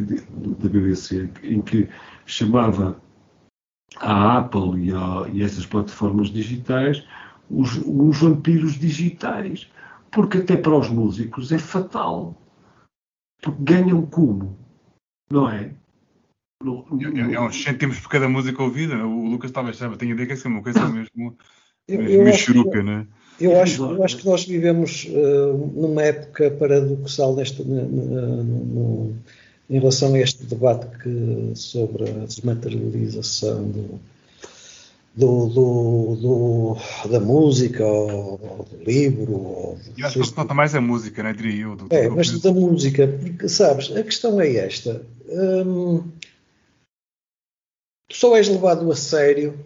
da 0.59 0.69
BBC, 0.69 1.29
em 1.43 1.61
que 1.61 1.87
chamava 2.25 2.97
a 3.97 4.37
Apple 4.37 4.89
e, 4.89 4.91
a, 4.91 5.27
e 5.31 5.43
essas 5.43 5.65
plataformas 5.65 6.29
digitais 6.29 7.03
os, 7.49 7.77
os 7.85 8.19
vampiros 8.19 8.73
digitais, 8.73 9.69
porque 10.11 10.39
até 10.39 10.55
para 10.55 10.77
os 10.77 10.89
músicos 10.89 11.51
é 11.51 11.57
fatal. 11.57 12.35
Porque 13.41 13.61
ganham 13.63 14.05
como? 14.05 14.57
Não 15.29 15.49
é? 15.49 15.71
No, 16.63 16.85
no, 16.89 17.31
é, 17.31 17.33
é 17.35 17.41
uns 17.41 17.61
cêntimos 17.61 17.99
por 17.99 18.09
cada 18.09 18.29
música 18.29 18.63
ouvida. 18.63 19.05
O 19.05 19.27
Lucas 19.27 19.51
talvez 19.51 19.77
saiba, 19.77 19.97
tenho 19.97 20.11
a 20.11 20.13
ideia 20.15 20.39
que 20.39 20.47
é 20.47 20.49
uma 20.49 20.63
coisa 20.63 20.87
mesmo, 20.87 21.37
eu, 21.87 22.23
mesmo 22.23 22.33
churuca, 22.33 22.81
né? 22.81 23.05
Eu 23.39 23.59
acho, 23.61 23.83
eu 23.83 24.03
acho 24.03 24.17
que 24.17 24.25
nós 24.25 24.45
vivemos 24.45 25.05
uh, 25.09 25.71
numa 25.75 26.01
época 26.03 26.49
paradoxal 26.51 27.35
neste, 27.35 27.63
no, 27.63 28.43
no, 28.43 29.15
em 29.69 29.79
relação 29.79 30.13
a 30.13 30.19
este 30.19 30.45
debate 30.45 30.87
que, 30.99 31.51
sobre 31.53 32.09
a 32.09 32.25
desmaterialização 32.25 33.69
do, 33.69 33.99
do, 35.15 35.47
do, 35.47 36.15
do, 36.15 37.09
da 37.09 37.19
música, 37.19 37.85
ou, 37.85 38.67
do 38.69 38.83
livro. 38.83 39.33
Ou 39.33 39.79
eu 39.97 40.05
acho 40.05 40.19
que 40.19 40.27
se 40.27 40.37
nota 40.37 40.53
mais 40.53 40.75
a 40.75 40.81
música, 40.81 41.23
não 41.23 41.29
é? 41.29 41.33
diria 41.33 41.63
eu. 41.63 41.75
Do, 41.75 41.87
é, 41.89 42.09
mas 42.09 42.39
da 42.41 42.51
música, 42.51 43.07
porque 43.07 43.47
sabes, 43.47 43.95
a 43.95 44.03
questão 44.03 44.39
é 44.41 44.55
esta. 44.55 45.05
Hum, 45.29 46.03
tu 48.09 48.15
só 48.15 48.35
és 48.35 48.47
levado 48.49 48.91
a 48.91 48.95
sério, 48.95 49.57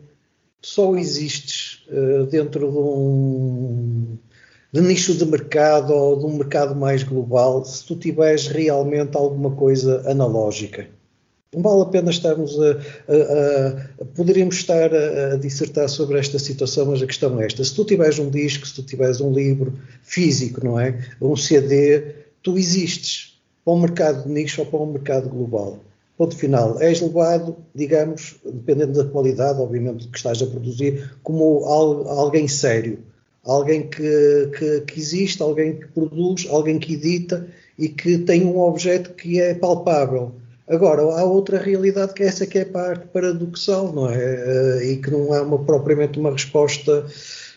só 0.62 0.96
existes 0.96 1.86
uh, 1.90 2.26
dentro 2.28 2.72
de 2.72 2.78
um 2.78 4.18
de 4.72 4.82
nicho 4.82 5.16
de 5.16 5.26
mercado 5.26 5.92
ou 5.92 6.20
de 6.20 6.26
um 6.26 6.38
mercado 6.38 6.76
mais 6.76 7.02
global 7.02 7.66
se 7.66 7.84
tu 7.84 7.96
tiveres 7.96 8.46
realmente 8.48 9.18
alguma 9.18 9.50
coisa 9.56 10.04
analógica. 10.08 10.88
Não 11.52 11.64
vale 11.64 11.82
a 11.82 11.86
pena 11.86 12.12
estarmos 12.12 12.56
a, 12.60 12.72
a, 12.72 14.02
a, 14.02 14.06
Poderíamos 14.14 14.58
estar 14.58 14.94
a, 14.94 15.34
a, 15.34 15.36
dissertar 15.36 15.90
sobre 15.90 16.20
esta 16.20 16.38
situação, 16.38 16.86
mas 16.86 17.02
a 17.02 17.08
questão 17.08 17.42
é 17.42 17.48
esta. 17.48 17.64
Se 17.64 17.74
tu 17.74 17.84
tiveres 17.84 18.20
um 18.20 18.30
disco, 18.30 18.68
se 18.68 18.76
tu 18.76 18.84
tiveres 18.84 19.20
um 19.20 19.34
livro 19.34 19.74
físico, 20.04 20.64
não 20.64 20.80
é? 20.80 21.04
Um 21.20 21.36
CD, 21.36 22.14
tu 22.44 22.56
existes 22.56 23.42
para 23.66 23.74
um 23.74 23.80
mercado 23.80 24.28
de 24.28 24.30
nicho 24.30 24.62
ou 24.62 24.68
para 24.68 24.80
um 24.80 24.92
mercado 24.92 25.28
global. 25.28 25.80
Ponto 26.16 26.38
final. 26.38 26.80
És 26.82 27.02
levado, 27.02 27.58
digamos, 27.74 28.36
dependendo 28.46 29.04
da 29.04 29.10
qualidade, 29.10 29.60
obviamente, 29.60 30.08
que 30.08 30.18
estás 30.18 30.40
a 30.44 30.46
produzir, 30.46 31.16
como 31.24 31.66
alguém 31.66 32.48
sério. 32.48 33.00
Alguém 33.44 33.90
que, 33.90 34.52
que, 34.56 34.82
que 34.82 35.00
existe, 35.00 35.42
alguém 35.42 35.80
que 35.80 35.88
produz, 35.88 36.46
alguém 36.48 36.78
que 36.78 36.94
edita 36.94 37.48
e 37.78 37.90
que 37.90 38.20
tem 38.20 38.46
um 38.46 38.60
objeto 38.60 39.16
que 39.16 39.42
é 39.42 39.56
palpável 39.56 40.34
Agora, 40.70 41.02
há 41.02 41.24
outra 41.24 41.58
realidade 41.58 42.14
que 42.14 42.22
é 42.22 42.28
essa 42.28 42.46
que 42.46 42.60
é 42.60 42.66
parte 42.66 43.08
paradoxal, 43.08 43.92
não 43.92 44.08
é? 44.08 44.18
Eh, 44.18 44.92
e 44.92 44.98
que 44.98 45.10
não 45.10 45.34
é 45.34 45.42
uma, 45.42 45.58
propriamente 45.58 46.20
uma 46.20 46.32
resposta, 46.32 47.08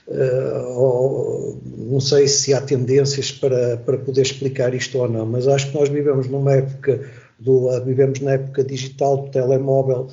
uh, 0.08 0.68
ou, 0.70 1.60
não 1.76 2.00
sei 2.00 2.26
se 2.26 2.54
há 2.54 2.60
tendências 2.62 3.30
para, 3.30 3.76
para 3.76 3.98
poder 3.98 4.22
explicar 4.22 4.72
isto 4.72 4.96
ou 4.96 5.10
não, 5.10 5.26
mas 5.26 5.46
acho 5.46 5.70
que 5.70 5.78
nós 5.78 5.90
vivemos 5.90 6.26
numa 6.26 6.54
época, 6.54 7.06
do, 7.38 7.68
vivemos 7.84 8.18
na 8.20 8.32
época 8.32 8.64
digital 8.64 9.18
do 9.18 9.30
telemóvel, 9.30 10.08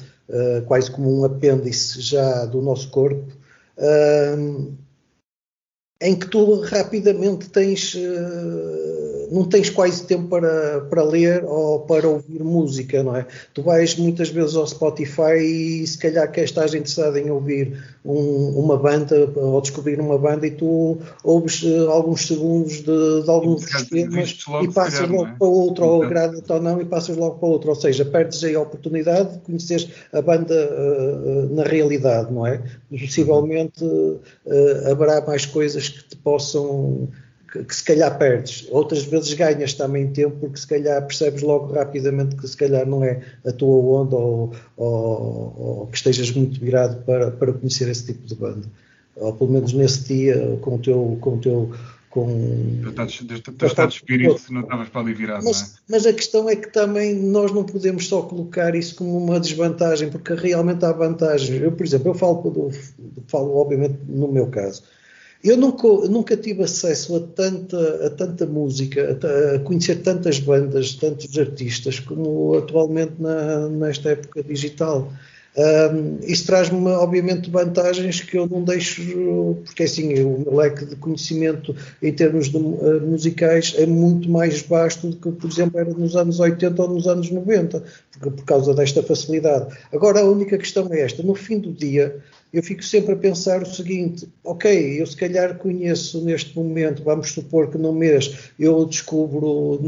quase 0.67 0.91
como 0.91 1.21
um 1.21 1.25
apêndice 1.25 2.01
já 2.01 2.45
do 2.45 2.61
nosso 2.61 2.89
corpo, 2.91 3.31
em 6.01 6.15
que 6.15 6.27
tu 6.27 6.61
rapidamente 6.61 7.49
tens 7.49 7.95
não 9.31 9.45
tens 9.45 9.69
quase 9.69 10.03
tempo 10.05 10.27
para, 10.27 10.81
para 10.81 11.03
ler 11.03 11.43
ou 11.45 11.79
para 11.81 12.07
ouvir 12.07 12.43
música, 12.43 13.03
não 13.03 13.15
é? 13.15 13.25
Tu 13.53 13.61
vais 13.61 13.95
muitas 13.95 14.29
vezes 14.29 14.55
ao 14.55 14.65
Spotify 14.65 15.37
e 15.39 15.85
se 15.85 15.97
calhar 15.97 16.31
que 16.31 16.41
estás 16.41 16.73
interessado 16.73 17.17
em 17.17 17.29
ouvir 17.29 17.77
um, 18.03 18.59
uma 18.59 18.77
banda 18.77 19.31
ou 19.35 19.61
descobrir 19.61 19.99
uma 19.99 20.17
banda 20.17 20.47
e 20.47 20.51
tu 20.51 20.97
ouves 21.23 21.61
uh, 21.63 21.89
alguns 21.89 22.27
segundos 22.27 22.77
de, 22.77 23.23
de 23.23 23.29
alguns 23.29 23.65
temas 23.87 24.39
e 24.63 24.67
passas 24.73 25.07
logo 25.07 25.27
é? 25.27 25.35
para 25.37 25.47
outro, 25.47 25.85
ou 25.85 26.03
agrada-te 26.03 26.51
ou 26.51 26.61
não, 26.61 26.81
e 26.81 26.85
passas 26.85 27.15
logo 27.15 27.37
para 27.37 27.49
outro. 27.49 27.69
Ou 27.69 27.75
seja, 27.75 28.03
perdes 28.05 28.43
aí 28.43 28.55
a 28.55 28.61
oportunidade 28.61 29.33
de 29.33 29.39
conheceres 29.39 29.89
a 30.11 30.21
banda 30.21 30.53
uh, 30.53 31.55
na 31.55 31.63
realidade, 31.63 32.33
não 32.33 32.45
é? 32.45 32.61
Possivelmente 32.89 33.83
uh, 33.83 34.19
haverá 34.89 35.21
mais 35.25 35.45
coisas 35.45 35.89
que 35.89 36.03
te 36.09 36.15
possam 36.17 37.09
que, 37.51 37.63
que, 37.63 37.75
se 37.75 37.83
calhar 37.83 38.17
perdes, 38.17 38.67
outras 38.69 39.03
vezes 39.03 39.33
ganhas 39.33 39.73
também 39.73 40.11
tempo, 40.11 40.37
porque 40.39 40.57
se 40.57 40.67
calhar 40.67 41.05
percebes 41.05 41.41
logo 41.41 41.73
rapidamente 41.73 42.35
que 42.35 42.47
se 42.47 42.55
calhar 42.55 42.85
não 42.85 43.03
é 43.03 43.21
a 43.45 43.51
tua 43.51 44.01
onda 44.01 44.15
ou, 44.15 44.53
ou, 44.77 45.55
ou 45.57 45.87
que 45.87 45.97
estejas 45.97 46.31
muito 46.31 46.59
virado 46.59 47.03
para, 47.03 47.31
para 47.31 47.53
conhecer 47.53 47.89
esse 47.89 48.05
tipo 48.05 48.25
de 48.25 48.35
banda. 48.35 48.67
Ou 49.15 49.33
pelo 49.33 49.51
menos 49.51 49.73
nesse 49.73 50.13
dia, 50.13 50.57
com 50.61 50.75
o 50.75 50.79
teu, 50.79 51.17
com 51.19 51.35
o 51.35 51.37
teu, 51.39 51.71
com 52.09 52.81
de, 53.25 53.41
teu 53.41 53.67
estado 53.67 53.89
de 53.89 53.95
espírito, 53.95 54.41
não 54.51 54.61
estavas 54.61 54.89
para 54.89 55.01
ali 55.01 55.13
virado, 55.13 55.43
não 55.43 55.51
é? 55.51 55.53
mas, 55.53 55.75
mas 55.87 56.05
a 56.05 56.13
questão 56.13 56.49
é 56.49 56.55
que 56.55 56.71
também 56.71 57.15
nós 57.15 57.51
não 57.51 57.63
podemos 57.63 58.07
só 58.07 58.21
colocar 58.21 58.73
isso 58.75 58.95
como 58.95 59.17
uma 59.17 59.39
desvantagem, 59.39 60.09
porque 60.09 60.33
realmente 60.33 60.83
há 60.85 60.91
vantagens. 60.91 61.61
Eu, 61.61 61.71
por 61.71 61.85
exemplo, 61.85 62.09
eu 62.09 62.15
falo, 62.15 62.71
falo 63.27 63.57
obviamente 63.57 63.97
no 64.07 64.27
meu 64.27 64.47
caso. 64.47 64.83
Eu 65.41 65.55
nunca, 65.55 65.87
nunca 66.09 66.35
tive 66.35 66.63
acesso 66.63 67.15
a 67.15 67.19
tanta, 67.21 68.07
a 68.07 68.09
tanta 68.09 68.45
música, 68.45 69.17
a, 69.23 69.55
a 69.55 69.59
conhecer 69.59 70.01
tantas 70.01 70.37
bandas, 70.39 70.95
tantos 70.95 71.37
artistas, 71.37 71.99
como 71.99 72.57
atualmente 72.57 73.13
na, 73.19 73.69
nesta 73.69 74.09
época 74.09 74.43
digital. 74.43 75.11
Ahm, 75.57 76.19
isso 76.23 76.45
traz-me, 76.45 76.87
obviamente, 76.91 77.49
vantagens 77.49 78.21
que 78.21 78.37
eu 78.37 78.47
não 78.47 78.63
deixo, 78.63 79.01
porque 79.65 79.83
assim, 79.83 80.13
o 80.23 80.39
meu 80.39 80.55
leque 80.55 80.85
de 80.85 80.95
conhecimento 80.95 81.75
em 82.01 82.13
termos 82.13 82.49
de, 82.49 82.57
eh, 82.57 82.99
musicais 83.01 83.73
é 83.77 83.85
muito 83.85 84.29
mais 84.29 84.61
vasto 84.61 85.07
do 85.07 85.17
que, 85.17 85.31
por 85.31 85.49
exemplo, 85.49 85.79
era 85.79 85.91
nos 85.91 86.15
anos 86.15 86.39
80 86.39 86.81
ou 86.81 86.89
nos 86.89 87.07
anos 87.07 87.31
90, 87.31 87.83
porque, 88.11 88.29
por 88.29 88.45
causa 88.45 88.73
desta 88.73 89.01
facilidade. 89.01 89.75
Agora, 89.91 90.19
a 90.19 90.23
única 90.23 90.57
questão 90.57 90.87
é 90.93 91.01
esta: 91.01 91.23
no 91.23 91.33
fim 91.33 91.59
do 91.59 91.73
dia, 91.73 92.17
eu 92.51 92.63
fico 92.63 92.83
sempre 92.83 93.13
a 93.13 93.17
pensar 93.17 93.61
o 93.61 93.65
seguinte: 93.65 94.27
ok, 94.43 95.01
eu 95.01 95.05
se 95.05 95.15
calhar 95.15 95.57
conheço 95.57 96.23
neste 96.23 96.57
momento, 96.57 97.03
vamos 97.03 97.31
supor 97.31 97.69
que 97.69 97.77
num 97.77 97.93
mês 97.93 98.51
eu 98.59 98.85
descubro, 98.85 99.79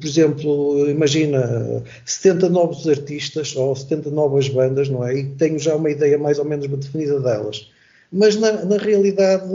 por 0.00 0.06
exemplo, 0.06 0.88
imagina 0.88 1.82
70 2.04 2.48
novos 2.48 2.88
artistas 2.88 3.54
ou 3.56 3.76
70 3.76 4.10
novas 4.10 4.48
bandas, 4.48 4.88
não 4.88 5.06
é? 5.06 5.18
E 5.18 5.24
tenho 5.24 5.58
já 5.58 5.76
uma 5.76 5.90
ideia 5.90 6.18
mais 6.18 6.38
ou 6.38 6.44
menos 6.44 6.66
definida 6.66 7.20
delas. 7.20 7.70
Mas 8.14 8.36
na, 8.36 8.64
na 8.66 8.76
realidade 8.76 9.50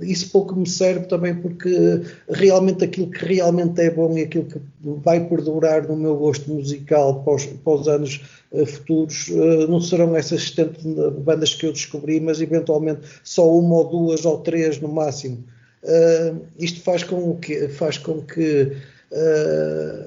isso 0.00 0.30
pouco 0.30 0.56
me 0.56 0.66
serve 0.66 1.06
também 1.06 1.34
porque 1.34 2.00
realmente 2.28 2.82
aquilo 2.82 3.10
que 3.10 3.22
realmente 3.22 3.78
é 3.82 3.90
bom 3.90 4.16
e 4.16 4.22
aquilo 4.22 4.46
que 4.46 4.58
vai 4.82 5.20
perdurar 5.28 5.86
no 5.86 5.94
meu 5.94 6.16
gosto 6.16 6.50
musical 6.50 7.22
para 7.22 7.34
os, 7.34 7.44
para 7.44 7.72
os 7.74 7.86
anos 7.86 8.22
futuros 8.64 9.28
eh, 9.30 9.66
não 9.66 9.80
serão 9.80 10.16
essas 10.16 10.50
70 10.50 11.10
bandas 11.10 11.54
que 11.54 11.66
eu 11.66 11.72
descobri, 11.72 12.20
mas 12.20 12.40
eventualmente 12.40 13.00
só 13.24 13.50
uma 13.50 13.74
ou 13.76 13.84
duas 13.88 14.24
ou 14.24 14.38
três 14.38 14.80
no 14.80 14.88
máximo. 14.88 15.42
Eh, 15.82 16.34
isto 16.58 16.80
faz 16.82 17.02
com 17.04 17.36
que, 17.36 17.68
faz 17.68 17.98
com 17.98 18.20
que 18.22 18.72
eh, 19.12 20.06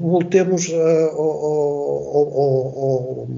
voltemos 0.00 0.70
ao, 0.72 1.20
ao- 1.20 3.28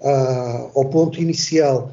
ao- 0.00 0.70
ao 0.74 0.84
ponto 0.90 1.20
inicial 1.20 1.92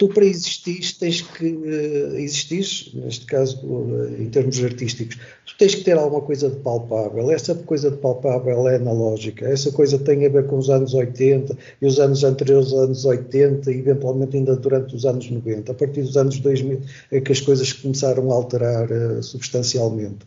tu 0.00 0.08
para 0.08 0.24
existir 0.24 0.80
tens 0.98 1.20
que 1.20 1.46
eh, 1.46 2.22
existir, 2.22 2.90
neste 2.94 3.26
caso 3.26 3.60
eh, 3.60 4.22
em 4.22 4.30
termos 4.30 4.58
artísticos, 4.64 5.18
tu 5.44 5.54
tens 5.58 5.74
que 5.74 5.84
ter 5.84 5.98
alguma 5.98 6.22
coisa 6.22 6.48
de 6.48 6.56
palpável. 6.56 7.30
Essa 7.30 7.54
coisa 7.54 7.90
de 7.90 7.98
palpável 7.98 8.66
é 8.66 8.76
analógica. 8.76 9.46
Essa 9.46 9.70
coisa 9.70 9.98
tem 9.98 10.24
a 10.24 10.30
ver 10.30 10.46
com 10.46 10.56
os 10.56 10.70
anos 10.70 10.94
80 10.94 11.54
e 11.82 11.86
os 11.86 12.00
anos 12.00 12.24
anteriores 12.24 12.72
aos 12.72 12.82
anos 12.82 13.04
80 13.04 13.70
e 13.70 13.78
eventualmente 13.78 14.38
ainda 14.38 14.56
durante 14.56 14.96
os 14.96 15.04
anos 15.04 15.30
90. 15.30 15.70
A 15.70 15.74
partir 15.74 16.00
dos 16.00 16.16
anos 16.16 16.38
2000 16.38 16.80
é 17.12 17.20
que 17.20 17.32
as 17.32 17.40
coisas 17.42 17.70
começaram 17.70 18.32
a 18.32 18.34
alterar 18.34 18.90
eh, 18.90 19.20
substancialmente. 19.20 20.26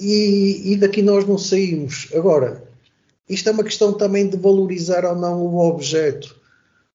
E, 0.00 0.72
e 0.72 0.76
daqui 0.78 1.02
nós 1.02 1.28
não 1.28 1.36
saímos. 1.36 2.08
Agora, 2.14 2.64
isto 3.28 3.50
é 3.50 3.52
uma 3.52 3.64
questão 3.64 3.92
também 3.92 4.30
de 4.30 4.38
valorizar 4.38 5.04
ou 5.04 5.14
não 5.14 5.42
o 5.42 5.58
objeto 5.68 6.40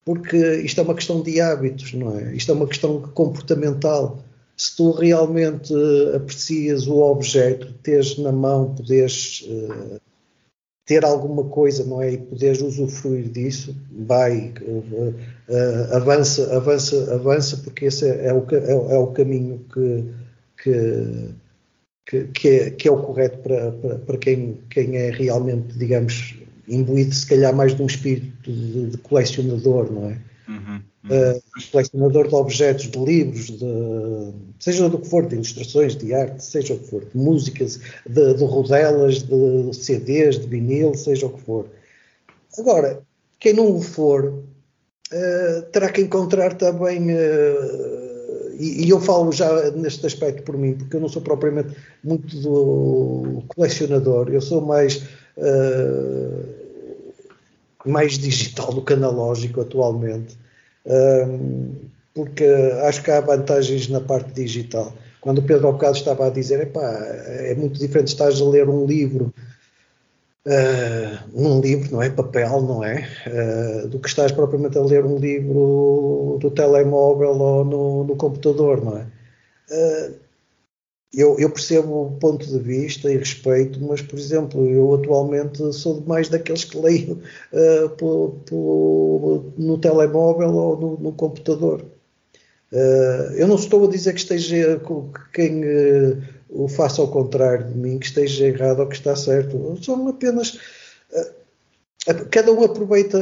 porque 0.07 0.37
isto 0.37 0.79
é 0.79 0.83
uma 0.85 0.95
questão 0.95 1.21
de 1.21 1.41
hábitos, 1.41 1.91
não 1.91 2.17
é? 2.17 2.33
Isto 2.33 2.53
é 2.53 2.55
uma 2.55 2.65
questão 2.65 3.01
comportamental. 3.13 4.23
Se 4.55 4.73
tu 4.77 4.91
realmente 4.91 5.73
aprecias 6.15 6.87
o 6.87 7.01
objeto, 7.01 7.73
teres 7.83 8.17
na 8.17 8.31
mão, 8.31 8.73
poderes 8.73 9.45
eh, 9.49 9.99
ter 10.85 11.03
alguma 11.03 11.43
coisa, 11.49 11.83
não 11.83 12.01
é? 12.01 12.13
E 12.13 12.17
poderes 12.19 12.61
usufruir 12.61 13.27
disso, 13.27 13.75
vai, 13.91 14.53
eh, 14.61 15.13
eh, 15.49 15.89
avança, 15.91 16.55
avança, 16.55 17.13
avança, 17.13 17.57
porque 17.57 17.87
esse 17.87 18.09
é, 18.09 18.27
é 18.27 18.33
o, 18.33 18.45
é 18.49 18.93
é 18.95 18.97
o 18.97 19.07
caminho 19.07 19.59
que, 19.73 20.05
que, 20.63 21.29
que, 22.05 22.23
que 22.29 22.47
é, 22.47 22.69
que 22.71 22.87
é 22.87 22.91
o 22.91 23.03
correto 23.03 23.39
para, 23.39 23.73
para, 23.73 23.95
para 23.97 24.17
quem, 24.17 24.57
quem 24.69 24.95
é 24.95 25.11
realmente, 25.11 25.77
digamos, 25.77 26.46
imbuído 26.67 27.13
se 27.13 27.25
calhar 27.25 27.55
mais 27.55 27.75
de 27.75 27.81
um 27.81 27.85
espírito 27.85 28.51
de, 28.51 28.87
de 28.87 28.97
colecionador, 28.97 29.91
não 29.91 30.09
é? 30.09 30.17
Uhum, 30.47 30.81
uhum. 31.03 31.37
Uh, 31.37 31.41
colecionador 31.71 32.27
de 32.27 32.35
objetos, 32.35 32.89
de 32.89 32.97
livros, 32.97 33.47
de, 33.47 34.33
seja 34.59 34.89
do 34.89 34.99
que 34.99 35.09
for, 35.09 35.25
de 35.25 35.35
ilustrações, 35.35 35.95
de 35.95 36.13
arte, 36.13 36.43
seja 36.43 36.73
o 36.73 36.79
que 36.79 36.87
for, 36.87 37.05
de 37.05 37.17
músicas, 37.17 37.79
de, 38.05 38.33
de 38.33 38.43
rodelas, 38.43 39.23
de 39.23 39.73
CDs, 39.75 40.39
de 40.39 40.47
vinil, 40.47 40.93
seja 40.93 41.25
o 41.25 41.29
que 41.31 41.41
for. 41.41 41.67
Agora, 42.57 43.01
quem 43.39 43.53
não 43.53 43.75
o 43.75 43.81
for, 43.81 44.25
uh, 44.25 45.61
terá 45.71 45.89
que 45.89 46.01
encontrar 46.01 46.55
também, 46.55 47.11
uh, 47.11 48.07
e, 48.57 48.85
e 48.85 48.89
eu 48.89 48.99
falo 48.99 49.31
já 49.31 49.71
neste 49.71 50.05
aspecto 50.05 50.43
por 50.43 50.57
mim, 50.57 50.73
porque 50.73 50.95
eu 50.95 50.99
não 50.99 51.07
sou 51.07 51.21
propriamente 51.21 51.75
muito 52.03 52.35
do 52.41 53.43
colecionador, 53.47 54.29
eu 54.29 54.41
sou 54.41 54.61
mais. 54.61 55.03
Uh, 55.37 56.57
mais 57.87 58.17
digital 58.17 58.73
do 58.73 58.81
que 58.81 58.93
analógico 58.93 59.61
atualmente, 59.61 60.37
um, 60.85 61.71
porque 62.13 62.45
acho 62.83 63.03
que 63.03 63.11
há 63.11 63.21
vantagens 63.21 63.87
na 63.87 64.01
parte 64.01 64.31
digital. 64.33 64.93
Quando 65.21 65.39
o 65.39 65.43
Pedro 65.43 65.67
há 65.67 65.71
bocado 65.71 65.97
estava 65.97 66.27
a 66.27 66.29
dizer, 66.29 66.71
é 66.73 67.55
muito 67.55 67.79
diferente 67.79 68.07
estás 68.07 68.41
a 68.41 68.45
ler 68.45 68.69
um 68.69 68.85
livro, 68.85 69.33
uh, 70.45 71.29
num 71.33 71.59
livro, 71.59 71.91
não 71.91 72.01
é? 72.01 72.09
Papel, 72.09 72.61
não 72.61 72.83
é? 72.83 73.07
Uh, 73.27 73.87
do 73.87 73.99
que 73.99 74.07
estás 74.07 74.31
propriamente 74.31 74.77
a 74.77 74.81
ler 74.81 75.05
um 75.05 75.17
livro 75.17 76.37
do 76.39 76.51
telemóvel 76.51 77.39
ou 77.39 77.65
no, 77.65 78.03
no 78.05 78.15
computador, 78.15 78.83
não 78.83 78.97
é? 78.97 79.05
Uh, 79.69 80.13
eu, 81.13 81.39
eu, 81.39 81.49
percebo 81.49 82.07
o 82.07 82.11
ponto 82.19 82.45
de 82.45 82.59
vista 82.59 83.09
e 83.11 83.17
respeito, 83.17 83.81
mas, 83.81 84.01
por 84.01 84.19
exemplo, 84.19 84.67
eu 84.69 84.93
atualmente 84.95 85.73
sou 85.73 86.01
mais 86.01 86.27
daqueles 86.27 86.65
que 86.65 86.77
leio 86.77 87.21
uh, 87.53 88.43
no 89.57 89.77
telemóvel 89.77 90.53
ou 90.53 90.77
no, 90.77 90.97
no 90.97 91.11
computador. 91.13 91.85
Uh, 92.71 93.33
eu 93.35 93.47
não 93.47 93.55
estou 93.55 93.87
a 93.87 93.89
dizer 93.89 94.13
que 94.13 94.19
esteja 94.19 94.79
que 94.79 94.93
quem 95.33 95.63
uh, 95.63 96.21
o 96.49 96.67
faça 96.67 97.01
ao 97.01 97.07
contrário 97.07 97.67
de 97.67 97.77
mim, 97.77 97.99
que 97.99 98.07
esteja 98.07 98.47
errado 98.47 98.81
ou 98.81 98.87
que 98.87 98.95
está 98.95 99.15
certo. 99.15 99.77
São 99.81 100.09
apenas. 100.09 100.59
cada 102.31 102.51
um 102.51 102.63
aproveita 102.63 103.17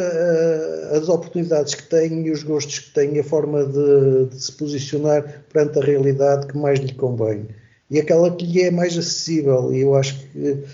as 0.91 1.07
oportunidades 1.07 1.75
que 1.75 1.83
tem 1.83 2.25
e 2.25 2.31
os 2.31 2.41
gostos 2.43 2.79
que 2.79 2.93
tem 2.93 3.15
e 3.15 3.19
a 3.19 3.23
forma 3.23 3.63
de, 3.63 4.25
de 4.25 4.43
se 4.43 4.51
posicionar 4.53 5.43
perante 5.53 5.77
a 5.77 5.83
realidade 5.83 6.47
que 6.47 6.57
mais 6.57 6.79
lhe 6.79 6.93
convém 6.93 7.47
e 7.95 7.99
aquela 7.99 8.29
que 8.29 8.45
lhe 8.45 8.61
é 8.61 8.69
mais 8.69 8.97
acessível. 8.97 9.73
E 9.73 9.79
eu 9.79 9.95
acho 9.95 10.19
que 10.19 10.65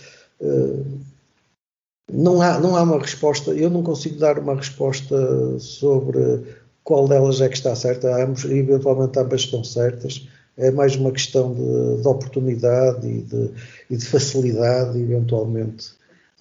uh, 0.42 0.86
não, 2.12 2.42
há, 2.42 2.60
não 2.60 2.76
há 2.76 2.82
uma 2.82 2.98
resposta, 2.98 3.52
eu 3.52 3.70
não 3.70 3.84
consigo 3.84 4.18
dar 4.18 4.40
uma 4.40 4.56
resposta 4.56 5.60
sobre 5.60 6.42
qual 6.84 7.08
delas 7.08 7.40
é 7.40 7.48
que 7.48 7.56
está 7.56 7.76
certa. 7.76 8.24
Ambos, 8.24 8.44
eventualmente 8.46 9.20
ambas 9.20 9.42
estão 9.42 9.64
certas. 9.64 10.28
É 10.58 10.72
mais 10.72 10.96
uma 10.96 11.12
questão 11.12 11.54
de, 11.54 12.02
de 12.02 12.08
oportunidade 12.08 13.08
e 13.08 13.22
de, 13.22 13.52
e 13.92 13.98
de, 13.98 14.06
facilidade, 14.06 15.00
eventualmente. 15.00 15.92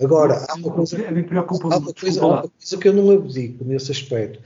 Agora, 0.00 0.46
há 0.48 0.54
uma 0.54 0.70
coisa, 0.70 0.96
há 0.96 1.10
uma 1.10 1.92
coisa, 1.92 2.22
há 2.22 2.26
uma 2.26 2.48
coisa 2.48 2.78
que 2.78 2.88
eu 2.88 2.94
não 2.94 3.10
abdico 3.10 3.64
nesse 3.66 3.92
aspecto. 3.92 4.40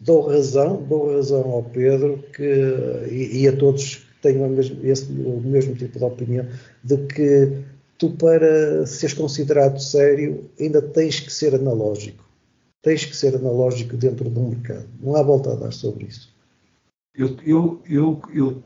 Dou 0.00 0.28
razão, 0.28 0.84
dou 0.86 1.14
razão 1.14 1.50
ao 1.50 1.62
Pedro 1.62 2.22
que, 2.36 2.42
e, 3.10 3.40
e 3.40 3.48
a 3.48 3.56
todos 3.56 4.06
tenho 4.20 4.60
esse, 4.82 5.10
o 5.12 5.40
mesmo 5.40 5.74
tipo 5.74 5.98
de 5.98 6.04
opinião, 6.04 6.46
de 6.82 6.96
que 7.06 7.64
tu, 7.98 8.10
para 8.10 8.86
seres 8.86 9.14
considerado 9.14 9.78
sério, 9.78 10.48
ainda 10.58 10.80
tens 10.80 11.20
que 11.20 11.32
ser 11.32 11.54
analógico. 11.54 12.24
Tens 12.82 13.04
que 13.04 13.16
ser 13.16 13.34
analógico 13.34 13.96
dentro 13.96 14.30
de 14.30 14.38
um 14.38 14.50
mercado. 14.50 14.86
Não 15.00 15.16
há 15.16 15.22
volta 15.22 15.52
a 15.52 15.56
dar 15.56 15.72
sobre 15.72 16.06
isso. 16.06 16.32
Eu, 17.14 17.36
eu, 17.44 17.82
eu, 17.88 18.22
eu, 18.32 18.62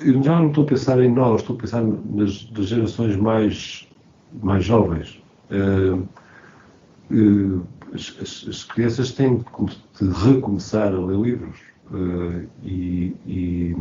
eu 0.00 0.22
já 0.22 0.40
não 0.40 0.48
estou 0.48 0.64
a 0.64 0.66
pensar 0.66 0.98
em 1.00 1.12
nós, 1.12 1.42
estou 1.42 1.56
a 1.56 1.58
pensar 1.58 1.82
nas, 1.84 2.50
nas 2.50 2.66
gerações 2.66 3.14
mais, 3.16 3.86
mais 4.42 4.64
jovens. 4.64 5.22
Uh, 5.50 6.08
uh, 7.14 7.66
as, 7.92 8.16
as, 8.22 8.46
as, 8.48 8.64
crianças 8.64 9.12
têm 9.12 9.36
de 9.36 10.08
recomeçar 10.08 10.94
a 10.94 10.98
ler 10.98 11.18
livros 11.18 11.60
uh, 11.90 12.48
e, 12.64 13.14
e 13.26 13.76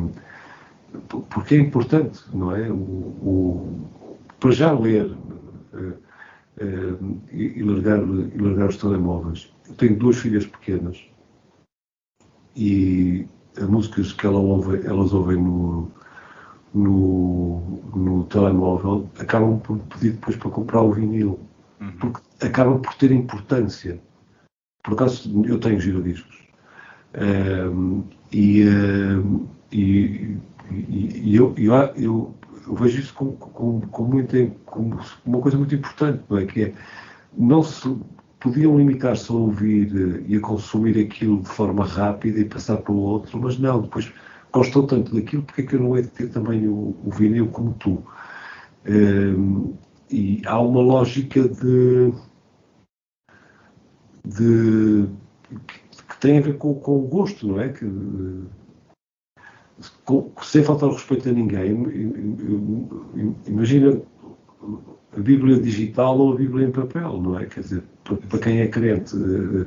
porque 1.30 1.56
é 1.56 1.60
importante, 1.60 2.22
não 2.34 2.56
é? 2.56 2.70
O, 2.70 2.76
o 2.76 3.90
para 4.40 4.52
já 4.52 4.72
ler 4.74 5.06
uh, 5.06 5.94
uh, 6.62 7.22
e, 7.32 7.62
largar, 7.64 8.00
e 8.00 8.38
largar 8.38 8.70
os 8.70 8.78
telemóveis. 8.78 9.54
Eu 9.70 9.76
tenho 9.76 9.96
duas 9.98 10.18
filhas 10.18 10.46
pequenas 10.46 10.98
e 12.56 13.26
as 13.58 13.68
músicas 13.68 14.12
que 14.14 14.26
ela 14.26 14.40
ouve, 14.40 14.86
elas 14.86 15.14
ouvem 15.14 15.38
no, 15.38 15.92
no, 16.74 17.82
no 17.96 18.24
telemóvel, 18.26 19.10
acabam 19.20 19.60
por 19.60 19.78
pedir 19.80 20.12
depois 20.12 20.36
para 20.36 20.50
comprar 20.50 20.82
o 20.82 20.92
vinil, 20.92 21.40
Uhum. 21.80 21.92
porque 22.00 22.22
acaba 22.46 22.78
por 22.78 22.94
ter 22.96 23.12
importância. 23.12 24.00
Por 24.84 24.94
acaso, 24.94 25.44
eu 25.46 25.60
tenho 25.60 25.80
giradiscos. 25.80 26.48
Ehm, 27.14 28.04
e, 28.32 28.62
ehm, 28.62 29.46
e, 29.72 30.38
e- 30.72 31.22
e 31.32 31.36
eu, 31.36 31.54
eu, 31.58 31.74
eu- 31.96 32.36
eu 32.68 32.76
vejo 32.76 33.00
isso 33.00 33.14
como, 33.14 33.34
muito- 34.08 34.36
uma 35.26 35.40
coisa 35.42 35.58
muito 35.58 35.76
importante, 35.76 36.24
não 36.30 36.38
é? 36.38 36.46
Que 36.46 36.64
é, 36.66 36.74
não 37.38 37.64
se 37.64 37.96
podiam 38.40 38.78
limitar-se 38.78 39.32
a 39.32 39.36
ouvir 39.36 39.92
eh, 39.96 40.24
e 40.28 40.36
a 40.38 40.42
consumir 40.42 41.00
aquilo 41.00 41.42
de 41.42 41.50
forma 41.50 41.86
rápida 41.86 42.40
e 42.40 42.46
passar 42.46 42.78
para 42.78 42.92
o 42.94 42.98
outro, 42.98 43.40
mas 43.42 43.58
não, 43.60 43.82
depois 43.82 44.12
gostam 44.52 44.86
tanto 44.88 45.14
daquilo, 45.16 45.44
porque 45.44 45.62
é 45.62 45.66
que 45.66 45.76
eu 45.76 45.80
não 45.82 45.96
hei 45.96 46.04
de 46.04 46.10
ter 46.10 46.30
também 46.30 46.68
o, 46.68 46.96
o 47.06 47.12
vinil 47.12 47.48
como 47.48 47.74
tu? 47.76 48.04
Ehm, 48.86 49.74
e 50.12 50.42
há 50.46 50.60
uma 50.60 50.82
lógica 50.82 51.48
de, 51.48 52.12
de 54.26 55.08
que, 55.68 55.80
que 56.08 56.20
tem 56.20 56.38
a 56.38 56.42
ver 56.42 56.58
com, 56.58 56.74
com 56.76 56.98
o 56.98 57.08
gosto, 57.08 57.48
não 57.48 57.60
é? 57.60 57.70
Que, 57.70 57.86
com- 57.86 58.46
sem 60.42 60.64
faltar 60.64 60.90
o 60.90 60.94
respeito 60.94 61.30
a 61.30 61.32
ninguém. 61.32 61.72
Imagina 63.48 64.02
a 65.16 65.20
Bíblia 65.20 65.60
digital 65.60 66.18
ou 66.18 66.34
a 66.34 66.36
Bíblia 66.36 66.68
em 66.68 66.72
papel, 66.72 67.22
não 67.22 67.38
é? 67.38 67.46
Quer 67.46 67.62
dizer, 67.62 67.84
para, 68.30 68.40
quem 68.40 68.60
é 68.60 68.68
crente, 68.68 69.16
eh, 69.16 69.66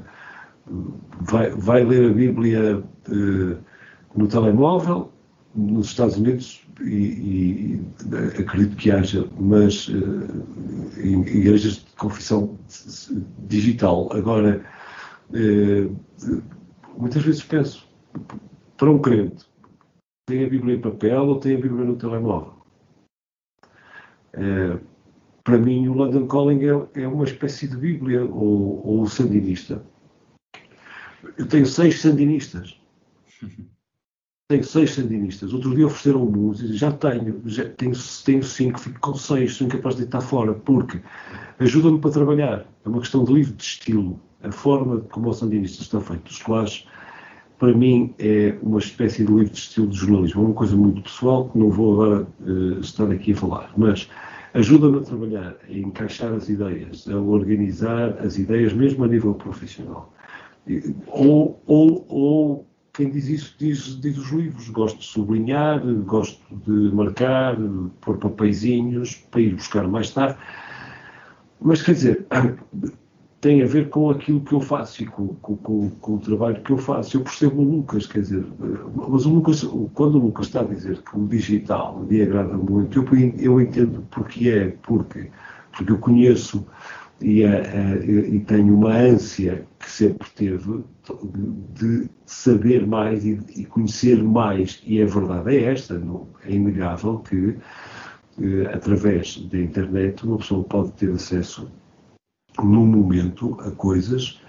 vai, 1.21 1.51
vai 1.51 1.85
ler 1.85 2.11
a 2.11 2.15
Bíblia 2.15 2.83
eh, 3.11 3.57
no 4.17 4.27
telemóvel, 4.27 5.13
nos 5.55 5.89
Estados 5.89 6.17
Unidos, 6.17 6.67
e, 6.81 7.79
e 7.79 7.81
acredito 8.41 8.77
que 8.77 8.91
haja, 8.91 9.29
mas 9.39 9.91
eh, 9.91 11.07
em 11.07 11.21
igrejas 11.21 11.75
de 11.77 11.87
confissão 11.97 12.59
digital. 13.47 14.09
Agora, 14.13 14.65
muitas 16.97 17.23
vezes 17.23 17.43
penso, 17.43 17.87
para 18.77 18.91
um 18.91 18.99
crente, 18.99 19.47
tem 20.27 20.45
a 20.45 20.49
Bíblia 20.49 20.77
em 20.77 20.81
papel 20.81 21.27
ou 21.27 21.41
tem 21.41 21.57
a 21.57 21.61
Bíblia 21.61 21.85
no 21.85 21.97
telemóvel? 21.97 22.55
Eh, 24.33 24.79
para 25.45 25.59
mim, 25.59 25.89
o 25.89 25.93
London 25.93 26.27
Calling 26.27 26.61
é, 26.65 27.03
é 27.03 27.09
uma 27.09 27.25
espécie 27.25 27.69
de 27.69 27.77
Bíblia, 27.77 28.25
ou, 28.25 28.87
ou 28.87 29.03
o 29.03 29.07
sandinista. 29.07 29.85
Eu 31.37 31.47
tenho 31.47 31.67
seis 31.67 32.01
sandinistas. 32.01 32.81
Tenho 34.47 34.63
seis 34.63 34.93
sandinistas. 34.93 35.55
Outro 35.55 35.75
dia 35.75 35.87
ofereceram 35.87 36.27
música, 36.27 36.71
já 36.75 36.93
tenho, 36.93 37.41
já 37.47 37.67
tenho, 37.71 37.95
tenho 38.27 38.45
cinco, 38.45 38.79
fico 38.79 39.01
com 39.01 39.15
seis, 39.15 39.55
sou 39.55 39.67
incapaz 39.67 39.97
de 39.97 40.03
estar 40.03 40.21
fora, 40.21 40.53
porque 40.53 41.01
ajuda-me 41.59 41.99
para 41.99 42.11
trabalhar. 42.11 42.67
É 42.85 42.89
uma 42.91 43.01
questão 43.01 43.25
de 43.25 43.33
livro 43.33 43.55
de 43.55 43.63
estilo. 43.63 44.21
A 44.43 44.53
forma 44.53 45.01
como 45.01 45.31
o 45.31 45.33
sandinista 45.33 45.83
está 45.83 45.99
feito. 45.99 46.29
Os 46.29 46.43
colares, 46.43 46.87
para 47.59 47.73
mim, 47.73 48.15
é 48.19 48.57
uma 48.63 48.79
espécie 48.79 49.25
de 49.25 49.33
livro 49.33 49.51
de 49.51 49.59
estilo 49.59 49.87
de 49.89 49.97
jornalismo. 49.97 50.43
É 50.43 50.47
uma 50.47 50.55
coisa 50.55 50.77
muito 50.77 51.03
pessoal 51.03 51.49
que 51.49 51.59
não 51.59 51.71
vou 51.71 51.95
agora 51.95 52.27
eh, 52.47 52.81
estar 52.81 53.11
aqui 53.11 53.33
a 53.33 53.37
falar. 53.37 53.73
Mas 53.77 54.09
ajuda-me 54.55 54.99
a 54.99 55.01
trabalhar, 55.03 55.57
a 55.69 55.73
encaixar 55.73 56.33
as 56.33 56.49
ideias, 56.49 57.09
a 57.09 57.17
organizar 57.17 58.19
as 58.19 58.39
ideias, 58.39 58.73
mesmo 58.73 59.05
a 59.05 59.09
nível 59.09 59.35
profissional. 59.35 60.13
Ou, 61.07 61.63
ou, 61.67 62.07
ou 62.09 62.67
quem 62.93 63.11
diz 63.11 63.29
isso 63.29 63.55
diz, 63.59 64.01
diz 64.01 64.17
os 64.19 64.31
livros. 64.31 64.69
Gosto 64.71 64.99
de 64.99 65.05
sublinhar, 65.05 65.81
gosto 66.05 66.41
de 66.67 66.95
marcar, 66.95 67.57
de 67.57 67.91
pôr 68.01 68.17
papeizinhos 68.19 69.17
para 69.31 69.41
ir 69.41 69.55
buscar 69.55 69.87
mais 69.87 70.11
tarde. 70.11 70.39
Mas 71.61 71.83
quer 71.83 71.93
dizer, 71.93 72.27
tem 73.45 73.63
a 73.63 73.67
ver 73.67 73.91
com 73.91 74.09
aquilo 74.11 74.41
que 74.41 74.55
eu 74.55 74.61
faço 74.61 75.03
e 75.03 75.07
com, 75.07 75.29
com- 75.35 75.57
com- 75.59 75.91
com 76.01 76.15
o 76.15 76.19
trabalho 76.19 76.63
que 76.63 76.71
eu 76.73 76.79
faço. 76.79 77.19
Eu 77.19 77.21
percebo 77.21 77.61
o 77.61 77.65
Lucas, 77.77 78.07
quer 78.07 78.21
dizer, 78.21 78.43
mas 78.97 79.27
o 79.27 79.35
Lucas, 79.35 79.63
quando 79.93 80.15
o 80.15 80.19
Lucas 80.19 80.47
está 80.47 80.63
a 80.63 80.65
dizer 80.65 81.03
que 81.03 81.19
o 81.19 81.27
digital 81.29 82.07
lhe 82.09 82.23
agrada 82.23 82.57
muito, 82.57 83.01
eu, 83.01 83.07
eu 83.39 83.61
entendo 83.61 84.03
porque 84.11 84.49
é, 84.49 84.69
porque, 84.83 85.31
porque 85.77 85.93
eu 85.93 85.99
conheço 85.99 86.67
e, 87.21 87.43
eh, 87.43 87.63
eh, 87.67 88.29
e 88.35 88.41
tenho 88.41 88.75
uma 88.79 88.95
ânsia 88.97 89.67
que 89.79 89.91
sempre 89.91 90.27
teve 90.31 90.83
de, 91.77 92.01
de 92.05 92.11
saber 92.25 92.87
mais 92.87 93.27
e, 93.27 93.39
e 93.57 93.67
conhecer 93.67 94.23
mais, 94.25 94.83
e 94.87 95.03
a 95.03 95.07
verdade 95.07 95.55
é 95.55 95.65
esta, 95.65 95.99
não, 95.99 96.29
é 96.47 96.51
inegável 96.53 97.19
que 97.19 97.57
eh, 98.41 98.71
através 98.73 99.37
da 99.51 99.59
internet 99.59 100.25
uma 100.25 100.39
pessoa 100.39 100.65
pode 100.65 100.93
ter 100.93 101.11
acesso 101.13 101.71
num 102.63 102.87
momento 102.87 103.57
a 103.61 103.71
coisas 103.71 104.41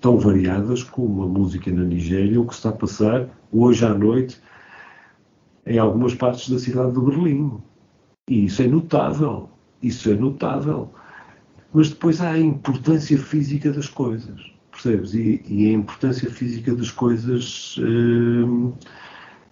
tão 0.00 0.18
variadas 0.18 0.82
como 0.82 1.22
a 1.22 1.28
música 1.28 1.70
na 1.70 1.84
Nigéria, 1.84 2.40
o 2.40 2.46
que 2.46 2.54
está 2.54 2.70
a 2.70 2.72
passar 2.72 3.28
hoje 3.52 3.84
à 3.84 3.94
noite 3.94 4.40
em 5.64 5.78
algumas 5.78 6.14
partes 6.14 6.48
da 6.50 6.58
cidade 6.58 6.92
de 6.92 7.00
Berlim. 7.00 7.60
E 8.28 8.46
isso 8.46 8.62
é 8.62 8.66
notável. 8.66 9.48
Isso 9.82 10.10
é 10.10 10.14
notável. 10.14 10.92
Mas 11.72 11.90
depois 11.90 12.20
há 12.20 12.32
a 12.32 12.38
importância 12.38 13.16
física 13.18 13.72
das 13.72 13.88
coisas, 13.88 14.52
percebes? 14.70 15.14
E, 15.14 15.42
e 15.48 15.66
a 15.68 15.72
importância 15.72 16.30
física 16.30 16.74
das 16.74 16.90
coisas, 16.90 17.76
hum, 17.78 18.72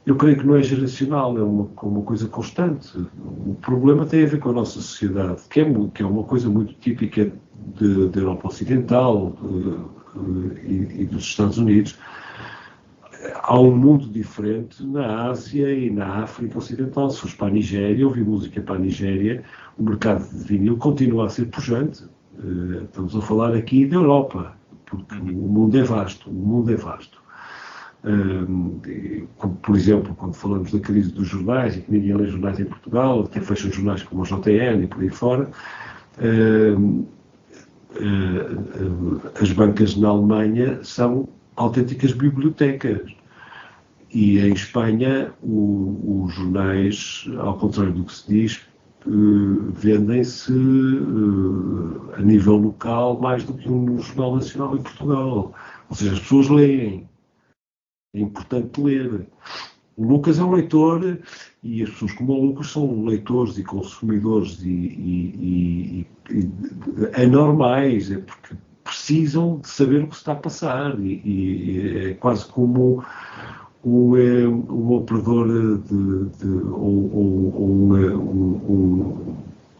eu 0.06 0.16
creio 0.16 0.38
que 0.38 0.46
não 0.46 0.56
é 0.56 0.62
geracional, 0.62 1.36
é 1.36 1.42
uma, 1.42 1.68
uma 1.82 2.02
coisa 2.02 2.26
constante. 2.28 2.96
O 3.46 3.54
problema 3.60 4.06
tem 4.06 4.24
a 4.24 4.26
ver 4.26 4.40
com 4.40 4.50
a 4.50 4.52
nossa 4.52 4.80
sociedade, 4.80 5.42
que 5.50 5.60
é, 5.60 5.64
que 5.94 6.02
é 6.02 6.06
uma 6.06 6.24
coisa 6.24 6.48
muito 6.48 6.72
típica 6.74 7.30
da 7.78 8.20
Europa 8.20 8.48
Ocidental 8.48 9.36
eh, 9.44 10.60
e, 10.66 11.02
e 11.02 11.04
dos 11.04 11.22
Estados 11.24 11.58
Unidos. 11.58 11.98
Há 13.42 13.58
um 13.60 13.76
mundo 13.76 14.08
diferente 14.08 14.84
na 14.86 15.28
Ásia 15.28 15.72
e 15.72 15.90
na 15.90 16.22
África 16.22 16.56
Ocidental. 16.56 17.10
Se 17.10 17.20
fores 17.20 17.36
para 17.36 17.48
a 17.48 17.50
Nigéria, 17.50 18.06
ouvir 18.06 18.24
música 18.24 18.62
para 18.62 18.76
a 18.76 18.78
Nigéria, 18.78 19.44
o 19.78 19.82
mercado 19.82 20.26
de 20.30 20.44
vinil 20.44 20.78
continua 20.78 21.26
a 21.26 21.28
ser 21.28 21.46
pujante. 21.46 22.04
Eh, 22.38 22.84
Estamos 22.84 23.14
a 23.14 23.20
falar 23.20 23.54
aqui 23.54 23.84
da 23.86 23.96
Europa, 23.96 24.56
porque 24.86 25.14
o 25.14 25.48
mundo 25.48 25.76
é 25.76 25.82
vasto. 25.82 26.30
O 26.30 26.32
mundo 26.32 26.72
é 26.72 26.76
vasto. 26.76 27.19
Por 29.62 29.76
exemplo, 29.76 30.14
quando 30.14 30.34
falamos 30.34 30.72
da 30.72 30.80
crise 30.80 31.12
dos 31.12 31.28
jornais 31.28 31.76
e 31.76 31.80
que 31.82 31.92
ninguém 31.92 32.14
lê 32.16 32.26
jornais 32.28 32.58
em 32.58 32.64
Portugal, 32.64 33.24
até 33.24 33.40
fecham 33.40 33.70
jornais 33.70 34.02
como 34.02 34.22
o 34.22 34.24
JN 34.24 34.82
e 34.82 34.86
por 34.86 35.02
aí 35.02 35.10
fora, 35.10 35.50
as 39.40 39.52
bancas 39.52 39.96
na 39.96 40.08
Alemanha 40.08 40.82
são 40.82 41.28
autênticas 41.56 42.12
bibliotecas. 42.12 43.10
E 44.12 44.38
em 44.40 44.52
Espanha, 44.52 45.32
o- 45.42 46.24
os 46.24 46.34
jornais, 46.34 47.26
ao 47.38 47.56
contrário 47.58 47.92
do 47.92 48.04
que 48.04 48.12
se 48.14 48.28
diz, 48.28 48.60
eh, 49.06 49.10
vendem-se 49.72 50.52
eh, 50.52 52.16
a 52.18 52.22
nível 52.22 52.56
local 52.56 53.20
mais 53.20 53.44
do 53.44 53.54
que 53.54 53.70
um 53.70 53.98
jornal 54.00 54.36
nacional 54.36 54.76
em 54.76 54.82
Portugal. 54.82 55.54
Ou 55.88 55.96
seja, 55.96 56.12
as 56.12 56.20
pessoas 56.20 56.48
leem. 56.48 57.08
É 58.14 58.20
importante 58.20 58.80
ler. 58.80 59.26
O 59.96 60.04
Lucas 60.04 60.38
é 60.38 60.42
um 60.44 60.52
leitor 60.52 61.18
e 61.62 61.82
as 61.82 61.90
pessoas 61.90 62.12
como 62.12 62.32
o 62.32 62.46
Lucas 62.46 62.68
são 62.70 63.04
leitores 63.04 63.58
e 63.58 63.62
consumidores 63.62 64.60
e, 64.62 64.68
e- 64.68 66.06
e- 66.30 66.34
e 66.34 67.22
anormais, 67.22 68.10
é 68.10 68.18
porque 68.18 68.54
precisam 68.82 69.58
de 69.58 69.68
saber 69.68 70.02
o 70.04 70.08
que 70.08 70.16
está 70.16 70.32
a 70.32 70.36
passar 70.36 70.98
e, 70.98 72.08
é 72.10 72.14
quase 72.14 72.46
como 72.46 73.04
um, 73.84 74.16
eh, 74.16 74.48
um 74.48 74.92
operador 74.94 75.78
de, 75.78 76.24
de- 76.38 76.46
ou, 76.70 77.14
ou- 77.14 77.64
um, 77.68 77.94
um- 77.94 79.36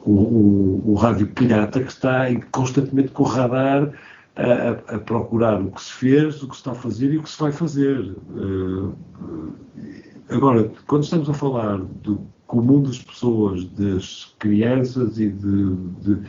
um- 0.07 0.13
um- 0.13 0.83
um 0.87 0.95
rádio 0.95 1.27
pirata 1.29 1.81
que 1.83 1.91
está 1.91 2.31
em- 2.31 2.41
constantemente 2.53 3.09
com 3.11 3.25
o 3.25 3.27
radar 3.27 3.91
a, 4.37 4.95
a- 4.95 4.99
procurar 4.99 5.61
o 5.61 5.71
que 5.71 5.83
se 5.83 5.93
fez, 5.93 6.43
o 6.43 6.49
que 6.49 6.55
se 6.55 6.61
está 6.61 6.73
a 6.73 6.75
fazer 6.75 7.13
e 7.13 7.19
o 7.19 7.23
que 7.23 7.31
se 7.31 7.41
vai 7.41 7.53
fazer. 7.53 8.15
Eh, 8.37 10.01
Agora, 10.29 10.71
quando 10.87 11.03
estamos 11.03 11.29
a 11.29 11.35
falar 11.35 11.79
do 11.79 12.21
comum 12.47 12.81
das 12.83 12.99
pessoas, 13.03 13.65
das 13.71 14.33
crianças 14.39 15.19
e 15.19 15.29
de, 15.29 15.75
de- 16.01 16.23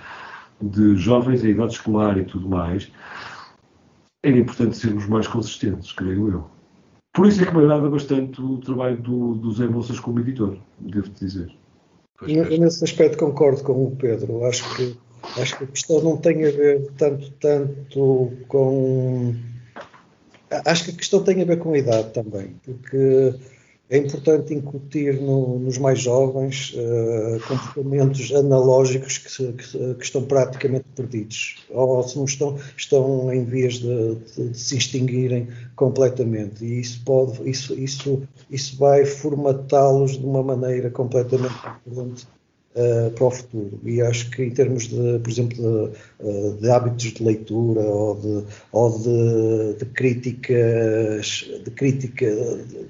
de 0.60 0.96
jovens 0.96 1.44
em 1.44 1.50
idade 1.50 1.74
escolar 1.74 2.18
e 2.18 2.26
tudo 2.26 2.50
mais, 2.50 2.92
era 4.24 4.38
importante 4.38 4.76
sermos 4.78 5.08
mais 5.08 5.28
consistentes, 5.28 5.92
creio 5.92 6.32
eu. 6.32 6.46
Por 7.14 7.28
isso 7.28 7.44
é 7.44 7.46
que 7.46 7.54
me 7.56 7.62
agrada 7.62 7.90
bastante 7.90 8.42
o 8.42 8.58
trabalho 8.58 8.98
do, 9.02 9.36
do 9.36 9.52
Zé 9.52 9.68
Moças 9.68 10.00
como 10.00 10.20
editor, 10.20 10.58
devo-te 10.80 11.24
dizer. 11.26 11.56
Nesse 12.24 12.84
aspecto 12.84 13.18
concordo 13.20 13.64
com 13.64 13.86
o 13.86 13.96
Pedro. 13.96 14.46
Acho 14.46 14.76
que, 14.76 14.96
acho 15.38 15.58
que 15.58 15.64
a 15.64 15.68
questão 15.68 16.02
não 16.02 16.18
tem 16.18 16.46
a 16.46 16.52
ver 16.52 16.92
tanto, 16.98 17.32
tanto 17.40 18.32
com. 18.48 19.36
Acho 20.66 20.86
que 20.86 20.92
a 20.92 20.96
questão 20.96 21.24
tem 21.24 21.42
a 21.42 21.46
ver 21.46 21.58
com 21.60 21.74
a 21.74 21.78
idade 21.78 22.12
também, 22.12 22.56
porque 22.64 23.36
é 23.92 23.98
importante 23.98 24.54
incutir 24.54 25.22
no, 25.22 25.60
nos 25.60 25.78
mais 25.78 26.00
jovens 26.00 26.74
uh, 26.76 27.46
comportamentos 27.46 28.34
analógicos 28.34 29.18
que, 29.18 29.52
que, 29.52 29.94
que, 29.96 30.04
estão 30.04 30.24
praticamente 30.24 30.86
perdidos, 30.96 31.58
ou 31.70 32.02
se 32.02 32.18
não 32.18 32.24
estão, 32.24 32.58
estão 32.78 33.34
em 33.34 33.44
vias 33.44 33.76
de, 33.76 34.16
de, 34.16 34.50
de, 34.50 34.58
se 34.58 34.78
extinguirem 34.78 35.50
completamente. 35.76 36.64
E 36.64 36.80
isso, 36.80 37.02
pode, 37.04 37.50
isso, 37.50 37.74
isso, 37.74 38.24
isso 38.50 38.78
vai 38.78 39.06
formatá-los 39.06 40.18
de 40.18 40.26
uma 40.26 40.42
maneira 40.42 40.90
completamente 40.90 41.54
diferente 41.86 42.26
uh, 42.76 43.12
para 43.12 43.26
o 43.26 43.32
futuro. 43.32 43.80
E 43.84 44.02
acho 44.02 44.30
que 44.32 44.44
em 44.44 44.52
termos 44.52 44.88
de, 44.88 45.20
por 45.20 45.30
exemplo, 45.30 45.58
de, 45.58 46.26
uh, 46.26 46.58
de 46.60 46.70
hábitos 46.70 47.14
de 47.14 47.24
leitura 47.24 47.82
ou 47.82 48.16
de, 48.16 48.46
ou 48.72 49.00
de, 49.00 49.80
de 49.80 49.86
críticas, 49.86 51.50
de 51.64 51.72
crítica, 51.72 52.28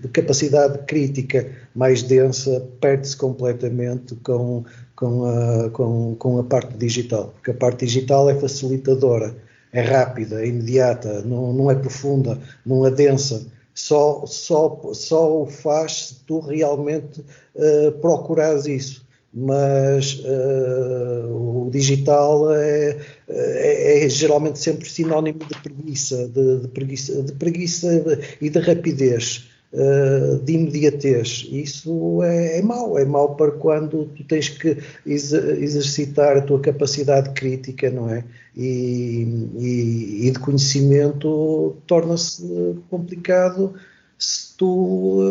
de 0.02 0.08
capacidade 0.10 0.80
crítica 0.86 1.50
mais 1.76 2.04
densa, 2.04 2.68
perde-se 2.80 3.16
completamente 3.18 4.16
com, 4.18 4.64
com, 4.96 5.26
a, 5.26 5.70
com, 5.70 6.16
com 6.16 6.40
a 6.40 6.44
parte 6.44 6.78
digital, 6.78 7.30
porque 7.36 7.52
a 7.52 7.56
parte 7.56 7.86
digital 7.86 8.30
é 8.30 8.36
facilitadora, 8.36 9.36
é 9.74 9.82
rápida, 9.82 10.44
é 10.44 10.48
imediata, 10.48 11.22
não, 11.22 11.54
não 11.54 11.72
é 11.72 11.76
profunda, 11.76 12.38
não 12.66 12.86
é 12.86 12.92
densa. 12.92 13.46
Só, 13.74 14.26
só, 14.26 14.92
só 14.94 15.44
o 15.44 15.46
faz 15.46 16.08
se 16.08 16.16
tu 16.26 16.42
realmente 16.42 17.22
uh, 17.56 17.92
procurares 18.02 18.66
isso 18.66 19.06
mas 19.34 20.22
uh, 20.26 21.66
o 21.66 21.70
digital 21.72 22.54
é, 22.54 22.98
é, 23.30 24.06
é, 24.06 24.10
geralmente 24.10 24.60
sempre 24.60 24.90
sinónimo 24.90 25.40
de 25.40 25.58
preguiça, 25.62 26.28
de, 26.28 26.60
de 26.60 26.68
preguiça, 26.68 27.24
de 27.24 27.32
preguiça 27.34 28.06
e 28.42 28.50
de 28.50 28.60
rapidez, 28.60 29.50
uh, 29.72 30.38
de 30.44 30.54
imediatez. 30.54 31.48
Isso 31.50 32.22
é, 32.24 32.60
é 32.60 32.62
mau, 32.62 33.00
é 33.00 33.06
mau 33.06 33.36
para 33.36 33.52
quando 33.52 34.06
tu 34.18 34.24
tens 34.26 34.50
que 34.50 34.78
exercitar 35.06 36.36
a 36.36 36.42
tua 36.42 36.60
capacidade 36.60 37.30
crítica, 37.30 37.90
não 37.90 38.10
é? 38.10 38.26
E, 38.56 39.26
e, 39.58 40.28
e 40.28 40.32
de 40.32 40.40
conhecimento 40.40 41.78
torna-se 41.88 42.44
complicado 42.90 43.74
se 44.20 44.58
tu 44.58 45.24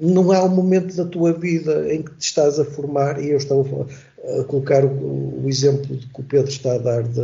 não 0.00 0.32
há 0.32 0.44
um 0.44 0.48
momento 0.48 0.94
da 0.96 1.04
tua 1.04 1.32
vida 1.32 1.92
em 1.92 2.02
que 2.02 2.14
te 2.14 2.24
estás 2.24 2.58
a 2.58 2.64
formar, 2.64 3.22
e 3.22 3.30
eu 3.30 3.36
estava 3.36 3.86
a 4.40 4.44
colocar 4.44 4.84
o, 4.84 5.44
o 5.44 5.48
exemplo 5.48 5.96
que 5.96 6.20
o 6.20 6.24
Pedro 6.24 6.50
está 6.50 6.74
a 6.74 6.78
dar 6.78 7.02
de, 7.02 7.20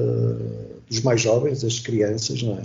dos 0.89 1.01
mais 1.03 1.21
jovens, 1.21 1.63
das 1.63 1.79
crianças, 1.79 2.43
não 2.43 2.59
é? 2.59 2.63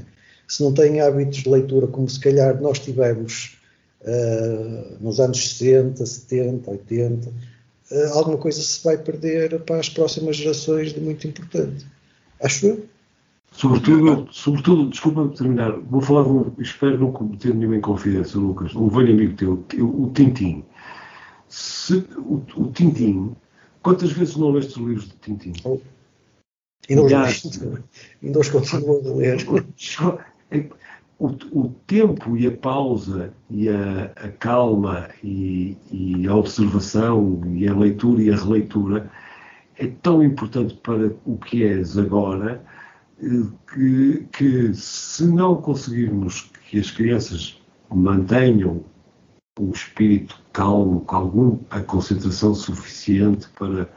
Se 0.47 0.61
não 0.61 0.73
têm 0.73 1.01
hábitos 1.01 1.43
de 1.43 1.49
leitura 1.49 1.87
como 1.87 2.09
se 2.09 2.19
calhar 2.19 2.61
nós 2.61 2.79
tivemos 2.79 3.57
uh, 4.01 4.97
nos 4.99 5.19
anos 5.19 5.55
60, 5.57 6.05
70, 6.05 6.69
80, 6.69 7.29
uh, 7.29 7.33
alguma 8.13 8.37
coisa 8.37 8.61
se 8.61 8.83
vai 8.83 8.97
perder 8.97 9.59
para 9.61 9.79
as 9.79 9.89
próximas 9.89 10.35
gerações 10.35 10.93
de 10.93 10.99
muito 10.99 11.27
importante. 11.27 11.85
Acho 12.41 12.67
eu. 12.67 12.92
Sobretudo, 13.53 14.27
sobretudo 14.31 14.89
desculpa-me 14.89 15.35
terminar, 15.35 15.71
vou 15.71 16.01
falar, 16.01 16.23
de 16.23 16.63
espero 16.63 16.97
não 16.97 17.11
cometer 17.11 17.53
nenhuma 17.53 17.77
inconfidência, 17.77 18.39
Lucas, 18.39 18.75
um 18.75 18.87
velho 18.89 19.13
amigo 19.13 19.35
teu, 19.35 19.63
o 19.79 20.11
Tintim. 20.13 20.65
Se, 21.47 21.97
o, 22.17 22.43
o 22.55 22.71
Tintim, 22.73 23.35
quantas 23.83 24.11
vezes 24.11 24.35
não 24.37 24.51
leste 24.51 24.79
os 24.79 24.87
livros 24.87 25.07
de 25.07 25.15
Tintim? 25.17 25.53
Oh. 25.63 25.79
E 26.89 26.95
não, 26.95 27.05
ainda 27.05 28.39
os 28.39 28.49
continuo 28.49 28.99
a 29.07 29.15
ler. 29.15 29.37
O, 31.19 31.27
o, 31.53 31.69
tempo 31.87 32.35
e 32.35 32.47
a 32.47 32.51
pausa 32.51 33.31
e 33.49 33.69
a, 33.69 34.11
a 34.15 34.27
calma 34.29 35.09
e, 35.23 35.77
e, 35.89 36.27
a 36.27 36.35
observação 36.35 37.39
e 37.55 37.65
a 37.65 37.73
leitura 37.73 38.21
e 38.21 38.29
a 38.29 38.35
releitura 38.35 39.09
é 39.77 39.87
tão 40.01 40.21
importante 40.21 40.73
para 40.83 41.13
o 41.25 41.37
que 41.37 41.63
és 41.63 41.97
agora 41.97 42.61
que, 43.19 44.27
que 44.31 44.73
se 44.73 45.25
não 45.25 45.55
conseguirmos 45.61 46.51
que 46.69 46.79
as 46.79 46.91
crianças 46.91 47.61
mantenham 47.89 48.83
o 49.59 49.71
espírito 49.71 50.41
calmo, 50.51 51.01
com 51.01 51.15
alguma 51.15 51.59
concentração 51.85 52.55
suficiente 52.55 53.47
para, 53.57 53.87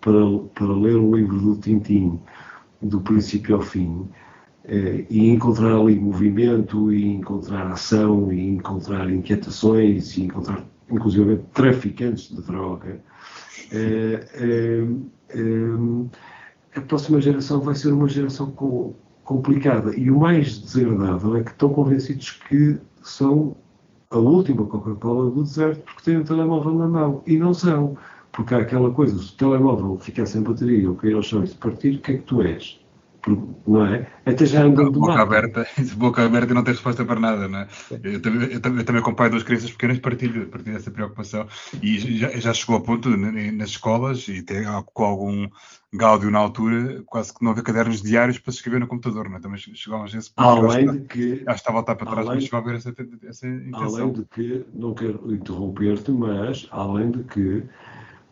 para, 0.00 0.38
para 0.54 0.72
ler 0.74 0.96
o 0.96 1.16
livro 1.16 1.38
do 1.38 1.56
Tintim 1.56 2.20
do 2.82 3.00
princípio 3.00 3.56
ao 3.56 3.62
fim 3.62 4.08
eh, 4.64 5.06
e 5.08 5.28
encontrar 5.30 5.74
ali 5.74 5.98
movimento 5.98 6.92
e 6.92 7.06
encontrar 7.06 7.66
ação 7.68 8.32
e 8.32 8.48
encontrar 8.48 9.10
inquietações 9.10 10.16
e 10.16 10.24
encontrar 10.24 10.64
inclusive 10.90 11.38
traficantes 11.52 12.28
de 12.28 12.42
droga 12.42 13.00
eh, 13.72 14.26
eh 15.30 15.40
a 16.74 16.80
próxima 16.80 17.20
geração 17.20 17.60
vai 17.60 17.74
ser 17.74 17.92
uma 17.92 18.08
geração 18.08 18.50
com, 18.50 18.94
complicada. 19.24 19.94
E 19.96 20.10
o 20.10 20.18
mais 20.18 20.58
desagradável 20.58 21.36
é 21.36 21.42
que 21.42 21.50
estão 21.50 21.70
convencidos 21.70 22.32
que 22.48 22.78
são 23.02 23.56
a 24.10 24.18
última 24.18 24.66
Coca-Cola 24.66 25.30
do 25.30 25.42
deserto 25.42 25.82
porque 25.84 26.02
têm 26.02 26.18
um 26.18 26.24
telemóvel 26.24 26.74
na 26.74 26.88
mão. 26.88 27.22
E 27.26 27.36
não 27.36 27.54
são. 27.54 27.96
Porque 28.32 28.54
há 28.54 28.58
aquela 28.58 28.90
coisa, 28.92 29.18
se 29.18 29.32
o 29.32 29.36
telemóvel 29.36 29.98
ficar 29.98 30.26
sem 30.26 30.42
bateria 30.42 30.88
ou 30.88 30.96
cair 30.96 31.14
ao 31.14 31.22
chão 31.22 31.42
e 31.42 31.48
se 31.48 31.54
partir, 31.56 31.96
o 31.96 32.00
que 32.00 32.12
é 32.12 32.16
que 32.18 32.22
tu 32.22 32.42
és? 32.42 32.79
Não 33.66 33.86
é? 33.86 34.06
Até 34.24 34.46
já 34.46 34.62
andando 34.62 34.92
boca 34.92 35.12
mapa. 35.12 35.22
aberta, 35.22 35.66
boca 35.96 36.24
aberta 36.24 36.52
e 36.52 36.54
não 36.54 36.64
tem 36.64 36.74
resposta 36.74 37.04
para 37.04 37.20
nada, 37.20 37.48
não 37.48 37.60
é? 37.60 37.68
Eu 38.02 38.20
também, 38.20 38.52
eu, 38.52 38.60
também, 38.60 38.78
eu 38.78 38.84
também 38.84 39.02
acompanho 39.02 39.30
duas 39.30 39.42
crianças 39.42 39.70
pequenas, 39.70 39.98
partilho, 39.98 40.46
partilho 40.48 40.76
essa 40.76 40.90
preocupação 40.90 41.46
e 41.82 42.18
já, 42.18 42.28
já 42.30 42.54
chegou 42.54 42.76
a 42.76 42.80
ponto 42.80 43.08
nas 43.16 43.70
escolas 43.70 44.26
e 44.28 44.42
tem, 44.42 44.64
com 44.92 45.04
algum 45.04 45.48
gáudio 45.92 46.30
na 46.30 46.38
altura, 46.38 47.02
quase 47.06 47.34
que 47.34 47.44
não 47.44 47.50
haver 47.50 47.64
cadernos 47.64 48.00
diários 48.00 48.38
para 48.38 48.52
se 48.52 48.58
escrever 48.58 48.78
no 48.78 48.86
computador, 48.86 49.28
não 49.28 49.36
é? 49.36 49.40
Também 49.40 49.58
chegávamos 49.58 50.14
a 50.14 50.18
esse 50.18 50.32
ponto. 50.32 50.48
Além 50.48 50.90
de 50.90 51.00
que... 51.00 51.44
Já 51.44 51.52
está 51.52 51.70
a 51.70 51.74
voltar 51.74 51.96
para 51.96 52.10
trás, 52.10 52.26
além, 52.26 52.36
mas 52.36 52.44
chegou 52.44 52.58
a 52.58 52.62
haver 52.62 52.76
essa, 52.76 52.94
essa 53.24 53.46
intenção. 53.48 53.82
Além 53.82 54.12
de 54.12 54.24
que, 54.26 54.64
não 54.72 54.94
quero 54.94 55.34
interromper-te, 55.34 56.12
mas 56.12 56.68
além 56.70 57.10
de 57.10 57.24
que 57.24 57.64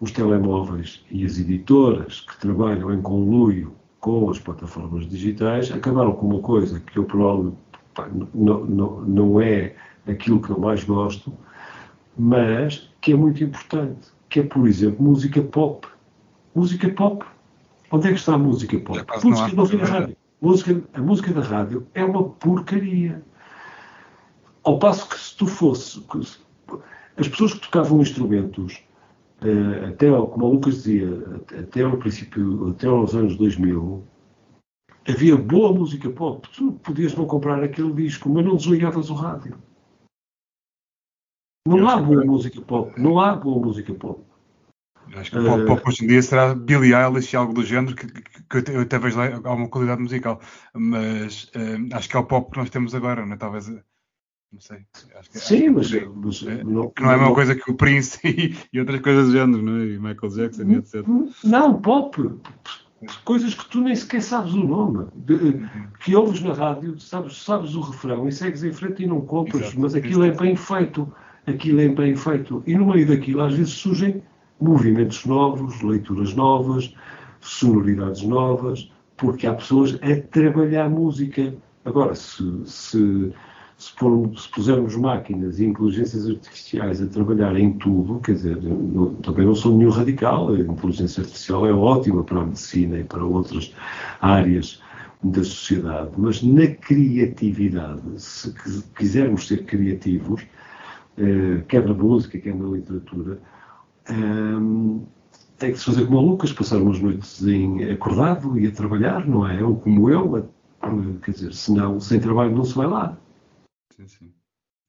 os 0.01 0.13
telemóveis 0.13 1.05
e 1.11 1.25
as 1.25 1.39
editoras 1.39 2.21
que 2.21 2.39
trabalham 2.39 2.95
em 2.95 3.03
conluio 3.03 3.75
com 4.01 4.31
as 4.31 4.39
plataformas 4.39 5.09
digitais, 5.09 5.71
acabaram 5.73 6.13
com 6.13 6.27
uma 6.27 6.41
coisa 6.41 6.81
que 6.81 6.99
eu 6.99 7.05
provavelmente 7.05 7.57
não, 8.35 8.65
não, 8.65 9.01
não 9.01 9.41
é 9.41 9.75
aquilo 10.07 10.41
que 10.41 10.51
eu 10.51 10.59
mais 10.59 10.85
gosto, 10.85 11.33
mas 12.17 12.91
que 13.01 13.13
é 13.13 13.17
muito 13.17 13.43
importante, 13.43 14.09
que 14.29 14.41
é, 14.41 14.43
por 14.43 14.67
exemplo, 14.67 15.05
música 15.05 15.43
pop. 15.43 15.87
Música 16.55 16.89
pop. 16.91 17.25
Onde 17.91 18.09
é 18.09 18.13
que 18.13 18.19
está 18.19 18.35
a 18.35 18.39
música 18.39 18.79
pop? 18.79 19.05
Música 19.25 19.79
da 19.79 19.85
rádio. 19.85 20.17
Música, 20.41 20.83
a 20.95 21.01
música 21.01 21.33
da 21.33 21.41
rádio 21.41 21.87
é 21.95 22.05
uma 22.05 22.23
porcaria. 22.23 23.23
Ao 24.63 24.79
passo 24.79 25.09
que 25.09 25.19
se 25.19 25.37
tu 25.37 25.47
fosse. 25.47 26.05
As 27.17 27.27
pessoas 27.27 27.55
que 27.55 27.61
tocavam 27.61 28.01
instrumentos 28.01 28.81
até, 29.89 30.11
como 30.11 30.47
o 30.47 30.53
Lucas 30.53 30.83
dizia, 30.83 31.09
até 31.59 31.83
ao 31.83 31.97
princípio, 31.97 32.71
até 32.71 32.87
aos 32.87 33.15
anos 33.15 33.37
2000, 33.37 34.05
havia 35.09 35.37
boa 35.37 35.73
música 35.73 36.11
pop. 36.11 36.49
Tu 36.53 36.73
podias 36.73 37.15
não 37.15 37.27
comprar 37.27 37.63
aquele 37.63 37.93
disco, 37.93 38.29
mas 38.29 38.45
não 38.45 38.57
desligavas 38.57 39.11
o 39.11 39.15
rádio. 39.15 39.57
Não 41.67 41.89
há 41.89 41.97
boa 42.01 42.25
música 42.25 42.61
pop. 42.61 43.01
Não 43.01 43.21
há 43.21 43.37
boa 43.37 43.65
música 43.65 43.95
pop. 43.95 44.25
Acho 45.15 45.31
que 45.31 45.39
o 45.39 45.45
pop, 45.45 45.67
pop 45.67 45.83
hoje 45.87 46.05
em 46.05 46.09
dia 46.09 46.23
será 46.23 46.55
Billie 46.55 46.95
Eilish 46.95 47.33
e 47.33 47.37
algo 47.37 47.55
do 47.55 47.65
género, 47.65 47.97
que, 47.97 48.07
que, 48.07 48.63
que 48.63 48.71
eu 48.71 48.81
até 48.81 48.99
vejo 48.99 49.17
lá 49.17 49.35
alguma 49.37 49.69
qualidade 49.69 50.03
musical. 50.03 50.41
Mas 50.75 51.45
uh, 51.45 51.95
acho 51.95 52.09
que 52.09 52.17
é 52.17 52.21
o 52.21 52.27
pop 52.27 52.51
que 52.51 52.59
nós 52.59 52.71
temos 52.71 52.95
agora, 52.95 53.25
não 53.25 53.35
é? 53.35 53.37
Talvez 53.37 53.71
não 54.53 54.61
sei. 54.61 54.79
Que, 54.79 55.39
Sim, 55.39 55.71
mas, 55.71 55.93
é, 55.93 56.07
mas 56.07 56.43
é, 56.43 56.65
não, 56.65 56.93
não, 56.99 57.11
é 57.11 57.15
a 57.15 57.19
mesma 57.19 57.35
coisa 57.35 57.55
que 57.55 57.71
o 57.71 57.75
Prince 57.75 58.19
e, 58.27 58.57
e, 58.73 58.81
outras 58.81 59.01
coisas 59.01 59.27
do 59.27 59.33
género, 59.33 59.63
não 59.63 59.77
é? 59.77 59.85
E 59.85 59.99
Michael 59.99 60.33
Jackson 60.33 60.63
e 60.63 60.75
etc. 60.77 61.05
Não, 61.45 61.81
pop. 61.81 62.31
Coisas 63.25 63.55
que 63.55 63.69
tu 63.69 63.81
nem 63.81 63.95
sequer 63.95 64.23
sabes 64.23 64.55
o 64.55 64.65
nome. 64.65 65.07
De, 65.15 65.69
que 66.01 66.17
ouves 66.17 66.41
na 66.41 66.53
rádio, 66.53 66.99
sabes, 66.99 67.43
sabes 67.43 67.75
o 67.75 67.81
refrão 67.81 68.27
e 68.27 68.33
segues 68.33 68.65
em 68.65 68.73
frente 68.73 69.05
e 69.05 69.07
não 69.07 69.21
compras, 69.21 69.63
Exato. 69.63 69.81
mas 69.81 69.95
aquilo 69.95 70.25
é 70.25 70.33
bem 70.33 70.57
feito. 70.57 71.13
Aquilo 71.47 71.81
é 71.81 71.89
bem 71.89 72.17
feito. 72.17 72.63
E 72.67 72.75
no 72.75 72.87
meio 72.87 73.07
daquilo, 73.07 73.43
às 73.43 73.55
vezes, 73.55 73.73
surgem 73.75 74.23
movimentos 74.61 75.25
novos, 75.25 75.81
leituras 75.83 76.35
novas, 76.35 76.93
sonoridades 77.41 78.23
novas, 78.23 78.91
porque 79.17 79.47
há 79.47 79.55
pessoas 79.55 79.99
a 80.03 80.21
trabalhar 80.31 80.89
música. 80.89 81.55
Agora, 81.85 82.15
se, 82.15 82.45
se 82.65 83.33
se, 83.79 83.95
pusermos 84.51 84.97
máquinas 84.97 85.61
e 85.61 85.67
inteligências 85.67 86.29
artificiais 86.29 87.01
a 87.01 87.07
trabalhar 87.07 87.57
em 87.57 87.73
tudo, 87.75 88.19
quer 88.21 88.33
dizer, 88.33 88.61
não, 88.61 89.15
também 89.15 89.47
não 89.47 89.55
sou 89.55 89.77
nenhum 89.79 89.91
radical, 89.91 90.53
a 90.53 90.59
inteligência 90.59 91.23
artificial 91.23 91.65
é 91.65 91.73
ótima 91.73 92.25
para 92.25 92.41
a 92.41 92.45
medicina 92.45 92.99
e 92.99 93.05
para 93.05 93.25
outras 93.25 93.73
áreas 94.21 94.83
da 95.23 95.45
sociedade, 95.45 96.11
mas 96.17 96.43
na 96.43 96.67
criatividade, 96.67 98.03
se 98.17 98.53
quisermos 98.97 99.47
ser 99.47 99.65
criativos, 99.65 100.45
eh, 101.17 101.63
quer 101.69 101.87
na 101.87 101.95
música, 101.95 102.39
quer 102.39 102.55
na 102.55 102.69
literatura, 102.69 103.41
ehm, 104.09 105.01
tem 105.59 105.73
que 105.73 105.79
se 105.79 105.85
fazer 105.85 106.07
como 106.07 106.19
a 106.19 106.23
Lucas, 106.23 106.53
passar 106.53 106.79
umas 106.79 107.01
noites 107.01 107.45
em 107.47 107.91
acordado 107.91 108.59
e 108.59 108.67
a 108.67 108.71
trabalhar, 108.73 109.27
não 109.27 109.47
é? 109.47 109.63
Ou 109.63 109.77
como 109.77 110.09
eu, 110.11 110.49
quer 111.23 111.33
dizer, 111.33 111.53
senão 111.53 112.01
sem 112.01 112.21
trabalho 112.21 112.55
não 112.55 112.65
se 112.65 112.75
vai 112.75 112.87
lá. 112.87 113.17
Sim, 113.99 114.07
sim. 114.07 114.33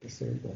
Isso 0.03 0.23
é 0.23 0.27
bom. 0.31 0.55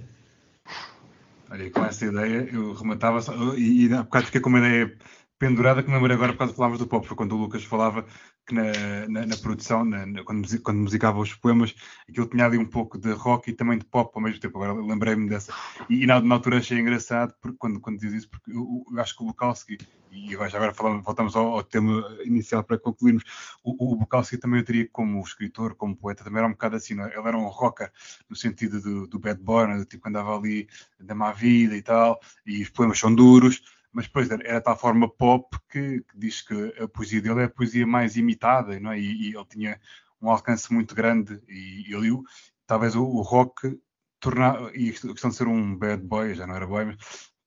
Olha, 1.50 1.72
com 1.72 1.84
essa 1.84 2.06
ideia 2.06 2.48
eu 2.54 2.74
rematava 2.74 3.20
só- 3.20 3.34
e, 3.56 3.88
e 3.88 3.94
há 3.94 4.04
bocado 4.04 4.28
fiquei 4.28 4.42
com 4.42 4.50
uma 4.50 4.60
ideia 4.60 4.96
pendurada 5.40 5.82
que 5.82 5.90
me 5.90 5.96
lembrei 5.96 6.16
agora 6.16 6.34
por 6.34 6.38
causa 6.38 6.54
de 6.54 6.58
palavras 6.58 6.80
do 6.80 6.88
pop, 6.88 7.06
foi 7.08 7.18
quando 7.18 7.34
o 7.34 7.38
Lucas 7.38 7.64
falava 7.64 8.06
que 8.46 8.54
na, 8.54 9.08
na, 9.08 9.26
na 9.26 9.38
produção, 9.38 9.86
na- 9.86 10.24
quando, 10.24 10.62
quando 10.62 10.78
musicava 10.80 11.20
os 11.20 11.34
poemas, 11.34 11.74
aquilo 12.08 12.28
tinha 12.28 12.46
ali 12.46 12.58
um 12.58 12.66
pouco 12.66 12.98
de 12.98 13.12
rock 13.12 13.50
e 13.50 13.54
também 13.54 13.78
de 13.78 13.86
pop 13.86 14.12
ao 14.16 14.22
mesmo 14.22 14.40
tempo. 14.40 14.62
Agora 14.62 14.80
lembrei-me 14.86 15.30
dessa. 15.30 15.54
E, 15.90 16.04
e 16.04 16.08
na, 16.08 16.20
na 16.22 16.36
altura 16.36 16.58
achei 16.58 16.80
engraçado 16.80 17.34
porque, 17.42 17.58
quando, 17.58 17.80
quando 17.80 18.00
diz 18.00 18.14
isso, 18.14 18.30
porque 18.30 18.52
eu, 18.52 18.84
eu 18.92 19.02
acho 19.02 19.16
que 19.16 19.24
o 19.24 19.28
Bukowski, 19.28 19.78
e 20.12 20.36
agora, 20.36 20.74
falamos, 20.74 21.04
voltamos 21.04 21.36
ao, 21.36 21.54
ao 21.54 21.64
tema 21.64 22.06
inicial 22.24 22.64
para 22.64 22.78
concluirmos, 22.78 23.24
o, 23.64 23.94
o 23.94 23.96
Bukowski 23.96 24.38
também 24.38 24.60
eu 24.60 24.66
que 24.66 24.86
como 24.86 25.22
escritor, 25.22 25.76
como 25.76 25.96
poeta, 25.96 26.24
também 26.24 26.40
era 26.40 26.48
um 26.48 26.52
bocado 26.52 26.76
assim, 26.76 26.94
não 26.94 27.06
é? 27.06 27.18
ele 27.18 27.28
era 27.28 27.38
um 27.38 27.48
rocker 27.48 27.92
no 28.30 28.36
sentido 28.36 28.82
do, 28.82 29.08
do 29.08 29.20
bad 29.20 29.42
boy, 29.42 29.68
né? 29.68 29.78
do 29.78 29.86
tipo 29.86 30.04
que 30.04 30.10
andava 30.10 30.38
ali 30.38 30.68
da 31.00 31.16
má 31.16 31.32
vida 31.32 31.76
e 31.76 31.82
tal, 31.82 32.20
e 32.46 32.62
os 32.62 32.70
poemas 32.70 33.00
são 33.00 33.14
duros, 33.14 33.62
mas 33.94 34.06
depois 34.08 34.30
era, 34.30 34.44
era 34.48 34.62
tal 34.62 34.78
forma 34.78 35.10
pop 35.10 35.58
que, 35.70 36.02
que 36.02 36.18
diz 36.18 36.42
que 36.42 36.54
a 36.82 36.88
poesia 36.88 37.22
dele 37.22 37.42
é 37.42 37.46
a 37.46 37.50
poesia 37.50 37.86
mais 37.88 38.18
imitada, 38.18 38.80
não 38.80 38.92
é? 38.92 39.00
E, 39.00 39.30
e 39.32 39.36
ele 39.36 39.46
tinha 39.46 39.80
um 40.22 40.30
alcance 40.30 40.72
muito 40.74 40.96
grande 40.96 41.42
e, 41.48 41.90
e 41.92 42.12
o- 42.12 42.24
talvez 42.66 42.96
o, 42.96 43.04
o 43.04 43.22
rock 43.22 43.80
tornar 44.20 44.74
e 44.76 44.90
a 44.90 44.94
questão 44.94 45.30
de 45.30 45.36
ser 45.36 45.48
um 45.48 45.76
bad 45.78 46.02
boy, 46.04 46.34
já 46.36 46.48
não 46.48 46.56
era 46.56 46.66
boy, 46.68 46.86
mas 46.86 46.98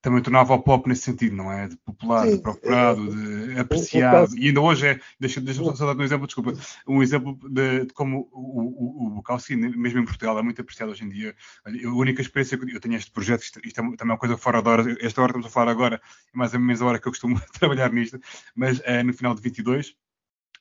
também 0.06 0.22
tornava 0.22 0.54
o 0.54 0.62
pop 0.62 0.88
nesse 0.88 1.02
sentido, 1.02 1.34
não 1.34 1.50
é? 1.50 1.66
De 1.66 1.76
popular, 1.78 2.28
Sim, 2.28 2.36
de 2.36 2.42
procurado, 2.42 3.10
de 3.10 3.58
apreciado. 3.58 4.38
E 4.38 4.46
ainda 4.46 4.60
hoje 4.60 4.86
é, 4.86 5.00
deixa- 5.18 5.40
deixa-me 5.40 5.76
só 5.76 5.92
dar 5.92 6.00
um 6.00 6.04
exemplo, 6.04 6.28
desculpa, 6.28 6.52
um 6.86 7.02
exemplo 7.02 7.36
de, 7.50 7.86
de 7.86 7.92
como 7.92 8.28
o, 8.30 8.60
o, 8.60 9.06
o 9.08 9.10
Bukowski, 9.16 9.56
mesmo 9.56 9.98
em 9.98 10.04
Portugal, 10.04 10.38
é 10.38 10.42
muito 10.42 10.60
apreciado 10.60 10.92
hoje 10.92 11.02
em 11.02 11.08
dia. 11.08 11.34
A 11.64 11.88
única 11.88 12.22
experiência 12.22 12.56
que 12.56 12.72
eu 12.72 12.78
tenho 12.78 12.94
este 12.94 13.10
projeto, 13.10 13.42
isto, 13.42 13.60
isto 13.64 13.80
é 13.80 13.82
também 13.96 14.12
uma 14.12 14.16
coisa 14.16 14.36
fora 14.38 14.62
da 14.62 14.70
hora, 14.70 14.96
esta 15.00 15.20
hora 15.20 15.30
estamos 15.30 15.48
a 15.48 15.50
falar 15.50 15.72
agora, 15.72 15.96
é 16.32 16.38
mais 16.38 16.54
ou 16.54 16.60
menos 16.60 16.80
a 16.80 16.86
hora 16.86 17.00
que 17.00 17.08
eu 17.08 17.12
costumo 17.12 17.40
trabalhar 17.58 17.92
nisto, 17.92 18.20
mas 18.54 18.80
é 18.84 19.02
no 19.02 19.12
final 19.12 19.34
de 19.34 19.42
22, 19.42 19.92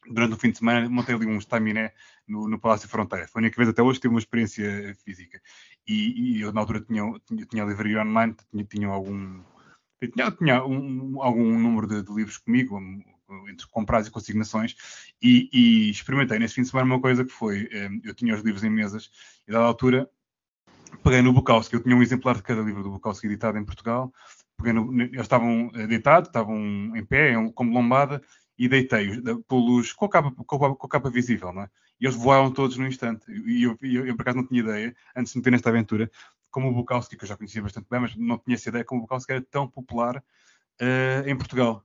durante 0.09 0.33
o 0.33 0.37
fim 0.37 0.51
de 0.51 0.57
semana, 0.57 0.89
montei 0.89 1.15
ali 1.15 1.25
um 1.25 1.37
estaminé 1.37 1.93
no, 2.27 2.47
no 2.47 2.59
Palácio 2.59 2.89
Fronteira. 2.89 3.27
Foi 3.27 3.41
a 3.41 3.43
única 3.43 3.57
vez 3.57 3.69
até 3.69 3.81
hoje 3.81 3.97
que 3.99 4.03
tive 4.03 4.13
uma 4.13 4.19
experiência 4.19 4.95
física. 5.03 5.41
E, 5.87 6.37
e 6.37 6.41
eu, 6.41 6.51
na 6.51 6.61
altura, 6.61 6.81
tinha, 6.81 7.03
tinha, 7.25 7.45
tinha 7.45 7.65
livraria 7.65 8.01
online, 8.01 8.35
tinha, 8.51 8.63
tinha 8.63 8.87
algum. 8.87 9.41
Tinha, 10.13 10.31
tinha 10.31 10.65
um- 10.65 11.21
algum 11.21 11.57
número 11.57 11.87
de, 11.87 12.03
de 12.03 12.13
livros 12.13 12.37
comigo, 12.37 12.79
entre 13.49 13.67
comprados 13.67 14.07
e 14.07 14.11
consignações, 14.11 14.75
e, 15.21 15.49
e 15.51 15.89
experimentei 15.89 16.37
nesse 16.37 16.55
fim 16.55 16.61
de 16.61 16.69
semana 16.69 16.93
uma 16.93 17.01
coisa 17.01 17.25
que 17.25 17.31
foi: 17.31 17.67
eh, 17.71 17.89
eu 18.03 18.13
tinha 18.13 18.35
os 18.35 18.41
livros 18.41 18.63
em 18.63 18.69
mesas, 18.69 19.09
e 19.47 19.51
dada 19.51 19.65
altura 19.65 20.09
peguei 21.03 21.21
no 21.21 21.33
Bukowski, 21.33 21.75
eu 21.75 21.83
tinha 21.83 21.95
um 21.95 22.01
exemplar 22.01 22.35
de 22.35 22.43
cada 22.43 22.61
livro 22.61 22.83
do 22.83 22.91
Bukowski 22.91 23.27
editado 23.27 23.57
em 23.57 23.65
Portugal, 23.65 24.13
peguei 24.57 24.73
no- 24.73 24.91
eles 25.01 25.21
estavam 25.21 25.71
eh, 25.75 25.87
deitados, 25.87 26.29
estavam 26.29 26.57
em 26.95 27.05
pé, 27.05 27.33
como 27.53 27.73
lombada, 27.73 28.21
e 28.57 28.67
deitei-os 28.67 29.21
pelos, 29.47 29.93
com, 29.93 30.05
a 30.05 30.09
capa, 30.09 30.31
com, 30.45 30.65
a, 30.65 30.75
com 30.75 30.87
a 30.87 30.89
capa 30.89 31.09
visível, 31.09 31.51
não 31.51 31.63
é? 31.63 31.69
E 31.99 32.05
eles 32.05 32.15
voaram 32.15 32.51
todos 32.51 32.77
no 32.77 32.87
instante. 32.87 33.31
E 33.31 33.63
eu, 33.63 33.77
eu, 33.81 34.07
eu, 34.07 34.15
por 34.15 34.23
acaso, 34.23 34.37
não 34.37 34.47
tinha 34.47 34.61
ideia, 34.61 34.95
antes 35.15 35.31
de 35.31 35.37
me 35.37 35.41
meter 35.41 35.51
nesta 35.51 35.69
aventura, 35.69 36.09
como 36.51 36.69
o 36.69 36.73
Bukowski, 36.73 37.17
que 37.17 37.23
eu 37.23 37.27
já 37.27 37.37
conhecia 37.37 37.61
bastante 37.61 37.87
bem, 37.89 37.99
mas 37.99 38.15
não 38.15 38.37
tinha 38.37 38.55
essa 38.55 38.69
ideia, 38.69 38.85
como 38.85 38.99
o 38.99 39.01
Bukowski 39.03 39.31
era 39.33 39.41
tão 39.41 39.67
popular 39.67 40.23
eh, 40.79 41.23
em 41.27 41.37
Portugal. 41.37 41.84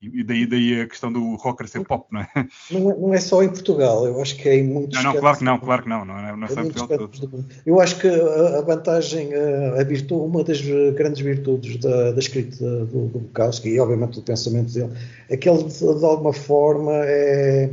E, 0.00 0.22
daí, 0.22 0.46
daí 0.46 0.80
a 0.80 0.86
questão 0.86 1.12
do 1.12 1.34
rocker 1.34 1.66
ser 1.66 1.84
pop, 1.84 2.06
não 2.12 2.20
é? 2.20 2.28
Não, 2.70 2.90
é, 2.90 2.96
não 2.96 3.14
é 3.14 3.20
só 3.20 3.42
em 3.42 3.48
Portugal, 3.48 4.06
eu 4.06 4.22
acho 4.22 4.36
que 4.36 4.48
é 4.48 4.56
em 4.56 4.62
muitos 4.62 5.02
Não, 5.02 5.12
não, 5.12 5.20
claro 5.20 5.38
que 5.38 5.44
não, 5.44 5.58
claro 5.58 5.82
que 5.82 5.88
não, 5.88 6.04
não 6.04 6.18
é, 6.18 6.36
não 6.36 6.46
é 6.46 6.50
em 6.50 6.54
só 6.54 6.60
em 6.60 6.70
Portugal 6.70 7.08
todo. 7.08 7.44
Eu 7.66 7.80
acho 7.80 7.98
que 7.98 8.06
a, 8.06 8.58
a 8.58 8.60
vantagem, 8.60 9.30
a, 9.34 9.80
a 9.80 9.82
virtude, 9.82 10.22
uma 10.22 10.44
das 10.44 10.60
eh, 10.60 10.92
grandes 10.92 11.20
virtudes 11.20 11.78
da, 11.78 12.12
da 12.12 12.18
escrita 12.20 12.64
do, 12.64 13.08
do 13.08 13.18
Bukowski 13.18 13.70
e 13.70 13.80
obviamente 13.80 14.14
do 14.14 14.22
pensamento 14.22 14.72
dele, 14.72 14.92
é 15.28 15.36
que 15.36 15.48
ele 15.48 15.64
de, 15.64 15.78
de 15.78 16.04
alguma 16.04 16.32
forma 16.32 16.92
é, 16.94 17.68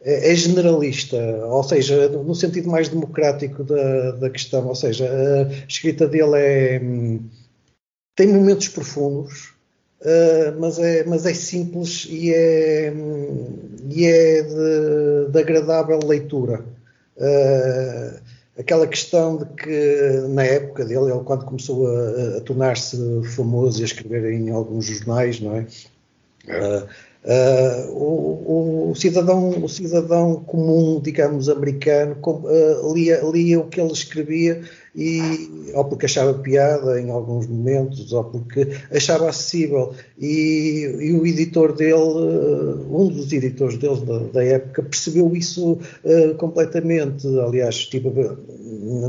é, 0.00 0.32
é 0.32 0.34
generalista, 0.34 1.18
ou 1.48 1.62
seja, 1.62 2.08
no 2.08 2.34
sentido 2.34 2.70
mais 2.70 2.88
democrático 2.88 3.62
da, 3.62 4.12
da 4.12 4.30
questão, 4.30 4.66
ou 4.66 4.74
seja, 4.74 5.06
a 5.06 5.66
escrita 5.68 6.08
dele 6.08 6.34
é, 6.34 6.80
hum, 6.82 7.20
tem 8.16 8.28
momentos 8.28 8.68
profundos, 8.68 9.57
Uh, 10.00 10.58
mas, 10.60 10.78
é, 10.78 11.04
mas 11.04 11.26
é 11.26 11.34
simples 11.34 12.06
e 12.08 12.32
é, 12.32 12.92
e 13.90 14.06
é 14.06 14.42
de, 14.42 15.32
de 15.32 15.38
agradável 15.38 15.98
leitura. 16.04 16.64
Uh, 17.16 18.20
aquela 18.56 18.86
questão 18.86 19.38
de 19.38 19.44
que 19.46 20.28
na 20.28 20.44
época 20.44 20.84
dele, 20.84 21.10
ele 21.10 21.24
quando 21.24 21.44
começou 21.44 21.88
a, 21.88 22.38
a 22.38 22.40
tornar-se 22.42 22.96
famoso 23.34 23.80
e 23.80 23.82
a 23.82 23.86
escrever 23.86 24.32
em 24.32 24.50
alguns 24.50 24.86
jornais, 24.86 25.40
não 25.40 25.56
é? 25.56 25.66
Uh, 27.24 27.92
o, 27.92 28.90
o, 28.90 28.94
cidadão, 28.94 29.50
o 29.62 29.68
cidadão 29.68 30.36
comum, 30.44 31.00
digamos, 31.00 31.48
americano, 31.48 32.14
com, 32.16 32.42
uh, 32.44 32.94
lia, 32.94 33.20
lia 33.22 33.60
o 33.60 33.66
que 33.68 33.80
ele 33.80 33.92
escrevia 33.92 34.62
e, 34.94 35.70
ou 35.74 35.84
porque 35.84 36.06
achava 36.06 36.34
piada 36.34 37.00
em 37.00 37.10
alguns 37.10 37.46
momentos, 37.46 38.12
ou 38.12 38.24
porque 38.24 38.68
achava 38.90 39.28
acessível. 39.28 39.92
E, 40.18 40.96
e 41.00 41.12
o 41.12 41.26
editor 41.26 41.72
dele, 41.72 41.94
um 42.90 43.08
dos 43.08 43.32
editores 43.32 43.76
dele 43.76 44.00
da, 44.04 44.18
da 44.18 44.44
época, 44.44 44.82
percebeu 44.82 45.34
isso 45.36 45.72
uh, 45.72 46.34
completamente. 46.36 47.26
Aliás, 47.38 47.86
tipo, 47.86 48.12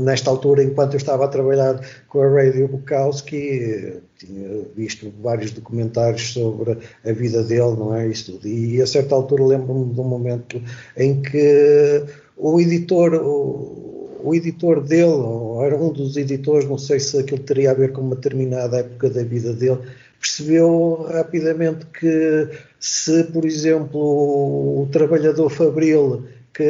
nesta 0.02 0.30
altura, 0.30 0.62
enquanto 0.62 0.94
eu 0.94 0.98
estava 0.98 1.24
a 1.24 1.28
trabalhar 1.28 1.80
com 2.08 2.20
a 2.20 2.28
Radio 2.28 2.68
Bukowski, 2.68 4.00
tinha 4.18 4.62
visto 4.76 5.12
vários 5.22 5.50
documentários 5.50 6.32
sobre 6.32 6.78
a 7.04 7.12
vida 7.12 7.42
dele, 7.42 7.76
não 7.76 7.94
é? 7.94 8.06
Isso 8.08 8.32
tudo. 8.32 8.46
E 8.46 8.80
a 8.80 8.86
certa 8.86 9.14
altura 9.14 9.44
lembro-me 9.44 9.92
de 9.92 10.00
um 10.00 10.04
momento 10.04 10.62
em 10.96 11.20
que 11.22 12.04
o 12.36 12.60
editor. 12.60 13.14
O, 13.14 13.90
o 14.22 14.34
editor 14.34 14.82
dele, 14.82 15.04
ou 15.04 15.64
era 15.64 15.76
um 15.76 15.92
dos 15.92 16.16
editores, 16.16 16.68
não 16.68 16.78
sei 16.78 17.00
se 17.00 17.18
aquilo 17.18 17.40
teria 17.40 17.70
a 17.70 17.74
ver 17.74 17.92
com 17.92 18.00
uma 18.00 18.16
determinada 18.16 18.78
época 18.78 19.10
da 19.10 19.22
vida 19.22 19.52
dele, 19.52 19.78
percebeu 20.20 21.06
rapidamente 21.10 21.86
que 21.86 22.48
se, 22.78 23.24
por 23.24 23.44
exemplo, 23.44 24.82
o 24.82 24.88
trabalhador 24.92 25.50
fabril 25.50 26.24
que 26.52 26.64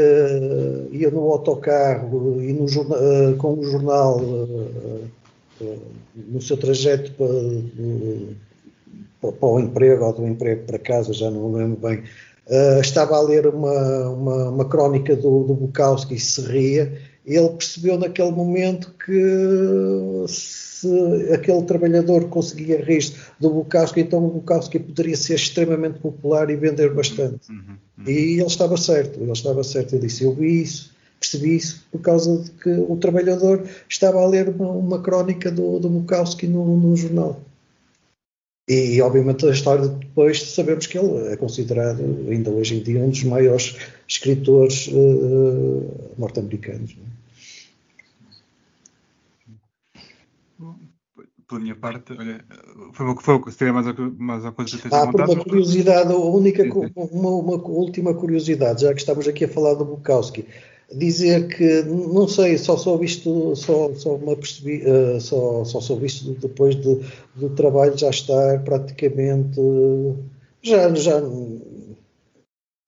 ia 0.93 1.11
no 1.11 1.31
autocarro 1.31 2.43
e 2.43 2.53
no 2.53 2.69
jornal, 2.69 2.99
com 3.39 3.55
o 3.55 3.65
jornal 3.65 4.21
no 6.29 6.41
seu 6.41 6.57
trajeto 6.57 7.13
para, 7.13 7.29
para, 9.33 9.49
o 9.49 9.61
emprego 9.61 10.05
ou 10.05 10.13
do 10.13 10.27
emprego 10.27 10.65
para 10.65 10.79
casa, 10.79 11.13
já 11.13 11.31
não 11.31 11.53
lembro 11.53 11.79
bem, 11.81 12.03
estava 12.81 13.17
a 13.17 13.21
ler 13.21 13.47
uma, 13.47 14.09
uma, 14.09 14.49
uma 14.51 14.65
crónica 14.65 15.17
do, 15.17 15.45
do 15.45 15.55
Bukowski 15.55 16.15
e 16.15 16.21
se 16.21 16.41
ria 16.43 16.93
ele 17.37 17.49
percebeu 17.51 17.99
naquele 17.99 18.31
momento 18.31 18.93
que 19.05 20.25
se 20.29 21.33
aquele 21.33 21.63
trabalhador 21.63 22.29
conseguia 22.29 22.83
rir 22.83 23.13
do 23.39 23.51
Bukowski, 23.51 24.01
então 24.01 24.25
o 24.25 24.31
Bukowski 24.31 24.79
poderia 24.79 25.17
ser 25.17 25.35
extremamente 25.35 25.99
popular 25.99 26.49
e 26.51 26.57
vender 26.57 26.93
bastante. 26.95 27.51
Uhum, 27.51 27.77
uhum. 27.99 28.05
E 28.07 28.41
ele 28.41 28.47
estava 28.47 28.77
certo, 28.77 29.21
ele 29.21 29.33
estava 29.33 29.63
certo. 29.63 29.95
Ele 29.95 30.07
disse: 30.07 30.25
Eu 30.25 30.35
vi 30.35 30.63
isso, 30.63 30.91
percebi 31.21 31.57
isso, 31.57 31.85
por 31.93 32.01
causa 32.01 32.39
de 32.39 32.51
que 32.51 32.71
o 32.71 32.97
trabalhador 32.97 33.63
estava 33.89 34.21
a 34.21 34.27
ler 34.27 34.49
uma, 34.49 34.71
uma 34.71 35.03
crónica 35.03 35.51
do, 35.51 35.79
do 35.79 35.89
Bukowski 35.89 36.47
no, 36.47 36.77
no 36.77 36.97
jornal. 36.97 37.41
E, 38.69 39.03
obviamente, 39.03 39.45
a 39.47 39.51
história 39.51 39.89
depois 39.89 40.41
sabemos 40.43 40.87
que 40.87 40.97
ele 40.97 41.33
é 41.33 41.37
considerado, 41.37 42.01
ainda 42.31 42.51
hoje 42.51 42.77
em 42.77 42.83
dia, 42.83 43.01
um 43.01 43.11
dos 43.11 43.25
maiores 43.25 43.77
escritores 44.07 44.87
uh, 44.87 46.15
norte-americanos. 46.17 46.97
Pela 51.51 51.63
minha 51.63 51.75
parte, 51.75 52.13
olha, 52.13 52.45
foi 52.93 53.07
uma, 53.07 53.21
foi, 53.21 53.43
se 53.51 53.59
tiver 53.59 53.73
mais, 53.73 53.85
mais 54.17 54.45
alguma 54.45 54.53
coisa 54.53 54.79
que 54.79 54.95
Ah, 54.95 55.09
por 55.09 55.21
uma 55.23 55.45
curiosidade, 55.45 56.13
a 56.13 56.17
única, 56.17 56.63
uma, 56.95 57.31
uma, 57.31 57.57
última 57.57 58.15
curiosidade, 58.15 58.83
já 58.83 58.95
que 58.95 59.01
estamos 59.01 59.27
aqui 59.27 59.47
a 59.47 59.49
falar 59.49 59.75
do 59.75 59.85
Bukowski, 59.85 60.47
dizer 60.95 61.49
que, 61.49 61.83
não 61.83 62.29
sei, 62.29 62.57
só 62.57 62.77
soube 62.77 63.05
isto, 63.05 63.57
só, 63.57 63.93
só, 63.95 64.17
me 64.19 64.33
apercebi, 64.33 64.85
uh, 64.85 65.21
só, 65.21 65.65
só 65.65 65.81
soube 65.81 66.07
isto 66.07 66.35
depois 66.35 66.77
de, 66.77 67.01
do 67.35 67.51
trabalho 67.51 67.99
já 67.99 68.11
estar 68.11 68.63
praticamente, 68.63 69.61
já, 70.63 70.95
já 70.95 71.21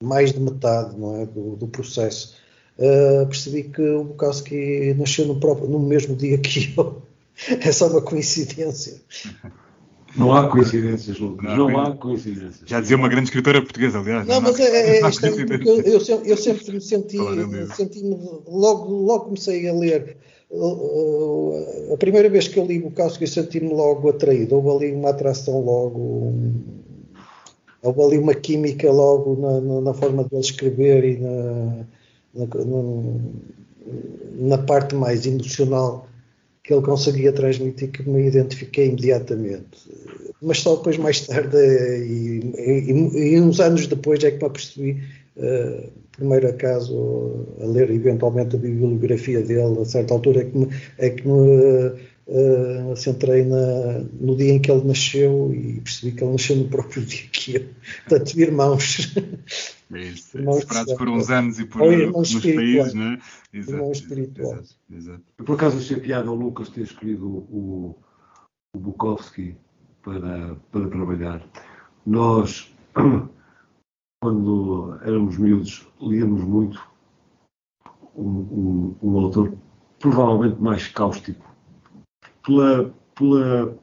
mais 0.01 0.32
de 0.32 0.39
metade 0.39 0.97
não 0.97 1.16
é, 1.16 1.26
do, 1.26 1.56
do 1.56 1.66
processo. 1.66 2.36
Uh, 2.78 3.26
percebi 3.26 3.64
que 3.64 3.82
o 3.82 4.05
Bukowski 4.05 4.94
nasceu 4.94 5.26
no, 5.26 5.40
próprio, 5.40 5.68
no 5.68 5.80
mesmo 5.80 6.14
dia 6.14 6.39
que 6.39 6.72
eu. 6.76 7.02
É 7.48 7.73
só 7.73 7.89
uma 7.89 8.02
coincidência. 8.02 9.01
Não 10.16 10.35
há 10.35 10.48
coincidências, 10.48 11.19
Lucas. 11.19 11.56
Não, 11.56 11.69
não 11.69 11.81
há 11.81 11.97
coincidências. 11.97 12.62
Já 12.66 12.81
dizia 12.81 12.97
uma 12.97 13.09
grande 13.09 13.24
escritora 13.24 13.62
portuguesa, 13.62 13.98
aliás. 13.98 14.27
Não, 14.27 14.35
não 14.35 14.43
mas 14.43 14.60
é, 14.60 15.01
é 15.01 15.09
estranho, 15.09 15.47
porque 15.47 15.69
eu, 15.69 15.81
eu, 15.81 16.01
sempre, 16.01 16.31
eu 16.31 16.36
sempre 16.36 16.73
me 16.73 16.81
senti, 16.81 17.16
senti 17.74 18.02
logo, 18.47 18.93
logo 18.93 19.24
comecei 19.24 19.69
a 19.69 19.73
ler. 19.73 20.19
A 21.93 21.97
primeira 21.97 22.28
vez 22.28 22.47
que 22.47 22.59
eu 22.59 22.66
li 22.66 22.78
Bukowski, 22.78 23.27
senti-me 23.27 23.73
logo 23.73 24.10
atraído. 24.10 24.56
Houve 24.56 24.86
ali 24.86 24.94
uma 24.94 25.10
atração 25.10 25.64
logo. 25.64 26.35
Houve 27.82 28.02
ali 28.02 28.19
uma 28.19 28.35
química 28.35 28.93
logo 28.93 29.40
na, 29.40 29.60
na, 29.60 29.81
na 29.81 29.94
forma 29.94 30.24
dele 30.24 30.43
escrever 30.43 31.05
e 31.05 31.16
na, 31.19 32.47
na, 32.47 32.47
na 34.56 34.59
parte 34.59 34.94
mais 34.94 35.24
emocional 35.27 36.06
que 36.62 36.72
ele 36.72 36.82
conseguia 36.82 37.32
transmitir 37.32 37.90
que 37.90 38.09
me 38.09 38.26
identifiquei 38.26 38.86
imediatamente. 38.86 39.90
Mas 40.40 40.60
só 40.60 40.76
depois, 40.76 40.97
mais 40.97 41.20
tarde, 41.26 41.56
e, 41.56 42.40
e, 42.56 43.34
e 43.34 43.40
uns 43.40 43.60
anos 43.60 43.86
depois, 43.86 44.22
é 44.22 44.30
que 44.30 44.39
me 44.39 44.44
apercebi, 44.44 45.02
uh, 45.36 45.89
primeiro 46.12 46.48
acaso, 46.48 47.47
a 47.60 47.66
ler 47.66 47.90
eventualmente 47.90 48.56
a 48.56 48.59
bibliografia 48.59 49.40
dele, 49.40 49.80
a 49.80 49.84
certa 49.84 50.14
altura, 50.14 50.43
é 50.43 50.44
que 50.44 50.59
me, 50.59 50.68
é 50.98 51.10
que 51.10 51.26
me 51.26 51.93
uh, 52.26 52.97
centrei 52.97 53.44
na, 53.44 54.05
no 54.20 54.36
dia 54.36 54.52
em 54.52 54.60
que 54.60 54.70
ele 54.70 54.86
nasceu 54.86 55.52
e 55.52 55.80
percebi 55.80 56.12
que 56.12 56.22
ele 56.22 56.32
nasceu 56.32 56.56
no 56.56 56.68
próprio 56.68 57.05
dia 57.05 57.26
que 57.32 57.56
eu. 57.56 57.64
Portanto, 58.09 58.40
irmãos. 58.40 59.14
Isso, 59.94 60.39
separados 60.60 60.94
por 60.94 61.09
uns 61.09 61.31
anos 61.31 61.59
e 61.59 61.66
por 61.66 61.82
uns 61.82 62.35
países, 62.40 62.94
não 62.94 63.12
é? 63.12 63.19
Exato, 63.52 63.93
espiritual. 63.93 64.52
Exato, 64.55 64.77
exato. 64.90 65.23
Eu, 65.39 65.44
por 65.44 65.55
acaso, 65.55 65.78
achei 65.78 65.98
piada 65.98 66.28
ao 66.28 66.35
Lucas 66.35 66.69
ter 66.70 66.82
escolhido 66.82 67.27
o, 67.28 67.98
o 68.74 68.78
Bukowski 68.78 69.56
para, 70.02 70.56
para 70.70 70.89
trabalhar. 70.89 71.43
Nós, 72.06 72.74
quando 74.23 74.98
éramos 75.02 75.36
miúdos, 75.36 75.86
líamos 76.01 76.43
muito 76.43 76.82
um, 78.14 78.28
um, 78.28 78.97
um 79.02 79.19
autor 79.19 79.55
provavelmente 79.98 80.60
mais 80.60 80.89
cáustico 80.89 81.52
pela, 82.44 82.93
pela, 83.14 83.78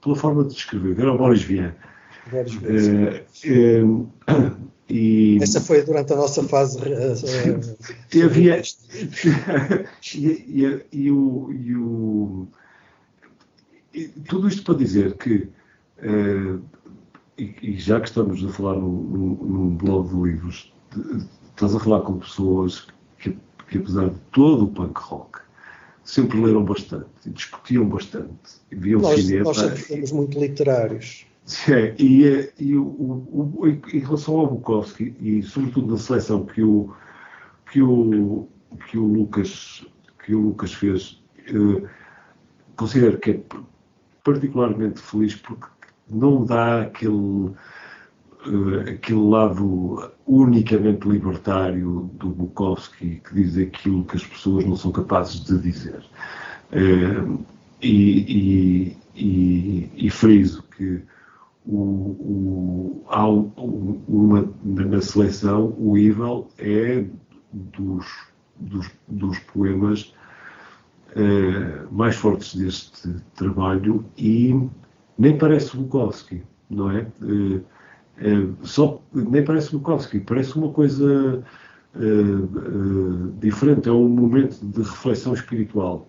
pela 0.00 0.16
forma 0.16 0.44
de 0.44 0.52
escrever, 0.52 0.98
era 0.98 1.12
o 1.12 1.18
Boris 1.18 1.42
Vian. 1.42 1.74
Boris 2.30 2.54
Vian. 2.54 4.06
E, 4.96 5.42
Essa 5.42 5.60
foi 5.60 5.82
durante 5.82 6.12
a 6.12 6.16
nossa 6.16 6.44
fase. 6.44 6.78
Uh, 6.78 7.76
e 8.14 8.22
havia. 8.22 8.62
e, 10.14 10.26
e, 10.28 10.84
e, 10.92 11.10
o, 11.10 11.52
e, 11.52 11.74
o, 11.74 12.46
tudo 14.28 14.46
isto 14.46 14.62
para 14.62 14.76
dizer 14.76 15.16
que, 15.16 15.48
uh, 15.98 16.62
e, 17.36 17.76
já 17.76 18.00
que 18.00 18.06
estamos 18.06 18.44
a 18.44 18.48
falar 18.50 18.74
num, 18.76 19.36
num 19.42 19.76
blog 19.76 20.08
de 20.10 20.30
livros, 20.30 20.72
estás 21.50 21.74
a 21.74 21.80
falar 21.80 22.02
com 22.02 22.20
pessoas 22.20 22.86
que, 23.18 23.36
que, 23.68 23.78
apesar 23.78 24.10
de 24.10 24.18
todo 24.30 24.66
o 24.66 24.68
punk 24.68 24.96
rock, 24.96 25.40
sempre 26.04 26.40
leram 26.40 26.64
bastante 26.64 27.08
discutiam 27.26 27.88
bastante. 27.88 28.60
Viam 28.70 29.00
nós, 29.00 29.20
cinema. 29.20 29.44
Nós 29.46 29.56
sempre 29.56 29.82
fomos 29.82 30.12
muito 30.12 30.38
literários. 30.38 31.26
É, 31.68 31.94
e, 31.98 32.52
e 32.58 32.74
o, 32.74 32.84
o, 32.86 33.68
em 33.68 33.98
relação 33.98 34.38
ao 34.38 34.46
Bukowski, 34.46 35.14
e 35.20 35.42
sobretudo 35.42 35.92
na 35.92 35.98
seleção 35.98 36.46
que 36.46 36.62
o, 36.62 36.94
que 37.70 37.82
o, 37.82 38.48
que 38.88 38.96
o, 38.96 39.06
Lucas, 39.06 39.86
que 40.24 40.34
o 40.34 40.40
Lucas 40.40 40.72
fez, 40.72 41.22
eh, 41.46 41.86
considero 42.76 43.18
que 43.18 43.32
é 43.32 43.40
particularmente 44.22 45.00
feliz 45.00 45.36
porque 45.36 45.66
não 46.08 46.46
dá 46.46 46.82
aquele, 46.82 47.50
eh, 48.46 48.92
aquele 48.92 49.28
lado 49.28 50.12
unicamente 50.26 51.06
libertário 51.06 52.10
do 52.14 52.30
Bukowski 52.30 53.20
que 53.22 53.34
diz 53.34 53.58
aquilo 53.58 54.04
que 54.06 54.16
as 54.16 54.26
pessoas 54.26 54.64
não 54.64 54.76
são 54.76 54.90
capazes 54.90 55.44
de 55.44 55.58
dizer. 55.58 56.02
Eh, 56.72 57.38
e, 57.82 58.96
e, 58.96 58.98
e, 59.14 60.06
e 60.06 60.10
friso 60.10 60.62
que 60.74 61.02
o, 61.66 63.02
o, 63.08 63.52
uma, 64.08 64.52
na 64.64 65.00
seleção, 65.00 65.74
o 65.78 65.96
Evil 65.96 66.48
é 66.58 67.04
dos, 67.52 68.06
dos, 68.58 68.90
dos 69.08 69.38
poemas 69.40 70.14
uh, 71.16 71.92
mais 71.92 72.16
fortes 72.16 72.54
deste 72.54 73.14
trabalho 73.34 74.04
e 74.18 74.54
nem 75.18 75.38
parece 75.38 75.76
Bukowski, 75.76 76.42
não 76.68 76.90
é? 76.90 77.06
Uh, 77.22 77.64
só, 78.62 79.00
nem 79.12 79.44
parece 79.44 79.72
Bukowski, 79.72 80.20
parece 80.20 80.56
uma 80.56 80.70
coisa 80.70 81.42
diferente, 83.40 83.88
é 83.88 83.92
um 83.92 84.08
momento 84.08 84.60
de 84.64 84.82
reflexão 84.82 85.32
espiritual. 85.32 86.08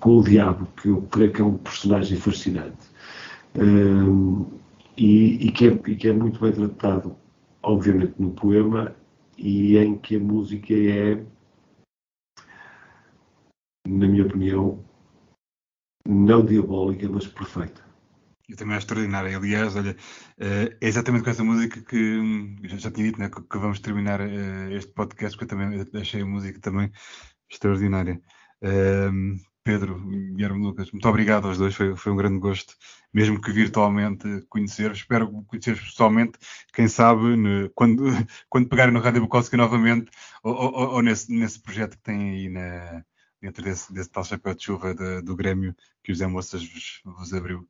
Com 0.00 0.18
o 0.18 0.22
diabo, 0.22 0.66
que 0.80 0.88
eu 0.88 1.02
creio 1.02 1.32
que 1.32 1.40
é 1.42 1.44
um 1.44 1.58
personagem 1.58 2.18
fascinante 2.18 2.88
e, 4.96 5.46
e, 5.46 5.52
que 5.52 5.68
é, 5.68 5.72
e, 5.72 5.96
que 5.96 6.08
é, 6.08 6.12
muito 6.12 6.40
bem 6.40 6.52
tratado, 6.52 7.16
obviamente, 7.62 8.14
no 8.18 8.30
poema 8.30 8.94
e 9.36 9.76
em 9.76 9.98
que 9.98 10.16
a 10.16 10.20
música 10.20 10.72
é, 10.74 11.24
na 13.86 14.06
minha 14.06 14.24
opinião, 14.24 14.84
não 16.06 16.44
diabólica, 16.44 17.08
mas 17.08 17.26
perfeita. 17.26 17.88
Eu 18.48 18.56
também 18.56 18.74
acho 18.74 18.84
extraordinária. 18.84 19.36
Aliás, 19.36 19.76
olha, 19.76 19.96
é 20.38 20.76
exatamente 20.80 21.22
com 21.22 21.30
essa 21.30 21.44
música 21.44 21.80
que 21.82 22.56
já, 22.64 22.76
já 22.78 22.90
tinha 22.90 23.06
dito 23.06 23.20
né, 23.20 23.28
que, 23.28 23.40
que 23.40 23.58
vamos 23.58 23.80
terminar 23.80 24.20
este 24.72 24.92
podcast, 24.92 25.38
porque 25.38 25.54
eu 25.54 25.58
também 25.58 25.86
achei 25.94 26.22
a 26.22 26.26
música 26.26 26.58
também 26.60 26.90
extraordinária. 27.50 28.20
Um, 28.62 29.38
Pedro, 29.62 30.00
Guilherme 30.00 30.62
Lucas, 30.62 30.90
muito 30.90 31.08
obrigado 31.08 31.46
aos 31.46 31.58
dois, 31.58 31.74
foi, 31.74 31.94
foi 31.94 32.12
um 32.12 32.16
grande 32.16 32.38
gosto, 32.38 32.74
mesmo 33.12 33.40
que 33.40 33.52
virtualmente, 33.52 34.24
conhecer-vos. 34.48 34.98
Espero 34.98 35.30
conhecer-vos 35.44 35.90
pessoalmente, 35.90 36.38
quem 36.72 36.88
sabe, 36.88 37.36
ne, 37.36 37.68
quando, 37.74 38.04
quando 38.48 38.68
pegarem 38.68 38.94
no 38.94 39.00
Rádio 39.00 39.20
Bukowski 39.20 39.56
novamente, 39.56 40.10
ou, 40.42 40.54
ou, 40.54 40.88
ou, 40.94 41.02
nesse, 41.02 41.30
nesse 41.32 41.60
projeto 41.60 41.96
que 41.96 42.02
tem 42.02 42.30
aí 42.30 42.48
na, 42.48 43.04
dentro 43.40 43.62
desse, 43.62 43.92
desse 43.92 44.10
tal 44.10 44.24
chapéu 44.24 44.54
de 44.54 44.64
chuva 44.64 44.94
de, 44.94 45.22
do 45.22 45.36
Grêmio 45.36 45.74
que 46.02 46.12
o 46.12 46.14
Zé 46.14 46.26
Moças 46.26 46.62
vos, 46.62 47.00
vos 47.04 47.32
abriu. 47.34 47.68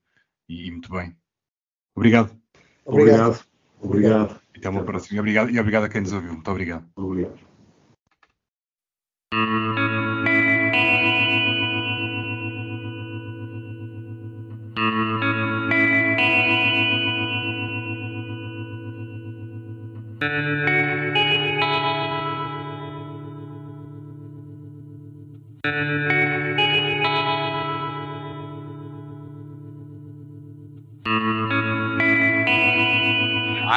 E, 0.48 0.69
e, 0.69 0.70
muito 0.70 0.90
bem. 0.90 1.16
Obrigado. 1.94 2.36
Obrigado. 2.85 3.44
Obrigado. 3.81 4.40
E 4.55 4.59
até 4.59 4.69
uma 4.69 4.85
próxima. 4.85 5.16
E 5.16 5.20
obrigado, 5.20 5.51
e 5.51 5.59
obrigado 5.59 5.85
a 5.85 5.89
quem 5.89 6.02
nos 6.02 6.12
ouviu. 6.12 6.32
Muito 6.32 6.51
obrigado. 6.51 6.89
Obrigado. 6.94 7.49
I 9.32 9.36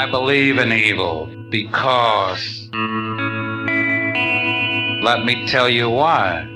believe 0.09 0.57
in 0.57 0.71
evil 0.71 1.27
because 1.51 2.69
let 5.03 5.25
me 5.25 5.45
tell 5.47 5.67
you 5.67 5.89
why. 5.89 6.47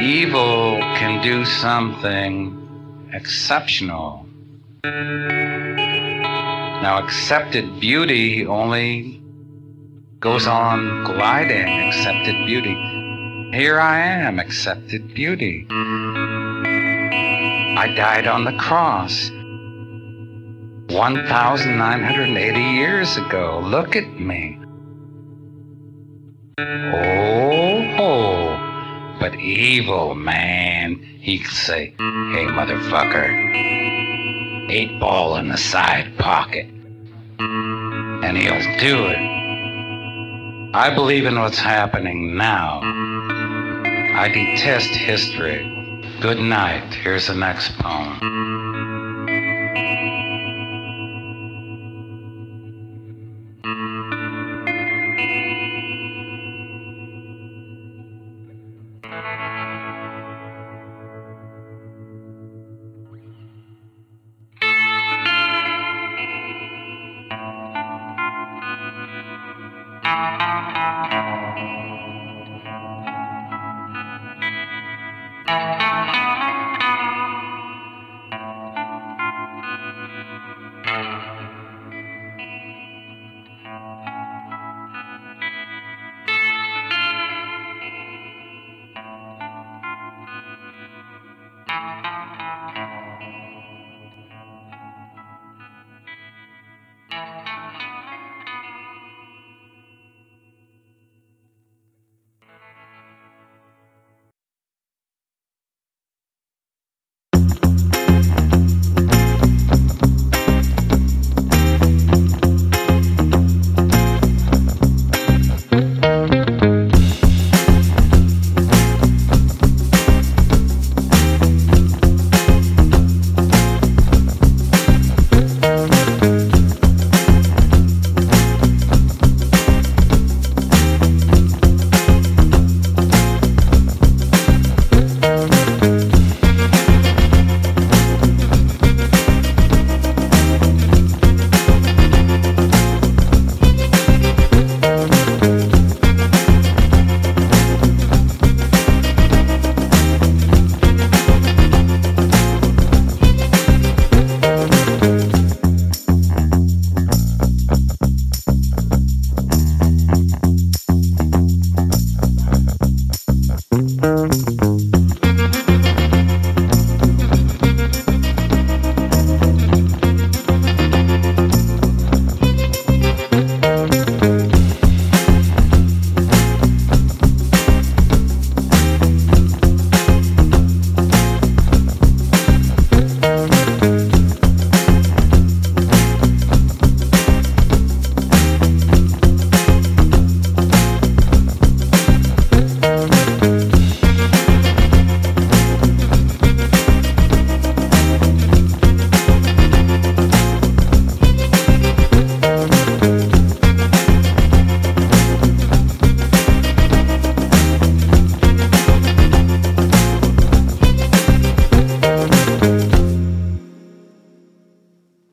Evil 0.00 0.78
can 0.98 1.22
do 1.22 1.44
something 1.44 3.08
exceptional. 3.12 4.26
Now, 6.82 6.98
accepted 7.04 7.78
beauty 7.80 8.44
only 8.44 9.22
goes 10.18 10.48
on 10.48 11.04
gliding, 11.04 11.68
accepted 11.88 12.44
beauty. 12.46 12.74
Here 13.52 13.78
I 13.78 14.00
am, 14.00 14.40
accepted 14.40 15.14
beauty. 15.14 15.66
I 17.78 17.86
died 17.94 18.26
on 18.26 18.44
the 18.44 18.56
cross 18.58 19.30
1,980 20.90 22.60
years 22.60 23.16
ago. 23.16 23.60
Look 23.62 23.94
at 23.94 24.18
me. 24.18 24.58
Oh, 26.58 27.94
oh, 27.98 29.16
but 29.20 29.34
evil, 29.34 30.14
man. 30.14 30.96
He 30.96 31.40
could 31.40 31.52
say, 31.52 31.90
hey, 31.98 32.46
motherfucker, 32.46 34.70
eight 34.70 34.98
ball 34.98 35.36
in 35.36 35.50
the 35.50 35.58
side 35.58 36.16
pocket. 36.16 36.64
And 37.38 38.38
he'll 38.38 38.78
do 38.78 39.04
it. 39.04 39.18
I 40.74 40.94
believe 40.94 41.26
in 41.26 41.38
what's 41.38 41.58
happening 41.58 42.38
now 42.38 42.80
I 44.16 44.28
detest 44.28 44.92
history. 44.92 45.62
Good 46.22 46.38
night. 46.38 46.94
Here's 46.94 47.26
the 47.26 47.34
next 47.34 47.78
poem. 47.78 48.55